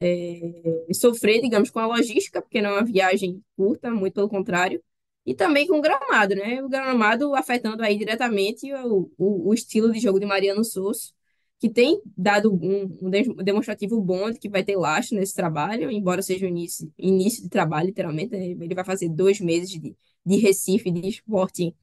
é, 0.00 0.92
sofrer, 0.94 1.40
digamos, 1.42 1.70
com 1.70 1.80
a 1.80 1.86
logística, 1.86 2.42
porque 2.42 2.62
não 2.62 2.70
é 2.70 2.74
uma 2.74 2.84
viagem 2.84 3.42
curta, 3.56 3.90
muito 3.90 4.14
pelo 4.14 4.28
contrário, 4.28 4.82
e 5.26 5.34
também 5.34 5.66
com 5.66 5.78
o 5.78 5.82
gramado, 5.82 6.34
né? 6.36 6.62
O 6.62 6.68
gramado 6.68 7.34
afetando 7.34 7.82
aí 7.82 7.98
diretamente 7.98 8.72
o, 8.74 9.10
o, 9.18 9.50
o 9.50 9.54
estilo 9.54 9.92
de 9.92 10.00
jogo 10.00 10.20
de 10.20 10.26
Mariano 10.26 10.64
Souza 10.64 11.12
que 11.60 11.68
tem 11.68 12.00
dado 12.16 12.52
um, 12.54 12.98
um 13.02 13.10
demonstrativo 13.44 14.00
bom 14.00 14.30
de 14.30 14.38
que 14.38 14.48
vai 14.48 14.64
ter 14.64 14.76
lastro 14.76 15.18
nesse 15.18 15.34
trabalho, 15.34 15.90
embora 15.90 16.22
seja 16.22 16.46
o 16.46 16.48
início, 16.48 16.90
início 16.98 17.42
de 17.42 17.50
trabalho, 17.50 17.88
literalmente. 17.88 18.32
Né? 18.32 18.46
Ele 18.48 18.74
vai 18.74 18.84
fazer 18.84 19.10
dois 19.10 19.40
meses 19.40 19.68
de, 19.70 19.94
de 20.24 20.36
Recife, 20.38 20.90
de 20.90 21.06
esporte 21.06 21.76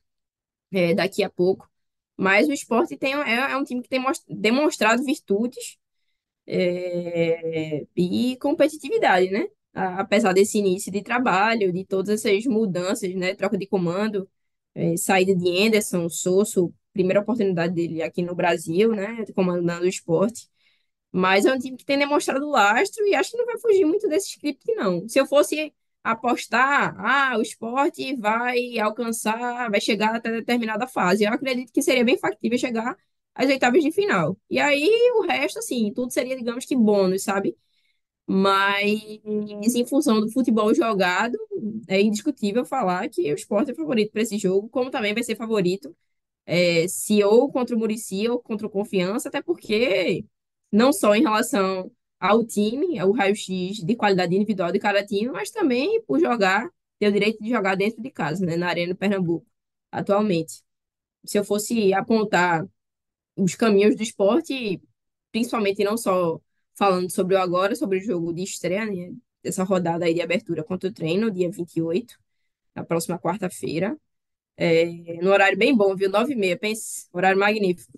é, 0.71 0.95
daqui 0.95 1.23
a 1.23 1.30
pouco. 1.30 1.69
Mas 2.17 2.47
o 2.47 2.53
esporte 2.53 2.97
tem, 2.97 3.13
é, 3.13 3.51
é 3.51 3.57
um 3.57 3.63
time 3.63 3.84
que 3.84 3.89
tem 3.89 4.03
demonstrado 4.28 5.03
virtudes 5.03 5.78
é, 6.47 7.86
e 7.95 8.36
competitividade, 8.38 9.30
né? 9.30 9.47
apesar 9.73 10.34
desse 10.34 10.57
início 10.57 10.91
de 10.91 11.03
trabalho, 11.03 11.71
de 11.71 11.86
todas 11.86 12.09
essas 12.25 12.45
mudanças, 12.47 13.13
né? 13.13 13.36
Troca 13.36 13.55
de 13.57 13.67
comando, 13.67 14.28
é, 14.73 14.97
saída 14.97 15.36
de 15.36 15.49
Anderson, 15.67 16.09
Sosso, 16.09 16.73
primeira 16.98 17.22
oportunidade 17.22 17.74
dele 17.74 18.02
aqui 18.04 18.24
no 18.24 18.36
Brasil, 18.36 18.91
né, 18.93 19.26
comandando 19.36 19.86
o 19.86 19.88
esporte. 19.89 20.50
Mas 21.12 21.45
é 21.45 21.54
um 21.54 21.60
time 21.60 21.78
que 21.78 21.86
tem 21.86 21.98
demonstrado 21.98 22.50
lastro 22.50 23.06
e 23.08 23.16
acho 23.16 23.32
que 23.32 23.38
não 23.38 23.45
vai 23.45 23.60
fugir 23.60 23.86
muito 23.86 24.08
desse 24.10 24.30
script, 24.32 24.64
não. 24.76 25.08
Se 25.08 25.20
eu 25.20 25.26
fosse 25.26 25.74
apostar, 26.04 26.95
ah, 27.00 27.38
o 27.38 27.41
esporte 27.41 28.16
vai 28.18 28.78
alcançar, 28.80 29.70
vai 29.70 29.82
chegar 29.82 30.16
até 30.16 30.32
determinada 30.32 30.88
fase, 30.88 31.24
eu 31.26 31.34
acredito 31.34 31.72
que 31.74 31.82
seria 31.82 32.04
bem 32.06 32.18
factível 32.18 32.58
chegar 32.58 32.98
às 33.36 33.48
oitavas 33.50 33.84
de 33.84 33.91
final. 33.91 34.38
E 34.50 34.60
aí 34.60 34.89
o 35.18 35.22
resto, 35.28 35.60
assim, 35.60 35.91
tudo 35.93 36.12
seria, 36.14 36.38
digamos 36.38 36.66
que 36.66 36.76
bônus, 36.76 37.24
sabe? 37.24 37.58
Mas 38.28 39.02
em 39.76 39.86
função 39.86 40.20
do 40.22 40.30
futebol 40.32 40.74
jogado, 40.74 41.38
é 41.88 42.02
indiscutível 42.02 42.66
falar 42.66 43.10
que 43.10 43.32
o 43.32 43.36
esporte 43.36 43.72
é 43.72 43.76
favorito 43.76 44.12
para 44.12 44.22
esse 44.22 44.38
jogo, 44.38 44.70
como 44.70 44.91
também 44.91 45.14
vai 45.14 45.24
ser 45.24 45.36
favorito 45.36 45.95
é, 46.48 46.88
se 46.88 47.24
ou 47.24 47.52
contra 47.52 47.76
o 47.76 47.80
Murici 47.80 48.28
ou 48.30 48.39
contra 48.41 48.68
o 48.68 48.70
Confiança, 48.70 49.30
até 49.30 49.41
porque 49.41 50.26
não 50.72 50.93
só 50.93 51.16
em 51.16 51.22
relação 51.24 51.91
ao 52.20 52.45
time, 52.45 52.98
ao 53.00 53.12
raio-x 53.12 53.78
de 53.78 53.95
qualidade 53.95 54.36
individual 54.36 54.72
de 54.72 54.80
cada 54.80 55.06
time, 55.06 55.30
mas 55.30 55.52
também 55.52 56.02
por 56.04 56.20
jogar, 56.20 56.70
ter 57.00 57.10
o 57.10 57.12
direito 57.12 57.43
de 57.43 57.50
jogar 57.50 57.76
dentro 57.76 58.02
de 58.02 58.10
casa, 58.12 58.45
né, 58.45 58.56
na 58.58 58.68
Arena 58.70 58.95
Pernambuco, 58.95 59.45
atualmente. 59.91 60.64
Se 61.26 61.38
eu 61.38 61.43
fosse 61.43 61.93
apontar 61.93 62.68
os 63.36 63.56
caminhos 63.56 63.95
do 63.95 64.04
esporte, 64.04 64.82
principalmente 65.32 65.84
não 65.84 65.98
só 65.98 66.41
falando 66.76 67.12
sobre 67.12 67.36
o 67.36 67.39
agora, 67.39 67.76
sobre 67.76 68.00
o 68.00 68.02
jogo 68.02 68.34
de 68.34 68.43
estreia, 68.43 68.86
né, 68.86 69.14
dessa 69.43 69.64
rodada 69.64 70.06
aí 70.06 70.14
de 70.14 70.22
abertura 70.22 70.64
contra 70.64 70.89
o 70.89 70.93
treino, 70.93 71.32
dia 71.32 71.52
28, 71.52 72.18
na 72.76 72.84
próxima 72.84 73.20
quarta-feira, 73.20 73.98
é, 74.58 74.86
no 75.22 75.30
horário 75.32 75.58
bem 75.58 75.76
bom, 75.76 75.95
viu? 75.95 76.10
Nove 76.10 76.34
e 76.34 76.36
meia, 76.36 76.58
pense, 76.58 77.08
horário 77.14 77.39
magnífico. 77.39 77.93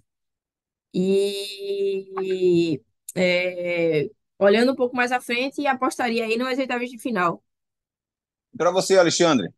E 0.93 2.81
é, 3.15 4.09
olhando 4.37 4.71
um 4.71 4.75
pouco 4.75 4.95
mais 4.95 5.11
à 5.11 5.21
frente, 5.21 5.65
apostaria 5.65 6.25
aí 6.25 6.37
nas 6.37 6.57
oitavas 6.57 6.89
de 6.89 6.97
final. 6.97 7.43
Para 8.57 8.71
você, 8.71 8.97
Alexandre. 8.97 9.49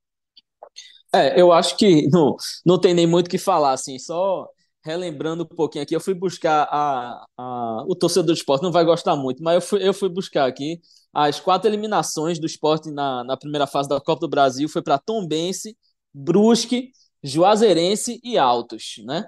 É, 1.14 1.40
eu 1.40 1.52
acho 1.52 1.78
que 1.78 2.08
não, 2.12 2.36
não 2.66 2.80
tem 2.80 2.94
nem 2.94 3.08
muito 3.08 3.28
o 3.28 3.30
que 3.30 3.38
falar, 3.38 3.74
assim, 3.74 4.00
só 4.00 4.48
relembrando 4.84 5.44
um 5.44 5.46
pouquinho 5.46 5.84
aqui, 5.84 5.96
eu 5.96 6.00
fui 6.00 6.14
buscar 6.16 6.68
a, 6.72 7.24
a, 7.38 7.84
o 7.88 7.96
torcedor 7.96 8.26
do 8.26 8.34
esporte, 8.34 8.64
não 8.64 8.72
vai 8.72 8.84
gostar 8.84 9.16
muito, 9.16 9.44
mas 9.44 9.56
eu 9.56 9.62
fui, 9.62 9.88
eu 9.88 9.94
fui 9.94 10.10
buscar 10.10 10.48
aqui 10.48 10.82
as 11.14 11.40
quatro 11.40 11.70
eliminações 11.70 12.40
do 12.40 12.48
esporte 12.48 12.90
na, 12.90 13.24
na 13.24 13.38
primeira 13.38 13.68
fase 13.68 13.88
da 13.88 14.02
Copa 14.02 14.22
do 14.22 14.30
Brasil, 14.30 14.68
foi 14.68 14.82
para 14.82 14.98
Tombense, 14.98 15.78
Brusque, 16.14 16.92
Juazeirense 17.24 18.20
e 18.24 18.38
Altos, 18.38 18.96
né? 19.06 19.24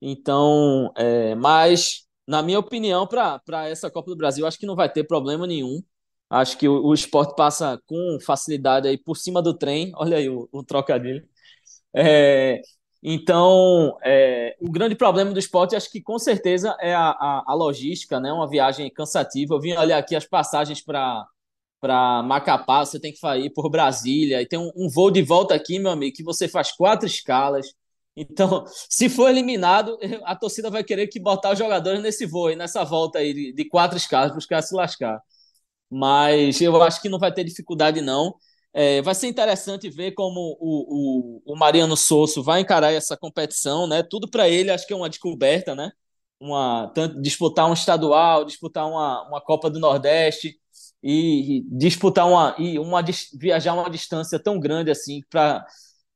Então, 0.00 0.92
é, 0.96 1.34
mas, 1.34 2.06
na 2.26 2.42
minha 2.42 2.58
opinião, 2.58 3.06
para 3.06 3.68
essa 3.68 3.90
Copa 3.90 4.10
do 4.10 4.16
Brasil, 4.16 4.46
acho 4.46 4.58
que 4.58 4.66
não 4.66 4.76
vai 4.76 4.90
ter 4.90 5.04
problema 5.04 5.46
nenhum. 5.46 5.82
Acho 6.28 6.58
que 6.58 6.68
o, 6.68 6.84
o 6.86 6.94
esporte 6.94 7.34
passa 7.36 7.80
com 7.86 8.18
facilidade 8.24 8.88
aí 8.88 8.98
por 8.98 9.16
cima 9.16 9.40
do 9.42 9.54
trem. 9.56 9.92
Olha 9.96 10.16
aí 10.18 10.28
o, 10.28 10.48
o 10.52 10.62
trocadilho. 10.64 11.26
É, 11.94 12.60
então, 13.02 13.96
é, 14.02 14.56
o 14.60 14.70
grande 14.70 14.94
problema 14.96 15.32
do 15.32 15.38
esporte, 15.38 15.76
acho 15.76 15.90
que 15.90 16.00
com 16.00 16.18
certeza 16.18 16.76
é 16.80 16.94
a, 16.94 17.10
a, 17.10 17.44
a 17.48 17.54
logística, 17.54 18.18
né? 18.18 18.32
Uma 18.32 18.48
viagem 18.48 18.90
cansativa. 18.90 19.54
Eu 19.54 19.60
vim 19.60 19.74
olhar 19.74 19.98
aqui 19.98 20.16
as 20.16 20.26
passagens 20.26 20.80
para 20.82 21.26
para 21.84 22.22
Macapá, 22.22 22.82
você 22.82 22.98
tem 22.98 23.12
que 23.12 23.26
ir 23.44 23.50
por 23.50 23.68
Brasília, 23.68 24.40
e 24.40 24.46
tem 24.46 24.58
um, 24.58 24.72
um, 24.74 24.88
voo 24.88 25.10
de 25.10 25.20
volta 25.20 25.54
aqui, 25.54 25.78
meu 25.78 25.90
amigo, 25.90 26.16
que 26.16 26.22
você 26.22 26.48
faz 26.48 26.72
quatro 26.72 27.06
escalas. 27.06 27.74
Então, 28.16 28.64
se 28.88 29.10
for 29.10 29.28
eliminado, 29.28 29.98
a 30.24 30.34
torcida 30.34 30.70
vai 30.70 30.82
querer 30.82 31.08
que 31.08 31.20
botar 31.20 31.52
os 31.52 31.58
jogadores 31.58 32.00
nesse 32.00 32.24
voo, 32.24 32.56
nessa 32.56 32.84
volta 32.84 33.18
aí 33.18 33.34
de, 33.34 33.52
de 33.52 33.68
quatro 33.68 33.98
escalas, 33.98 34.30
para 34.30 34.38
os 34.38 34.46
caras 34.46 34.68
se 34.68 34.74
lascar. 34.74 35.20
Mas 35.90 36.60
eu 36.62 36.82
acho 36.82 37.02
que 37.02 37.08
não 37.10 37.18
vai 37.18 37.32
ter 37.32 37.44
dificuldade, 37.44 38.00
não. 38.00 38.34
É, 38.72 39.02
vai 39.02 39.14
ser 39.14 39.28
interessante 39.28 39.90
ver 39.90 40.12
como 40.12 40.56
o, 40.60 41.42
o, 41.48 41.54
o 41.54 41.56
Mariano 41.58 41.96
Sosso 41.98 42.42
vai 42.42 42.60
encarar 42.60 42.92
essa 42.92 43.16
competição, 43.16 43.86
né? 43.86 44.02
Tudo 44.02 44.30
para 44.30 44.48
ele, 44.48 44.70
acho 44.70 44.86
que 44.86 44.92
é 44.94 44.96
uma 44.96 45.10
descoberta, 45.10 45.74
né? 45.74 45.92
Uma, 46.40 46.90
tanto, 46.94 47.20
disputar 47.22 47.68
um 47.68 47.74
estadual, 47.74 48.44
disputar 48.44 48.88
uma, 48.88 49.28
uma 49.28 49.40
Copa 49.42 49.68
do 49.70 49.78
Nordeste 49.78 50.58
e, 51.04 51.64
disputar 51.70 52.26
uma, 52.26 52.54
e 52.58 52.78
uma 52.78 53.04
viajar 53.38 53.74
uma 53.74 53.90
distância 53.90 54.38
tão 54.38 54.58
grande 54.58 54.90
assim 54.90 55.20
para 55.28 55.64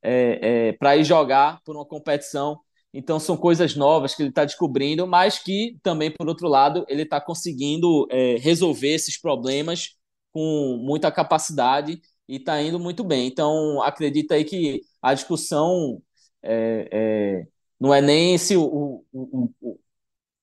é, 0.02 0.68
é, 0.70 0.72
para 0.72 0.96
ir 0.96 1.04
jogar 1.04 1.60
por 1.64 1.76
uma 1.76 1.84
competição. 1.84 2.58
Então 2.92 3.20
são 3.20 3.36
coisas 3.36 3.76
novas 3.76 4.14
que 4.14 4.22
ele 4.22 4.30
está 4.30 4.44
descobrindo, 4.44 5.06
mas 5.06 5.38
que 5.38 5.76
também, 5.82 6.10
por 6.10 6.26
outro 6.28 6.48
lado, 6.48 6.84
ele 6.88 7.02
está 7.02 7.20
conseguindo 7.20 8.06
é, 8.10 8.36
resolver 8.38 8.94
esses 8.94 9.20
problemas 9.20 9.96
com 10.32 10.78
muita 10.82 11.12
capacidade 11.12 12.00
e 12.28 12.36
está 12.36 12.60
indo 12.62 12.78
muito 12.78 13.04
bem. 13.04 13.26
Então, 13.26 13.82
acredita 13.82 14.34
aí 14.34 14.44
que 14.44 14.82
a 15.02 15.14
discussão 15.14 16.02
é, 16.42 16.88
é, 16.92 17.46
não 17.80 17.92
é 17.94 18.00
nem 18.00 18.38
se 18.38 18.56
o, 18.56 19.04
o, 19.12 19.52
o 19.60 19.78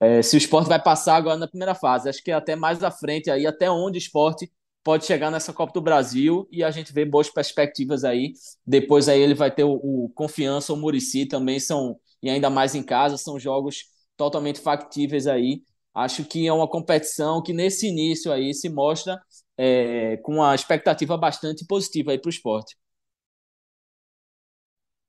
é, 0.06 0.22
se 0.22 0.36
o 0.36 0.38
esporte 0.38 0.68
vai 0.68 0.82
passar 0.82 1.16
agora 1.16 1.38
na 1.38 1.48
primeira 1.48 1.76
fase. 1.76 2.10
Acho 2.10 2.24
que 2.24 2.32
até 2.32 2.56
mais 2.56 2.84
à 2.84 2.92
frente, 2.92 3.30
aí, 3.30 3.48
até 3.48 3.70
onde 3.70 3.98
o 3.98 4.00
esporte 4.00 4.52
pode 4.84 5.06
chegar 5.06 5.32
nessa 5.32 5.52
Copa 5.52 5.74
do 5.74 5.82
Brasil 5.82 6.48
e 6.52 6.64
a 6.64 6.70
gente 6.70 6.94
vê 6.94 7.04
boas 7.06 7.30
perspectivas 7.30 8.04
aí. 8.04 8.34
Depois 8.66 9.10
aí 9.10 9.20
ele 9.20 9.34
vai 9.34 9.50
ter 9.52 9.64
o, 9.64 9.74
o 9.74 10.12
Confiança, 10.14 10.74
o 10.74 10.78
Murici 10.78 11.26
também 11.26 11.60
são, 11.60 12.00
e 12.22 12.30
ainda 12.30 12.50
mais 12.50 12.76
em 12.76 12.84
casa, 12.84 13.18
são 13.18 13.40
jogos 13.40 13.86
totalmente 14.16 14.60
factíveis 14.60 15.28
aí. 15.28 15.64
Acho 15.94 16.24
que 16.24 16.46
é 16.48 16.54
uma 16.54 16.68
competição 16.68 17.42
que 17.42 17.54
nesse 17.54 17.88
início 17.88 18.32
aí 18.32 18.54
se 18.54 18.70
mostra 18.70 19.20
é, 19.58 20.18
com 20.18 20.36
uma 20.36 20.54
expectativa 20.54 21.18
bastante 21.18 21.66
positiva 21.66 22.12
aí 22.12 22.20
para 22.20 22.28
o 22.30 22.32
esporte. 22.32 22.76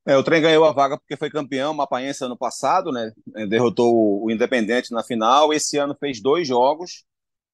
É, 0.07 0.17
o 0.17 0.23
trem 0.23 0.41
ganhou 0.41 0.65
a 0.65 0.73
vaga 0.73 0.97
porque 0.97 1.17
foi 1.17 1.29
campeão 1.29 1.75
mapaense 1.75 2.25
ano 2.25 2.37
passado, 2.37 2.93
né? 2.93 3.13
Derrotou 3.49 4.23
o 4.23 4.31
Independente 4.31 4.93
na 4.93 5.03
final. 5.03 5.53
Esse 5.53 5.79
ano 5.79 5.97
fez 5.99 6.21
dois 6.21 6.47
jogos 6.47 7.05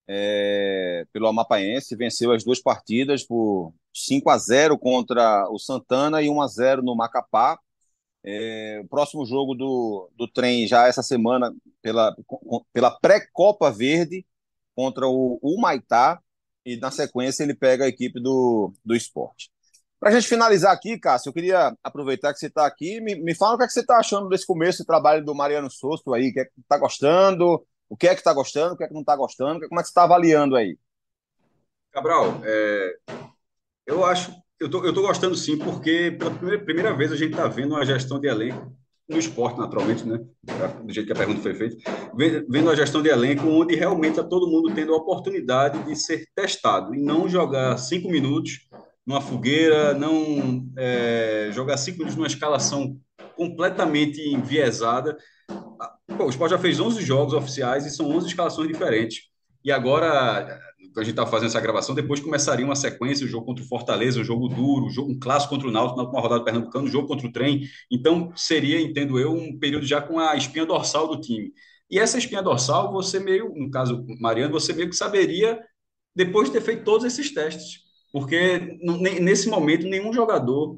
é, 0.07 1.07
pelo 1.13 1.27
Amapaense, 1.27 1.97
venceu 1.97 2.33
as 2.33 2.45
duas 2.45 2.61
partidas 2.61 3.25
por 3.25 3.73
5 3.95 4.29
a 4.31 4.39
0 4.39 4.79
contra 4.79 5.49
o 5.51 5.59
Santana 5.59 6.23
e 6.23 6.29
1 6.29 6.43
a 6.43 6.47
0 6.49 6.83
no 6.83 6.97
Macapá. 6.97 7.59
É, 8.25 8.81
o 8.85 8.89
próximo 8.89 9.27
jogo 9.27 9.55
do, 9.55 10.11
do 10.17 10.29
trem 10.29 10.67
já 10.67 10.87
essa 10.87 11.03
semana 11.03 11.55
pela, 11.81 12.15
pela 12.73 12.91
pré-Copa 12.91 13.71
Verde 13.71 14.27
contra 14.75 15.07
o, 15.09 15.39
o 15.43 15.61
Maitá 15.61 16.21
e 16.65 16.77
na 16.77 16.91
sequência 16.91 17.43
ele 17.43 17.55
pega 17.55 17.85
a 17.85 17.89
equipe 17.89 18.21
do, 18.21 18.73
do 18.85 18.95
esporte. 18.95 19.52
Para 20.03 20.11
a 20.11 20.15
gente 20.15 20.29
finalizar 20.29 20.73
aqui, 20.73 20.99
Cássio, 20.99 21.29
eu 21.29 21.33
queria 21.33 21.77
aproveitar 21.81 22.33
que 22.33 22.41
você 22.41 22.49
está 22.49 22.67
aqui. 22.67 23.01
Me, 23.01 23.15
me 23.15 23.37
fala 23.37 23.55
o 23.55 23.57
que, 23.57 23.63
é 23.63 23.67
que 23.69 23.73
você 23.73 23.83
está 23.83 23.99
achando 23.99 24.29
desse 24.29 24.45
começo 24.45 24.79
de 24.79 24.85
trabalho 24.85 25.25
do 25.25 25.33
Mariano 25.33 25.71
Sosto 25.71 26.13
aí. 26.13 26.31
O 26.31 26.33
que 26.33 26.41
é 26.41 26.45
que 26.45 26.51
está 26.61 26.77
gostando? 26.77 27.65
O 27.89 27.97
que 27.97 28.09
é 28.09 28.15
que 28.15 28.21
está 28.21 28.35
gostando? 28.35 28.75
O 28.75 28.77
que 28.77 28.83
é 28.83 28.89
que 28.89 28.95
não 28.95 29.03
está 29.03 29.15
gostando? 29.15 29.61
Como 29.69 29.79
é 29.79 29.81
que 29.81 29.87
você 29.87 29.93
está 29.93 30.03
avaliando 30.03 30.57
aí? 30.57 30.77
Cabral, 31.93 32.41
é, 32.43 32.97
eu 33.87 34.05
acho. 34.05 34.35
Eu 34.59 34.69
tô, 34.69 34.85
eu 34.85 34.93
tô 34.93 35.03
gostando 35.03 35.37
sim, 35.37 35.57
porque 35.57 36.11
pela 36.19 36.33
primeira, 36.33 36.65
primeira 36.65 36.97
vez 36.97 37.13
a 37.13 37.17
gente 37.17 37.31
está 37.31 37.47
vendo 37.47 37.77
uma 37.77 37.87
gestão 37.87 38.19
de 38.19 38.27
elenco 38.27 38.77
no 39.09 39.19
esporte, 39.21 39.61
naturalmente, 39.61 40.05
né? 40.05 40.19
Do 40.83 40.93
jeito 40.93 41.07
que 41.07 41.13
a 41.13 41.17
pergunta 41.17 41.43
foi 41.43 41.55
feita, 41.55 41.77
vendo 42.49 42.71
a 42.71 42.75
gestão 42.75 43.03
de 43.03 43.09
elenco, 43.09 43.47
onde 43.47 43.77
realmente 43.77 44.19
está 44.19 44.25
todo 44.25 44.51
mundo 44.51 44.75
tendo 44.75 44.95
a 44.95 44.97
oportunidade 44.97 45.81
de 45.85 45.95
ser 45.95 46.27
testado 46.35 46.93
e 46.93 47.01
não 47.01 47.29
jogar 47.29 47.77
cinco 47.79 48.11
minutos 48.11 48.69
numa 49.07 49.21
fogueira, 49.21 49.95
não 49.95 50.67
é, 50.77 51.51
jogar 51.53 51.77
cinco 51.77 52.05
numa 52.05 52.27
escalação 52.27 52.97
completamente 53.37 54.21
enviesada. 54.21 55.17
Pô, 56.17 56.27
o 56.27 56.31
Sport 56.31 56.51
já 56.51 56.59
fez 56.59 56.79
11 56.79 57.03
jogos 57.03 57.35
oficiais 57.35 57.87
e 57.87 57.91
são 57.91 58.09
11 58.11 58.29
escalações 58.29 58.69
diferentes. 58.69 59.25
E 59.65 59.71
agora, 59.71 60.61
a 60.97 61.03
gente 61.03 61.11
está 61.11 61.27
fazendo 61.27 61.49
essa 61.49 61.61
gravação, 61.61 61.95
depois 61.95 62.21
começaria 62.21 62.65
uma 62.65 62.77
sequência, 62.77 63.25
o 63.25 63.29
jogo 63.29 63.47
contra 63.47 63.65
o 63.65 63.67
Fortaleza, 63.67 64.21
um 64.21 64.25
jogo 64.25 64.49
duro, 64.49 64.87
um, 64.87 64.91
jogo, 64.91 65.11
um 65.11 65.19
clássico 65.19 65.55
contra 65.55 65.69
o 65.69 65.73
Náutico 65.73 65.97
na 65.97 66.03
última 66.03 66.21
rodada 66.21 66.45
Pernambucano, 66.45 66.87
um 66.87 66.91
jogo 66.91 67.09
contra 67.09 67.27
o 67.27 67.33
Trem. 67.33 67.63
Então, 67.91 68.33
seria, 68.37 68.81
entendo 68.81 69.19
eu, 69.19 69.33
um 69.33 69.59
período 69.59 69.87
já 69.87 70.01
com 70.01 70.19
a 70.19 70.37
espinha 70.37 70.67
dorsal 70.67 71.09
do 71.09 71.21
time. 71.21 71.53
E 71.91 71.99
essa 71.99 72.19
espinha 72.19 72.43
dorsal, 72.43 72.93
você 72.93 73.21
meio, 73.21 73.53
no 73.55 73.71
caso, 73.71 74.05
Mariano, 74.21 74.53
você 74.53 74.73
meio 74.73 74.89
que 74.89 74.97
saberia 74.97 75.61
depois 76.15 76.49
de 76.49 76.55
ter 76.55 76.61
feito 76.61 76.85
todos 76.85 77.07
esses 77.07 77.33
testes. 77.33 77.83
Porque 78.13 78.79
nesse 79.21 79.49
momento, 79.49 79.87
nenhum 79.87 80.13
jogador 80.13 80.77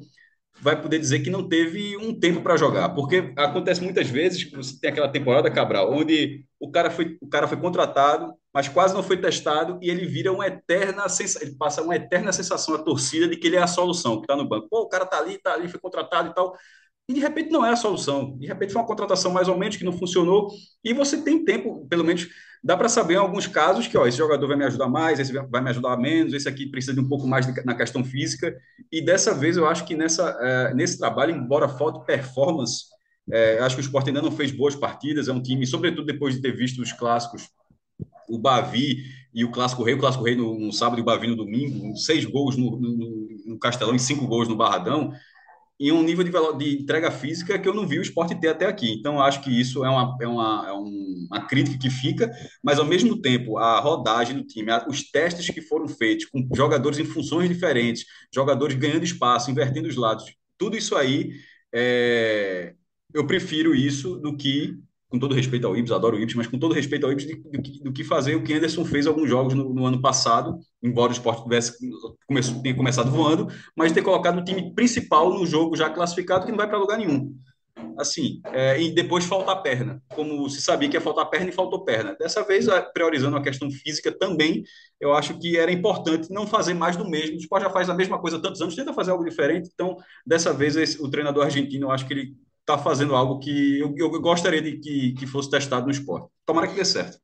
vai 0.61 0.81
poder 0.81 0.99
dizer 0.99 1.19
que 1.19 1.29
não 1.29 1.47
teve 1.47 1.97
um 1.97 2.17
tempo 2.17 2.41
para 2.41 2.55
jogar, 2.57 2.89
porque 2.89 3.33
acontece 3.37 3.81
muitas 3.83 4.07
vezes 4.09 4.45
que 4.45 4.55
você 4.55 4.79
tem 4.79 4.89
aquela 4.89 5.09
temporada 5.09 5.51
Cabral, 5.51 5.91
onde 5.91 6.45
o 6.59 6.71
cara 6.71 6.89
foi 6.89 7.17
o 7.21 7.27
cara 7.27 7.47
foi 7.47 7.57
contratado, 7.57 8.33
mas 8.53 8.69
quase 8.69 8.93
não 8.93 9.03
foi 9.03 9.17
testado 9.17 9.77
e 9.81 9.89
ele 9.89 10.05
vira 10.05 10.31
uma 10.31 10.47
eterna 10.47 11.05
ele 11.41 11.55
passa 11.57 11.81
uma 11.81 11.95
eterna 11.95 12.31
sensação 12.31 12.75
à 12.75 12.79
torcida 12.79 13.27
de 13.27 13.35
que 13.37 13.47
ele 13.47 13.57
é 13.57 13.61
a 13.61 13.67
solução, 13.67 14.17
que 14.17 14.23
está 14.23 14.35
no 14.35 14.47
banco. 14.47 14.67
Pô, 14.69 14.81
o 14.83 14.89
cara 14.89 15.05
tá 15.05 15.17
ali, 15.19 15.37
tá 15.37 15.53
ali, 15.53 15.67
foi 15.67 15.79
contratado 15.79 16.29
e 16.29 16.33
tal. 16.33 16.55
E 17.07 17.13
de 17.13 17.19
repente 17.19 17.51
não 17.51 17.65
é 17.65 17.71
a 17.71 17.75
solução. 17.75 18.37
De 18.37 18.47
repente 18.47 18.73
foi 18.73 18.81
uma 18.81 18.87
contratação 18.87 19.31
mais 19.31 19.47
ou 19.47 19.57
menos 19.57 19.75
que 19.77 19.83
não 19.83 19.93
funcionou 19.93 20.49
e 20.83 20.93
você 20.93 21.21
tem 21.21 21.43
tempo, 21.45 21.85
pelo 21.87 22.03
menos 22.03 22.27
dá 22.65 22.75
para 22.75 22.89
saber 22.89 23.13
em 23.13 23.17
alguns 23.17 23.45
casos 23.45 23.85
que 23.85 23.95
ó, 23.95 24.07
esse 24.07 24.17
jogador 24.17 24.47
vai 24.47 24.57
me 24.57 24.65
ajudar 24.65 24.87
mais, 24.87 25.19
esse 25.19 25.31
vai 25.31 25.61
me 25.61 25.69
ajudar 25.69 25.95
menos, 25.97 26.33
esse 26.33 26.49
aqui 26.49 26.65
precisa 26.65 26.95
de 26.95 26.99
um 26.99 27.07
pouco 27.07 27.27
mais 27.27 27.45
de, 27.45 27.63
na 27.63 27.75
questão 27.75 28.03
física. 28.03 28.57
E 28.91 29.05
dessa 29.05 29.35
vez 29.35 29.55
eu 29.55 29.67
acho 29.67 29.85
que 29.85 29.95
nessa, 29.95 30.35
é, 30.41 30.73
nesse 30.73 30.97
trabalho, 30.97 31.35
embora 31.35 31.69
falte 31.69 32.03
performance, 32.07 32.85
é, 33.31 33.59
acho 33.59 33.75
que 33.75 33.81
o 33.81 33.85
Sport 33.85 34.07
ainda 34.07 34.21
não 34.21 34.31
fez 34.31 34.51
boas 34.51 34.75
partidas. 34.75 35.27
É 35.27 35.31
um 35.31 35.43
time, 35.43 35.67
sobretudo 35.67 36.07
depois 36.07 36.33
de 36.33 36.41
ter 36.41 36.55
visto 36.55 36.81
os 36.81 36.91
clássicos, 36.91 37.47
o 38.27 38.39
Bavi 38.39 39.03
e 39.31 39.45
o 39.45 39.51
Clássico 39.51 39.83
Rei, 39.83 39.93
o 39.93 39.99
Clássico 39.99 40.23
Rei 40.23 40.35
no, 40.35 40.59
no 40.59 40.71
sábado 40.71 40.97
e 40.97 41.03
o 41.03 41.05
Bavi 41.05 41.27
no 41.27 41.35
domingo, 41.35 41.95
seis 41.95 42.25
gols 42.25 42.57
no, 42.57 42.79
no, 42.79 43.27
no 43.45 43.59
Castelão 43.59 43.93
e 43.93 43.99
cinco 43.99 44.25
gols 44.25 44.47
no 44.47 44.55
Barradão 44.55 45.13
em 45.79 45.91
um 45.91 46.01
nível 46.01 46.23
de, 46.23 46.31
de, 46.57 46.81
entrega 46.81 47.11
física 47.11 47.59
que 47.59 47.67
eu 47.67 47.73
não 47.73 47.87
vi 47.87 47.99
o 47.99 48.01
esporte 48.01 48.39
ter 48.39 48.49
até 48.49 48.65
aqui. 48.65 48.93
Então, 48.93 49.21
acho 49.21 49.41
que 49.41 49.49
isso 49.49 49.83
é 49.83 49.89
uma, 49.89 50.17
é, 50.21 50.27
uma, 50.27 50.65
é 50.67 50.71
uma 50.71 51.47
crítica 51.47 51.77
que 51.77 51.89
fica, 51.89 52.31
mas 52.63 52.79
ao 52.79 52.85
mesmo 52.85 53.21
tempo, 53.21 53.57
a 53.57 53.79
rodagem 53.79 54.37
do 54.37 54.45
time, 54.45 54.71
os 54.87 55.09
testes 55.11 55.49
que 55.49 55.61
foram 55.61 55.87
feitos 55.87 56.25
com 56.25 56.47
jogadores 56.55 56.97
em 56.97 57.05
funções 57.05 57.49
diferentes, 57.49 58.05
jogadores 58.33 58.75
ganhando 58.77 59.03
espaço, 59.03 59.51
invertendo 59.51 59.87
os 59.87 59.95
lados, 59.95 60.25
tudo 60.57 60.77
isso 60.77 60.95
aí, 60.95 61.31
é, 61.73 62.73
eu 63.13 63.27
prefiro 63.27 63.75
isso 63.75 64.15
do 64.17 64.35
que 64.37 64.77
com 65.15 65.19
todo 65.19 65.33
respeito 65.33 65.65
ao 65.65 65.75
Ibs, 65.77 65.91
adoro 65.91 66.17
o 66.17 66.19
Ibs, 66.19 66.35
mas 66.35 66.45
com 66.45 66.59
todo 66.59 66.73
respeito 66.73 67.05
ao 67.05 67.11
Ibs, 67.11 67.25
do, 67.81 67.93
que, 67.93 68.03
fazer 68.03 68.35
o 68.35 68.43
que 68.43 68.53
Anderson 68.53 68.83
fez 68.83 69.07
alguns 69.07 69.29
jogos 69.29 69.53
no, 69.53 69.73
no 69.73 69.85
ano 69.85 70.01
passado, 70.01 70.59
embora 70.83 71.09
o 71.09 71.13
esporte 71.13 71.43
tivesse, 71.43 71.77
tenha 72.61 72.75
começado 72.75 73.09
voando, 73.09 73.47
mas 73.75 73.93
ter 73.93 74.01
colocado 74.01 74.39
o 74.39 74.43
time 74.43 74.73
principal 74.75 75.33
no 75.33 75.45
jogo 75.45 75.75
já 75.75 75.89
classificado, 75.89 76.45
que 76.45 76.51
não 76.51 76.57
vai 76.57 76.67
para 76.67 76.77
lugar 76.77 76.97
nenhum. 76.97 77.33
Assim, 77.97 78.41
é, 78.51 78.81
e 78.81 78.93
depois 78.93 79.23
faltar 79.23 79.61
perna, 79.61 80.01
como 80.13 80.49
se 80.49 80.61
sabia 80.61 80.89
que 80.89 80.97
ia 80.97 81.01
faltar 81.01 81.29
perna 81.29 81.49
e 81.49 81.53
faltou 81.53 81.85
perna. 81.85 82.13
Dessa 82.19 82.43
vez, 82.43 82.67
priorizando 82.93 83.37
a 83.37 83.41
questão 83.41 83.71
física 83.71 84.11
também, 84.17 84.63
eu 84.99 85.13
acho 85.13 85.39
que 85.39 85.57
era 85.57 85.71
importante 85.71 86.29
não 86.29 86.45
fazer 86.45 86.73
mais 86.73 86.97
do 86.97 87.09
mesmo. 87.09 87.35
O 87.35 87.39
esporte 87.39 87.63
já 87.63 87.69
faz 87.69 87.89
a 87.89 87.93
mesma 87.93 88.19
coisa 88.19 88.35
há 88.37 88.41
tantos 88.41 88.61
anos, 88.61 88.75
tenta 88.75 88.93
fazer 88.93 89.11
algo 89.11 89.23
diferente. 89.23 89.69
Então, 89.73 89.95
dessa 90.25 90.51
vez, 90.53 90.75
esse, 90.75 91.01
o 91.01 91.09
treinador 91.09 91.45
argentino, 91.45 91.87
eu 91.87 91.91
acho 91.91 92.05
que 92.05 92.13
ele 92.13 92.35
está 92.65 92.79
fazendo 92.79 93.15
algo 93.15 93.39
que 93.39 93.79
eu, 93.79 93.93
eu 93.95 94.09
gostaria 94.19 94.61
de 94.61 94.79
que, 94.79 95.13
que 95.13 95.27
fosse 95.27 95.49
testado 95.49 95.85
no 95.85 95.91
esporte. 95.91 96.27
Tomara 96.45 96.67
que 96.67 96.73
dê 96.73 96.83
certo. 96.83 97.19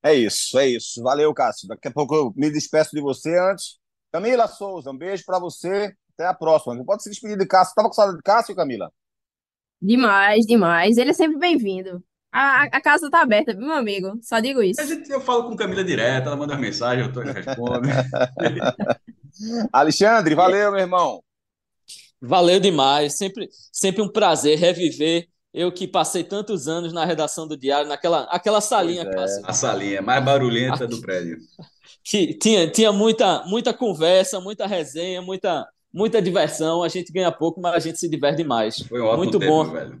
É 0.00 0.14
isso, 0.14 0.56
é 0.58 0.68
isso. 0.68 1.02
Valeu, 1.02 1.34
Cássio. 1.34 1.66
Daqui 1.66 1.88
a 1.88 1.92
pouco 1.92 2.14
eu 2.14 2.32
me 2.36 2.50
despeço 2.50 2.90
de 2.92 3.00
você 3.00 3.36
antes. 3.36 3.78
Camila 4.12 4.46
Souza, 4.46 4.90
um 4.90 4.96
beijo 4.96 5.24
para 5.26 5.40
você. 5.40 5.92
Até 6.14 6.26
a 6.26 6.34
próxima. 6.34 6.84
Pode 6.84 7.02
se 7.02 7.10
despedir 7.10 7.36
de 7.36 7.46
Cássio. 7.46 7.70
Estava 7.70 7.88
com 7.88 7.94
saudade 7.94 8.18
de 8.18 8.22
Cássio, 8.22 8.54
Camila? 8.54 8.92
Demais, 9.80 10.46
demais. 10.46 10.96
Ele 10.96 11.10
é 11.10 11.14
sempre 11.14 11.38
bem-vindo. 11.38 12.02
A, 12.30 12.62
a 12.64 12.80
casa 12.80 13.10
tá 13.10 13.20
aberta, 13.20 13.52
meu 13.54 13.72
amigo? 13.72 14.18
Só 14.22 14.38
digo 14.38 14.62
isso. 14.62 14.86
Gente, 14.86 15.10
eu 15.10 15.20
falo 15.20 15.48
com 15.48 15.56
Camila 15.56 15.82
direto, 15.82 16.28
ela 16.28 16.36
manda 16.36 16.56
mensagem, 16.56 17.04
eu 17.04 17.12
tô, 17.12 17.20
respondo. 17.20 17.88
Alexandre, 19.72 20.34
valeu, 20.34 20.70
meu 20.70 20.80
irmão. 20.80 21.22
Valeu 22.22 22.60
demais. 22.60 23.16
Sempre, 23.16 23.48
sempre 23.72 24.00
um 24.00 24.08
prazer 24.08 24.58
reviver 24.58 25.28
eu 25.52 25.70
que 25.70 25.86
passei 25.86 26.24
tantos 26.24 26.66
anos 26.66 26.92
na 26.92 27.04
redação 27.04 27.46
do 27.46 27.56
Diário, 27.56 27.86
naquela 27.86 28.22
aquela 28.24 28.60
salinha 28.60 29.02
é. 29.02 29.40
A 29.44 29.52
salinha 29.52 30.00
mais 30.00 30.24
barulhenta 30.24 30.86
do 30.86 31.00
prédio. 31.00 31.38
Que 32.04 32.34
tinha, 32.34 32.68
tinha 32.68 32.90
muita, 32.90 33.44
muita 33.46 33.72
conversa, 33.72 34.40
muita 34.40 34.66
resenha, 34.66 35.22
muita, 35.22 35.64
muita 35.92 36.20
diversão. 36.20 36.82
A 36.82 36.88
gente 36.88 37.12
ganha 37.12 37.30
pouco, 37.30 37.60
mas 37.60 37.74
a 37.74 37.78
gente 37.78 37.96
se 37.96 38.08
diverte 38.08 38.38
demais. 38.38 38.80
Foi 38.88 39.00
um 39.00 39.04
ótimo 39.04 39.18
muito 39.18 39.38
tempo, 39.38 39.52
bom. 39.52 39.70
velho. 39.70 40.00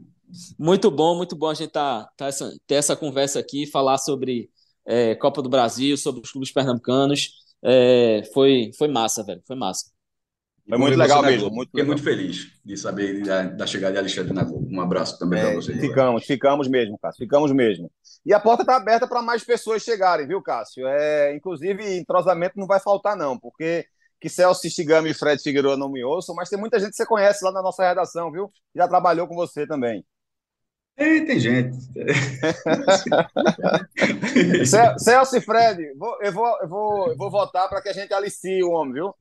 Muito 0.58 0.90
bom, 0.90 1.14
muito 1.14 1.36
bom 1.36 1.48
a 1.48 1.54
gente 1.54 1.70
tá, 1.70 2.10
tá 2.16 2.26
essa, 2.26 2.52
ter 2.66 2.74
essa 2.74 2.96
conversa 2.96 3.38
aqui, 3.38 3.66
falar 3.66 3.98
sobre 3.98 4.50
é, 4.84 5.14
Copa 5.14 5.40
do 5.40 5.48
Brasil, 5.48 5.96
sobre 5.96 6.22
os 6.22 6.32
clubes 6.32 6.50
pernambucanos. 6.50 7.34
É, 7.64 8.24
foi, 8.34 8.72
foi 8.76 8.88
massa, 8.88 9.22
velho. 9.22 9.42
Foi 9.46 9.54
massa. 9.54 9.91
Foi 10.68 10.78
muito 10.78 10.96
legal 10.96 11.22
mesmo. 11.22 11.50
Muito 11.50 11.70
Fiquei 11.70 11.84
muito 11.84 12.02
feliz 12.02 12.52
de 12.64 12.76
saber 12.76 13.22
da, 13.22 13.42
da 13.42 13.66
chegada 13.66 13.94
de 13.94 13.98
Alexandre 13.98 14.32
na 14.32 14.44
Um 14.44 14.80
abraço 14.80 15.18
também 15.18 15.40
é, 15.40 15.44
para 15.44 15.54
vocês. 15.54 15.80
Ficamos, 15.80 16.24
ficamos 16.24 16.68
mesmo, 16.68 16.98
Cássio. 16.98 17.18
Ficamos 17.18 17.52
mesmo. 17.52 17.90
E 18.24 18.32
a 18.32 18.38
porta 18.38 18.62
está 18.62 18.76
aberta 18.76 19.06
para 19.06 19.20
mais 19.20 19.42
pessoas 19.42 19.82
chegarem, 19.82 20.26
viu, 20.26 20.40
Cássio? 20.40 20.86
É, 20.86 21.34
inclusive, 21.34 21.98
entrosamento 21.98 22.58
não 22.58 22.66
vai 22.66 22.78
faltar, 22.78 23.16
não, 23.16 23.38
porque 23.38 23.84
que 24.20 24.28
Celso 24.28 24.70
Stigami 24.70 25.10
e 25.10 25.14
Fred 25.14 25.42
Figueiredo 25.42 25.76
não 25.76 25.90
me 25.90 26.04
ouçam, 26.04 26.32
mas 26.32 26.48
tem 26.48 26.56
muita 26.56 26.78
gente 26.78 26.90
que 26.90 26.96
você 26.96 27.04
conhece 27.04 27.44
lá 27.44 27.50
na 27.50 27.60
nossa 27.60 27.82
redação, 27.82 28.30
viu? 28.30 28.52
Já 28.72 28.86
trabalhou 28.86 29.26
com 29.26 29.34
você 29.34 29.66
também. 29.66 30.04
É, 30.96 31.20
tem 31.22 31.40
gente. 31.40 31.76
Celso 34.98 35.36
e 35.36 35.40
Fred, 35.40 35.82
eu, 35.82 35.98
vou, 35.98 36.22
eu, 36.22 36.68
vou, 36.68 37.08
eu 37.08 37.16
vou 37.16 37.30
votar 37.30 37.68
para 37.68 37.82
que 37.82 37.88
a 37.88 37.92
gente 37.92 38.14
alicie 38.14 38.62
o 38.62 38.70
homem, 38.70 38.94
viu? 38.94 39.12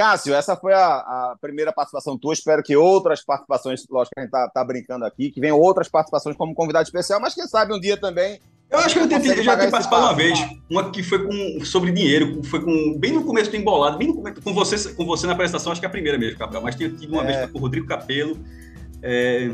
Cássio, 0.00 0.34
essa 0.34 0.56
foi 0.56 0.72
a, 0.72 0.80
a, 0.80 1.36
primeira 1.38 1.70
participação 1.74 2.16
tua. 2.16 2.32
Espero 2.32 2.62
que 2.62 2.74
outras 2.74 3.22
participações, 3.22 3.84
lógico 3.90 4.14
que 4.14 4.20
a 4.20 4.22
gente 4.22 4.30
tá, 4.30 4.48
tá, 4.48 4.64
brincando 4.64 5.04
aqui, 5.04 5.30
que 5.30 5.38
venham 5.38 5.58
outras 5.58 5.90
participações 5.90 6.34
como 6.36 6.54
convidado 6.54 6.84
especial, 6.84 7.20
mas 7.20 7.34
quem 7.34 7.46
sabe 7.46 7.74
um 7.74 7.78
dia 7.78 7.98
também. 7.98 8.40
Eu 8.70 8.78
acho 8.78 8.94
que 8.94 9.00
eu 9.00 9.08
tentei, 9.08 9.42
já 9.42 9.58
ter 9.58 9.70
participado 9.70 10.04
uma 10.04 10.14
vez, 10.14 10.38
uma 10.70 10.90
que 10.90 11.02
foi 11.02 11.22
com, 11.22 11.62
sobre 11.66 11.92
dinheiro, 11.92 12.42
foi 12.44 12.64
com 12.64 12.98
bem 12.98 13.12
no 13.12 13.24
começo 13.24 13.50
do 13.50 13.56
embolado, 13.58 13.98
bem 13.98 14.08
no, 14.08 14.22
com 14.42 14.54
você, 14.54 14.94
com 14.94 15.04
você 15.04 15.26
na 15.26 15.34
apresentação, 15.34 15.70
acho 15.70 15.82
que 15.82 15.86
é 15.86 15.88
a 15.88 15.92
primeira 15.92 16.16
mesmo, 16.16 16.38
Cabral, 16.38 16.62
mas 16.62 16.76
tinha 16.76 16.88
tido 16.88 17.12
uma 17.12 17.22
é. 17.24 17.26
vez 17.26 17.50
com 17.50 17.58
o 17.58 17.60
Rodrigo 17.60 17.86
Capelo. 17.86 18.38
É, 19.02 19.50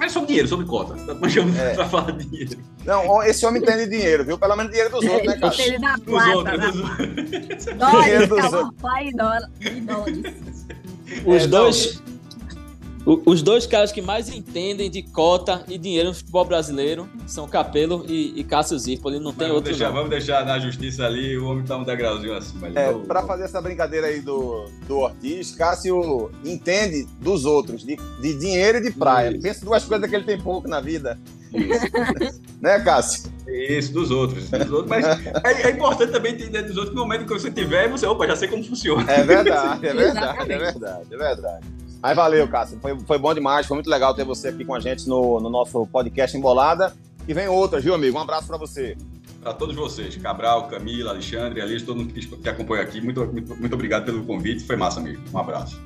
é 0.00 0.08
sobre 0.08 0.28
dinheiro, 0.28 0.48
sobre 0.48 0.66
cota. 0.66 0.94
Mas 1.20 1.36
é. 1.36 1.74
pra 1.74 1.88
falar 1.88 2.12
de 2.12 2.24
dinheiro. 2.24 2.58
Não, 2.84 3.22
esse 3.22 3.44
homem 3.46 3.62
entende 3.62 3.88
dinheiro, 3.88 4.24
viu? 4.24 4.38
Pelo 4.38 4.56
menos 4.56 4.70
dinheiro 4.70 4.90
dos 4.90 5.04
outros, 5.04 5.26
né, 5.26 5.38
cara? 5.40 5.62
Ele 5.62 5.78
dá 5.78 5.98
plata, 6.04 6.26
dos 6.26 6.34
outros, 6.34 6.60
dos 6.60 7.66
outros. 7.66 7.76
Dólares, 7.76 8.28
dos 8.28 8.52
outros. 8.52 8.80
Pai, 8.80 9.10
dólares. 9.12 9.48
Os 11.24 11.42
é, 11.42 11.46
dois... 11.46 12.02
Os 13.06 13.40
dois 13.40 13.66
caras 13.68 13.92
que 13.92 14.02
mais 14.02 14.28
entendem 14.28 14.90
de 14.90 15.00
cota 15.00 15.62
e 15.68 15.78
dinheiro 15.78 16.08
no 16.08 16.14
futebol 16.14 16.44
brasileiro 16.44 17.08
são 17.24 17.46
Capelo 17.46 18.04
e, 18.08 18.32
e 18.40 18.42
Cássio 18.42 18.76
Zirpoli, 18.76 19.20
não 19.20 19.32
tem 19.32 19.46
vamos 19.46 19.54
outro 19.54 19.70
deixar. 19.70 19.90
Vamos 19.92 20.10
deixar 20.10 20.44
na 20.44 20.58
justiça 20.58 21.04
ali, 21.04 21.38
o 21.38 21.46
homem 21.46 21.64
tá 21.64 21.76
um 21.76 21.84
degrauzinho 21.84 22.36
acima. 22.36 22.68
É, 22.74 22.92
para 22.92 23.22
fazer 23.22 23.44
essa 23.44 23.62
brincadeira 23.62 24.08
aí 24.08 24.20
do, 24.20 24.64
do 24.88 24.98
Ortiz, 24.98 25.52
Cássio 25.52 26.32
entende 26.44 27.06
dos 27.20 27.44
outros, 27.44 27.84
de, 27.84 27.96
de 28.20 28.34
dinheiro 28.34 28.78
e 28.78 28.82
de 28.82 28.90
praia. 28.90 29.30
Isso. 29.30 29.40
Pensa 29.40 29.64
duas 29.64 29.84
coisas 29.84 30.10
que 30.10 30.16
ele 30.16 30.24
tem 30.24 30.40
pouco 30.40 30.66
na 30.66 30.80
vida. 30.80 31.16
Isso. 31.54 32.40
né, 32.60 32.80
Cássio? 32.80 33.30
Isso, 33.46 33.92
dos 33.92 34.10
outros. 34.10 34.50
Dos 34.50 34.72
outros 34.72 34.88
mas 34.88 35.06
é, 35.06 35.68
é, 35.68 35.70
importante 35.70 36.10
também 36.10 36.32
entender 36.32 36.62
dos 36.62 36.76
outros 36.76 36.90
que 36.90 36.96
no 36.96 37.02
momento 37.02 37.24
que 37.24 37.32
você 37.32 37.52
tiver, 37.52 37.88
você, 37.88 38.04
opa, 38.04 38.26
já 38.26 38.34
sei 38.34 38.48
como 38.48 38.64
funciona. 38.64 39.08
É 39.12 39.22
verdade, 39.22 39.86
é 39.86 39.94
verdade, 39.94 40.52
é 40.52 40.58
verdade, 40.58 41.06
é 41.12 41.16
verdade. 41.16 41.66
Mas 42.06 42.14
valeu, 42.14 42.46
Cássio. 42.46 42.78
Foi, 42.80 42.96
foi 43.00 43.18
bom 43.18 43.34
demais, 43.34 43.66
foi 43.66 43.74
muito 43.74 43.90
legal 43.90 44.14
ter 44.14 44.24
você 44.24 44.46
aqui 44.46 44.64
com 44.64 44.76
a 44.76 44.78
gente 44.78 45.08
no, 45.08 45.40
no 45.40 45.50
nosso 45.50 45.84
podcast 45.88 46.36
Embolada. 46.36 46.94
E 47.26 47.34
vem 47.34 47.48
outras, 47.48 47.82
viu, 47.82 47.96
amigo? 47.96 48.16
Um 48.16 48.20
abraço 48.20 48.46
para 48.46 48.56
você. 48.56 48.96
Para 49.42 49.52
todos 49.52 49.74
vocês, 49.74 50.16
Cabral, 50.16 50.68
Camila, 50.68 51.10
Alexandre, 51.10 51.60
Alice, 51.60 51.84
todo 51.84 51.96
mundo 51.96 52.12
que, 52.12 52.24
que 52.24 52.48
acompanha 52.48 52.84
aqui, 52.84 53.00
muito, 53.00 53.26
muito, 53.26 53.56
muito 53.56 53.72
obrigado 53.74 54.04
pelo 54.04 54.24
convite. 54.24 54.62
Foi 54.62 54.76
massa 54.76 55.00
amigo. 55.00 55.20
Um 55.34 55.38
abraço. 55.38 55.80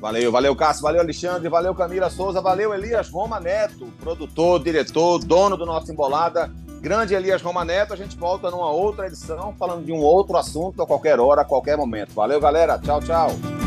Valeu, 0.00 0.32
valeu, 0.32 0.56
Cássio, 0.56 0.84
valeu, 0.84 1.02
Alexandre, 1.02 1.50
valeu, 1.50 1.74
Camila 1.74 2.08
Souza, 2.08 2.40
valeu, 2.40 2.72
Elias 2.72 3.10
Roma 3.10 3.38
Neto, 3.38 3.92
produtor, 4.00 4.62
diretor, 4.62 5.18
dono 5.18 5.54
do 5.54 5.66
nosso 5.66 5.92
Embolada. 5.92 6.50
Grande 6.80 7.14
Elias 7.14 7.42
Roma 7.42 7.62
Neto, 7.62 7.92
a 7.92 7.96
gente 7.96 8.16
volta 8.16 8.50
numa 8.50 8.70
outra 8.70 9.06
edição 9.06 9.54
falando 9.58 9.84
de 9.84 9.92
um 9.92 10.00
outro 10.00 10.34
assunto 10.38 10.80
a 10.80 10.86
qualquer 10.86 11.20
hora, 11.20 11.42
a 11.42 11.44
qualquer 11.44 11.76
momento. 11.76 12.14
Valeu, 12.14 12.40
galera. 12.40 12.78
Tchau, 12.78 13.02
tchau. 13.02 13.57